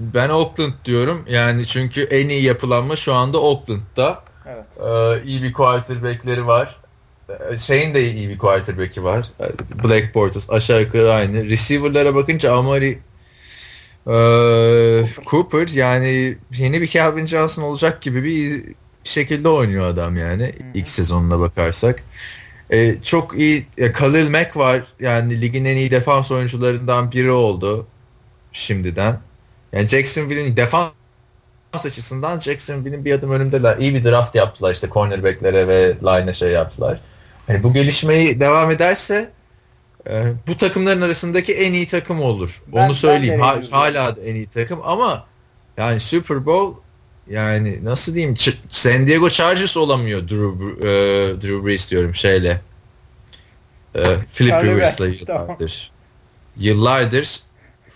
ben 0.00 0.28
Oakland 0.28 0.72
diyorum. 0.84 1.24
Yani 1.28 1.66
çünkü 1.66 2.02
en 2.02 2.28
iyi 2.28 2.42
yapılanma 2.42 2.96
şu 2.96 3.14
anda 3.14 3.42
Oakland'da. 3.42 4.29
Evet. 4.46 4.64
Ee, 4.80 5.26
iyi 5.26 5.42
bir 5.42 5.52
quarterback'leri 5.52 6.46
var. 6.46 6.80
Ee, 7.28 7.56
şeyin 7.56 7.94
de 7.94 8.12
iyi 8.12 8.28
bir 8.28 8.38
quarterback'i 8.38 9.04
var. 9.04 9.26
Ee, 9.40 9.44
Black 9.84 10.14
Bortles 10.14 10.50
aşağı 10.50 10.80
yukarı 10.80 11.12
aynı. 11.12 11.44
Receiver'lara 11.44 12.14
bakınca 12.14 12.54
Amari 12.54 12.98
e, 14.06 14.14
Cooper 15.26 15.68
yani 15.68 16.36
yeni 16.56 16.80
bir 16.80 16.86
Calvin 16.86 17.26
Johnson 17.26 17.62
olacak 17.62 18.02
gibi 18.02 18.24
bir 18.24 18.74
şekilde 19.04 19.48
oynuyor 19.48 19.86
adam 19.86 20.16
yani 20.16 20.42
Hı-hı. 20.42 20.68
ilk 20.74 20.88
sezonuna 20.88 21.40
bakarsak. 21.40 22.02
Ee, 22.70 22.96
çok 23.02 23.38
iyi 23.38 23.66
Khalil 23.92 24.30
Mack 24.30 24.56
var 24.56 24.82
yani 25.00 25.40
ligin 25.40 25.64
en 25.64 25.76
iyi 25.76 25.90
defans 25.90 26.30
oyuncularından 26.30 27.12
biri 27.12 27.30
oldu 27.30 27.86
şimdiden. 28.52 29.20
Yani 29.72 29.86
Jacksonville'in 29.88 30.56
defans 30.56 30.90
açısından 31.74 32.38
Jacksonville'in 32.38 33.04
bir 33.04 33.12
adım 33.12 33.30
önündeler. 33.30 33.78
İyi 33.78 33.94
bir 33.94 34.04
draft 34.04 34.34
yaptılar 34.34 34.72
işte 34.72 34.88
cornerback'lere 34.92 35.68
ve 35.68 35.94
line'e 36.02 36.34
şey 36.34 36.50
yaptılar. 36.50 37.00
Yani 37.48 37.62
bu 37.62 37.72
gelişmeyi 37.72 38.40
devam 38.40 38.70
ederse 38.70 39.30
e, 40.08 40.32
bu 40.46 40.56
takımların 40.56 41.00
arasındaki 41.00 41.54
en 41.54 41.72
iyi 41.72 41.86
takım 41.86 42.22
olur. 42.22 42.62
Ben, 42.66 42.86
Onu 42.86 42.94
söyleyeyim. 42.94 43.40
Ha, 43.40 43.60
hala 43.70 44.16
en 44.24 44.34
iyi 44.34 44.46
takım 44.46 44.80
ama 44.84 45.24
yani 45.76 46.00
Super 46.00 46.46
Bowl 46.46 46.80
yani 47.30 47.84
nasıl 47.84 48.14
diyeyim 48.14 48.34
San 48.68 49.06
Diego 49.06 49.30
Chargers 49.30 49.76
olamıyor 49.76 50.28
Drew, 50.28 50.88
e, 50.88 50.92
Drew 51.40 51.66
Brees 51.66 51.90
diyorum 51.90 52.14
şeyle. 52.14 52.60
E, 53.94 54.02
Philip 54.34 54.64
Rivers'la 54.64 55.06
yıllardır. 55.06 55.90
Yıllardır 56.56 57.40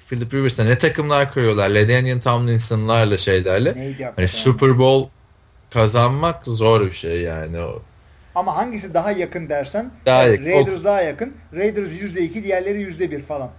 Philip 0.08 0.34
Rivers'la 0.34 0.64
ne 0.64 0.78
takımlar 0.78 1.32
kuruyorlar. 1.32 1.70
LaDainian 1.70 2.20
Tomlinson'larla 2.20 3.18
şeylerle. 3.18 3.94
Hani 4.16 4.28
Super 4.28 4.78
Bowl 4.78 5.10
kazanmak 5.70 6.46
zor 6.46 6.80
bir 6.80 6.92
şey 6.92 7.20
yani. 7.20 7.60
O. 7.60 7.82
Ama 8.34 8.56
hangisi 8.56 8.94
daha 8.94 9.10
yakın 9.10 9.48
dersen 9.48 9.90
daha 10.06 10.22
yakın. 10.22 10.44
Raiders 10.44 10.84
daha 10.84 11.00
yakın. 11.02 11.34
Raiders 11.54 11.88
%2 11.88 12.42
diğerleri 12.42 12.82
%1 12.82 13.22
falan. 13.22 13.50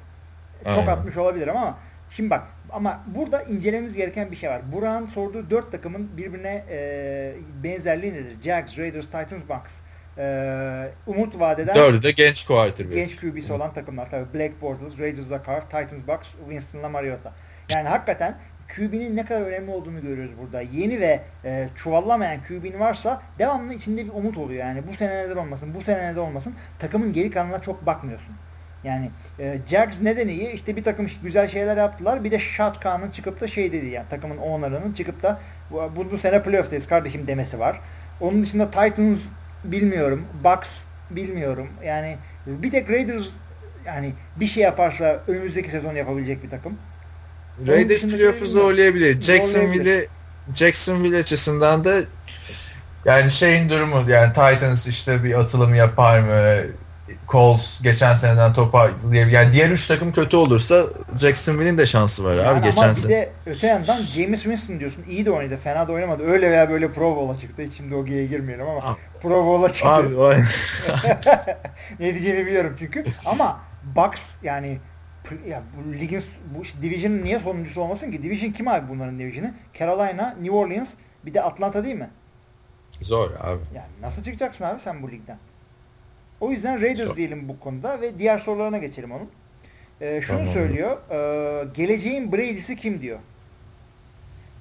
Çok 0.65 0.77
Aynen. 0.77 0.87
atmış 0.87 1.17
olabilir 1.17 1.47
ama 1.47 1.77
şimdi 2.09 2.29
bak 2.29 2.43
Ama 2.69 3.03
burada 3.15 3.43
incelememiz 3.43 3.95
gereken 3.95 4.31
bir 4.31 4.35
şey 4.35 4.49
var. 4.49 4.61
Burak'ın 4.71 5.05
sorduğu 5.05 5.49
dört 5.49 5.71
takımın 5.71 6.17
birbirine 6.17 6.65
e, 6.69 7.33
benzerliği 7.63 8.13
nedir? 8.13 8.35
Jags, 8.43 8.77
Raiders, 8.77 9.05
Titans, 9.05 9.43
Bucks. 9.49 9.73
E, 10.17 10.87
umut 11.07 11.39
vadeden 11.39 11.75
Dördü 11.75 12.03
de 12.03 12.11
genç 12.11 12.45
quarterback. 12.45 12.95
genç 12.95 13.15
QB'si 13.15 13.53
olan 13.53 13.73
takımlar. 13.73 14.11
Tabii 14.11 14.33
Black 14.33 14.61
Bortles, 14.61 14.99
Raiders'la 14.99 15.43
Carr, 15.47 15.61
Titans, 15.61 16.07
Bucks, 16.07 16.27
Winston'la 16.47 16.89
Mariota. 16.89 17.33
Yani 17.69 17.87
hakikaten 17.87 18.37
QB'nin 18.75 19.15
ne 19.15 19.25
kadar 19.25 19.41
önemli 19.41 19.71
olduğunu 19.71 20.01
görüyoruz 20.01 20.31
burada. 20.41 20.61
Yeni 20.61 20.99
ve 20.99 21.19
e, 21.45 21.67
çuvallamayan 21.75 22.41
QB'nin 22.47 22.79
varsa 22.79 23.21
devamlı 23.39 23.73
içinde 23.73 24.05
bir 24.05 24.11
umut 24.13 24.37
oluyor. 24.37 24.59
Yani 24.59 24.81
bu 24.91 24.95
sene 24.95 25.23
neden 25.23 25.35
olmasın, 25.35 25.75
bu 25.75 25.81
sene 25.81 26.11
neden 26.11 26.21
olmasın. 26.21 26.55
Takımın 26.79 27.13
geri 27.13 27.31
kalanına 27.31 27.61
çok 27.61 27.85
bakmıyorsun. 27.85 28.35
Yani 28.83 29.09
e, 29.39 29.57
Jags 29.67 30.01
neden 30.01 30.27
iyi? 30.27 30.51
İşte 30.51 30.75
bir 30.75 30.83
takım 30.83 31.07
güzel 31.23 31.47
şeyler 31.47 31.77
yaptılar. 31.77 32.23
Bir 32.23 32.31
de 32.31 32.39
Shotgun'ın 32.39 33.11
çıkıp 33.11 33.41
da 33.41 33.47
şey 33.47 33.71
dedi 33.71 33.85
yani 33.85 34.05
takımın 34.09 34.37
owner'ının 34.37 34.93
çıkıp 34.93 35.23
da 35.23 35.39
bu, 35.71 35.91
bu, 35.95 36.11
bu 36.11 36.17
sene 36.17 36.43
playoff'tayız 36.43 36.87
kardeşim 36.87 37.27
demesi 37.27 37.59
var. 37.59 37.81
Onun 38.21 38.43
dışında 38.43 38.71
Titans 38.71 39.25
bilmiyorum. 39.71 40.25
Bucks 40.43 40.69
bilmiyorum. 41.09 41.67
Yani 41.85 42.17
bir 42.47 42.71
tek 42.71 42.89
Raiders 42.89 43.25
yani 43.85 44.13
bir 44.35 44.47
şey 44.47 44.63
yaparsa 44.63 45.19
önümüzdeki 45.27 45.69
sezon 45.69 45.95
yapabilecek 45.95 46.43
bir 46.43 46.49
takım. 46.49 46.77
Raiders 47.67 48.01
playoff'u 48.01 48.45
zorlayabilir. 48.45 49.21
Jacksonville 49.21 50.07
Jacksonville 50.55 51.17
açısından 51.17 51.85
da 51.85 51.95
yani 53.05 53.31
şeyin 53.31 53.69
durumu 53.69 54.09
yani 54.09 54.27
Titans 54.33 54.87
işte 54.87 55.23
bir 55.23 55.39
atılım 55.39 55.73
yapar 55.73 56.19
mı? 56.19 56.61
Colts 57.27 57.81
geçen 57.81 58.15
seneden 58.15 58.53
toparlayabilir. 58.53 59.31
Yani 59.33 59.53
diğer 59.53 59.69
üç 59.69 59.87
takım 59.87 60.11
kötü 60.11 60.37
olursa 60.37 60.83
Jacksonville'in 61.19 61.77
de 61.77 61.85
şansı 61.85 62.23
var 62.23 62.35
Yani 62.35 62.47
abi 62.47 62.49
ama 62.57 62.65
geçen 62.65 62.89
bir 62.89 62.95
sene. 62.95 63.11
de 63.11 63.29
öte 63.45 63.67
yandan 63.67 64.01
James 64.01 64.41
Winston 64.43 64.79
diyorsun. 64.79 65.03
iyi 65.09 65.25
de 65.25 65.31
oynadı. 65.31 65.59
Fena 65.63 65.87
da 65.87 65.91
oynamadı. 65.91 66.23
Öyle 66.23 66.51
veya 66.51 66.69
böyle 66.69 66.91
Pro 66.91 67.15
Bowl'a 67.15 67.39
çıktı. 67.41 67.63
Şimdi 67.77 67.95
o 67.95 68.05
G'ye 68.05 68.25
girmeyelim 68.25 68.65
ama 68.67 68.79
Ah. 68.83 68.95
Pro 69.25 69.45
Bowl'a 69.45 69.71
çıktı. 69.71 69.89
Abi 69.89 70.15
o 70.15 70.33
ne 71.99 72.13
diyeceğini 72.13 72.45
biliyorum 72.45 72.75
çünkü. 72.79 73.03
Ama 73.25 73.59
Bucks 73.95 74.35
yani 74.43 74.77
ya 75.47 75.63
bu 75.77 75.93
ligin 75.93 76.21
bu 76.57 76.63
division'ın 76.83 77.23
niye 77.23 77.39
sonuncusu 77.39 77.81
olmasın 77.81 78.11
ki? 78.11 78.23
Division 78.23 78.51
kim 78.51 78.67
abi 78.67 78.89
bunların 78.89 79.19
division'ı? 79.19 79.53
Carolina, 79.79 80.35
New 80.41 80.55
Orleans, 80.55 80.89
bir 81.25 81.33
de 81.33 81.41
Atlanta 81.41 81.83
değil 81.83 81.95
mi? 81.95 82.09
zor 83.01 83.31
abi. 83.39 83.61
Yani 83.75 83.87
nasıl 84.01 84.23
çıkacaksın 84.23 84.63
abi 84.63 84.79
sen 84.79 85.03
bu 85.03 85.11
ligden? 85.11 85.37
O 86.41 86.51
yüzden 86.51 86.81
Raiders 86.81 87.07
Zor. 87.07 87.15
diyelim 87.15 87.49
bu 87.49 87.59
konuda 87.59 88.01
ve 88.01 88.19
diğer 88.19 88.39
sorularına 88.39 88.77
geçelim 88.77 89.11
onun. 89.11 89.29
Ee, 90.01 90.21
şunu 90.23 90.37
Tamam. 90.37 90.53
söylüyor. 90.53 90.97
e, 91.11 91.67
geleceğin 91.73 92.31
Brady'si 92.31 92.75
kim 92.75 93.01
diyor. 93.01 93.19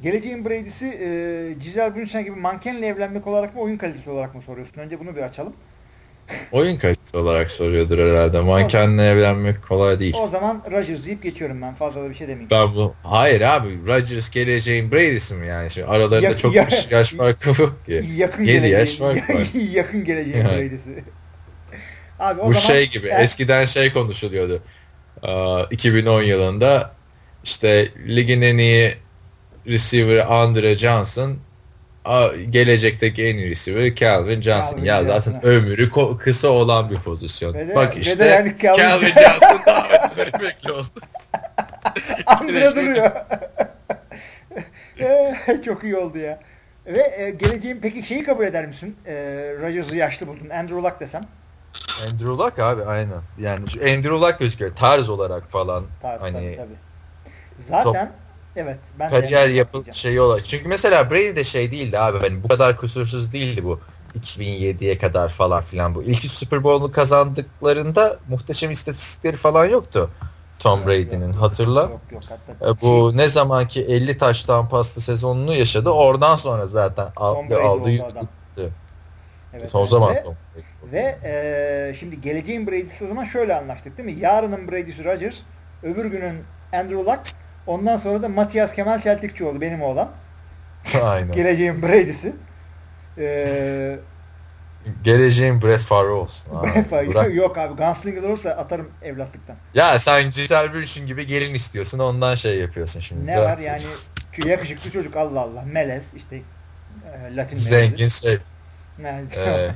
Geleceğin 0.02 0.44
Brady'si 0.44 0.86
e, 0.86 1.08
Giselle 1.64 1.94
Bündchen 1.94 2.24
gibi 2.24 2.36
mankenle 2.40 2.86
evlenmek 2.86 3.26
olarak 3.26 3.54
mı 3.54 3.60
oyun 3.60 3.76
kalitesi 3.76 4.10
olarak 4.10 4.34
mı 4.34 4.42
soruyorsun? 4.42 4.80
Önce 4.80 5.00
bunu 5.00 5.16
bir 5.16 5.20
açalım. 5.22 5.52
Oyun 6.52 6.76
kalitesi 6.78 7.16
olarak 7.16 7.50
soruyordur 7.50 7.98
herhalde. 7.98 8.40
Mankenle 8.40 9.08
evlenmek 9.08 9.62
kolay 9.68 10.00
değil. 10.00 10.14
O 10.22 10.26
zaman 10.26 10.62
Rodgers 10.72 11.06
deyip 11.06 11.22
geçiyorum 11.22 11.62
ben. 11.62 11.74
Fazla 11.74 12.02
da 12.04 12.10
bir 12.10 12.14
şey 12.14 12.28
demeyeyim. 12.28 12.50
Ben 12.50 12.74
bu 12.74 12.94
hayır 13.02 13.40
abi 13.40 13.68
Rodgers 13.86 14.30
geleceğin 14.30 14.92
Brady'si 14.92 15.34
mi 15.34 15.46
yani? 15.46 15.70
Şimdi 15.70 15.86
aralarında 15.86 16.26
Ya- 16.28 16.36
çok 16.36 16.54
ya- 16.54 16.68
yaş 16.90 17.12
farkı 17.12 17.62
yok 17.62 17.86
ki. 17.86 18.04
Yakın 18.16 18.44
Yedi 18.44 18.52
geleceğin, 18.52 18.78
yaş 18.78 18.96
fark 18.96 19.30
var. 19.30 19.46
yakın 19.72 20.04
geleceğin 20.04 20.44
Yani. 20.44 20.48
Brady'si. 20.58 20.90
Abi 22.18 22.40
o 22.40 22.46
Bu 22.48 22.52
zaman 22.52 22.66
şey 22.66 22.90
gibi 22.90 23.06
eğer- 23.08 23.22
eskiden 23.22 23.66
şey 23.66 23.92
konuşuluyordu. 23.92 24.62
Aa, 25.22 25.62
2010 25.70 26.22
yılında 26.22 26.90
işte 27.44 27.88
ligin 28.08 28.40
en 28.42 28.58
iyi 28.58 28.94
receiver 29.66 30.26
Andre 30.28 30.76
Johnson 30.76 31.36
gelecekteki 32.50 33.24
en 33.26 33.36
iyi 33.36 33.50
receiver 33.50 33.94
Calvin 33.94 34.42
Johnson. 34.42 34.70
Calvin 34.76 34.84
ya 34.84 34.98
Johnson. 35.04 35.20
zaten 35.20 35.44
ömrü 35.44 35.88
ko- 35.90 36.18
kısa 36.18 36.48
olan 36.48 36.90
bir 36.90 36.96
pozisyon. 36.96 37.54
Ve 37.54 37.68
de- 37.68 37.74
Bak 37.74 37.96
ve 37.96 38.00
işte 38.00 38.18
de 38.18 38.24
yani 38.24 38.54
Calvin 38.62 38.78
Calvin, 38.82 39.06
Johnson- 39.06 39.22
Johnson 39.40 39.60
daha 39.66 39.88
önemli 39.88 40.36
emekli 40.44 40.72
oldu. 40.72 40.88
Andre 42.26 42.76
duruyor. 42.76 43.10
Çok 45.64 45.84
iyi 45.84 45.96
oldu 45.96 46.18
ya. 46.18 46.40
Ve 46.86 47.14
e, 47.18 47.30
geleceğin 47.30 47.78
peki 47.82 48.02
şeyi 48.02 48.24
kabul 48.24 48.44
eder 48.44 48.66
misin? 48.66 48.96
E, 49.06 49.12
Rodgers'ı 49.62 49.96
yaşlı 49.96 50.26
buldun. 50.26 50.48
Andrew 50.50 50.76
Luck 50.82 51.00
desem. 51.00 51.22
Andrew 52.04 52.28
Luck 52.28 52.58
abi 52.58 52.82
aynen. 52.84 53.20
Yani 53.38 53.70
şu 53.70 53.80
Andrew 53.80 54.10
Luck 54.10 54.38
gözüküyor 54.38 54.76
tarz 54.76 55.08
olarak 55.08 55.50
falan. 55.50 55.84
Tabii 56.02 56.20
hani 56.20 56.32
tabii, 56.34 56.56
tabii. 56.56 56.74
Zaten 57.68 58.12
evet 58.56 58.78
ben 58.98 59.10
kariyer 59.10 59.24
Andrew 59.38 59.48
Luck 59.48 59.58
yapı 59.58 59.72
diyeceğim. 59.72 59.94
şeyi 59.94 60.20
olarak. 60.20 60.46
Çünkü 60.46 60.68
mesela 60.68 61.10
Brady 61.10 61.36
de 61.36 61.44
şey 61.44 61.70
değildi 61.70 61.98
abi. 61.98 62.18
Hani 62.20 62.42
bu 62.42 62.48
kadar 62.48 62.76
kusursuz 62.76 63.32
değildi 63.32 63.64
bu. 63.64 63.80
2007'ye 64.20 64.98
kadar 64.98 65.28
falan 65.28 65.62
filan 65.62 65.94
bu. 65.94 66.02
İlk 66.02 66.24
Super 66.30 66.64
Bowl'u 66.64 66.92
kazandıklarında 66.92 68.16
muhteşem 68.28 68.70
istatistikleri 68.70 69.36
falan 69.36 69.64
yoktu. 69.66 70.10
Tom 70.58 70.86
Brady'nin 70.86 71.32
hatırla. 71.32 71.80
Yok 71.82 72.00
yok 72.12 72.22
hatta. 72.28 72.70
E, 72.70 72.80
Bu 72.82 73.16
ne 73.16 73.28
zamanki 73.28 73.84
50 73.84 74.18
taştan 74.18 74.68
paslı 74.68 75.02
sezonunu 75.02 75.54
yaşadı. 75.54 75.90
Oradan 75.90 76.36
sonra 76.36 76.66
zaten 76.66 77.12
Tom 77.12 77.26
aldı 77.46 77.60
aldı 77.62 77.90
adam. 78.12 78.28
Evet, 79.54 79.70
Son 79.70 79.80
evet. 79.80 79.90
zaman 79.90 80.14
Ve, 80.14 80.22
Tom 80.22 80.34
Brady. 80.56 80.92
ve 80.92 81.18
e, 81.24 81.96
şimdi 82.00 82.20
geleceğin 82.20 82.66
Brady'si 82.66 83.04
o 83.04 83.08
zaman 83.08 83.24
şöyle 83.24 83.54
anlaştık 83.56 83.98
değil 83.98 84.14
mi? 84.14 84.20
Yarının 84.20 84.68
Brady'si 84.68 85.04
Rodgers, 85.04 85.34
öbür 85.82 86.04
günün 86.06 86.34
Andrew 86.72 86.96
Luck, 87.12 87.20
ondan 87.66 87.96
sonra 87.96 88.22
da 88.22 88.28
Matias 88.28 88.72
Kemal 88.72 89.00
Çeltikçioğlu 89.00 89.60
benim 89.60 89.82
oğlan. 89.82 90.10
Aynen. 91.02 91.32
Geleceğin 91.32 91.82
Brady'si. 91.82 92.32
Eee 93.18 93.98
Geleceğin 95.04 95.62
Brett 95.62 95.80
Favre 95.80 96.08
olsun. 96.10 96.54
abi. 96.54 97.08
Bırak. 97.08 97.34
Yok 97.34 97.58
abi 97.58 97.74
Gunslinger 97.74 98.22
olursa 98.22 98.50
atarım 98.50 98.90
evlatlıktan. 99.02 99.56
Ya 99.74 99.98
sen 99.98 100.30
Giselle 100.30 100.74
Bündchen 100.74 101.06
gibi 101.06 101.26
gelin 101.26 101.54
istiyorsun 101.54 101.98
ondan 101.98 102.34
şey 102.34 102.58
yapıyorsun 102.58 103.00
şimdi. 103.00 103.26
Ne 103.26 103.40
var 103.40 103.58
yani 103.58 103.84
yakışıklı 104.46 104.90
çocuk 104.90 105.16
Allah 105.16 105.40
Allah. 105.40 105.64
Melez 105.72 106.14
işte 106.14 106.36
e, 106.36 107.36
Latin 107.36 107.56
Zengin 107.56 108.08
şey. 108.08 108.38
Yani, 109.02 109.26
Ee, 109.36 109.70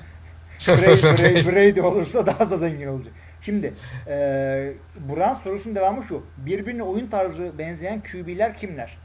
Brady, 0.69 1.03
Brady, 1.03 1.47
Brady 1.47 1.81
olursa 1.81 2.27
daha 2.27 2.51
da 2.51 2.59
zengin 2.59 2.89
olacak. 2.89 3.13
Şimdi 3.49 3.75
e, 4.09 4.73
Burak'ın 5.09 5.35
sorusunun 5.35 5.77
devamı 5.77 6.05
şu. 6.05 6.23
Birbirine 6.37 6.83
oyun 6.83 7.07
tarzı 7.07 7.59
benzeyen 7.59 8.01
QB'ler 8.01 8.57
kimler? 8.57 8.99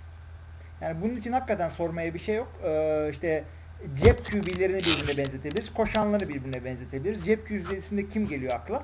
Yani 0.82 1.02
bunun 1.02 1.16
için 1.16 1.32
hakikaten 1.32 1.70
sormaya 1.70 2.14
bir 2.14 2.20
şey 2.20 2.36
yok. 2.36 2.48
E, 2.66 3.08
işte 3.12 3.44
cep 4.04 4.26
QB'lerini 4.26 4.78
birbirine 4.78 5.18
benzetebiliriz. 5.18 5.74
Koşanları 5.74 6.30
birbirine 6.30 6.66
benzetebiliriz. 6.66 7.26
Cep 7.26 7.48
QB'sinde 7.48 8.10
kim 8.10 8.28
geliyor 8.28 8.54
akla? 8.54 8.84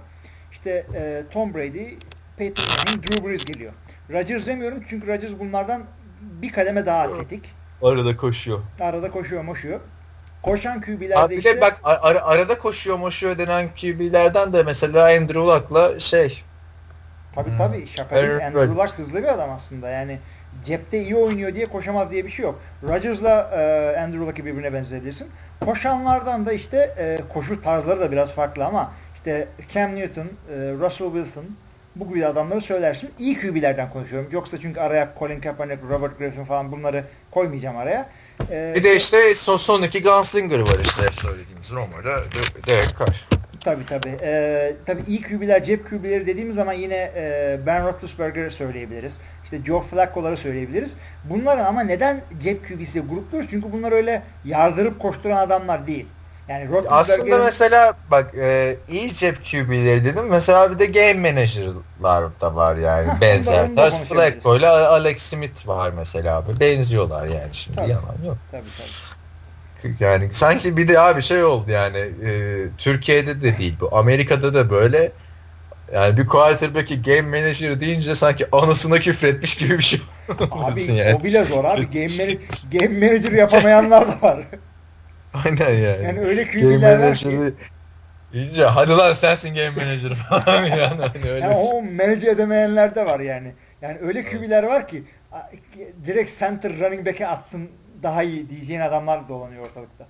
İşte 0.52 0.86
e, 0.96 1.24
Tom 1.32 1.54
Brady, 1.54 1.88
Peyton 2.38 2.66
Manning, 2.66 3.08
Drew 3.08 3.30
Brees 3.30 3.46
geliyor. 3.46 3.74
Rodgers 4.12 4.46
demiyorum 4.46 4.84
çünkü 4.88 5.08
Rodgers 5.08 5.40
bunlardan 5.40 5.84
bir 6.22 6.52
kademe 6.52 6.86
daha 6.86 7.02
atletik. 7.02 7.54
Arada 7.82 8.18
koşuyor. 8.18 8.60
Arada 8.80 9.12
koşuyor 9.12 9.44
moşuyor. 9.44 9.80
Koşan 10.44 10.82
QB'lerde 10.82 11.18
Abi 11.20 11.36
işte... 11.36 11.62
bak 11.62 11.80
ar- 11.84 12.00
ar- 12.02 12.22
arada 12.36 12.58
koşuyor 12.58 12.98
moşuyor 12.98 13.38
denen 13.38 13.68
QB'lerden 13.68 14.54
de 14.54 14.64
mesela 14.64 15.06
Andrew 15.06 15.40
Luck'la 15.40 16.00
şey 16.00 16.44
Tabii 17.36 17.50
Hmm. 17.50 17.58
tabii 17.58 17.88
şaka 17.88 18.16
değil. 18.16 18.32
Andrew 18.32 18.68
Rodgers. 18.68 18.78
Luck 18.78 19.00
hızlı 19.00 19.24
bir 19.24 19.28
adam 19.28 19.50
aslında. 19.50 19.90
Yani 19.90 20.20
cepte 20.66 21.02
iyi 21.02 21.16
oynuyor 21.16 21.56
diye 21.56 21.66
koşamaz 21.66 22.12
diye 22.12 22.26
bir 22.26 22.30
şey 22.30 22.44
yok. 22.46 22.60
Rodgers'la 22.84 23.30
e, 23.54 24.00
Andrew 24.00 24.26
Luck'ı 24.26 24.46
birbirine 24.46 24.74
benzetebilirsin. 24.74 25.28
Koşanlardan 25.66 26.46
da 26.46 26.54
işte 26.54 26.78
e, 26.98 27.20
koşu 27.34 27.62
tarzları 27.62 28.00
da 28.00 28.12
biraz 28.12 28.30
farklı 28.30 28.66
ama 28.66 28.92
işte 29.16 29.48
Cam 29.74 29.96
Newton, 29.96 30.26
e, 30.26 30.56
Russell 30.80 31.08
Wilson 31.14 31.46
bu 31.96 32.10
gibi 32.10 32.26
adamları 32.26 32.62
söylersin. 32.62 33.12
İyi 33.20 33.40
QB'lerden 33.42 33.90
konuşuyorum. 33.90 34.30
Yoksa 34.32 34.58
çünkü 34.60 34.80
araya 34.80 35.10
Colin 35.20 35.42
Kaepernick, 35.42 35.84
Robert 35.90 36.18
Griffin 36.20 36.44
falan 36.46 36.72
bunları 36.72 37.04
koymayacağım 37.32 37.78
araya. 37.78 38.10
E, 38.52 38.74
bir 38.76 38.84
de 38.84 38.96
işte 38.96 39.36
son, 39.36 39.58
son 39.58 39.82
iki 39.82 40.04
Gunslinger 40.04 40.60
var 40.60 40.80
işte 40.84 41.02
hep 41.02 41.14
söylediğimiz 41.22 41.72
De- 42.32 42.68
Derek 42.68 43.00
Carr. 43.00 43.28
Tabii 43.64 43.86
tabii. 43.86 44.18
Ee, 44.22 44.76
tabii 44.86 45.02
iyi 45.08 45.22
QB'ler, 45.22 45.64
cep 45.64 45.90
QB'leri 45.90 46.28
dediğimiz 46.28 46.56
zaman 46.56 46.74
yine 46.74 47.12
e, 47.16 47.60
Ben 47.66 47.86
Roethlisberger'ı 47.86 48.52
söyleyebiliriz. 48.52 49.18
İşte 49.44 49.58
Joe 49.66 49.82
Flacco'ları 49.82 50.38
söyleyebiliriz. 50.38 50.94
Bunların 51.24 51.66
ama 51.66 51.82
neden 51.84 52.22
cep 52.44 52.68
QB'si 52.68 53.00
grupluyoruz? 53.00 53.50
Çünkü 53.52 53.72
bunlar 53.72 53.92
öyle 53.92 54.22
yardırıp 54.46 55.00
koşturan 55.00 55.38
adamlar 55.38 55.88
değil. 55.88 56.06
Yani 56.50 56.64
Aslında 56.64 56.88
Roethlisberger'in 56.88 57.44
mesela 57.46 57.94
bak 58.12 58.36
e, 58.36 58.78
iyi 58.90 59.14
cep 59.14 59.36
QB'leri 59.46 60.06
dedim. 60.06 60.26
Mesela 60.28 60.72
bir 60.72 60.80
de 60.80 60.86
game 60.86 61.32
manager'lar 61.32 62.42
da 62.42 62.56
var 62.56 62.76
yani 62.76 63.08
Hah, 63.08 63.22
benzer. 63.22 63.68
konuşabiliriz. 63.76 64.08
Flacco 64.10 64.58
ile 64.58 64.68
Alex 64.68 65.22
Smith 65.22 65.68
var 65.68 65.92
mesela 65.96 66.36
abi. 66.38 66.60
Benziyorlar 66.60 67.28
yani 67.28 67.50
şimdi 67.52 67.76
Tabii. 67.76 67.90
yalan 67.90 68.16
yok. 68.26 68.38
tabii 68.52 68.64
tabii. 68.78 69.96
Yani 70.00 70.34
sanki 70.34 70.78
bir 70.78 70.88
de 70.88 71.00
abi 71.00 71.22
şey 71.22 71.44
oldu 71.44 71.72
yani 71.72 71.98
e, 71.98 72.64
Türkiye'de 72.78 73.42
de 73.42 73.58
değil 73.58 73.76
bu. 73.82 73.98
Amerika'da 73.98 74.54
da 74.54 74.70
böyle 74.70 75.12
yani 75.94 76.18
bir 76.18 76.28
quarterback'i 76.28 77.02
game 77.02 77.22
manager 77.42 77.80
deyince 77.80 78.16
sanki 78.16 78.48
anasına 78.52 79.00
küfretmiş 79.00 79.56
gibi 79.56 79.78
bir 79.78 79.84
şey. 79.84 80.02
Abi 80.52 80.94
yani. 80.94 81.16
o 81.16 81.24
bile 81.24 81.44
zor 81.44 81.66
abi. 81.66 81.90
Game, 81.94 82.08
man- 82.26 82.40
game 82.72 83.08
manager 83.08 83.32
yapamayanlar 83.32 84.08
da 84.08 84.28
var. 84.28 84.40
Aynen 85.34 85.70
yani. 85.72 86.04
Yani 86.04 86.20
öyle 86.20 86.48
QB'ler 86.48 87.00
var 87.00 87.16
ki. 87.16 87.54
iyice 88.34 88.66
hadi 88.66 88.92
lan 88.92 89.14
sensin 89.14 89.56
game 89.56 89.70
manager 89.70 90.16
falan 90.30 90.64
yani. 90.66 91.02
Hani 91.14 91.32
öyle 91.32 91.46
Yani 91.46 91.64
şey. 91.64 91.72
o 91.74 91.82
manage 91.84 92.30
edemeyenler 92.30 92.96
de 92.96 93.06
var 93.06 93.20
yani. 93.20 93.54
Yani 93.82 93.98
öyle 94.02 94.26
QB'ler 94.26 94.64
var 94.64 94.88
ki 94.88 95.04
direkt 96.06 96.40
center 96.40 96.80
running 96.80 97.06
back'e 97.06 97.28
atsın 97.28 97.70
daha 98.04 98.24
iyi 98.24 98.50
diyeceğin 98.50 98.80
adamlar 98.80 99.30
dolanıyor 99.30 99.66
ortalıkta. 99.66 100.06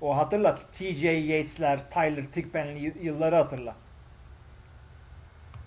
O 0.00 0.16
hatırla 0.16 0.58
TJ 0.78 1.02
Yates'ler, 1.04 1.90
Tyler 1.90 2.24
Thigpen'li 2.34 2.94
yılları 3.02 3.36
hatırla. 3.36 3.74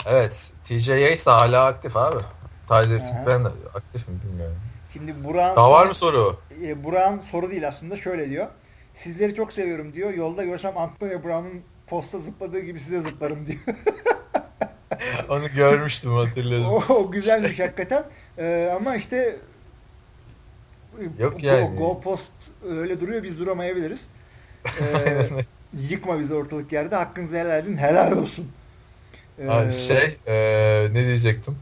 Evet. 0.05 0.51
TJ 0.65 0.87
Yates 0.87 1.25
de 1.25 1.31
hala 1.31 1.65
aktif 1.65 1.97
abi. 1.97 2.17
Tyler 2.67 3.01
ben 3.27 3.45
de 3.45 3.49
aktif 3.75 4.07
mi 4.09 4.15
bilmiyorum. 4.23 4.57
Şimdi 4.93 5.23
Burak'ın 5.23 5.55
Daha 5.55 5.71
var 5.71 5.85
mı 5.87 5.93
soru? 5.93 6.39
e, 6.63 6.83
Burak'ın 6.83 7.21
soru 7.31 7.51
değil 7.51 7.67
aslında 7.67 7.97
şöyle 7.97 8.29
diyor. 8.29 8.47
Sizleri 9.03 9.35
çok 9.35 9.53
seviyorum 9.53 9.93
diyor. 9.93 10.13
Yolda 10.13 10.43
görsem 10.43 10.77
Antonio 10.77 11.23
Brown'un 11.23 11.61
posta 11.87 12.19
zıpladığı 12.19 12.59
gibi 12.59 12.79
size 12.79 13.01
zıplarım 13.01 13.47
diyor. 13.47 13.59
Onu 15.29 15.47
görmüştüm 15.55 16.13
hatırladım. 16.13 16.65
o, 16.65 16.83
o 16.89 17.11
güzelmiş 17.11 17.59
hakikaten. 17.59 18.03
Ee, 18.37 18.73
ama 18.75 18.95
işte 18.95 19.37
Yok 21.19 21.41
go, 21.41 21.47
yani. 21.47 21.75
Go 21.77 22.01
post 22.01 22.31
öyle 22.69 23.01
duruyor 23.01 23.23
biz 23.23 23.39
duramayabiliriz. 23.39 24.01
Ee, 24.81 25.29
yıkma 25.89 26.19
bizi 26.19 26.33
ortalık 26.33 26.71
yerde. 26.71 26.95
Hakkınızı 26.95 27.35
helal 27.37 27.63
edin. 27.63 27.77
Helal 27.77 28.11
olsun. 28.11 28.51
Ee, 29.39 29.49
Abi 29.49 29.71
şey 29.71 30.17
eee, 30.27 30.89
ne 30.93 31.05
diyecektim? 31.05 31.57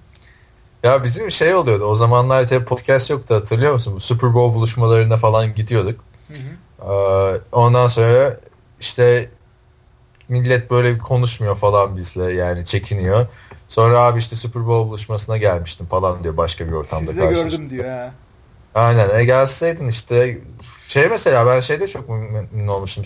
Ya 0.83 1.03
bizim 1.03 1.31
şey 1.31 1.55
oluyordu 1.55 1.85
o 1.85 1.95
zamanlar 1.95 2.47
tabii 2.47 2.65
podcast 2.65 3.09
yoktu 3.09 3.35
hatırlıyor 3.35 3.73
musun? 3.73 3.95
Bu 3.95 3.99
Super 3.99 4.33
Bowl 4.33 4.55
buluşmalarına 4.55 5.17
falan 5.17 5.55
gidiyorduk. 5.55 6.03
hı 6.27 6.33
hı. 6.33 6.66
Eee, 6.81 7.41
ondan 7.51 7.87
sonra 7.87 8.39
işte 8.79 9.29
millet 10.29 10.71
böyle 10.71 10.97
konuşmuyor 10.97 11.55
falan 11.55 11.97
bizle 11.97 12.33
yani 12.33 12.65
çekiniyor. 12.65 13.27
Sonra 13.67 13.99
abi 13.99 14.19
işte 14.19 14.35
Super 14.35 14.67
Bowl 14.67 14.87
buluşmasına 14.89 15.37
gelmiştim 15.37 15.85
falan 15.85 16.23
diyor 16.23 16.37
başka 16.37 16.67
bir 16.67 16.71
ortamda 16.71 17.11
Sizi 17.11 17.19
gördüm 17.19 17.69
diyor 17.69 17.85
ha. 17.85 18.13
Aynen 18.75 19.19
e 19.19 19.25
gelseydin 19.25 19.87
işte 19.87 20.41
şey 20.87 21.09
mesela 21.09 21.45
ben 21.47 21.59
şeyde 21.59 21.87
çok 21.87 22.09
memnun 22.09 22.67
olmuştum. 22.67 23.03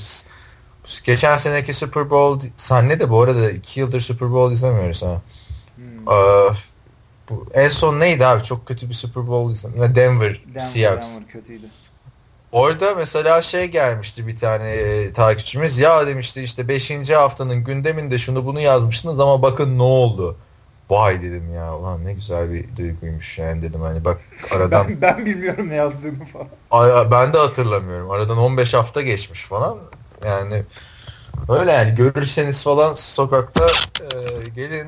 Geçen 1.03 1.37
seneki 1.37 1.73
Super 1.73 2.09
Bowl 2.09 2.47
senle 2.57 2.99
de 2.99 3.09
bu 3.09 3.21
arada 3.21 3.51
iki 3.51 3.79
yıldır 3.79 4.01
Super 4.01 4.31
Bowl 4.31 4.53
izlemiyoruz 4.53 5.03
ha. 5.03 5.21
Hmm. 5.75 6.13
Ee, 6.13 6.53
bu, 7.29 7.47
en 7.53 7.69
son 7.69 7.99
neydi 7.99 8.25
abi? 8.25 8.43
Çok 8.43 8.65
kötü 8.65 8.89
bir 8.89 8.93
Super 8.93 9.27
Bowl 9.27 9.51
izledim. 9.51 9.95
Denver, 9.95 9.95
Denver, 9.95 10.59
Seahawks. 10.59 11.13
Denver 11.13 11.27
kötüydü. 11.27 11.65
Orada 12.51 12.95
mesela 12.95 13.41
şey 13.41 13.65
gelmişti 13.65 14.27
bir 14.27 14.37
tane 14.37 14.69
e, 14.71 15.13
takipçimiz. 15.13 15.79
Ya 15.79 16.07
demişti 16.07 16.41
işte 16.43 16.67
5. 16.67 17.09
haftanın 17.09 17.63
gündeminde 17.63 18.17
şunu 18.17 18.45
bunu 18.45 18.59
yazmışsınız 18.59 19.19
ama 19.19 19.41
bakın 19.41 19.77
ne 19.77 19.83
oldu. 19.83 20.37
Vay 20.89 21.21
dedim 21.21 21.53
ya 21.53 21.77
ulan 21.77 22.05
ne 22.05 22.13
güzel 22.13 22.51
bir 22.53 22.75
duyguymuş 22.77 23.37
yani 23.39 23.61
dedim 23.61 23.81
hani 23.81 24.05
bak 24.05 24.21
aradan 24.55 24.87
Ben, 24.89 25.01
ben 25.01 25.25
bilmiyorum 25.25 25.69
ne 25.69 25.75
yazdığımı 25.75 26.25
falan. 26.25 26.47
Ay- 26.71 27.11
ben 27.11 27.33
de 27.33 27.37
hatırlamıyorum. 27.37 28.11
Aradan 28.11 28.37
15 28.37 28.73
hafta 28.73 29.01
geçmiş 29.01 29.45
falan. 29.45 29.77
Yani 30.25 30.63
öyle 31.49 31.71
yani 31.71 31.95
görürseniz 31.95 32.63
falan 32.63 32.93
sokakta 32.93 33.67
e, 34.01 34.49
gelin 34.55 34.87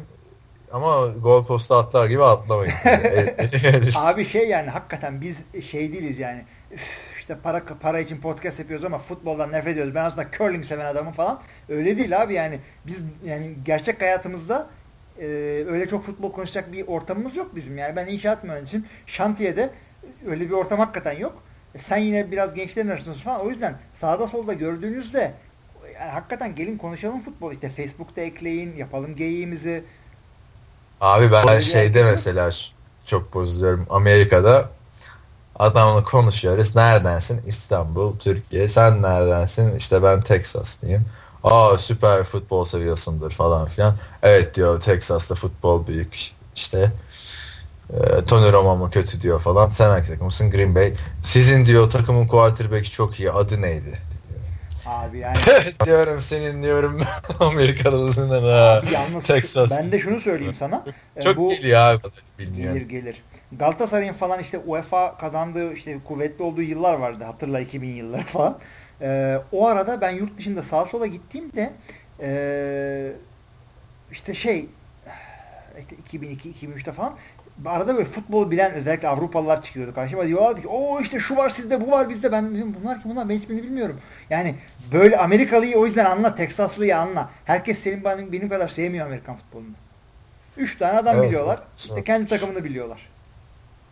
ama 0.73 1.07
gol 1.07 1.45
posta 1.45 1.77
atlar 1.79 2.07
gibi 2.07 2.23
atlamayın. 2.23 2.73
E, 2.85 3.81
Abi 3.95 4.29
şey 4.29 4.47
yani 4.49 4.69
hakikaten 4.69 5.21
biz 5.21 5.37
şey 5.71 5.93
değiliz 5.93 6.19
yani. 6.19 6.45
Üf, 6.71 6.81
işte 7.23 7.37
para 7.43 7.63
para 7.81 7.99
için 7.99 8.17
podcast 8.17 8.59
yapıyoruz 8.59 8.85
ama 8.85 8.97
futboldan 8.97 9.51
nefret 9.51 9.73
ediyoruz. 9.73 9.95
Ben 9.95 10.05
aslında 10.05 10.27
curling 10.37 10.65
seven 10.65 10.85
adamım 10.85 11.13
falan. 11.13 11.41
Öyle 11.69 11.97
değil 11.97 12.21
abi 12.21 12.33
yani. 12.33 12.59
Biz 12.87 13.03
yani 13.25 13.53
gerçek 13.65 14.01
hayatımızda 14.01 14.67
e, 15.19 15.25
öyle 15.69 15.87
çok 15.87 16.03
futbol 16.03 16.31
konuşacak 16.31 16.73
bir 16.73 16.87
ortamımız 16.87 17.35
yok 17.35 17.55
bizim. 17.55 17.77
Yani 17.77 17.95
ben 17.95 18.07
inşaat 18.07 18.43
mühendisiyim. 18.43 18.85
Şantiyede 19.05 19.69
öyle 20.27 20.49
bir 20.49 20.53
ortam 20.53 20.79
hakikaten 20.79 21.17
yok. 21.17 21.43
E, 21.75 21.79
sen 21.79 21.97
yine 21.97 22.31
biraz 22.31 22.53
gençlerin 22.53 22.89
arasındasın 22.89 23.21
falan. 23.21 23.45
O 23.45 23.49
yüzden 23.49 23.75
sağda 23.95 24.27
solda 24.27 24.53
gördüğünüzde 24.53 25.33
yani 25.99 26.11
hakikaten 26.11 26.55
gelin 26.55 26.77
konuşalım 26.77 27.21
futbol. 27.21 27.51
İşte 27.51 27.69
Facebook'ta 27.69 28.21
ekleyin, 28.21 28.75
yapalım 28.75 29.15
geyiğimizi. 29.15 29.83
Abi 31.01 31.31
ben 31.31 31.59
şeyde 31.59 32.03
mesela 32.03 32.49
çok 33.05 33.33
bozuluyorum. 33.33 33.85
Amerika'da 33.89 34.69
adamla 35.55 36.03
konuşuyoruz. 36.03 36.75
Neredensin? 36.75 37.41
İstanbul, 37.47 38.19
Türkiye. 38.19 38.67
Sen 38.67 39.01
neredensin? 39.01 39.75
İşte 39.75 40.03
ben 40.03 40.21
Texaslıyım. 40.21 41.05
Aa 41.43 41.77
süper 41.77 42.23
futbol 42.23 42.63
seviyorsundur 42.65 43.31
falan 43.31 43.67
filan. 43.67 43.95
Evet 44.23 44.55
diyor 44.55 44.81
Texas'ta 44.81 45.35
futbol 45.35 45.87
büyük. 45.87 46.31
İşte 46.55 46.91
e, 47.93 48.25
Tony 48.25 48.51
Romo 48.51 48.75
mu 48.77 48.89
kötü 48.91 49.21
diyor 49.21 49.39
falan. 49.41 49.69
Sen 49.69 49.89
hangi 49.89 50.07
takımısın? 50.07 50.51
Green 50.51 50.75
Bay. 50.75 50.93
Sizin 51.23 51.65
diyor 51.65 51.89
takımın 51.89 52.27
quarterback'i 52.27 52.91
çok 52.91 53.19
iyi. 53.19 53.31
Adı 53.31 53.61
neydi? 53.61 53.99
Abi 54.85 55.19
yani 55.19 55.37
diyorum 55.85 56.21
senin 56.21 56.63
diyorum 56.63 56.99
Amerikalılığına 57.39 58.43
da. 58.43 58.83
yalnız 58.93 59.23
Texas. 59.23 59.71
ben 59.71 59.91
de 59.91 59.99
şunu 59.99 60.19
söyleyeyim 60.19 60.55
sana. 60.59 60.85
E, 61.15 61.21
Çok 61.21 61.37
bu 61.37 61.49
geliyor 61.49 61.79
abi. 61.79 62.01
Bilmiyorum. 62.39 62.73
gelir 62.79 62.89
gelir. 62.89 63.23
Galatasaray'ın 63.59 64.13
falan 64.13 64.39
işte 64.39 64.57
UEFA 64.57 65.17
kazandığı 65.17 65.73
işte 65.73 65.97
kuvvetli 66.05 66.43
olduğu 66.43 66.61
yıllar 66.61 66.93
vardı. 66.93 67.23
Hatırla 67.23 67.59
2000 67.59 67.87
yılları 67.87 68.23
falan. 68.23 68.57
E, 69.01 69.37
o 69.51 69.67
arada 69.67 70.01
ben 70.01 70.11
yurt 70.11 70.37
dışında 70.37 70.63
sağa 70.63 70.85
sola 70.85 71.07
gittiğimde 71.07 71.73
e, 72.21 73.11
işte 74.11 74.33
şey 74.33 74.65
işte 75.79 75.95
2002-2003'te 76.17 76.91
falan 76.91 77.13
arada 77.65 77.95
böyle 77.95 78.07
futbol 78.07 78.51
bilen 78.51 78.73
özellikle 78.73 79.07
Avrupalılar 79.07 79.61
çıkıyordu 79.61 79.93
karşıma 79.95 80.27
diyorlardı 80.27 80.61
ki 80.61 80.67
o 80.67 81.01
işte 81.01 81.19
şu 81.19 81.35
var 81.35 81.49
sizde 81.49 81.87
bu 81.87 81.91
var 81.91 82.09
bizde 82.09 82.31
ben 82.31 82.55
dedim, 82.55 82.75
bunlar 82.81 83.03
ki 83.03 83.09
bunlar 83.09 83.29
ben 83.29 83.35
hiçbirini 83.35 83.63
bilmiyorum. 83.63 83.99
Yani 84.29 84.55
böyle 84.91 85.17
Amerikalıyı 85.17 85.77
o 85.77 85.85
yüzden 85.85 86.05
anla 86.05 86.35
Teksaslıyı 86.35 86.97
anla. 86.97 87.29
Herkes 87.45 87.79
senin 87.79 88.03
benim, 88.03 88.31
benim 88.31 88.49
kadar 88.49 88.69
sevmiyor 88.69 89.05
Amerikan 89.05 89.35
futbolunu. 89.35 89.73
Üç 90.57 90.77
tane 90.77 90.97
adam 90.97 91.15
Evet, 91.15 91.27
biliyorlar. 91.27 91.57
evet. 91.57 91.79
İşte 91.79 92.03
kendi 92.03 92.25
takımını 92.25 92.63
biliyorlar. 92.63 93.12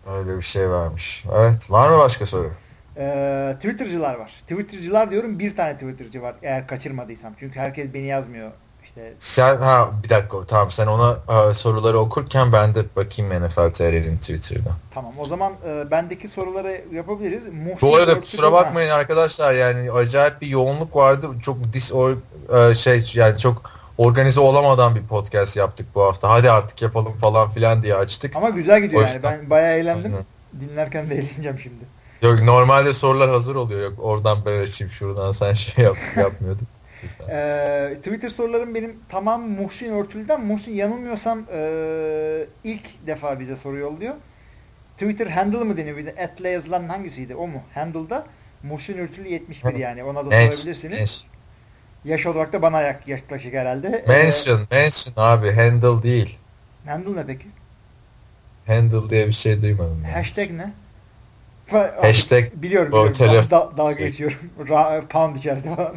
Öyle 0.08 0.38
bir 0.38 0.42
şey 0.42 0.70
varmış. 0.70 1.26
Evet. 1.38 1.72
Var 1.72 1.90
mı 1.90 1.98
başka 1.98 2.26
soru? 2.26 2.52
Ee, 2.98 3.54
Twitter'cılar 3.56 4.16
var. 4.16 4.32
Twitter'cılar 4.42 5.12
diyorum 5.12 5.40
bir 5.40 5.56
tane 5.56 5.74
Twitter'cı 5.74 6.22
var 6.22 6.36
eğer 6.44 6.68
kaçırmadıysam. 6.68 7.34
Çünkü 7.40 7.60
herkes 7.60 7.94
beni 7.94 8.06
yazmıyor. 8.08 8.52
İşte 8.84 9.14
Sen 9.20 9.58
ha 9.58 9.90
bir 10.04 10.10
dakika 10.10 10.42
tamam 10.48 10.72
sen 10.72 10.88
ona 10.88 11.18
e, 11.50 11.54
soruları 11.54 12.00
okurken 12.00 12.54
ben 12.54 12.76
de 12.76 12.84
bakayım 12.96 13.46
NFL 13.46 13.74
TR'nin 13.74 14.18
Twitter'dan. 14.18 14.74
tamam 14.94 15.14
o 15.18 15.28
zaman 15.28 15.54
e, 15.68 15.92
bendeki 15.92 16.28
soruları 16.28 16.82
yapabiliriz. 16.94 17.44
Muhsin 17.44 17.78
Bu 17.82 17.96
arada 17.96 18.20
kusura 18.20 18.52
bakmayın 18.52 18.90
arkadaşlar 18.90 19.54
yani 19.54 19.92
acayip 19.92 20.42
bir 20.42 20.48
yoğunluk 20.48 20.96
vardı. 20.96 21.28
Çok 21.44 21.74
dis 21.74 21.94
or, 21.94 22.16
e, 22.70 22.74
şey 22.76 23.12
yani 23.14 23.38
çok 23.40 23.81
organize 23.98 24.40
olamadan 24.40 24.96
bir 24.96 25.04
podcast 25.08 25.58
yaptık 25.58 25.88
bu 25.96 26.04
hafta. 26.04 26.30
Hadi 26.30 26.52
artık 26.52 26.82
yapalım 26.82 27.18
falan 27.18 27.50
filan 27.52 27.84
diye 27.84 27.96
açtık. 27.96 28.36
Ama 28.36 28.50
güzel 28.50 28.82
gidiyor 28.82 29.02
O 29.02 29.06
yani. 29.06 29.14
yüzden- 29.16 29.40
Ben 29.42 29.50
bayağı 29.50 29.78
eğlendim. 29.78 30.14
Aynen. 30.14 30.70
Dinlerken 30.70 31.10
de 31.10 31.16
eğleneceğim 31.16 31.60
şimdi. 31.60 31.84
Yok 32.22 32.42
normalde 32.42 32.94
sorular 32.94 33.30
hazır 33.30 33.56
oluyor. 33.56 33.82
Yok 33.82 33.94
oradan 34.02 34.46
ben 34.46 34.62
açayım 34.62 34.92
şuradan 34.92 35.32
sen 35.32 35.54
şey 35.54 35.86
yap, 35.86 35.98
yapmıyordun. 36.16 36.68
Ee, 37.30 37.94
Twitter 37.98 38.30
sorularım 38.30 38.76
benim 38.76 38.96
tamam 39.10 39.42
Muhsin 39.50 39.92
Örtülü'den. 39.92 40.46
Muhsin 40.46 40.72
yanılmıyorsam 40.72 41.40
e, 41.54 42.46
ilk 42.64 43.08
defa 43.08 43.40
bize 43.40 43.56
soru 43.56 43.78
yolluyor. 43.78 44.14
Twitter 44.98 45.28
handle 45.28 45.58
mı 45.58 45.78
deniyor? 45.78 45.98
Atle 46.24 46.50
yazılan 46.50 46.88
hangisiydi? 46.88 47.36
O 47.36 47.48
mu? 47.48 47.62
Handle'da 47.74 48.26
Muhsin 48.64 48.98
Örtülü 48.98 49.28
71 49.28 49.76
yani. 49.76 50.04
Ona 50.04 50.20
da 50.26 50.30
sorabilirsiniz. 50.52 51.26
Yaş 52.06 52.26
olarak 52.26 52.54
da 52.54 52.62
bana 52.62 52.82
yak- 52.82 53.08
yaklaşık 53.08 53.54
herhalde. 53.54 54.06
Mention, 54.08 54.62
mention 54.72 55.14
abi 55.18 55.52
handle 55.52 56.04
değil. 56.04 56.38
Ee, 56.86 56.90
handle 56.90 57.16
ne 57.22 57.26
peki? 57.26 57.48
Handle 58.68 59.10
diye 59.10 59.28
bir 59.28 59.34
şey 59.34 59.62
duymadım. 59.62 60.02
yani. 60.04 60.14
Hashtag 60.14 60.52
ne? 60.52 60.72
Hashtag 62.02 62.44
biliyorum 62.54 62.92
biliyorum. 62.92 63.14
telef- 63.18 63.52
Da- 63.52 63.78
dalga 63.78 63.98
şey. 63.98 64.08
geçiyorum. 64.08 64.38
Ra- 64.60 65.08
pound 65.08 65.36
işareti 65.36 65.76
falan. 65.76 65.96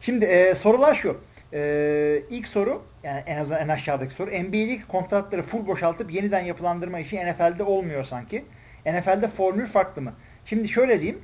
Şimdi 0.00 0.24
e, 0.24 0.54
sorular 0.54 0.94
şu. 0.94 1.16
E, 1.52 2.22
ilk 2.30 2.46
soru 2.46 2.82
yani 3.04 3.22
en 3.26 3.36
azından 3.38 3.60
en 3.62 3.68
aşağıdaki 3.68 4.14
soru. 4.14 4.30
NBA'deki 4.30 4.82
kontratları 4.88 5.42
full 5.42 5.66
boşaltıp 5.66 6.12
yeniden 6.14 6.40
yapılandırma 6.40 6.98
işi 7.00 7.16
NFL'de 7.16 7.62
olmuyor 7.62 8.04
sanki. 8.04 8.44
NFL'de 8.86 9.28
formül 9.28 9.66
farklı 9.66 10.02
mı? 10.02 10.12
Şimdi 10.46 10.68
şöyle 10.68 11.00
diyeyim. 11.00 11.18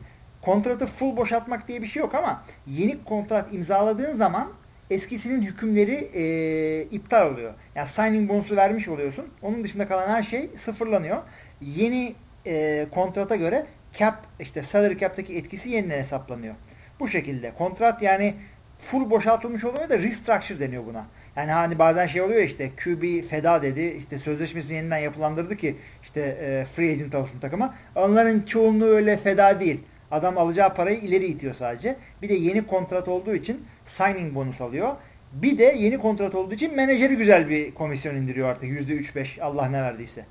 Kontratı 0.47 0.87
full 0.87 1.17
boşaltmak 1.17 1.69
diye 1.69 1.83
bir 1.83 1.87
şey 1.87 2.01
yok 2.01 2.15
ama 2.15 2.45
yeni 2.67 3.05
kontrat 3.05 3.55
imzaladığın 3.55 4.15
zaman 4.15 4.53
eskisinin 4.91 5.43
hükümleri 5.43 6.11
e, 6.15 6.83
iptal 6.83 7.33
oluyor. 7.33 7.55
Yani 7.75 7.89
signing 7.89 8.29
bonusu 8.29 8.57
vermiş 8.57 8.89
oluyorsun. 8.89 9.27
Onun 9.43 9.65
dışında 9.65 9.89
kalan 9.89 10.09
her 10.09 10.23
şey 10.23 10.51
sıfırlanıyor. 10.65 11.17
Yeni 11.61 12.15
e, 12.47 12.87
kontrata 12.91 13.37
göre 13.37 13.67
cap 13.99 14.27
işte 14.41 14.63
salary 14.63 14.99
cap'taki 14.99 15.37
etkisi 15.37 15.71
yeniden 15.71 15.99
hesaplanıyor. 15.99 16.55
Bu 17.01 17.09
şekilde. 17.09 17.53
Kontrat 17.59 18.03
yani 18.03 18.35
full 18.79 19.11
boşaltılmış 19.11 19.65
oluyor 19.65 19.89
da 19.89 19.99
restructure 19.99 20.61
deniyor 20.61 20.87
buna. 20.87 21.07
Yani 21.37 21.51
hani 21.51 21.79
bazen 21.79 22.07
şey 22.07 22.23
oluyor 22.23 22.43
işte 22.43 22.71
QB 22.85 23.29
feda 23.31 23.63
dedi 23.63 23.97
işte 23.99 24.19
sözleşmesini 24.19 24.77
yeniden 24.77 24.99
yapılandırdı 24.99 25.57
ki 25.57 25.77
işte 26.03 26.21
e, 26.21 26.65
free 26.65 26.93
agent 26.93 27.15
alsın 27.15 27.39
takıma. 27.39 27.75
Onların 27.95 28.41
çoğunluğu 28.41 28.89
öyle 28.89 29.17
feda 29.17 29.61
değil. 29.61 29.81
Adam 30.11 30.39
alacağı 30.39 30.75
parayı 30.75 30.99
ileri 30.99 31.27
itiyor 31.27 31.55
sadece. 31.55 31.97
Bir 32.23 32.29
de 32.29 32.35
yeni 32.35 32.67
kontrat 32.67 33.09
olduğu 33.09 33.35
için 33.35 33.67
signing 33.87 34.35
bonus 34.35 34.61
alıyor. 34.61 34.93
Bir 35.33 35.59
de 35.59 35.65
yeni 35.65 35.99
kontrat 35.99 36.35
olduğu 36.35 36.55
için 36.55 36.77
menajeri 36.77 37.17
güzel 37.17 37.49
bir 37.49 37.75
komisyon 37.75 38.15
indiriyor 38.15 38.49
artık. 38.49 38.65
%3-5 38.65 39.43
Allah 39.43 39.67
ne 39.67 39.83
verdiyse. 39.83 40.25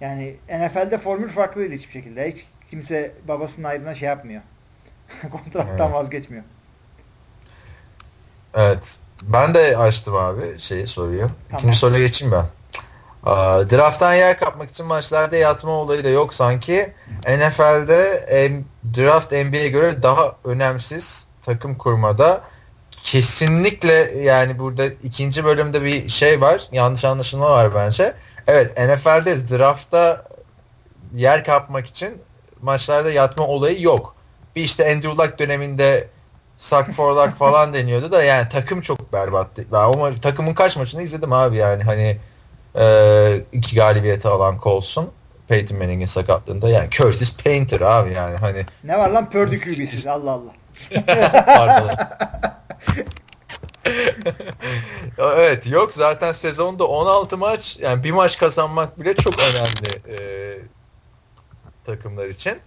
Yani 0.00 0.36
NFL'de 0.48 0.98
formül 0.98 1.28
farklı 1.28 1.60
değil 1.60 1.72
hiçbir 1.72 1.92
şekilde. 1.92 2.32
Hiç 2.32 2.46
kimse 2.70 3.12
babasının 3.28 3.64
ayrına 3.64 3.94
şey 3.94 4.08
yapmıyor. 4.08 4.42
Kontrattan 5.32 5.78
evet. 5.80 5.92
vazgeçmiyor. 5.92 6.44
Evet. 8.54 8.98
Ben 9.22 9.54
de 9.54 9.76
açtım 9.76 10.16
abi 10.16 10.58
şeyi 10.58 10.86
soruyu. 10.86 11.20
Tamam. 11.20 11.58
İkinci 11.58 11.78
soruya 11.78 11.98
geçeyim 11.98 12.34
ben. 12.34 12.46
Draft'tan 13.70 14.14
yer 14.14 14.38
kapmak 14.38 14.70
için 14.70 14.86
maçlarda 14.86 15.36
yatma 15.36 15.70
olayı 15.70 16.04
da 16.04 16.08
yok 16.08 16.34
sanki. 16.34 16.92
NFL'de 17.28 18.26
draft 18.94 19.32
NBA'ye 19.32 19.68
göre 19.68 20.02
daha 20.02 20.36
önemsiz 20.44 21.26
takım 21.42 21.78
kurmada 21.78 22.42
kesinlikle 22.90 23.92
yani 24.22 24.58
burada 24.58 24.86
ikinci 24.86 25.44
bölümde 25.44 25.82
bir 25.82 26.08
şey 26.08 26.40
var. 26.40 26.62
Yanlış 26.72 27.04
anlaşılma 27.04 27.50
var 27.50 27.74
bence. 27.74 28.14
Evet 28.46 28.78
NFL'de 28.78 29.48
draftta 29.48 30.24
yer 31.14 31.44
kapmak 31.44 31.86
için 31.86 32.22
maçlarda 32.62 33.10
yatma 33.10 33.46
olayı 33.46 33.82
yok. 33.82 34.14
Bir 34.56 34.62
işte 34.62 34.92
Andrew 34.92 35.10
Luck 35.10 35.38
döneminde 35.38 36.08
Suck 36.58 36.92
for 36.92 37.16
Luck 37.16 37.36
falan 37.38 37.74
deniyordu 37.74 38.12
da 38.12 38.22
yani 38.22 38.48
takım 38.48 38.80
çok 38.80 39.12
berbattı. 39.12 39.64
Ben 39.72 39.84
o 39.84 40.20
takımın 40.22 40.54
kaç 40.54 40.76
maçını 40.76 41.02
izledim 41.02 41.32
abi 41.32 41.56
yani 41.56 41.82
hani 41.82 42.18
e, 42.78 43.44
iki 43.52 43.76
galibiyeti 43.76 44.28
alan 44.28 44.58
Colts'un 44.62 45.10
Peyton 45.48 45.78
Manning'in 45.78 46.06
sakatlığında 46.06 46.68
yani 46.68 46.90
Curtis 46.90 47.36
Painter 47.36 47.80
abi 47.80 48.12
yani 48.12 48.36
hani. 48.36 48.66
Ne 48.84 48.98
var 48.98 49.10
lan 49.10 49.30
Purdy 49.30 49.60
QB'siz 49.60 50.06
Allah 50.06 50.30
Allah. 50.30 50.52
Pardon. 51.46 51.96
evet 55.18 55.66
yok 55.66 55.94
zaten 55.94 56.32
sezonda 56.32 56.86
16 56.86 57.36
maç 57.36 57.76
yani 57.80 58.04
bir 58.04 58.12
maç 58.12 58.38
kazanmak 58.38 59.00
bile 59.00 59.16
çok 59.16 59.34
önemli 59.34 60.18
e, 60.18 60.18
takımlar 61.84 62.26
için. 62.26 62.58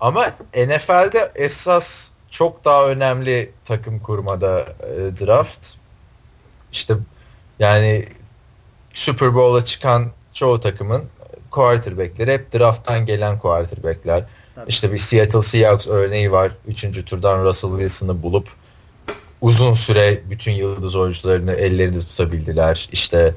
Ama 0.00 0.26
NFL'de 0.54 1.32
esas 1.34 2.10
çok 2.30 2.64
daha 2.64 2.88
önemli 2.88 3.52
takım 3.64 4.00
kurmada 4.00 4.60
e, 4.60 5.16
draft. 5.26 5.68
İşte 6.72 6.94
yani 7.58 8.08
Super 8.94 9.34
Bowl'a 9.34 9.64
çıkan 9.64 10.10
çoğu 10.32 10.60
takımın 10.60 11.04
quarterback'leri 11.54 12.32
hep 12.32 12.54
draft'tan 12.54 13.06
gelen 13.06 13.38
quarterback'ler. 13.38 14.24
Tabii. 14.54 14.68
İşte 14.68 14.92
bir 14.92 14.98
Seattle 14.98 15.42
Seahawks 15.42 15.86
örneği 15.86 16.32
var. 16.32 16.52
Üçüncü 16.66 17.04
turdan 17.04 17.44
Russell 17.44 17.70
Wilson'ı 17.70 18.22
bulup 18.22 18.48
uzun 19.40 19.72
süre 19.72 20.20
bütün 20.30 20.52
yıldız 20.52 20.96
oyuncularını 20.96 21.52
ellerinde 21.52 22.00
tutabildiler. 22.00 22.88
İşte 22.92 23.34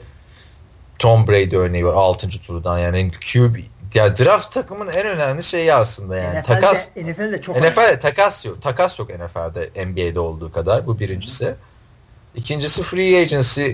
Tom 0.99 1.27
Brady 1.27 1.55
örneği 1.55 1.85
var 1.85 1.93
6. 1.93 2.29
turdan 2.29 2.79
yani 2.79 3.11
QB 3.33 3.55
ya 3.93 4.17
draft 4.17 4.53
takımın 4.53 4.87
en 4.87 5.07
önemli 5.07 5.43
şeyi 5.43 5.73
aslında 5.73 6.17
yani. 6.17 6.39
NFL'de, 6.39 6.43
takas 6.43 6.89
NFL'de 6.95 7.41
çok 7.41 7.57
NFL'de 7.57 7.99
takas 7.99 8.45
yok. 8.45 8.61
Takas 8.61 8.99
yok 8.99 9.09
NFL'de 9.09 9.85
NBA'de 9.85 10.19
olduğu 10.19 10.51
kadar. 10.51 10.87
Bu 10.87 10.99
birincisi. 10.99 11.55
İkincisi 12.35 12.83
free 12.83 13.21
agency 13.21 13.71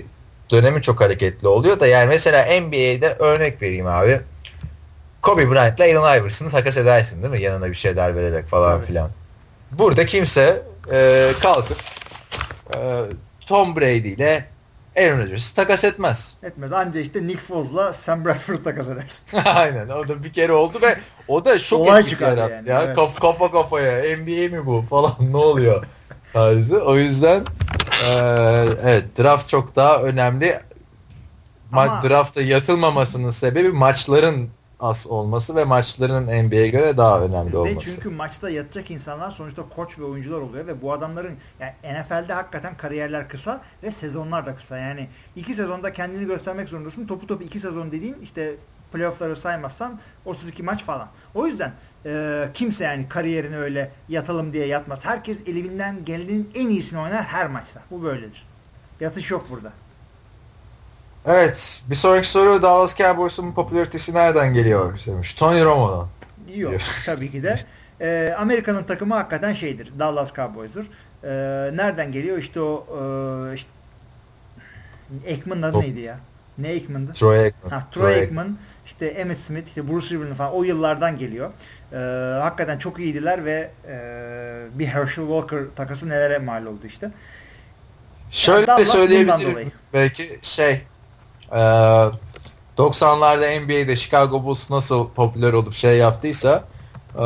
dönemi 0.51 0.81
çok 0.81 1.01
hareketli 1.01 1.47
oluyor 1.47 1.79
da 1.79 1.87
yani 1.87 2.07
mesela 2.07 2.61
NBA'de 2.61 3.15
örnek 3.19 3.61
vereyim 3.61 3.87
abi. 3.87 4.21
Kobe 5.23 5.51
Bryant 5.51 5.79
ile 5.79 5.97
Allen 5.97 6.19
Iverson'ı 6.19 6.49
takas 6.49 6.77
edersin 6.77 7.23
değil 7.23 7.33
mi? 7.33 7.41
Yanına 7.41 7.69
bir 7.69 7.75
şeyler 7.75 8.15
vererek 8.15 8.47
falan 8.47 8.77
evet. 8.77 8.87
filan. 8.87 9.09
Burada 9.71 10.05
kimse 10.05 10.63
e, 10.91 11.31
kalkıp 11.41 11.77
e, 12.75 13.03
Tom 13.47 13.75
Brady 13.75 14.13
ile 14.13 14.45
Aaron 14.97 15.19
Rodgers'ı 15.19 15.55
takas 15.55 15.83
etmez. 15.83 16.37
Etmez. 16.43 16.73
Anca 16.73 16.99
işte 16.99 17.27
Nick 17.27 17.41
Foles'la 17.41 17.93
Sam 17.93 18.25
Bradford 18.25 18.63
takas 18.63 18.87
edersin. 18.87 19.25
Aynen. 19.45 19.89
O 19.89 20.07
da 20.07 20.23
bir 20.23 20.33
kere 20.33 20.53
oldu 20.53 20.79
ve 20.81 20.97
o 21.27 21.45
da 21.45 21.59
şok 21.59 21.81
Olay 21.81 22.01
etkisi 22.01 22.23
yarattı. 22.23 22.53
Yani, 22.53 22.69
ya. 22.69 22.81
Evet. 22.83 22.95
Kaf, 22.95 23.19
kafa 23.19 23.51
kafaya 23.51 24.17
NBA 24.17 24.55
mi 24.57 24.65
bu 24.65 24.81
falan 24.81 25.15
ne 25.19 25.37
oluyor 25.37 25.85
tarzı. 26.33 26.83
O 26.83 26.95
yüzden 26.95 27.45
e, 28.11 28.15
evet 28.83 29.03
draft 29.19 29.49
çok 29.49 29.75
daha 29.75 30.01
önemli. 30.01 30.59
Ama... 31.71 32.03
Drafta 32.03 32.41
yatılmamasının 32.41 33.31
sebebi 33.31 33.69
maçların 33.69 34.49
az 34.83 35.07
olması 35.07 35.55
ve 35.55 35.63
maçların 35.63 36.23
NBA'ye 36.23 36.67
göre 36.67 36.97
daha 36.97 37.21
önemli 37.21 37.57
olması. 37.57 37.75
Ve 37.75 37.79
çünkü 37.79 38.09
maçta 38.09 38.49
yatacak 38.49 38.91
insanlar 38.91 39.31
sonuçta 39.31 39.63
koç 39.75 39.99
ve 39.99 40.03
oyuncular 40.03 40.41
oluyor 40.41 40.67
ve 40.67 40.81
bu 40.81 40.93
adamların 40.93 41.37
yani 41.59 41.73
NFL'de 41.83 42.33
hakikaten 42.33 42.77
kariyerler 42.77 43.29
kısa 43.29 43.61
ve 43.83 43.91
sezonlar 43.91 44.45
da 44.45 44.55
kısa. 44.55 44.77
Yani 44.77 45.07
iki 45.35 45.53
sezonda 45.53 45.93
kendini 45.93 46.25
göstermek 46.25 46.69
zorundasın. 46.69 47.07
Topu 47.07 47.27
topu 47.27 47.43
iki 47.43 47.59
sezon 47.59 47.91
dediğin 47.91 48.15
işte 48.21 48.55
playoff'ları 48.93 49.35
saymazsan 49.35 49.99
32 50.25 50.63
maç 50.63 50.83
falan. 50.83 51.07
O 51.35 51.47
yüzden 51.47 51.71
e, 52.05 52.49
kimse 52.53 52.83
yani 52.83 53.09
kariyerini 53.09 53.57
öyle 53.57 53.91
yatalım 54.09 54.53
diye 54.53 54.65
yatmaz. 54.65 55.05
Herkes 55.05 55.37
elinden 55.47 56.05
gelenin 56.05 56.49
en 56.55 56.67
iyisini 56.67 56.99
oynar 56.99 57.23
her 57.23 57.47
maçta. 57.47 57.81
Bu 57.91 58.03
böyledir. 58.03 58.47
Yatış 58.99 59.31
yok 59.31 59.45
burada. 59.49 59.73
Evet. 61.25 61.81
Bir 61.89 61.95
sonraki 61.95 62.27
soru 62.27 62.61
Dallas 62.61 62.95
Cowboys'un 62.95 63.51
popülaritesi 63.51 64.13
nereden 64.13 64.53
geliyor 64.53 64.99
demiş. 65.07 65.33
Tony 65.33 65.63
Romo'dan. 65.63 66.07
Yok 66.55 66.81
tabii 67.05 67.31
ki 67.31 67.43
de. 67.43 67.59
Ee, 68.01 68.35
Amerika'nın 68.37 68.83
takımı 68.83 69.13
hakikaten 69.13 69.53
şeydir. 69.53 69.91
Dallas 69.99 70.33
Cowboys'dur. 70.33 70.85
Ee, 71.23 71.29
nereden 71.77 72.11
geliyor? 72.11 72.37
İşte 72.37 72.61
o 72.61 72.85
e, 73.51 73.55
işte, 73.55 73.69
Ekman'ın 75.25 75.61
adı 75.61 75.79
neydi 75.79 75.99
ya? 75.99 76.19
Ne 76.57 76.67
Ekman'dı? 76.67 77.13
Troy 77.13 77.45
Ekman. 77.47 77.69
Ha, 77.69 77.87
Troy, 77.91 78.13
Troy 78.13 78.23
Ekman. 78.23 78.57
İşte 78.85 79.05
Emmitt 79.05 79.39
Smith, 79.39 79.67
işte 79.67 79.87
Bruce 79.89 80.15
Rivers 80.15 80.37
falan 80.37 80.53
o 80.53 80.63
yıllardan 80.63 81.17
geliyor. 81.17 81.51
Ee, 81.93 81.97
hakikaten 82.41 82.77
çok 82.77 82.99
iyiydiler 82.99 83.45
ve 83.45 83.71
e, 83.87 83.97
bir 84.79 84.85
Herschel 84.85 85.25
Walker 85.25 85.63
takası 85.75 86.09
nelere 86.09 86.37
mal 86.37 86.65
oldu 86.65 86.87
işte. 86.87 87.11
Şöyle 88.31 88.71
yani 88.71 88.85
söyleyebilirim. 88.85 89.71
Belki 89.93 90.39
şey 90.41 90.81
90'larda 92.77 93.45
ee, 93.45 93.59
NBA'de 93.59 93.95
Chicago 93.95 94.43
Bulls 94.43 94.69
nasıl 94.69 95.09
popüler 95.09 95.53
olup 95.53 95.73
şey 95.73 95.97
yaptıysa 95.97 96.63
e, 97.15 97.19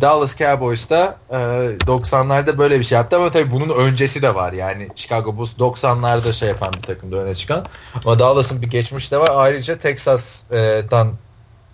Dallas 0.00 0.36
Cowboys 0.36 0.90
da 0.90 1.16
90'larda 1.30 2.54
e, 2.54 2.58
böyle 2.58 2.78
bir 2.78 2.84
şey 2.84 2.96
yaptı. 2.96 3.16
Ama 3.16 3.30
tabii 3.30 3.52
bunun 3.52 3.68
öncesi 3.68 4.22
de 4.22 4.34
var. 4.34 4.52
Yani 4.52 4.88
Chicago 4.94 5.36
Bulls 5.36 5.58
90'larda 5.58 6.32
şey 6.32 6.48
yapan 6.48 6.72
bir 6.72 6.82
takımda 6.82 7.16
öne 7.16 7.34
çıkan. 7.34 7.66
Ama 8.04 8.18
Dallas'ın 8.18 8.62
bir 8.62 8.70
geçmişi 8.70 9.10
de 9.10 9.18
var. 9.18 9.30
Ayrıca 9.34 9.78
Texas'tan 9.78 11.12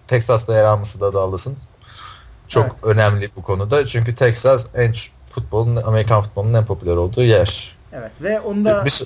Texas'ta 0.09 0.55
yer 0.55 0.65
alması 0.65 1.01
da 1.01 1.13
Dallas'ın 1.13 1.57
çok 2.49 2.65
evet. 2.65 2.85
önemli 2.85 3.31
bu 3.37 3.43
konuda. 3.43 3.87
Çünkü 3.87 4.15
Texas 4.15 4.67
en 4.75 4.95
futbolun 5.31 5.77
Amerikan 5.77 6.23
futbolunun 6.23 6.55
en 6.55 6.67
popüler 6.67 6.97
olduğu 6.97 7.23
yer. 7.23 7.77
Evet 7.93 8.11
ve 8.21 8.41
onda 8.41 8.85
bir, 8.85 9.03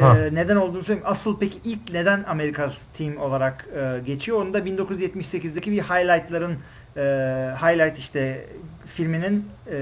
e, 0.00 0.34
neden 0.34 0.56
olduğunu 0.56 0.84
söyleyeyim. 0.84 1.08
Asıl 1.08 1.38
peki 1.38 1.58
ilk 1.64 1.92
neden 1.92 2.24
Amerika 2.28 2.72
Team 2.98 3.16
olarak 3.16 3.66
e, 3.76 4.00
geçiyor? 4.06 4.42
Onu 4.42 4.54
da 4.54 4.58
1978'deki 4.58 5.72
bir 5.72 5.82
highlightların 5.82 6.58
e, 6.96 7.00
highlight 7.62 7.98
işte 7.98 8.44
filminin 8.86 9.48
e, 9.72 9.76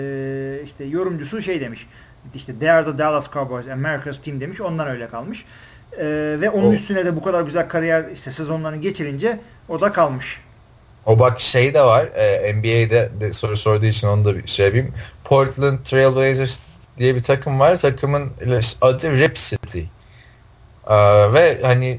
işte 0.65 0.85
yorumcusu 0.85 1.43
şey 1.43 1.61
demiş. 1.61 1.87
İşte 2.35 2.59
They 2.59 2.71
are 2.71 2.85
the 2.85 2.99
Dallas 2.99 3.33
Cowboys, 3.33 3.69
America's 3.69 4.21
Team 4.23 4.41
demiş. 4.41 4.61
Ondan 4.61 4.89
öyle 4.89 5.09
kalmış. 5.09 5.45
E, 5.99 6.05
ve 6.41 6.51
onun 6.51 6.71
o, 6.71 6.73
üstüne 6.73 7.05
de 7.05 7.17
bu 7.17 7.23
kadar 7.23 7.43
güzel 7.43 7.69
kariyer 7.69 8.05
işte 8.15 8.31
sezonlarını 8.31 8.81
geçirince 8.81 9.41
o 9.69 9.81
da 9.81 9.93
kalmış. 9.93 10.41
O 11.07 11.19
bak 11.19 11.41
şey 11.41 11.75
de 11.75 11.83
var. 11.83 12.05
E, 12.05 12.55
NBA'de 12.55 13.11
de 13.21 13.33
soru 13.33 13.57
sorduğu 13.57 13.87
için 13.87 14.09
onu 14.09 14.25
da 14.25 14.37
bir 14.37 14.47
şey 14.47 14.67
yapayım. 14.67 14.95
Portland 15.25 15.79
Trailblazers 15.85 16.77
diye 16.99 17.15
bir 17.15 17.23
takım 17.23 17.61
var. 17.61 17.77
Takımın 17.77 18.31
adı 18.81 19.19
Rip 19.19 19.37
City. 19.37 19.81
Ee, 20.87 20.95
ve 21.33 21.59
hani 21.63 21.99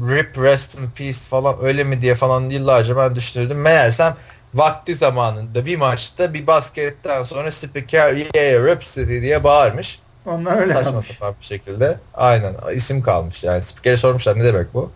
Rip 0.00 0.38
Rest 0.38 0.74
in 0.74 0.90
Peace 0.90 1.18
falan 1.18 1.56
öyle 1.62 1.84
mi 1.84 2.02
diye 2.02 2.14
falan 2.14 2.50
yıllarca 2.50 2.96
ben 2.96 3.14
düşünürdüm. 3.14 3.60
Meğersem 3.60 4.16
vakti 4.54 4.94
zamanında 4.94 5.66
bir 5.66 5.76
maçta 5.76 6.34
bir 6.34 6.46
basketten 6.46 7.22
sonra 7.22 7.50
spiker 7.50 8.12
yeah 8.12 8.66
Rip 8.66 8.82
City 8.82 9.20
diye 9.20 9.44
bağırmış. 9.44 10.00
Onlar 10.26 10.58
öyle 10.58 10.72
Saçma 10.72 10.90
kalmış. 10.90 11.06
sapan 11.06 11.34
bir 11.40 11.46
şekilde. 11.46 11.98
Aynen 12.14 12.54
isim 12.74 13.02
kalmış 13.02 13.44
yani. 13.44 13.62
Spikere 13.62 13.96
sormuşlar 13.96 14.38
ne 14.38 14.44
demek 14.44 14.74
bu? 14.74 14.90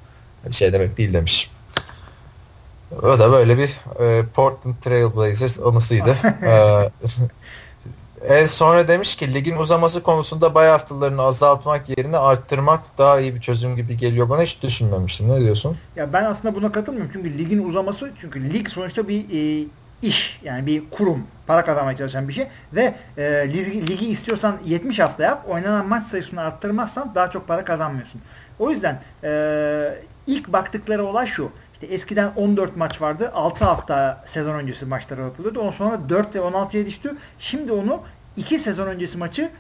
Bir 0.49 0.55
şey 0.55 0.73
demek 0.73 0.99
değil 0.99 1.15
demiş. 1.15 1.51
O 3.03 3.19
da 3.19 3.33
böyle 3.33 3.59
bir 3.59 3.81
e, 4.01 4.23
Portland 4.35 4.75
Trail 4.85 5.17
Blazers 5.17 5.61
anısıydı. 5.61 6.11
e, 6.43 6.91
en 8.29 8.47
sonra 8.47 8.89
demiş 8.89 9.17
ki 9.17 9.35
ligin 9.35 9.57
uzaması 9.57 10.03
konusunda 10.03 10.55
bay 10.55 10.69
haftalarını 10.69 11.23
azaltmak 11.23 11.99
yerine 11.99 12.17
arttırmak 12.19 12.99
daha 12.99 13.21
iyi 13.21 13.35
bir 13.35 13.41
çözüm 13.41 13.77
gibi 13.77 13.97
geliyor 13.97 14.29
bana. 14.29 14.43
Hiç 14.43 14.63
düşünmemiştim. 14.63 15.29
Ne 15.29 15.41
diyorsun? 15.41 15.77
Ya 15.97 16.13
ben 16.13 16.25
aslında 16.25 16.55
buna 16.55 16.73
katılmıyorum. 16.73 17.11
Çünkü 17.13 17.39
ligin 17.39 17.69
uzaması 17.69 18.11
çünkü 18.21 18.55
lig 18.55 18.69
sonuçta 18.69 19.09
bir 19.09 19.25
e, 19.33 19.67
iş. 20.03 20.41
Yani 20.45 20.67
bir 20.67 20.91
kurum. 20.91 21.27
Para 21.47 21.65
kazanmaya 21.65 21.97
çalışan 21.97 22.29
bir 22.29 22.33
şey. 22.33 22.47
Ve 22.73 22.95
e, 23.19 23.23
ligi, 23.53 23.87
ligi 23.87 24.09
istiyorsan 24.09 24.57
70 24.65 24.99
hafta 24.99 25.23
yap. 25.23 25.45
Oynanan 25.49 25.89
maç 25.89 26.05
sayısını 26.05 26.41
arttırmazsan 26.41 27.13
daha 27.15 27.31
çok 27.31 27.49
para 27.49 27.65
kazanmıyorsun. 27.65 28.21
O 28.59 28.71
yüzden 28.71 29.01
e, 29.25 29.95
ilk 30.27 30.49
baktıkları 30.49 31.05
olay 31.05 31.27
şu 31.27 31.51
işte 31.83 31.95
eskiden 31.95 32.33
14 32.37 32.77
maç 32.77 33.01
vardı. 33.01 33.31
6 33.35 33.65
hafta 33.65 34.25
sezon 34.27 34.55
öncesi 34.55 34.87
maçları 34.87 35.21
yapılıyordu. 35.21 35.61
Ondan 35.61 35.71
sonra 35.71 36.09
4 36.09 36.35
ve 36.35 36.39
16'ya 36.39 36.87
düştü. 36.87 37.17
Şimdi 37.39 37.73
onu 37.73 38.03
2 38.37 38.59
sezon 38.59 38.87
öncesi 38.87 39.19
maçı 39.19 39.51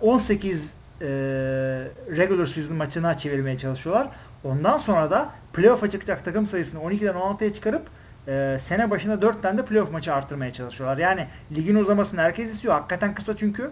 18 0.00 0.74
e, 1.00 1.06
regular 2.16 2.46
season 2.46 2.76
maçına 2.76 3.18
çevirmeye 3.18 3.58
çalışıyorlar. 3.58 4.08
Ondan 4.44 4.78
sonra 4.78 5.10
da 5.10 5.30
playoff'a 5.52 5.90
çıkacak 5.90 6.24
takım 6.24 6.46
sayısını 6.46 6.80
12'den 6.80 7.14
16'ya 7.14 7.54
çıkarıp 7.54 7.82
e, 8.28 8.56
sene 8.60 8.90
başına 8.90 9.22
4 9.22 9.42
tane 9.42 9.58
de 9.58 9.64
playoff 9.64 9.92
maçı 9.92 10.14
arttırmaya 10.14 10.52
çalışıyorlar. 10.52 10.98
Yani 10.98 11.26
ligin 11.56 11.74
uzamasını 11.74 12.20
herkes 12.20 12.54
istiyor. 12.54 12.74
Hakikaten 12.74 13.14
kısa 13.14 13.36
çünkü. 13.36 13.70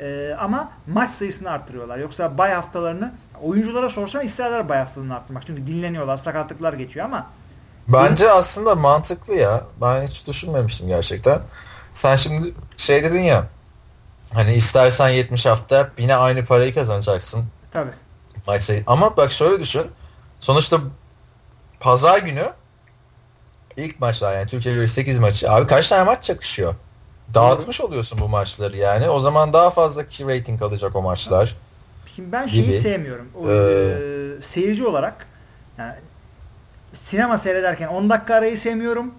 E, 0.00 0.36
ama 0.38 0.72
maç 0.86 1.10
sayısını 1.10 1.50
arttırıyorlar. 1.50 1.98
Yoksa 1.98 2.38
bay 2.38 2.52
haftalarını 2.52 3.12
oyunculara 3.42 3.90
sorsan 3.90 4.24
isterler 4.26 4.68
bay 4.68 4.78
haftalarını 4.78 5.16
arttırmak. 5.16 5.46
Çünkü 5.46 5.66
dinleniyorlar, 5.66 6.16
sakatlıklar 6.16 6.72
geçiyor 6.72 7.06
ama 7.06 7.26
Bence 7.88 8.30
aslında 8.30 8.74
mantıklı 8.74 9.34
ya. 9.34 9.64
Ben 9.80 10.06
hiç 10.06 10.26
düşünmemiştim 10.26 10.88
gerçekten. 10.88 11.40
Sen 11.92 12.16
şimdi 12.16 12.54
şey 12.76 13.04
dedin 13.04 13.22
ya 13.22 13.46
hani 14.34 14.54
istersen 14.54 15.08
70 15.08 15.46
hafta 15.46 15.76
yap 15.76 15.90
yine 15.98 16.16
aynı 16.16 16.44
parayı 16.44 16.74
kazanacaksın. 16.74 17.44
Tabii. 17.70 17.90
Maç. 18.46 18.70
Ama 18.86 19.16
bak 19.16 19.32
şöyle 19.32 19.60
düşün. 19.60 19.82
Sonuçta 20.40 20.80
pazar 21.80 22.18
günü 22.18 22.52
ilk 23.76 24.00
maçlar 24.00 24.34
yani 24.38 24.46
Türkiye 24.46 24.74
göre 24.74 24.88
8 24.88 25.18
maçı. 25.18 25.50
Abi 25.50 25.66
kaç 25.66 25.88
tane 25.88 26.04
maç 26.04 26.24
çakışıyor? 26.24 26.74
Dağıtmış 27.34 27.80
oluyorsun 27.80 28.20
bu 28.20 28.28
maçları 28.28 28.76
yani. 28.76 29.08
O 29.08 29.20
zaman 29.20 29.52
daha 29.52 29.70
fazla 29.70 30.02
rating 30.02 30.62
alacak 30.62 30.96
o 30.96 31.02
maçlar. 31.02 31.56
Şimdi 32.16 32.32
ben 32.32 32.48
şeyi 32.48 32.66
gibi. 32.66 32.80
sevmiyorum. 32.80 33.28
O, 33.34 33.50
Ee, 33.50 33.54
e, 34.38 34.42
seyirci 34.42 34.86
olarak 34.86 35.26
yani 35.78 35.94
sinema 36.94 37.38
seyrederken 37.38 37.88
10 37.88 38.10
dakika 38.10 38.34
arayı 38.34 38.58
sevmiyorum. 38.58 39.14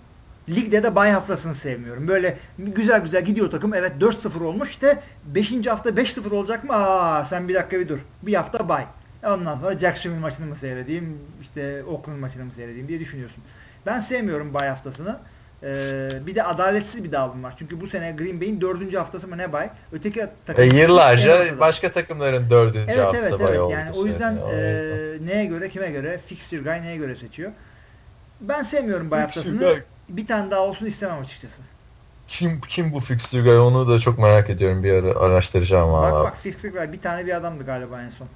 Ligde 0.49 0.83
de 0.83 0.95
bay 0.95 1.11
haftasını 1.11 1.55
sevmiyorum. 1.55 2.07
Böyle 2.07 2.37
güzel 2.57 3.01
güzel 3.01 3.25
gidiyor 3.25 3.51
takım. 3.51 3.73
Evet 3.73 3.91
4-0 3.99 4.43
olmuş. 4.43 4.69
İşte 4.69 4.99
5. 5.25 5.67
hafta 5.67 5.89
5-0 5.89 6.35
olacak 6.35 6.63
mı? 6.63 6.73
Aa 6.73 7.25
sen 7.25 7.47
bir 7.47 7.53
dakika 7.53 7.79
bir 7.79 7.89
dur. 7.89 7.99
Bir 8.21 8.33
hafta 8.33 8.69
bay. 8.69 8.85
Ondan 9.23 9.59
sonra 9.59 9.79
Jacksonville 9.79 10.19
maçını 10.19 10.45
mı 10.45 10.55
seyredeyim? 10.55 11.17
işte 11.41 11.83
Oakland 11.83 12.19
maçını 12.19 12.45
mı 12.45 12.53
seyredeyim 12.53 12.87
diye 12.87 12.99
düşünüyorsun. 12.99 13.43
Ben 13.85 13.99
sevmiyorum 13.99 14.53
bay 14.53 14.69
haftasını. 14.69 15.19
Ee, 15.65 16.09
bir 16.27 16.35
de 16.35 16.43
adaletsiz 16.43 17.03
bir 17.03 17.11
dağılım 17.11 17.43
var. 17.43 17.53
Çünkü 17.59 17.81
bu 17.81 17.87
sene 17.87 18.11
Green 18.11 18.41
Bay'in 18.41 18.61
dördüncü 18.61 18.97
haftası 18.97 19.27
mı 19.27 19.37
ne 19.37 19.53
bay? 19.53 19.69
Öteki 19.91 20.19
E, 20.21 20.29
takım 20.45 20.63
en 20.63 20.73
yıllarca 20.73 21.59
başka 21.59 21.91
takımların 21.91 22.49
dördüncü 22.49 22.91
Evet 22.91 23.03
hafta 23.05 23.17
evet 23.17 23.33
bayağı 23.33 23.49
evet. 23.49 23.59
oldu. 23.59 23.71
Yani 23.73 23.91
o 23.97 24.05
yüzden 24.05 24.37
O 24.37 24.51
e, 24.51 24.55
yüzden. 24.55 25.27
neye 25.27 25.45
göre 25.45 25.69
kime 25.69 25.91
göre 25.91 26.19
fixture 26.25 26.61
guy 26.61 26.81
neye 26.81 26.97
göre 26.97 27.15
seçiyor. 27.15 27.51
Ben 28.41 28.63
sevmiyorum 28.63 29.11
bay 29.11 29.27
Fixture 29.27 29.49
haftasını. 29.55 29.79
Bir 30.09 30.27
tane 30.27 30.51
daha 30.51 30.59
olsun 30.61 30.85
istemem 30.85 31.19
açıkçası. 31.21 31.61
Kim 32.27 32.61
kim 32.61 32.93
bu 32.93 32.99
fixture 32.99 33.41
guy 33.41 33.57
onu 33.59 33.89
da 33.89 33.99
çok 33.99 34.19
merak 34.19 34.49
ediyorum 34.49 34.83
bir 34.83 34.93
ara 34.93 35.19
araştıracağım 35.19 35.93
Bak 35.93 36.13
valla. 36.13 36.23
bak 36.23 36.37
fixture 36.37 36.71
guy 36.71 36.91
bir 36.91 37.01
tane 37.01 37.25
bir 37.25 37.33
adamdı 37.35 37.65
galiba 37.65 38.01
en 38.01 38.09
son. 38.09 38.27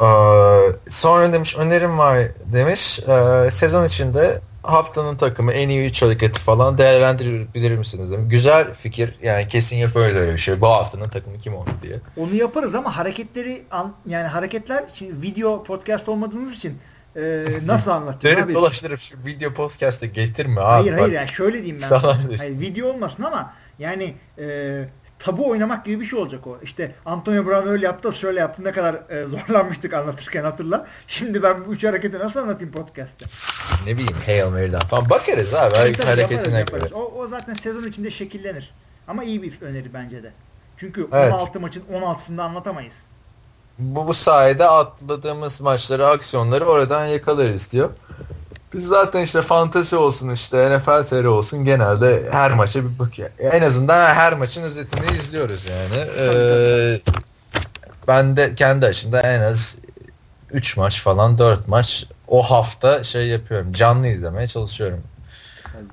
Ee, 0.00 0.72
sonra 0.88 1.32
demiş 1.32 1.56
önerim 1.58 1.98
var 1.98 2.18
demiş. 2.52 3.00
Ee, 3.08 3.50
sezon 3.50 3.86
içinde 3.86 4.40
haftanın 4.62 5.16
takımı 5.16 5.52
en 5.52 5.68
iyi 5.68 5.88
3 5.88 6.02
hareketi 6.02 6.40
falan 6.40 6.78
değerlendirebilir 6.78 7.78
misiniz 7.78 8.10
demiş. 8.10 8.26
Güzel 8.30 8.74
fikir 8.74 9.18
yani 9.22 9.48
kesin 9.48 9.76
yapıyor 9.76 10.06
öyle 10.06 10.32
bir 10.32 10.38
şey. 10.38 10.60
Bu 10.60 10.68
haftanın 10.68 11.08
takımı 11.08 11.38
kim 11.38 11.54
oldu 11.54 11.70
diye. 11.82 12.00
Onu 12.16 12.34
yaparız 12.34 12.74
ama 12.74 12.96
hareketleri 12.96 13.62
an, 13.70 13.94
yani 14.06 14.26
hareketler 14.26 14.84
şimdi 14.94 15.22
video 15.22 15.64
podcast 15.64 16.08
olmadığımız 16.08 16.52
için 16.54 16.78
e, 17.16 17.44
nasıl 17.66 17.90
anlatacağım 17.90 18.36
Dönüp 18.36 18.46
abi? 18.46 18.54
dolaştırıp 18.54 19.00
şu 19.00 19.16
video 19.26 19.52
podcast'ı 19.52 20.06
getirme 20.06 20.60
abi. 20.60 20.66
Hayır 20.66 20.92
bak. 20.92 21.00
hayır 21.00 21.12
yani 21.12 21.28
şöyle 21.28 21.54
diyeyim 21.58 21.78
ben. 21.82 21.86
Sana. 21.86 22.18
Hayır, 22.38 22.60
video 22.60 22.88
olmasın 22.88 23.22
ama 23.22 23.54
yani 23.78 24.14
e, 24.38 24.84
tabu 25.20 25.48
oynamak 25.50 25.84
gibi 25.84 26.00
bir 26.00 26.06
şey 26.06 26.18
olacak 26.18 26.46
o. 26.46 26.58
İşte 26.62 26.94
Antonio 27.06 27.46
Brown 27.46 27.68
öyle 27.68 27.86
yaptı, 27.86 28.12
şöyle 28.12 28.40
yaptı. 28.40 28.64
Ne 28.64 28.72
kadar 28.72 28.94
e, 28.94 29.24
zorlanmıştık 29.26 29.94
anlatırken 29.94 30.44
hatırla. 30.44 30.86
Şimdi 31.06 31.42
ben 31.42 31.66
bu 31.66 31.72
üç 31.74 31.84
hareketi 31.84 32.18
nasıl 32.18 32.40
anlatayım 32.40 32.72
podcast'te? 32.72 33.26
Ne 33.86 33.92
bileyim 33.98 34.16
Hail 34.26 34.50
Mary'den 34.50 34.80
falan 34.80 35.10
bakarız 35.10 35.54
abi 35.54 35.74
Tabii, 35.74 35.92
tabii, 35.92 36.06
hareketine 36.06 36.58
yaparız, 36.58 36.70
göre. 36.70 36.84
yaparız. 36.88 36.92
O, 36.92 37.18
o 37.18 37.26
zaten 37.28 37.54
sezon 37.54 37.84
içinde 37.84 38.10
şekillenir. 38.10 38.74
Ama 39.08 39.24
iyi 39.24 39.42
bir 39.42 39.62
öneri 39.62 39.94
bence 39.94 40.22
de. 40.22 40.32
Çünkü 40.76 41.08
Evet. 41.12 41.32
16 41.32 41.60
maçın 41.60 41.82
16'sında 41.92 42.42
anlatamayız. 42.42 42.94
Bu, 43.78 44.06
bu 44.08 44.14
sayede 44.14 44.64
atladığımız 44.68 45.60
maçları, 45.60 46.06
aksiyonları 46.06 46.64
oradan 46.64 47.06
yakalarız 47.06 47.72
diyor. 47.72 47.90
Biz 48.72 48.86
zaten 48.86 49.20
işte 49.20 49.42
fantezi 49.42 49.96
olsun 49.96 50.28
işte 50.28 50.78
NFL 50.78 51.02
TR 51.02 51.24
olsun 51.24 51.64
genelde 51.64 52.28
her 52.32 52.52
maça 52.52 52.84
bir 52.84 52.98
bakıyor. 52.98 53.30
En 53.38 53.62
azından 53.62 54.14
her 54.14 54.32
maçın 54.32 54.62
özetini 54.62 55.16
izliyoruz 55.18 55.66
yani. 55.66 56.08
Ee, 56.18 57.00
ben 58.08 58.36
de 58.36 58.54
kendi 58.54 58.86
açımda 58.86 59.20
en 59.20 59.40
az 59.40 59.78
3 60.52 60.76
maç 60.76 61.02
falan 61.02 61.38
4 61.38 61.68
maç 61.68 62.06
o 62.28 62.42
hafta 62.42 63.02
şey 63.02 63.26
yapıyorum. 63.28 63.72
Canlı 63.72 64.08
izlemeye 64.08 64.48
çalışıyorum. 64.48 65.02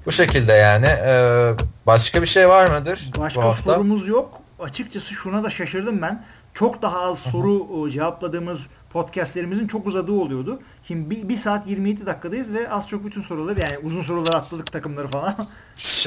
Bu 0.06 0.12
şekilde 0.12 0.54
yani. 0.54 0.86
Ee, 0.86 1.54
başka 1.88 2.22
bir 2.22 2.28
şey 2.28 2.50
var 2.50 2.68
mıdır 2.80 3.12
Başka 3.18 3.42
bu 3.42 3.46
hafta? 3.46 3.74
sorumuz 3.74 4.08
yok. 4.08 4.42
Açıkçası 4.60 5.14
şuna 5.14 5.44
da 5.44 5.50
şaşırdım 5.50 6.02
ben. 6.02 6.24
Çok 6.54 6.82
daha 6.82 7.02
az 7.02 7.20
soru 7.20 7.92
cevapladığımız 7.92 8.60
podcastlerimizin 8.94 9.68
çok 9.68 9.88
uzadığı 9.88 10.14
oluyordu. 10.14 10.60
Şimdi 10.84 11.10
1 11.10 11.16
bir, 11.16 11.30
bir 11.30 11.38
saat 11.38 11.68
27 11.68 12.06
dakikadayız 12.06 12.54
ve 12.54 12.70
az 12.70 12.88
çok 12.88 13.06
bütün 13.06 13.22
soruları 13.22 13.60
yani 13.60 13.78
uzun 13.84 14.02
soruları 14.02 14.36
atladık 14.36 14.72
takımları 14.72 15.08
falan. 15.08 15.48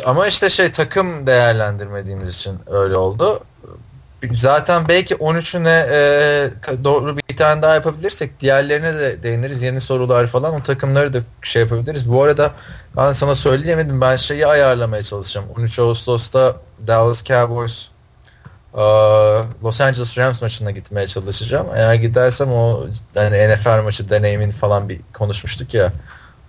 Ama 0.07 0.27
işte 0.27 0.51
şey 0.51 0.73
takım 0.73 1.27
değerlendirmediğimiz 1.27 2.35
için 2.35 2.59
öyle 2.67 2.97
oldu. 2.97 3.41
Zaten 4.33 4.89
belki 4.89 5.15
13'üne 5.15 5.87
e, 5.91 6.85
doğru 6.85 7.17
bir 7.17 7.37
tane 7.37 7.63
daha 7.63 7.75
yapabilirsek 7.75 8.41
diğerlerine 8.41 8.95
de 8.95 9.23
değiniriz. 9.23 9.63
Yeni 9.63 9.81
sorular 9.81 10.27
falan 10.27 10.55
o 10.55 10.63
takımları 10.63 11.13
da 11.13 11.19
şey 11.43 11.63
yapabiliriz. 11.63 12.11
Bu 12.11 12.23
arada 12.23 12.53
ben 12.97 13.13
sana 13.13 13.35
söyleyemedim. 13.35 14.01
Ben 14.01 14.17
şeyi 14.17 14.47
ayarlamaya 14.47 15.03
çalışacağım. 15.03 15.47
13 15.57 15.79
Ağustos'ta 15.79 16.57
Dallas 16.87 17.25
Cowboys 17.25 17.89
Los 19.65 19.81
Angeles 19.81 20.19
Rams 20.19 20.43
maçına 20.43 20.71
gitmeye 20.71 21.07
çalışacağım. 21.07 21.67
Eğer 21.75 21.95
gidersem 21.95 22.49
o 22.49 22.87
yani 23.15 23.55
NFL 23.55 23.83
maçı 23.83 24.11
deneyimin 24.11 24.51
falan 24.51 24.89
bir 24.89 25.01
konuşmuştuk 25.13 25.75
ya. 25.75 25.93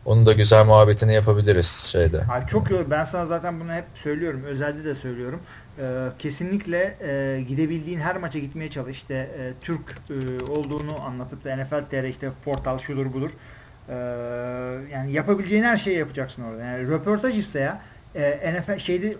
Onun 0.05 0.25
da 0.25 0.33
güzel 0.33 0.65
muhabbetini 0.65 1.13
yapabiliriz 1.13 1.67
şeyde. 1.67 2.17
Abi 2.29 2.47
çok 2.47 2.71
iyi. 2.71 2.91
Ben 2.91 3.05
sana 3.05 3.25
zaten 3.25 3.59
bunu 3.59 3.73
hep 3.73 3.85
söylüyorum. 4.03 4.43
Özelde 4.43 4.85
de 4.85 4.95
söylüyorum. 4.95 5.39
Ee, 5.79 6.07
kesinlikle 6.19 6.97
e, 7.01 7.41
gidebildiğin 7.41 7.99
her 7.99 8.17
maça 8.17 8.39
gitmeye 8.39 8.69
çalış. 8.71 8.97
İşte 8.97 9.13
e, 9.15 9.53
Türk 9.61 9.95
e, 10.09 10.43
olduğunu 10.51 11.01
anlatıp 11.01 11.43
da 11.43 11.55
NFL 11.55 11.83
TR 11.91 12.03
işte 12.03 12.29
portal 12.45 12.79
şudur 12.79 13.13
budur. 13.13 13.29
Ee, 13.89 13.93
yani 14.93 15.11
yapabileceğin 15.11 15.63
her 15.63 15.77
şeyi 15.77 15.97
yapacaksın 15.97 16.43
orada. 16.43 16.63
Yani 16.63 16.87
röportaj 16.87 17.37
iste 17.37 17.59
ya. 17.59 17.81
E, 18.15 18.53
NFL 18.53 18.79
şeyde 18.79 19.17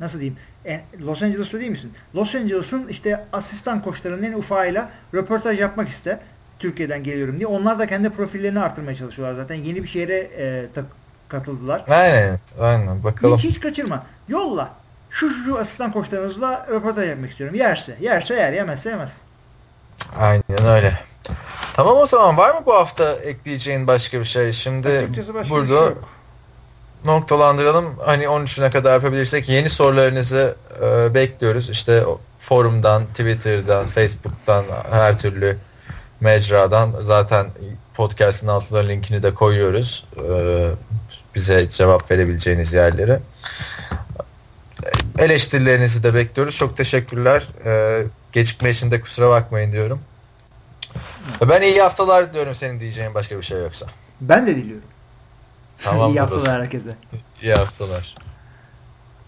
nasıl 0.00 0.20
diyeyim? 0.20 0.38
En- 0.64 0.82
Los 1.06 1.22
Angeles'ta 1.22 1.60
değil 1.60 1.70
misin? 1.70 1.92
Los 2.14 2.34
Angeles'ın 2.34 2.88
işte 2.88 3.24
asistan 3.32 3.82
koçlarının 3.82 4.22
en 4.22 4.32
ufağıyla 4.32 4.88
röportaj 5.14 5.60
yapmak 5.60 5.88
iste. 5.88 6.20
Türkiye'den 6.58 7.02
geliyorum 7.02 7.38
diye. 7.38 7.46
Onlar 7.46 7.78
da 7.78 7.86
kendi 7.86 8.10
profillerini 8.10 8.60
artırmaya 8.60 8.96
çalışıyorlar 8.96 9.42
zaten. 9.42 9.54
Yeni 9.54 9.82
bir 9.82 9.88
şehre 9.88 10.14
e, 10.18 10.66
tak- 10.74 10.84
katıldılar. 11.28 11.84
Aynen, 11.88 12.38
aynen. 12.60 13.04
Bakalım. 13.04 13.36
Hiç 13.38 13.44
hiç 13.44 13.60
kaçırma. 13.60 14.06
Yolla. 14.28 14.70
Şu 15.10 15.28
şu, 15.30 15.44
şu 15.44 15.58
asistan 15.58 15.92
koçlarınızla 15.92 16.66
röportaj 16.70 17.08
yapmak 17.08 17.30
istiyorum. 17.30 17.56
Yerse. 17.56 17.96
Yerse 18.00 18.34
yer. 18.34 18.52
Yemezse 18.52 18.90
yemez. 18.90 19.16
Aynen 20.18 20.66
öyle. 20.66 20.98
Tamam 21.74 21.96
o 21.96 22.06
zaman 22.06 22.36
var 22.36 22.54
mı 22.54 22.60
bu 22.66 22.74
hafta 22.74 23.12
ekleyeceğin 23.12 23.86
başka 23.86 24.20
bir 24.20 24.24
şey? 24.24 24.52
Şimdi 24.52 24.88
burada 25.50 25.68
şey 25.68 25.88
yok. 25.88 26.08
Noktalandıralım. 27.04 27.94
Hani 28.04 28.24
13'üne 28.24 28.70
kadar 28.70 28.92
yapabilirsek 28.92 29.48
yeni 29.48 29.70
sorularınızı 29.70 30.56
e, 30.82 31.14
bekliyoruz. 31.14 31.70
İşte 31.70 32.04
forumdan, 32.38 33.06
Twitter'dan, 33.06 33.86
Facebook'tan 33.86 34.64
her 34.90 35.18
türlü 35.18 35.56
mecradan 36.20 36.94
zaten 37.00 37.46
podcast'ın 37.94 38.48
altına 38.48 38.78
linkini 38.78 39.22
de 39.22 39.34
koyuyoruz. 39.34 40.06
E, 40.16 40.70
bize 41.34 41.70
cevap 41.70 42.10
verebileceğiniz 42.10 42.72
yerleri. 42.74 43.18
Eleştirilerinizi 45.18 46.02
de 46.02 46.14
bekliyoruz. 46.14 46.56
Çok 46.56 46.76
teşekkürler. 46.76 47.48
Ee, 47.64 48.02
gecikme 48.32 48.70
için 48.70 48.90
de 48.90 49.00
kusura 49.00 49.30
bakmayın 49.30 49.72
diyorum. 49.72 50.00
Ben 51.48 51.62
iyi 51.62 51.82
haftalar 51.82 52.30
diliyorum 52.30 52.54
senin 52.54 52.80
diyeceğin 52.80 53.14
başka 53.14 53.36
bir 53.36 53.42
şey 53.42 53.60
yoksa. 53.60 53.86
Ben 54.20 54.46
de 54.46 54.56
diliyorum. 54.56 54.88
Tamam 55.84 56.10
İyi 56.12 56.20
haftalar 56.20 56.60
herkese. 56.60 56.94
İyi 57.42 57.54
haftalar. 57.54 58.14